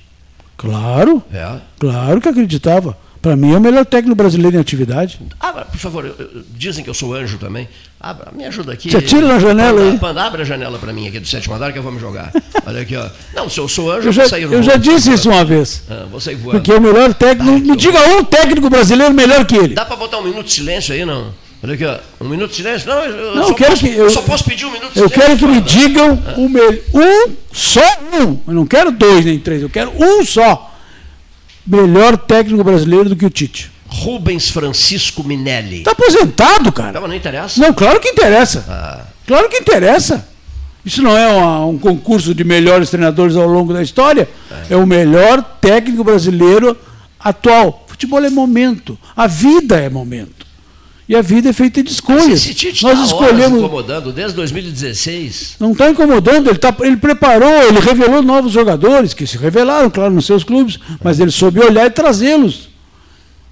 Claro, 0.58 1.22
É. 1.32 1.60
claro 1.80 2.20
que 2.20 2.28
acreditava. 2.30 2.98
Para 3.26 3.36
mim 3.36 3.54
é 3.56 3.58
o 3.58 3.60
melhor 3.60 3.84
técnico 3.88 4.16
brasileiro 4.16 4.56
em 4.56 4.60
atividade. 4.60 5.20
Abra, 5.40 5.66
por 5.66 5.80
favor, 5.80 6.06
eu- 6.06 6.14
eu- 6.20 6.44
dizem 6.56 6.84
que 6.84 6.90
eu 6.92 6.94
sou 6.94 7.16
anjo 7.16 7.40
também. 7.40 7.68
Abra, 8.00 8.32
me 8.32 8.46
ajuda 8.46 8.72
aqui. 8.72 8.88
Te 8.88 8.98
atira 8.98 9.26
na 9.28 9.40
janela 9.40 9.82
aí. 9.82 9.98
Panda, 9.98 10.22
abre 10.22 10.44
a 10.44 10.46
janela 10.46 10.78
para 10.78 10.94
mim 10.94 11.08
aqui 11.08 11.20
do 11.20 11.28
sétimo 11.28 11.56
andar 11.56 11.74
que 11.74 11.80
eu 11.80 11.82
vou 11.82 11.92
me 11.92 12.00
jogar. 12.00 12.32
Olha 12.68 12.82
aqui, 12.82 12.96
ó. 12.96 13.08
Não, 13.36 13.50
se 13.50 13.60
eu 13.60 13.68
sou 13.68 13.90
anjo, 13.92 14.02
Eu 14.02 14.06
eu, 14.10 14.12
já, 14.14 14.22
vou 14.22 14.30
sair 14.30 14.44
eu 14.44 14.62
já 14.62 14.76
disse 14.76 15.12
isso 15.12 15.28
uma 15.32 15.44
vez. 15.44 15.82
Ah, 15.90 16.06
vou 16.12 16.20
sair 16.22 16.36
voando. 16.36 16.60
Porque 16.60 16.72
o 16.72 16.80
melhor 16.80 17.16
técnico. 17.16 17.52
Ai, 17.52 17.62
me 17.62 17.76
diga 17.76 17.98
um 18.16 18.24
técnico 18.24 18.70
brasileiro 18.70 19.12
melhor 19.12 19.44
que 19.44 19.56
ele. 19.58 19.74
Dá 19.74 19.86
para 19.86 19.96
botar 19.96 20.20
um 20.20 20.24
minuto 20.24 20.46
de 20.46 20.54
silêncio 20.54 20.94
aí, 20.94 21.04
não? 21.04 21.34
Olha 21.64 21.74
aqui, 21.74 21.84
ó. 21.84 21.98
Um 22.24 22.30
minuto 22.30 22.52
de 22.52 22.58
silêncio? 22.58 22.88
Não, 22.88 23.04
eu, 23.06 23.36
Não, 23.38 23.44
só, 23.46 23.50
eu 23.50 23.56
quero 23.56 23.72
posso, 23.72 23.84
que 23.88 23.96
eu- 23.96 24.10
só 24.12 24.22
posso 24.22 24.44
pedir 24.44 24.66
um 24.68 24.72
minuto 24.72 24.94
de 24.94 25.00
Eu 25.00 25.10
silêncio. 25.10 25.20
quero 25.20 25.36
que 25.40 25.48
me 25.48 25.62
digam 25.62 26.24
o 26.38 26.48
melhor. 26.48 26.76
Um, 26.94 27.32
só 27.52 27.82
um. 28.22 28.38
Eu 28.48 28.54
não 28.54 28.68
quero 28.68 28.92
dois 28.92 29.26
nem 29.26 29.40
três, 29.40 29.64
eu 29.64 29.70
quero 29.72 29.92
um 29.98 30.24
só. 30.24 30.74
Melhor 31.66 32.18
técnico 32.18 32.64
brasileiro 32.64 33.10
do 33.10 33.16
que 33.16 33.26
o 33.26 33.30
Tite. 33.30 33.72
Rubens 33.88 34.50
Francisco 34.50 35.24
Minelli. 35.24 35.78
Está 35.80 35.92
aposentado, 35.92 36.72
cara. 36.72 37.00
Não, 37.00 37.08
não 37.08 37.16
interessa? 37.16 37.60
Não, 37.62 37.74
claro 37.74 38.00
que 38.00 38.10
interessa. 38.10 38.66
Ah, 38.68 39.02
Claro 39.26 39.50
que 39.50 39.58
interessa. 39.58 40.28
Isso 40.86 41.02
não 41.02 41.18
é 41.18 41.28
uma- 41.28 41.66
um 41.66 41.80
concurso 41.80 42.36
de 42.36 42.44
melhores 42.44 42.92
treinadores 42.92 43.36
ao 43.36 43.48
longo 43.48 43.74
da 43.74 43.82
história. 43.82 44.30
É 44.70 44.76
o 44.76 44.86
melhor 44.86 45.42
técnico 45.60 46.04
brasileiro 46.04 46.78
atual. 47.20 47.84
Futebol 47.88 48.24
é 48.24 48.30
momento. 48.30 48.96
A 49.16 49.26
vida 49.26 49.78
é 49.80 49.90
momento. 49.90 50.45
E 51.08 51.16
a 51.16 51.22
vida 51.22 51.50
é 51.50 51.54
feita 51.54 51.84
de 51.84 51.92
escolhas. 51.92 52.28
Esse 52.42 52.54
Tite 52.54 52.84
Nós 52.84 52.98
tá 52.98 53.06
escolhemos. 53.06 53.60
incomodando 53.60 54.12
desde 54.12 54.36
2016. 54.36 55.58
Não 55.60 55.72
está 55.72 55.90
incomodando, 55.92 56.50
ele, 56.50 56.58
tá, 56.58 56.76
ele 56.82 56.98
preparou, 56.98 57.64
ele 57.64 57.80
revelou 57.80 58.24
novos 58.24 58.52
jogadores, 58.52 59.14
que 59.14 59.28
se 59.28 59.38
revelaram, 59.38 59.90
claro, 59.90 60.12
nos 60.14 60.26
seus 60.26 60.44
clubes, 60.44 60.80
mas 61.04 61.20
ele 61.20 61.30
soube 61.30 61.60
olhar 61.60 61.86
e 61.86 61.90
trazê-los. 61.92 62.70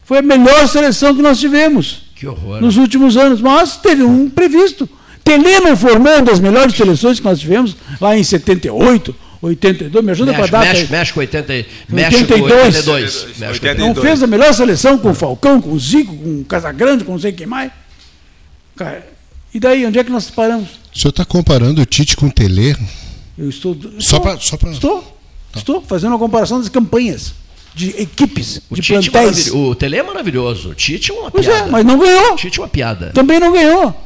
Foi 0.03 0.17
a 0.17 0.21
melhor 0.21 0.67
seleção 0.67 1.15
que 1.15 1.21
nós 1.21 1.39
tivemos 1.39 2.01
Que 2.15 2.27
horror. 2.27 2.59
nos 2.59 2.75
últimos 2.77 3.15
anos, 3.17 3.39
mas 3.39 3.77
teve 3.77 4.03
um 4.03 4.25
imprevisto. 4.25 4.89
Telê 5.23 5.59
não 5.59 5.77
formou 5.77 6.11
uma 6.11 6.21
das 6.21 6.39
melhores 6.39 6.75
seleções 6.75 7.19
que 7.19 7.25
nós 7.25 7.39
tivemos 7.39 7.75
lá 8.01 8.17
em 8.17 8.23
78, 8.23 9.15
82, 9.47 10.03
me 10.05 10.11
ajuda 10.11 10.31
com 10.33 10.37
a 10.37 10.47
Mexe, 10.59 10.81
data. 10.81 10.87
mexe 10.97 11.13
com 11.13 11.19
80, 11.19 11.53
e- 11.55 11.65
mexe 11.89 12.15
82. 12.17 12.49
com 12.51 12.55
82. 12.91 13.27
Mexe 13.37 13.59
com 13.59 13.73
Não 13.87 13.95
fez 13.95 14.23
a 14.23 14.27
melhor 14.27 14.53
seleção 14.53 14.97
com 14.97 15.09
o 15.11 15.13
Falcão, 15.13 15.59
com 15.61 15.71
o 15.71 15.79
Zico, 15.79 16.15
com 16.15 16.41
o 16.41 16.45
Casagrande, 16.45 17.03
com 17.03 17.11
não 17.13 17.19
sei 17.19 17.31
quem 17.33 17.45
mais. 17.45 17.71
Cara, 18.75 19.05
e 19.53 19.59
daí, 19.59 19.85
onde 19.85 19.99
é 19.99 20.03
que 20.03 20.11
nós 20.11 20.29
paramos? 20.31 20.69
O 20.93 20.97
senhor 20.99 21.09
está 21.09 21.25
comparando 21.25 21.81
o 21.81 21.85
Tite 21.85 22.15
com 22.15 22.27
o 22.27 22.31
Tele? 22.31 22.75
Eu 23.37 23.49
estou. 23.49 23.75
Só 23.99 24.17
estou- 24.17 24.19
pra- 24.21 24.39
só 24.39 24.57
pra- 24.57 24.71
Estou. 24.71 25.17
Estou 25.55 25.81
fazendo 25.81 26.11
uma 26.13 26.19
comparação 26.19 26.59
das 26.59 26.69
campanhas, 26.69 27.33
de 27.75 27.89
equipes, 28.01 28.61
O 28.69 28.75
de 28.75 28.81
Tite 28.81 29.09
é 29.09 29.11
plantéis. 29.11 29.51
O 29.51 29.75
Tele 29.75 29.97
é 29.97 30.03
maravilhoso. 30.03 30.69
O 30.69 30.73
Tite 30.73 31.11
é 31.11 31.13
uma 31.13 31.29
Pois 31.29 31.45
piada. 31.45 31.67
é, 31.67 31.71
mas 31.71 31.85
não 31.85 31.99
ganhou. 31.99 32.33
O 32.33 32.35
Tite 32.35 32.59
é 32.59 32.61
uma 32.63 32.69
piada. 32.69 33.11
Também 33.13 33.39
não 33.39 33.51
ganhou. 33.51 34.02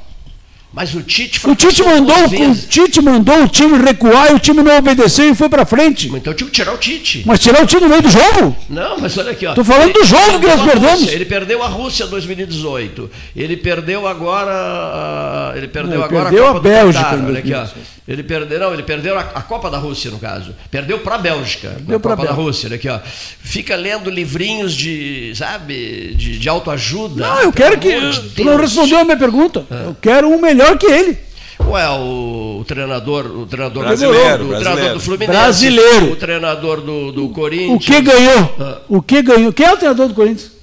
Mas 0.73 0.93
o 0.93 1.01
Tite 1.01 1.39
O 1.47 1.55
Tite 1.55 1.81
mandou, 1.81 2.15
o. 2.25 2.55
Tite 2.55 3.01
mandou 3.01 3.43
o 3.43 3.47
time 3.47 3.77
recuar 3.77 4.31
e 4.31 4.35
o 4.35 4.39
time 4.39 4.61
não 4.61 4.77
obedeceu 4.77 5.29
e 5.29 5.35
foi 5.35 5.49
para 5.49 5.65
frente. 5.65 6.07
Então 6.13 6.33
tinha 6.33 6.47
que 6.47 6.53
tirar 6.53 6.73
o 6.73 6.77
Tite. 6.77 7.23
Mas 7.25 7.39
tirar 7.39 7.63
o 7.63 7.65
time 7.65 7.81
no 7.81 7.89
meio 7.89 8.01
do 8.01 8.09
jogo? 8.09 8.55
Não, 8.69 8.99
mas 8.99 9.17
olha 9.17 9.31
aqui, 9.31 9.45
ó. 9.45 9.53
Tô 9.53 9.63
falando 9.63 9.93
do 9.93 10.03
jogo 10.03 10.23
Ele 10.29 10.39
que 10.39 10.47
nós 10.47 10.61
perdemos. 10.61 10.99
Rússia, 11.01 11.15
Ele 11.15 11.25
perdeu 11.25 11.63
a 11.63 11.67
Rússia 11.67 12.03
em 12.03 12.09
2018. 12.09 13.11
Ele 13.35 13.57
perdeu 13.57 14.07
agora. 14.07 15.53
Ele 15.55 15.67
perdeu 15.67 15.99
Não, 15.99 16.05
ele 16.05 16.15
agora 16.15 16.29
perdeu 16.29 16.45
a 16.45 16.49
a 16.49 16.53
Copa 16.53 16.59
do 16.59 16.69
Bélgica 16.69 17.23
olha 17.25 17.39
aqui, 17.39 17.53
ó. 17.53 17.96
2018. 18.07 18.09
Ele 18.09 18.23
perdeu, 18.23 18.59
não, 18.59 18.73
ele 18.73 18.83
perdeu 18.83 19.17
a, 19.17 19.21
a 19.21 19.41
Copa 19.41 19.69
da 19.69 19.77
Rússia, 19.77 20.09
no 20.09 20.17
caso. 20.17 20.55
Perdeu 20.71 20.99
para 20.99 21.15
a 21.15 21.17
Bélgica. 21.17 21.69
Perdeu 21.69 21.97
a 21.97 21.99
Copa 21.99 22.15
da 22.15 22.21
Bélgica. 22.23 22.41
Rússia, 22.41 22.67
olha 22.67 22.75
aqui, 22.77 22.89
ó. 22.89 22.99
Fica 23.03 23.75
lendo 23.75 24.09
livrinhos 24.09 24.73
de, 24.73 25.33
sabe, 25.35 26.15
de, 26.15 26.39
de 26.39 26.49
autoajuda. 26.49 27.27
Não, 27.27 27.41
eu 27.41 27.51
quero 27.51 27.77
que. 27.77 27.89
de 27.89 28.43
não 28.43 28.55
respondeu 28.55 28.99
a 28.99 29.03
minha 29.03 29.17
pergunta. 29.17 29.65
Eu 29.69 29.95
quero 30.01 30.29
um 30.29 30.39
melhor 30.39 30.77
que 30.77 30.85
ele. 30.85 31.17
Ué, 31.59 31.89
o, 31.89 32.59
o 32.61 32.65
treinador, 32.65 33.25
o 33.25 33.45
treinador 33.45 33.83
Brasileiro, 33.83 34.45
do, 34.45 34.55
o 34.55 34.59
treinador 34.59 34.93
do 34.93 34.99
Fluminense, 34.99 35.31
Brasileiro. 35.31 36.11
o 36.11 36.15
treinador 36.15 36.81
do, 36.81 37.11
do 37.11 37.29
Corinthians. 37.29 37.75
O 37.75 37.79
que 37.79 38.01
ganhou? 38.01 38.55
Ah. 38.59 38.77
O 38.87 39.01
que 39.01 39.21
ganhou? 39.21 39.51
Quem 39.51 39.65
é 39.65 39.73
o 39.73 39.77
treinador 39.77 40.07
do 40.07 40.13
Corinthians? 40.13 40.56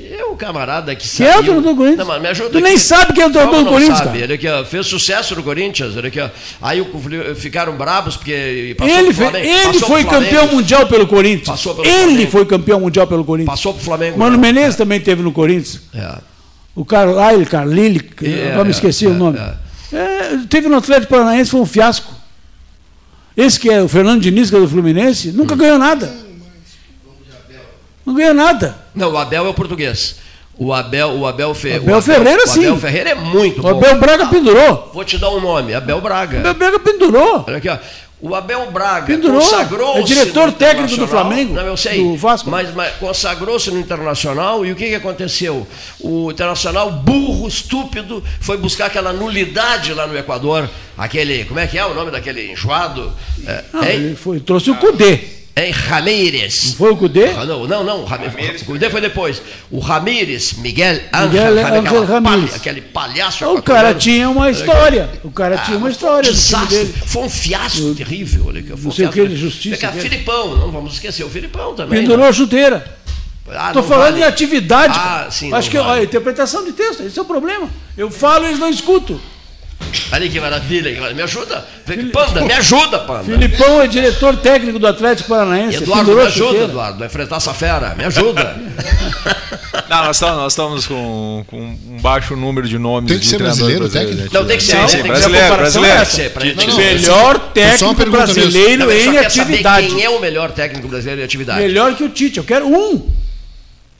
É 0.00 0.24
o 0.24 0.34
camarada 0.34 0.94
que 0.96 1.08
Quem 1.08 1.26
saiu. 1.26 1.54
é 1.54 1.56
o 1.58 1.60
do 1.62 1.76
Corinthians? 1.76 2.06
Não, 2.08 2.20
me 2.20 2.26
ajuda 2.28 2.50
Tu 2.50 2.60
nem 2.60 2.72
aqui. 2.72 2.80
sabe 2.80 3.12
quem 3.12 3.22
é 3.22 3.26
o 3.26 3.30
Como 3.32 3.46
do 3.50 3.56
não 3.62 3.64
Corinthians, 3.66 3.98
sabe? 3.98 4.10
cara. 4.10 4.24
Ele 4.24 4.32
aqui, 4.34 4.48
ó, 4.48 4.64
fez 4.64 4.86
sucesso 4.86 5.36
no 5.36 5.42
Corinthians. 5.44 5.96
Ele 5.96 6.08
aqui, 6.08 6.20
ó. 6.20 6.28
Aí 6.60 6.80
o 6.80 6.86
ficaram 7.36 7.76
bravos 7.76 8.16
porque 8.16 8.74
passou 8.76 8.92
Ele, 8.92 9.06
pro 9.06 9.14
Flamengo, 9.14 9.46
ele 9.46 9.78
foi 9.78 10.02
Flamengo. 10.02 10.10
campeão 10.10 10.46
mundial 10.48 10.86
pelo 10.88 11.06
Corinthians. 11.06 11.46
Passou 11.48 11.74
pelo 11.76 11.86
ele 11.86 12.02
Flamengo. 12.08 12.30
foi 12.32 12.46
campeão 12.46 12.80
mundial 12.80 13.06
pelo 13.06 13.24
Corinthians. 13.24 13.54
Passou 13.56 13.72
pro 13.74 13.84
Flamengo. 13.84 14.18
Mano 14.18 14.36
né? 14.36 14.42
Menezes 14.52 14.76
também 14.76 15.00
teve 15.00 15.22
no 15.22 15.30
Corinthians. 15.32 15.80
É. 15.94 16.18
O 16.74 16.84
Carlyle, 16.84 17.46
Carlile, 17.46 18.10
É, 18.24 18.50
agora 18.50 18.64
me 18.64 18.70
esqueci 18.72 19.06
é, 19.06 19.08
o 19.08 19.14
nome. 19.14 19.38
é. 19.38 19.96
É, 19.96 20.38
teve 20.50 20.68
no 20.68 20.76
Atlético 20.76 21.10
Paranaense, 21.10 21.50
foi 21.52 21.60
um 21.60 21.66
fiasco. 21.66 22.12
Esse 23.36 23.60
que 23.60 23.70
é 23.70 23.80
o 23.80 23.88
Fernando 23.88 24.20
Diniz, 24.20 24.50
que 24.50 24.56
é 24.56 24.58
do 24.60 24.68
Fluminense, 24.68 25.28
Hum. 25.28 25.34
nunca 25.34 25.54
ganhou 25.54 25.78
nada. 25.78 26.12
Não 28.04 28.14
ganhou 28.14 28.34
nada. 28.34 28.76
Não, 28.94 29.12
o 29.12 29.16
Abel 29.18 29.46
é 29.46 29.48
o 29.48 29.54
português. 29.54 30.16
O 30.56 30.72
Abel, 30.72 31.10
o 31.18 31.26
Abel, 31.26 31.52
Fe, 31.52 31.72
Abel 31.74 31.98
o 31.98 32.02
Ferreira, 32.02 32.44
o 32.44 32.46
sim. 32.46 32.60
Abel 32.66 32.76
Ferreira 32.78 33.10
é 33.10 33.14
muito 33.14 33.58
O 33.58 33.62
bom. 33.62 33.70
Abel 33.70 33.98
Braga 33.98 34.26
pendurou. 34.26 34.90
Vou 34.94 35.04
te 35.04 35.18
dar 35.18 35.30
um 35.30 35.40
nome, 35.40 35.74
Abel 35.74 36.00
Braga. 36.00 36.36
O 36.36 36.40
Abel 36.40 36.54
Braga 36.54 36.78
pendurou. 36.78 37.44
Olha 37.46 37.56
aqui, 37.56 37.68
ó. 37.68 37.76
O 38.20 38.34
Abel 38.34 38.70
Braga 38.70 39.06
Pendurou. 39.06 39.38
consagrou-se 39.40 40.00
É 40.00 40.02
diretor 40.02 40.50
técnico 40.52 40.96
do. 40.96 41.06
Flamengo, 41.06 41.52
Não, 41.52 41.62
eu 41.66 41.76
sei. 41.76 42.02
do 42.02 42.16
Vasco. 42.16 42.48
Mas, 42.48 42.72
mas 42.72 42.94
consagrou-se 42.94 43.70
no 43.70 43.78
Internacional 43.78 44.64
e 44.64 44.72
o 44.72 44.76
que, 44.76 44.86
que 44.88 44.94
aconteceu? 44.94 45.66
O 46.00 46.30
Internacional, 46.30 46.90
burro, 46.90 47.46
estúpido, 47.46 48.24
foi 48.40 48.56
buscar 48.56 48.86
aquela 48.86 49.12
nulidade 49.12 49.92
lá 49.92 50.06
no 50.06 50.16
Equador. 50.16 50.70
Aquele, 50.96 51.44
como 51.44 51.60
é 51.60 51.66
que 51.66 51.76
é 51.76 51.84
o 51.84 51.92
nome 51.92 52.10
daquele 52.12 52.50
enjoado? 52.52 53.12
É, 53.46 53.64
hein? 53.74 53.88
ele 53.90 54.16
foi, 54.16 54.40
trouxe 54.40 54.70
o 54.70 54.76
Cudê. 54.76 55.20
Hein, 55.56 55.70
Ramírez. 55.70 56.74
Foi 56.76 56.90
o 56.90 56.96
Cudê? 56.96 57.26
Ah, 57.28 57.44
não, 57.44 57.64
não, 57.64 57.84
não. 57.84 58.00
o 58.00 58.04
Ram- 58.04 58.18
O 58.60 58.64
Cudê 58.64 58.90
foi 58.90 59.00
depois. 59.00 59.40
O 59.70 59.78
Ramírez, 59.78 60.54
Miguel 60.54 60.98
Ángel, 61.12 61.54
Ramírez. 62.04 62.20
palha- 62.24 62.56
aquele 62.56 62.80
palhaço. 62.80 63.44
O 63.46 63.62
cara 63.62 63.94
tinha 63.94 64.28
uma 64.28 64.50
história. 64.50 65.08
O 65.22 65.30
cara 65.30 65.56
tinha 65.58 65.78
uma 65.78 65.86
Ah, 65.86 65.90
história 65.92 66.28
um 66.28 66.34
desastre. 66.34 66.76
dele. 66.78 66.94
Foi 67.06 67.22
um 67.22 67.30
fiasco 67.30 67.94
terrível. 67.94 68.46
Olha 68.48 68.64
foi 68.64 68.74
um 68.76 68.82
Não 68.82 68.90
sei 68.90 69.06
o 69.06 69.12
que, 69.12 69.26
de 69.28 69.36
justiça 69.36 69.76
Fica, 69.76 69.92
dele. 69.92 70.08
Filipão, 70.08 70.56
não 70.56 70.72
vamos 70.72 70.94
esquecer 70.94 71.22
o 71.22 71.30
Filipão 71.30 71.72
também. 71.74 72.00
Pendurou 72.00 72.24
né? 72.24 72.30
a 72.30 72.32
chuteira. 72.32 72.98
Ah, 73.48 73.68
Estou 73.68 73.82
não 73.82 73.88
falando 73.88 74.12
vale. 74.12 74.20
em 74.22 74.24
atividade. 74.24 74.94
Ah, 74.98 75.02
cara. 75.02 75.30
sim, 75.30 75.52
Acho 75.52 75.68
não 75.68 75.70
que 75.70 75.78
vale. 75.78 75.90
olha, 76.00 76.04
interpretação 76.04 76.64
de 76.64 76.72
texto, 76.72 77.02
esse 77.04 77.16
é 77.16 77.22
o 77.22 77.26
problema. 77.26 77.68
Eu 77.96 78.10
falo 78.10 78.44
e 78.44 78.48
eles 78.48 78.58
não 78.58 78.70
escutam. 78.70 79.20
Olha 80.12 80.28
que 80.28 80.40
maravilha. 80.40 80.90
que 80.92 81.00
maravilha. 81.00 81.16
Me 81.16 81.22
ajuda. 81.22 81.64
Panda, 82.12 82.40
me 82.44 82.52
ajuda, 82.52 82.98
Panda. 83.00 83.24
Filipão 83.24 83.80
é 83.82 83.86
diretor 83.86 84.36
técnico 84.36 84.78
do 84.78 84.86
Atlético 84.86 85.28
Paranaense. 85.28 85.82
Eduardo, 85.82 86.12
me 86.14 86.20
ajuda, 86.22 86.30
chuteira. 86.30 86.64
Eduardo, 86.64 87.02
a 87.02 87.06
enfrentar 87.06 87.36
essa 87.36 87.52
fera. 87.54 87.94
Me 87.94 88.04
ajuda. 88.04 88.56
Não, 89.88 90.04
nós 90.04 90.16
estamos, 90.16 90.36
nós 90.36 90.52
estamos 90.52 90.86
com, 90.86 91.44
com 91.46 91.60
um 91.60 91.98
baixo 92.00 92.34
número 92.34 92.66
de 92.66 92.78
nomes 92.78 93.08
Tem 93.08 93.18
que 93.18 93.24
de 93.24 93.30
ser 93.30 93.36
treinadores 93.36 93.76
brasileiro, 93.78 93.88
brasileiros, 93.90 94.30
técnico? 94.30 94.34
Não, 94.34 94.46
tem 94.48 94.56
que 94.56 94.64
ser. 94.64 94.88
Sim, 94.88 95.02
tem 95.02 95.12
que 95.12 95.18
ser. 95.18 95.28
brasileiro, 95.28 95.46
A 95.46 95.50
comparação 95.50 95.82
brasileiro. 95.82 95.96
tem 95.96 96.06
que 96.06 96.16
ser, 96.16 96.30
pra 96.30 96.44
gente- 96.44 96.76
Melhor 96.76 97.38
técnico 97.52 98.10
brasileiro 98.10 98.84
Não, 98.86 98.92
em 98.92 99.04
só 99.04 99.10
quero 99.12 99.30
saber 99.30 99.42
atividade. 99.52 99.86
quem 99.88 100.04
é 100.04 100.10
o 100.10 100.20
melhor 100.20 100.50
técnico 100.52 100.88
brasileiro 100.88 101.20
em 101.20 101.24
atividade. 101.24 101.60
Melhor 101.60 101.94
que 101.94 102.04
o 102.04 102.08
Tite. 102.08 102.38
Eu 102.38 102.44
quero 102.44 102.66
um. 102.66 103.10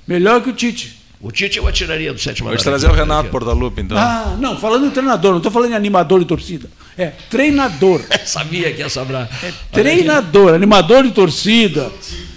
Melhor 0.06 0.40
que 0.42 0.50
o 0.50 0.52
Tite. 0.52 1.03
O 1.26 1.32
Tite 1.32 1.56
eu 1.56 1.66
atiraria 1.66 2.12
do 2.12 2.18
sétimo 2.20 2.48
Vou 2.48 2.52
andar 2.54 2.62
trazer 2.62 2.86
o 2.86 2.90
aqui. 2.90 2.98
Renato 3.00 3.30
Portaluppi, 3.30 3.80
então. 3.80 3.96
Ah, 3.96 4.36
não, 4.38 4.58
falando 4.58 4.84
em 4.86 4.90
treinador, 4.90 5.30
não 5.30 5.38
estou 5.38 5.50
falando 5.50 5.72
em 5.72 5.74
animador 5.74 6.20
de 6.20 6.26
torcida. 6.26 6.68
É 6.98 7.06
treinador. 7.30 8.02
Sabia 8.26 8.70
que 8.74 8.80
ia 8.80 8.88
sobrar. 8.90 9.26
É 9.42 9.50
treinador, 9.72 10.52
animador 10.52 11.02
de 11.02 11.12
torcida, 11.12 11.90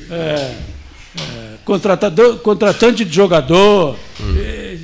é, 0.10 0.14
é, 0.16 0.54
contratador, 1.66 2.38
contratante 2.38 3.04
de 3.04 3.14
jogador, 3.14 3.98
é, 4.40 4.78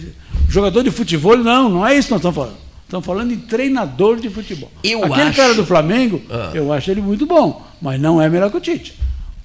jogador 0.50 0.84
de 0.84 0.92
futebol, 0.92 1.38
não, 1.38 1.70
não 1.70 1.88
é 1.88 1.96
isso 1.98 2.08
que 2.10 2.14
nós 2.14 2.20
estamos 2.20 2.36
falando. 2.36 2.58
Estamos 2.84 3.06
falando 3.06 3.32
em 3.32 3.38
treinador 3.38 4.20
de 4.20 4.30
futebol. 4.30 4.70
Eu 4.84 5.04
Aquele 5.06 5.30
acho- 5.30 5.38
cara 5.38 5.54
do 5.56 5.66
Flamengo, 5.66 6.22
Ah. 6.30 6.52
eu 6.54 6.72
acho 6.74 6.92
ele 6.92 7.02
muito 7.02 7.26
bom, 7.26 7.66
mas 7.82 8.00
não 8.02 8.22
é 8.22 8.30
melhor 8.30 8.52
que 8.52 8.58
o 8.58 8.62
Tite. 8.62 8.94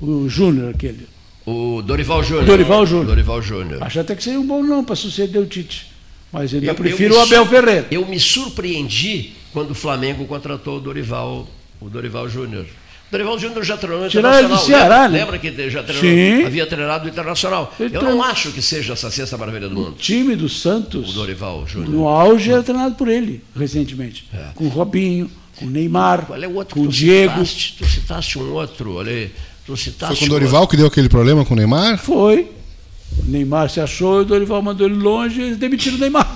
O 0.00 0.28
Júnior, 0.28 0.74
aquele. 0.74 1.06
O 1.48 1.82
Dorival 1.82 2.22
Júnior. 2.22 2.44
Dorival 2.44 2.84
Júnior. 2.86 3.06
Dorival 3.06 3.40
Júnior. 3.42 3.82
Acho 3.82 4.00
até 4.00 4.14
que 4.14 4.22
seria 4.22 4.38
um 4.40 4.46
bom 4.46 4.62
não 4.62 4.84
para 4.84 4.94
suceder 4.96 5.40
o 5.40 5.46
Tite. 5.46 5.86
Mas 6.32 6.52
eu 6.52 6.58
ainda 6.58 6.72
Eu- 6.72 6.74
prefiro 6.74 7.14
eu 7.14 7.18
o 7.18 7.22
Abel 7.22 7.46
Ferreira. 7.46 7.86
Eu 7.90 8.06
me 8.06 8.20
surpreendi 8.20 9.32
quando 9.52 9.70
o 9.70 9.74
Flamengo 9.74 10.26
contratou 10.26 10.76
o 10.76 10.80
Dorival, 10.80 11.48
o 11.80 11.88
Dorival 11.88 12.28
Júnior. 12.28 12.64
O 12.64 13.10
Dorival 13.10 13.38
Júnior 13.38 13.64
já 13.64 13.78
treinou 13.78 14.06
Internacional. 14.06 14.58
Ceará, 14.58 15.02
lembra, 15.06 15.08
né? 15.08 15.18
lembra 15.20 15.38
que 15.38 15.70
já 15.70 15.82
treinou, 15.82 16.02
Sim. 16.02 16.44
havia 16.44 16.66
treinado 16.66 17.06
o 17.06 17.08
Internacional. 17.08 17.74
Ele 17.80 17.96
eu 17.96 18.00
treinou. 18.00 18.18
não 18.18 18.22
acho 18.22 18.50
que 18.52 18.60
seja 18.60 18.92
essa 18.92 19.10
sexta 19.10 19.38
maravilha 19.38 19.70
do 19.70 19.74
mundo. 19.74 19.92
O 19.92 19.92
time 19.92 20.36
do 20.36 20.46
Santos. 20.50 21.08
O 21.10 21.12
Dorival 21.14 21.66
Júnior. 21.66 21.88
No 21.88 22.06
auge 22.06 22.52
era 22.52 22.62
treinado 22.62 22.94
por 22.96 23.08
ele, 23.08 23.42
recentemente. 23.56 24.28
Com 24.54 24.64
o 24.66 24.68
Robinho, 24.68 25.30
com 25.56 25.64
o 25.64 25.70
Neymar, 25.70 26.26
Qual 26.26 26.42
é 26.42 26.46
o 26.46 26.54
outro 26.56 26.74
com 26.74 26.82
o 26.82 26.88
Diego. 26.88 27.32
Citaste, 27.46 27.74
tu 27.78 27.86
citaste 27.86 28.38
um 28.38 28.52
outro, 28.52 28.96
olha 28.96 29.10
aí. 29.10 29.30
Tu 29.68 29.76
citaste 29.76 30.16
Foi 30.16 30.26
com 30.28 30.32
o 30.32 30.36
um 30.36 30.40
Dorival 30.40 30.66
que 30.66 30.78
deu 30.78 30.86
aquele 30.86 31.10
problema 31.10 31.44
com 31.44 31.52
o 31.52 31.56
Neymar? 31.56 31.98
Foi. 31.98 32.50
O 33.18 33.30
Neymar 33.30 33.68
se 33.68 33.78
achou, 33.78 34.20
o 34.20 34.24
Dorival 34.24 34.62
mandou 34.62 34.86
ele 34.86 34.96
longe 34.96 35.38
e 35.42 35.44
eles 35.44 35.58
demitiram 35.58 35.98
o 35.98 36.00
Neymar. 36.00 36.26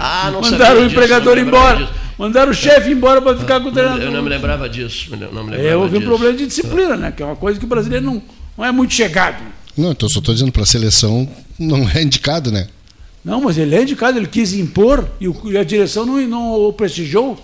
Ah, 0.00 0.30
não 0.32 0.40
Mandaram 0.40 0.58
sabia 0.58 0.72
o 0.72 0.76
disso, 0.88 0.94
empregador 0.94 1.34
lembrava 1.34 1.72
embora. 1.74 1.86
disso. 1.86 1.98
Mandaram 2.18 2.50
o 2.52 2.54
chefe 2.54 2.90
embora 2.90 3.20
para 3.20 3.36
ficar 3.36 3.60
com 3.60 3.68
o 3.68 3.72
treinador. 3.72 4.00
Eu 4.02 4.10
não 4.10 4.22
me 4.22 4.30
lembrava 4.30 4.66
disso. 4.66 5.08
eu 5.12 5.18
Não 5.30 5.44
me 5.44 5.50
lembrava 5.50 5.62
É, 5.62 5.76
houve 5.76 5.96
um 5.96 5.98
disso. 5.98 6.08
problema 6.10 6.38
de 6.38 6.46
disciplina, 6.46 6.96
né? 6.96 7.12
Que 7.12 7.22
é 7.22 7.26
uma 7.26 7.36
coisa 7.36 7.58
que 7.58 7.66
o 7.66 7.68
brasileiro 7.68 8.06
não, 8.06 8.22
não 8.56 8.64
é 8.64 8.72
muito 8.72 8.94
chegado. 8.94 9.42
Não, 9.76 9.90
então 9.92 10.08
só 10.08 10.20
estou 10.20 10.32
dizendo 10.32 10.50
para 10.50 10.62
a 10.62 10.66
seleção 10.66 11.28
não 11.58 11.86
é 11.90 12.02
indicado, 12.02 12.50
né? 12.50 12.66
Não, 13.24 13.40
mas 13.40 13.56
ele 13.56 13.74
é 13.74 13.80
indicado, 13.80 14.18
ele 14.18 14.26
quis 14.26 14.52
impor 14.52 15.08
e, 15.18 15.26
o- 15.26 15.36
e 15.46 15.56
a 15.56 15.64
direção 15.64 16.04
não, 16.04 16.20
não 16.26 16.52
o 16.68 16.72
prestigiou. 16.74 17.38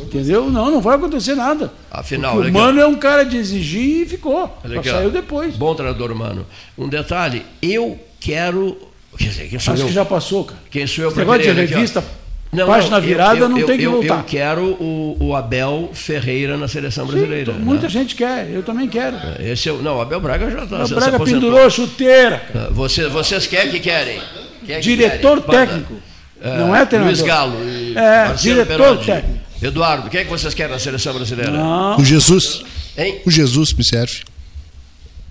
Entendeu? 0.00 0.48
Não, 0.50 0.70
não 0.70 0.80
vai 0.80 0.96
acontecer 0.96 1.34
nada. 1.34 1.70
Afinal, 1.90 2.38
o. 2.38 2.50
Mano 2.52 2.80
é 2.80 2.86
um 2.86 2.94
cara 2.94 3.22
de 3.24 3.36
exigir 3.36 4.02
e 4.02 4.06
ficou. 4.06 4.50
Saiu 4.82 5.10
depois. 5.10 5.54
Bom 5.54 5.74
treinador 5.74 6.10
humano. 6.10 6.46
Um 6.78 6.88
detalhe, 6.88 7.44
eu 7.60 7.98
quero. 8.18 8.76
Quer 9.18 9.28
dizer, 9.28 9.48
quem 9.48 9.58
sou 9.58 9.74
Acho 9.74 9.82
eu? 9.82 9.86
que 9.88 9.92
já 9.92 10.04
passou, 10.06 10.44
cara. 10.44 10.60
Quem 10.70 10.86
sou 10.86 11.04
eu 11.04 11.08
Esse 11.08 11.14
para 11.16 11.24
negócio 11.24 11.42
de 11.42 11.48
querer? 11.48 11.64
Aqui, 11.64 11.74
revista 11.74 12.02
Não, 12.50 12.66
Página 12.66 12.96
não, 12.98 13.06
virada 13.06 13.38
eu, 13.38 13.42
eu, 13.42 13.48
não 13.50 13.62
tem 13.66 13.78
que 13.78 13.86
voltar. 13.86 14.18
Eu 14.20 14.24
quero 14.24 14.64
o, 14.64 15.16
o, 15.20 15.36
Abel 15.36 15.90
Ferreira 15.92 16.56
na 16.56 16.66
seleção 16.66 17.06
brasileira. 17.06 17.52
Sim, 17.52 17.58
muita 17.60 17.82
né? 17.82 17.88
gente 17.90 18.14
quer, 18.14 18.48
eu 18.50 18.62
também 18.62 18.88
quero. 18.88 19.16
É, 19.38 19.50
esse 19.52 19.68
é, 19.68 19.72
não, 19.72 19.98
o 19.98 20.00
Abel 20.00 20.20
Braga 20.20 20.50
já 20.50 20.64
está. 20.64 20.84
O 20.84 20.88
Braga 20.88 21.20
pendurou 21.20 21.60
a 21.62 21.68
chuteira. 21.68 22.42
Você, 22.70 23.06
vocês 23.08 23.46
querem 23.46 23.70
que 23.70 23.80
querem? 23.80 24.18
Quer 24.66 24.80
Diretor 24.80 25.42
que 25.42 25.50
técnico. 25.50 25.94
Uh, 25.94 26.58
não 26.58 26.74
é 26.74 26.84
treinador. 26.84 27.14
Luiz 27.14 27.22
Galo. 27.22 27.56
é, 27.96 28.32
diretor 28.34 28.66
Perodi. 28.66 29.06
técnico. 29.06 29.40
Eduardo, 29.62 30.10
quem 30.10 30.20
é 30.20 30.24
que 30.24 30.30
vocês 30.30 30.52
querem 30.54 30.72
na 30.72 30.78
seleção 30.78 31.14
brasileira? 31.14 31.52
Não. 31.52 31.96
O 31.96 32.04
Jesus. 32.04 32.64
Hein? 32.98 33.20
O 33.24 33.30
Jesus 33.30 33.72
me 33.72 33.84
serve. 33.84 34.22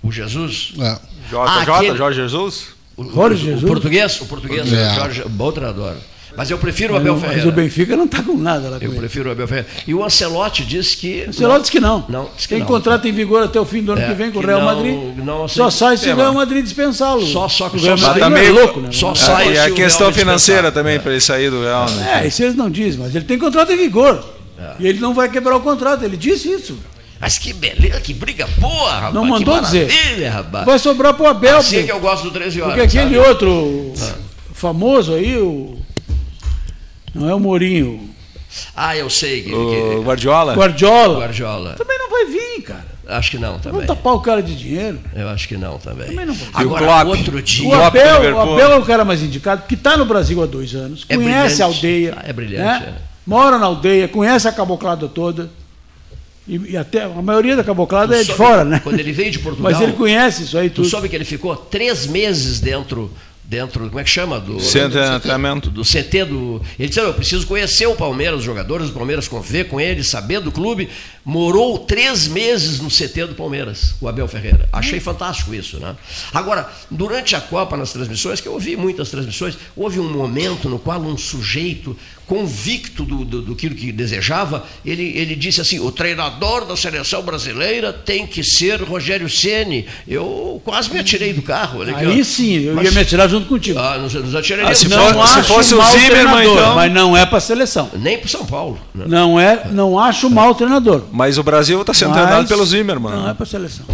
O 0.02 0.12
Jesus? 0.12 0.74
É. 0.80 0.94
JJ, 1.30 1.38
ah, 1.38 1.62
aquele... 1.62 1.98
Jorge 1.98 2.22
Jesus? 2.22 2.68
O, 2.96 3.04
Jorge 3.04 3.46
Jesus? 3.46 3.64
O 3.64 3.68
português, 3.68 4.22
o 4.22 4.26
português, 4.26 4.72
é. 4.72 4.96
Jorge, 4.96 5.24
bom 5.28 5.52
treinador. 5.52 5.96
Mas 6.36 6.50
eu 6.50 6.58
prefiro 6.58 6.94
o 6.94 6.98
Abel 6.98 7.14
mas, 7.14 7.22
Ferreira. 7.22 7.46
Mas 7.46 7.54
o 7.54 7.56
Benfica 7.56 7.98
não 7.98 8.06
está 8.06 8.24
com 8.24 8.38
nada 8.38 8.70
lá 8.70 8.80
com 8.80 8.86
Eu 8.86 8.92
ele. 8.92 9.00
prefiro 9.00 9.30
o 9.30 9.32
Abel 9.32 9.48
Ferreira. 9.48 9.70
E 9.86 9.94
o 9.94 10.04
Ancelotti 10.04 10.64
disse 10.64 10.96
que. 10.96 11.24
O 11.26 11.30
Ancelotti 11.30 11.60
disse 11.60 11.72
que 11.72 11.80
não. 11.80 12.06
não 12.08 12.30
disse 12.36 12.48
que 12.48 12.54
Tem 12.54 12.60
não. 12.60 12.68
contrato 12.68 13.08
em 13.08 13.12
vigor 13.12 13.44
até 13.44 13.60
o 13.60 13.66
fim 13.66 13.84
do 13.84 13.92
ano 13.92 14.02
é, 14.02 14.08
que 14.08 14.14
vem 14.14 14.32
com 14.32 14.40
o 14.40 14.42
Real 14.42 14.60
não, 14.60 14.66
Madrid. 14.66 14.96
Não 15.18 15.48
só 15.48 15.70
sai 15.70 15.98
se 15.98 16.10
o 16.10 16.16
Real 16.16 16.34
Madrid 16.34 16.64
dispensá-lo. 16.64 17.26
Só, 17.26 17.48
só 17.48 17.70
que 17.70 17.78
o 17.78 17.80
Real 17.82 17.98
Madrid 17.98 18.24
também, 18.24 18.46
é 18.48 18.52
louco, 18.52 18.80
né? 18.80 18.90
Só 18.92 19.14
sai. 19.14 19.54
E 19.54 19.60
a 19.60 19.72
questão 19.72 20.12
financeira 20.14 20.72
também 20.72 20.96
é. 20.96 21.00
para 21.00 21.12
ele 21.12 21.22
sair 21.22 21.50
do 21.50 21.62
Real. 21.62 21.90
Né? 21.90 22.22
É, 22.24 22.28
isso 22.28 22.42
eles 22.44 22.56
não 22.56 22.70
dizem, 22.70 23.00
mas 23.02 23.14
ele 23.16 23.26
tem 23.26 23.38
contrato 23.38 23.72
em 23.72 23.78
vigor. 23.78 24.24
É. 24.58 24.74
E 24.80 24.88
ele 24.88 25.00
não 25.00 25.14
vai 25.14 25.30
quebrar 25.30 25.56
o 25.56 25.62
contrato, 25.62 26.04
ele 26.04 26.16
disse 26.16 26.50
isso. 26.50 26.78
Mas 27.20 27.38
que 27.38 27.54
beleza, 27.54 28.02
que 28.02 28.16
briga 28.16 28.48
boa, 28.58 28.92
rapaz. 28.94 29.14
Não 29.14 29.26
mandou 29.26 29.60
que 29.60 29.66
dizer. 29.66 30.28
Rapaz. 30.28 30.66
Vai 30.66 30.80
sobrar 30.80 31.14
pro 31.14 31.28
Abel. 31.28 31.58
Assim 31.58 31.78
é 31.78 31.84
que 31.84 31.92
eu 31.92 32.00
gosto 32.00 32.24
do 32.24 32.32
13 32.32 32.62
horas. 32.62 32.74
Porque 32.74 32.88
aquele 32.88 33.16
sabe? 33.16 33.28
outro 33.30 33.94
ah. 34.02 34.16
famoso 34.54 35.14
aí, 35.14 35.38
o 35.38 35.78
não 37.14 37.30
é 37.30 37.36
o 37.36 37.40
Mourinho. 37.40 38.10
Ah, 38.76 38.96
eu 38.98 39.10
sei. 39.10 39.44
Que, 39.44 39.54
o 39.54 40.04
Guardiola? 40.04 40.54
Guardiola. 40.54 41.20
Guardiola. 41.20 41.74
Também 41.74 41.98
não 41.98 42.10
vai 42.10 42.26
vir, 42.26 42.62
cara. 42.64 42.86
Acho 43.08 43.32
que 43.32 43.38
não 43.38 43.60
também. 43.60 43.82
Vamos 43.82 43.88
tapar 43.88 44.14
o 44.14 44.20
cara 44.22 44.42
de 44.42 44.56
dinheiro. 44.56 45.00
Eu 45.14 45.28
acho 45.30 45.48
que 45.48 45.58
não 45.58 45.78
também. 45.78 46.08
Também 46.08 46.26
não 46.26 46.34
vai. 46.34 46.50
Agora, 46.54 47.08
outro 47.08 47.42
dia. 47.42 47.68
O 47.68 47.74
Abel, 47.74 48.36
o 48.36 48.40
Abel 48.40 48.72
é 48.72 48.78
o 48.78 48.86
cara 48.86 49.04
mais 49.04 49.22
indicado, 49.22 49.62
porque 49.62 49.76
está 49.76 49.98
no 49.98 50.06
Brasil 50.06 50.42
há 50.42 50.46
dois 50.46 50.74
anos, 50.74 51.06
é 51.10 51.16
conhece 51.16 51.56
brilhante. 51.56 51.62
a 51.62 51.66
aldeia. 51.66 52.14
Ah, 52.18 52.24
é 52.26 52.34
brilhante. 52.34 52.86
Né? 52.86 52.94
É. 52.98 53.02
Mora 53.26 53.58
na 53.58 53.66
aldeia, 53.66 54.08
conhece 54.08 54.48
a 54.48 54.52
caboclada 54.52 55.08
toda. 55.08 55.50
E, 56.48 56.72
e, 56.72 56.78
até 56.78 57.04
a 57.04 57.10
maioria 57.10 57.56
da 57.56 57.64
caboclada 57.64 58.16
tu 58.16 58.20
é 58.20 58.24
de 58.24 58.34
fora, 58.34 58.64
né? 58.64 58.80
Quando 58.84 59.00
ele 59.00 59.12
veio 59.12 59.32
de 59.32 59.40
Portugal. 59.40 59.72
Mas 59.72 59.82
ele 59.82 59.94
conhece 59.94 60.44
isso 60.44 60.58
aí 60.58 60.70
tudo. 60.70 60.86
Tu 60.86 60.90
soube 60.90 61.08
que 61.08 61.16
ele 61.16 61.26
ficou 61.26 61.56
três 61.56 62.08
meses 62.08 62.60
dentro 62.60 63.12
dentro, 63.52 63.90
como 63.90 64.00
é 64.00 64.04
que 64.06 64.10
chama? 64.10 64.40
Do 64.40 64.62
centro 64.62 64.98
de 64.98 65.20
treinamento. 65.20 65.70
Do, 65.70 65.84
CT 65.84 66.24
do. 66.24 66.62
Ele 66.80 66.88
disse: 66.88 67.02
Eu 67.02 67.14
preciso 67.14 67.46
conhecer 67.46 67.86
o 67.86 67.96
Palmeiras, 67.96 68.40
os 68.40 68.46
jogadores 68.46 68.88
do 68.88 68.94
Palmeiras, 68.94 69.28
conviver 69.28 69.66
com 69.66 69.80
eles, 69.80 70.08
saber 70.08 70.40
do 70.40 70.54
clube. 70.54 70.90
Morou 71.26 71.78
três 71.80 72.28
meses 72.28 72.80
no 72.80 72.88
CT 72.88 73.28
do 73.28 73.36
Palmeiras, 73.36 73.96
o 74.00 74.08
Abel 74.08 74.28
Ferreira. 74.28 74.70
Achei 74.72 75.02
fantástico 75.02 75.54
isso, 75.54 75.80
né? 75.80 75.96
Agora, 76.34 76.72
durante 76.90 77.36
a 77.36 77.42
Copa, 77.42 77.76
nas 77.76 77.92
transmissões, 77.92 78.40
que 78.40 78.48
eu 78.48 78.54
ouvi 78.54 78.78
muitas 78.78 79.10
transmissões, 79.10 79.58
houve 79.76 80.00
um 80.00 80.10
momento 80.10 80.70
no 80.70 80.80
qual 80.80 81.02
um 81.02 81.18
sujeito 81.18 81.96
convicto 82.32 83.04
do, 83.04 83.26
do, 83.26 83.42
do 83.42 83.56
que 83.58 83.92
desejava, 83.92 84.66
ele, 84.86 85.04
ele 85.18 85.36
disse 85.36 85.60
assim: 85.60 85.80
o 85.82 85.92
treinador 85.92 86.64
da 86.64 86.78
seleção 86.78 87.22
brasileira 87.22 87.92
tem 87.92 88.26
que 88.26 88.42
ser 88.42 88.82
Rogério 88.82 89.30
Ceni. 89.30 89.86
Eu 90.08 90.62
quase 90.64 90.90
me 90.94 90.98
atirei 90.98 91.34
do 91.34 91.42
carro. 91.42 91.82
Aí 91.82 92.24
sim, 92.24 92.64
eu 92.64 92.76
mas, 92.76 92.86
ia 92.86 92.92
me 92.92 93.02
atirar 93.02 93.28
junto 93.28 93.48
contigo. 93.48 93.78
Ah, 93.78 93.98
nos, 93.98 94.14
nos 94.14 94.34
atirei. 94.34 94.64
Ah, 94.64 94.74
se, 94.74 94.88
for, 94.88 95.28
se 95.28 95.44
fosse 95.44 95.76
o 95.76 95.84
Zimmermann, 95.84 96.54
então. 96.54 96.74
Mas 96.74 96.94
não 96.94 97.18
é 97.18 97.26
para 97.26 97.40
a 97.40 97.42
seleção. 97.42 97.90
Nem 97.98 98.18
para 98.18 98.30
São 98.30 98.46
Paulo. 98.46 98.80
Né? 98.96 99.04
Não 99.10 99.38
é, 99.38 99.68
não 99.70 100.00
acho 100.00 100.30
mau 100.30 100.56
treinador. 100.56 101.04
Mas 101.12 101.38
o 101.38 101.44
Brasil 101.44 101.82
está 101.82 101.94
sendo 101.94 102.12
mas 102.12 102.22
treinado 102.22 102.48
pelo 102.48 102.66
Zimmermann. 102.66 103.14
Não 103.14 103.30
é 103.30 103.34
para 103.34 103.44
a 103.44 103.48
seleção. 103.48 103.86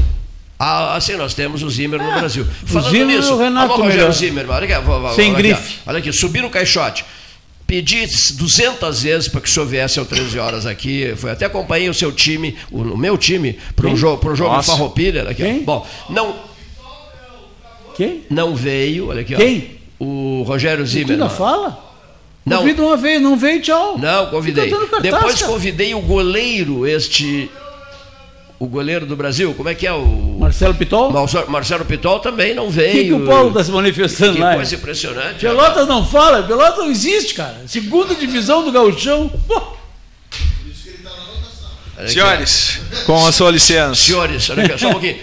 Ah, 0.60 0.96
assim, 0.96 1.16
nós 1.16 1.34
temos 1.34 1.64
o 1.64 1.70
Zimmer 1.72 2.00
é, 2.00 2.04
no 2.04 2.20
Brasil. 2.20 2.46
Falando 2.66 2.88
o 2.88 2.90
Zimmer 2.92 3.18
nisso, 3.18 3.34
o 3.34 3.38
Renato 3.40 3.74
alô, 3.74 3.84
Rogério 3.84 4.14
Zimmer, 4.14 4.46
olha 4.50 4.64
aqui, 4.64 4.90
olha 4.90 5.16
Sem 5.16 5.30
olha 5.30 5.38
grife. 5.38 5.60
Aqui, 5.60 5.80
olha 5.88 6.00
aqui, 6.00 6.14
subir 6.14 6.42
no 6.42 6.50
caixote. 6.50 7.04
Pedi 7.68 8.08
200 8.36 9.04
vezes 9.04 9.28
para 9.28 9.42
que 9.42 9.50
o 9.50 9.52
senhor 9.52 9.66
viesse 9.66 10.00
às 10.00 10.08
13 10.08 10.40
horas 10.40 10.66
aqui. 10.66 11.14
Foi 11.18 11.32
até 11.32 11.46
acompanhei 11.46 11.90
o 11.90 11.94
seu 11.94 12.14
time, 12.14 12.56
o, 12.72 12.82
o 12.82 12.98
meu 12.98 13.18
time, 13.18 13.60
para 13.76 13.90
um 13.90 13.96
jogo, 13.98 14.20
pro 14.20 14.34
jogo 14.36 14.64
Farroupilha. 14.64 15.24
Aqui, 15.24 15.44
Quem? 15.44 15.64
Bom, 15.64 15.86
não. 16.10 16.34
Quem? 17.98 18.24
Não 18.30 18.56
veio, 18.56 19.10
olha 19.10 19.22
aqui. 19.22 19.36
Quem? 19.36 19.72
Ó, 20.00 20.06
o 20.06 20.44
Rogério 20.44 20.86
Zimmer. 20.86 21.12
ainda 21.12 21.30
fala? 21.30 21.84
Não. 22.46 22.60
Convida 22.60 22.82
uma 22.82 22.96
vez, 22.96 23.22
não 23.22 23.36
veio, 23.36 23.62
tchau. 23.62 23.98
Não, 23.98 24.28
convidei. 24.28 24.72
Depois 25.02 25.42
convidei 25.42 25.94
o 25.94 26.00
goleiro, 26.00 26.88
este 26.88 27.50
o 28.60 28.66
goleiro 28.66 29.06
do 29.06 29.16
Brasil, 29.16 29.54
como 29.54 29.70
é 29.70 29.76
que 29.76 29.86
é 29.86 29.94
o. 29.94 30.38
Marcelo 30.40 30.74
Pitol? 30.74 31.12
Marcelo 31.48 31.86
Pitol 31.86 32.20
também 32.20 32.56
não 32.56 32.70
veio. 32.70 32.90
O 32.90 32.94
que, 32.94 33.04
que 33.06 33.14
o 33.14 33.26
Paulo 33.26 33.50
está 33.50 33.64
se 33.64 33.72
manifestando 33.72 34.34
que 34.34 34.40
lá? 34.40 34.56
coisa 34.56 34.76
impressionante. 34.76 35.40
Pelotas 35.40 35.88
não 35.88 36.06
fala, 36.06 36.44
Pelotas 36.44 36.78
não 36.78 36.90
existe, 36.90 37.34
cara. 37.34 37.62
Segunda 37.68 38.16
divisão 38.16 38.64
do 38.64 38.72
Gauchão. 38.72 39.32
Senhores, 42.08 42.80
com 43.06 43.26
a 43.26 43.32
sua 43.32 43.50
licença. 43.50 43.96
Senhores, 43.96 44.50
olha 44.50 44.66
aqui, 44.66 44.78
só 44.78 44.90
um 44.90 44.92
pouquinho. 44.92 45.18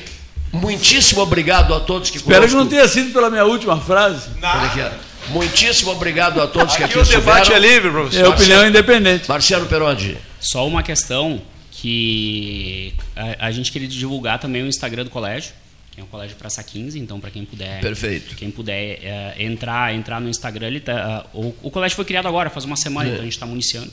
Muitíssimo 0.52 1.20
obrigado 1.20 1.74
a 1.74 1.80
todos 1.80 2.10
que 2.10 2.16
Espero 2.16 2.36
conosco... 2.36 2.56
que 2.56 2.62
não 2.62 2.68
tenha 2.68 2.86
sido 2.88 3.12
pela 3.12 3.30
minha 3.30 3.44
última 3.44 3.80
frase. 3.80 4.28
Aqui, 4.42 4.80
Muitíssimo 5.28 5.90
obrigado 5.90 6.40
a 6.40 6.46
todos 6.46 6.76
que 6.76 6.84
aqui, 6.84 6.98
aqui 6.98 7.10
o 7.10 7.16
debate 7.16 7.52
é 7.52 7.58
livre, 7.58 7.90
professor. 7.90 8.24
É 8.24 8.28
opinião 8.28 8.66
independente. 8.66 9.28
Marcelo 9.28 9.66
Perondi. 9.66 10.18
Só 10.38 10.66
uma 10.66 10.82
questão 10.82 11.40
que 11.84 12.94
a, 13.14 13.48
a, 13.48 13.50
gente 13.52 13.70
queria 13.70 13.86
divulgar 13.86 14.38
também 14.38 14.62
o 14.62 14.66
Instagram 14.66 15.04
do 15.04 15.10
colégio, 15.10 15.52
que 15.92 16.00
é 16.00 16.02
o 16.02 16.06
colégio 16.06 16.34
Praça 16.34 16.64
15, 16.64 16.98
então 16.98 17.20
para 17.20 17.30
quem 17.30 17.44
puder, 17.44 17.78
Perfeito. 17.82 18.34
quem 18.36 18.50
puder 18.50 19.00
é, 19.02 19.34
entrar, 19.38 19.94
entrar 19.94 20.18
no 20.18 20.30
Instagram, 20.30 20.68
ele 20.68 20.80
tá, 20.80 21.26
uh, 21.34 21.38
o, 21.38 21.54
o, 21.64 21.70
colégio 21.70 21.94
foi 21.94 22.06
criado 22.06 22.26
agora, 22.26 22.48
faz 22.48 22.64
uma 22.64 22.74
semana, 22.74 23.10
é. 23.10 23.12
então 23.12 23.20
a 23.20 23.24
gente 23.24 23.34
está 23.34 23.44
municiando. 23.44 23.90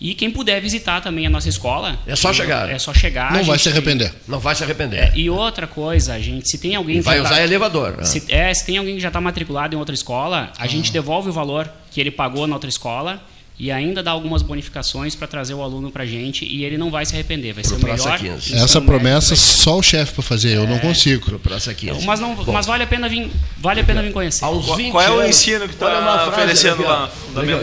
E 0.00 0.14
quem 0.14 0.30
puder 0.30 0.60
visitar 0.60 1.00
também 1.00 1.26
a 1.26 1.30
nossa 1.30 1.48
escola. 1.48 1.98
É 2.06 2.14
só 2.14 2.32
chegar. 2.32 2.70
É 2.70 2.78
só 2.78 2.94
chegar. 2.94 3.32
Não 3.32 3.42
vai 3.42 3.58
se 3.58 3.68
arrepender. 3.68 4.12
Não 4.28 4.38
vai 4.38 4.54
se 4.54 4.62
arrepender. 4.62 4.98
É, 4.98 5.12
e 5.16 5.28
outra 5.28 5.66
coisa, 5.66 6.14
a 6.14 6.20
gente, 6.20 6.48
se 6.48 6.58
tem 6.58 6.76
alguém. 6.76 7.00
vai 7.00 7.18
usar 7.18 7.30
tá, 7.30 7.42
elevador. 7.42 7.96
Né? 7.96 8.04
Se, 8.04 8.24
é, 8.28 8.54
se 8.54 8.64
tem 8.64 8.76
alguém 8.76 8.94
que 8.94 9.00
já 9.00 9.08
está 9.08 9.20
matriculado 9.20 9.74
em 9.74 9.78
outra 9.78 9.94
escola, 9.94 10.52
a 10.56 10.64
ah. 10.64 10.66
gente 10.68 10.92
devolve 10.92 11.30
o 11.30 11.32
valor 11.32 11.68
que 11.90 12.00
ele 12.00 12.12
pagou 12.12 12.46
na 12.46 12.54
outra 12.54 12.68
escola 12.68 13.20
e 13.58 13.70
ainda 13.70 14.02
dá 14.02 14.10
algumas 14.10 14.42
bonificações 14.42 15.14
para 15.14 15.28
trazer 15.28 15.54
o 15.54 15.62
aluno 15.62 15.90
para 15.90 16.02
a 16.02 16.06
gente 16.06 16.44
e 16.44 16.64
ele 16.64 16.76
não 16.76 16.90
vai 16.90 17.06
se 17.06 17.14
arrepender, 17.14 17.52
vai 17.52 17.62
ser 17.62 17.74
o 17.74 17.78
melhor. 17.78 18.18
15. 18.18 18.54
Essa 18.54 18.80
promessa 18.80 19.36
só 19.36 19.78
o 19.78 19.82
chefe 19.82 20.12
para 20.12 20.22
fazer, 20.22 20.56
eu 20.56 20.66
não 20.66 20.76
é. 20.76 20.80
consigo. 20.80 21.38
Praça 21.38 21.72
15. 21.72 22.04
Mas, 22.04 22.18
não, 22.18 22.34
mas 22.46 22.66
vale 22.66 22.82
a 22.82 22.86
pena 22.86 23.08
vir, 23.08 23.30
vale 23.58 23.80
a 23.80 23.84
pena 23.84 24.02
vir 24.02 24.12
conhecer. 24.12 24.40
Qual, 24.40 24.60
qual 24.60 25.02
é 25.02 25.10
o 25.10 25.24
ensino 25.24 25.68
que 25.68 25.74
está 25.74 26.28
oferecendo 26.28 26.82
lá? 26.82 27.10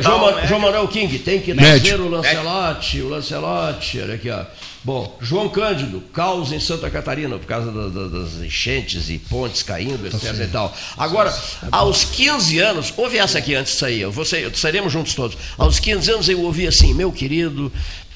João, 0.01 0.35
né? 0.35 0.47
João 0.47 0.59
Manuel 0.61 0.87
King 0.87 1.19
tem 1.19 1.41
que 1.41 1.53
trazer 1.53 1.99
o 1.99 2.09
Lancelotti, 2.09 3.01
o 3.01 3.09
Lancelotti, 3.09 3.99
olha 3.99 4.15
aqui, 4.15 4.29
ó. 4.29 4.45
Bom, 4.83 5.15
João 5.21 5.47
Cândido, 5.47 6.01
caos 6.11 6.51
em 6.51 6.59
Santa 6.59 6.89
Catarina 6.89 7.37
por 7.37 7.45
causa 7.45 7.71
da, 7.71 7.87
da, 7.87 8.07
das 8.07 8.33
enchentes 8.41 9.11
e 9.11 9.19
pontes 9.19 9.61
caindo, 9.61 10.07
etc. 10.07 10.33
e 10.43 10.47
tal. 10.47 10.75
Agora, 10.97 11.31
aos 11.71 12.03
15 12.03 12.57
anos, 12.57 12.93
ouve 12.97 13.19
essa 13.19 13.37
aqui 13.37 13.53
antes 13.53 13.73
de 13.73 13.79
sair, 13.79 14.01
eu 14.01 14.25
sair, 14.25 14.51
sairemos 14.57 14.91
juntos 14.91 15.13
todos. 15.13 15.37
Aos 15.55 15.79
15 15.79 16.11
anos 16.11 16.29
eu 16.29 16.41
ouvi 16.41 16.65
assim, 16.65 16.95
meu 16.95 17.11
querido, 17.11 17.71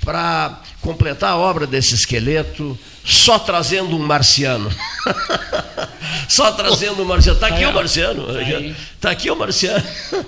para 0.06 0.62
completar 0.82 1.32
a 1.32 1.36
obra 1.36 1.66
desse 1.66 1.96
esqueleto, 1.96 2.78
só 3.04 3.40
trazendo 3.40 3.96
um 3.96 4.00
marciano. 4.00 4.72
só 6.30 6.52
trazendo 6.52 7.02
um 7.02 7.06
marciano. 7.06 7.36
Está 7.36 7.48
aqui 7.48 7.64
tá 7.64 7.70
o 7.70 7.74
marciano. 7.74 8.40
Está 8.40 8.76
tá 9.02 9.10
aqui 9.10 9.32
o 9.32 9.36
marciano. 9.36 9.84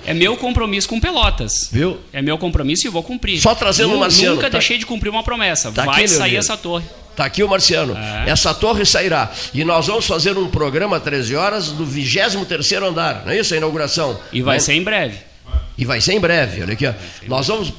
É 0.05 0.13
meu 0.13 0.35
compromisso 0.35 0.89
com 0.89 0.99
Pelotas. 0.99 1.69
Viu? 1.71 1.99
É 2.11 2.21
meu 2.21 2.37
compromisso 2.37 2.87
e 2.87 2.89
vou 2.89 3.03
cumprir. 3.03 3.39
Só 3.39 3.53
trazendo 3.53 3.93
um 3.93 3.99
marciano. 3.99 4.35
Nunca 4.35 4.49
tá... 4.49 4.57
deixei 4.57 4.79
de 4.79 4.85
cumprir 4.85 5.09
uma 5.09 5.23
promessa. 5.23 5.71
Tá 5.71 5.85
Vai 5.85 5.99
aqui, 5.99 6.07
sair 6.07 6.35
essa 6.35 6.57
torre. 6.57 6.85
Está 7.11 7.25
aqui 7.25 7.43
o 7.43 7.49
Marciano. 7.49 7.97
É. 7.97 8.29
Essa 8.29 8.53
torre 8.53 8.85
sairá. 8.85 9.31
E 9.51 9.63
nós 9.63 9.87
vamos 9.87 10.05
fazer 10.05 10.37
um 10.37 10.47
programa 10.49 10.99
13 10.99 11.35
horas 11.35 11.69
do 11.69 11.83
23 11.83 12.73
andar. 12.73 13.23
Não 13.25 13.31
é 13.31 13.39
isso 13.39 13.55
a 13.55 13.57
inauguração? 13.57 14.19
E 14.31 14.43
vai 14.43 14.59
ser 14.59 14.73
em 14.73 14.83
breve. 14.83 15.17
E 15.77 15.85
vai 15.85 15.99
ser 16.01 16.13
em 16.13 16.19
breve, 16.19 16.61
olha 16.61 16.73
aqui. 16.73 16.85
Ó. 16.85 16.93
Nós 17.27 17.47
vamos 17.47 17.73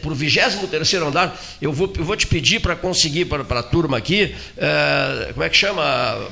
para 0.00 0.10
o 0.10 0.14
23 0.14 0.94
andar. 0.94 1.38
Eu 1.60 1.72
vou, 1.72 1.92
eu 1.96 2.04
vou 2.04 2.16
te 2.16 2.26
pedir 2.26 2.60
para 2.60 2.74
conseguir 2.74 3.26
para 3.26 3.60
a 3.60 3.62
turma 3.62 3.98
aqui, 3.98 4.34
é, 4.56 5.30
como 5.32 5.44
é 5.44 5.48
que 5.48 5.56
chama? 5.56 5.82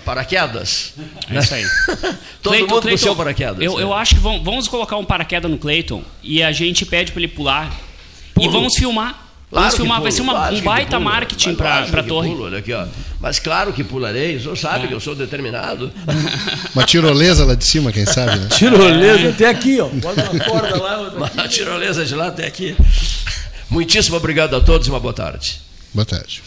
Paraquedas. 0.04 0.94
É 1.30 1.38
isso 1.38 1.54
aí. 1.54 1.64
Todo 2.42 2.52
Clayton, 2.54 2.74
mundo 2.74 2.82
Clayton, 2.82 3.02
seu 3.02 3.16
paraquedas. 3.16 3.60
Eu, 3.60 3.78
eu 3.78 3.92
acho 3.92 4.14
que 4.14 4.20
vamos, 4.20 4.42
vamos 4.42 4.68
colocar 4.68 4.96
um 4.96 5.04
paraquedas 5.04 5.50
no 5.50 5.58
Cleiton 5.58 6.02
e 6.22 6.42
a 6.42 6.52
gente 6.52 6.86
pede 6.86 7.12
para 7.12 7.20
ele 7.20 7.28
pular. 7.28 7.72
E 8.40 8.48
vamos 8.48 8.76
filmar. 8.76 9.27
Vamos 9.50 9.76
filmar, 9.76 10.02
vai 10.02 10.12
ser 10.12 10.20
uma, 10.20 10.50
um 10.50 10.60
baita 10.60 11.00
marketing 11.00 11.54
para 11.54 11.80
a 11.80 12.02
torre. 12.02 12.30
Pulo, 12.30 12.44
olha 12.44 12.58
aqui, 12.58 12.72
ó. 12.72 12.86
Mas 13.18 13.38
claro 13.38 13.72
que 13.72 13.82
pularei, 13.82 14.36
o 14.36 14.40
senhor 14.40 14.58
sabe 14.58 14.84
é. 14.84 14.88
que 14.88 14.94
eu 14.94 15.00
sou 15.00 15.14
determinado. 15.14 15.90
Uma 16.74 16.84
tirolesa 16.84 17.44
lá 17.44 17.54
de 17.54 17.64
cima, 17.64 17.90
quem 17.90 18.04
sabe, 18.04 18.36
né? 18.36 18.48
Tirolesa 18.50 19.30
até 19.30 19.48
aqui, 19.48 19.80
ó. 19.80 19.88
Bota 19.98 20.30
uma 20.30 20.44
corda 20.44 20.82
lá. 20.82 21.30
Uma 21.34 21.48
tirolesa 21.48 22.04
de 22.04 22.14
lá 22.14 22.28
até 22.28 22.46
aqui. 22.46 22.76
Muitíssimo 23.70 24.16
obrigado 24.16 24.54
a 24.54 24.60
todos 24.60 24.86
e 24.86 24.90
uma 24.90 25.00
boa 25.00 25.14
tarde. 25.14 25.60
Boa 25.94 26.04
tarde. 26.06 26.42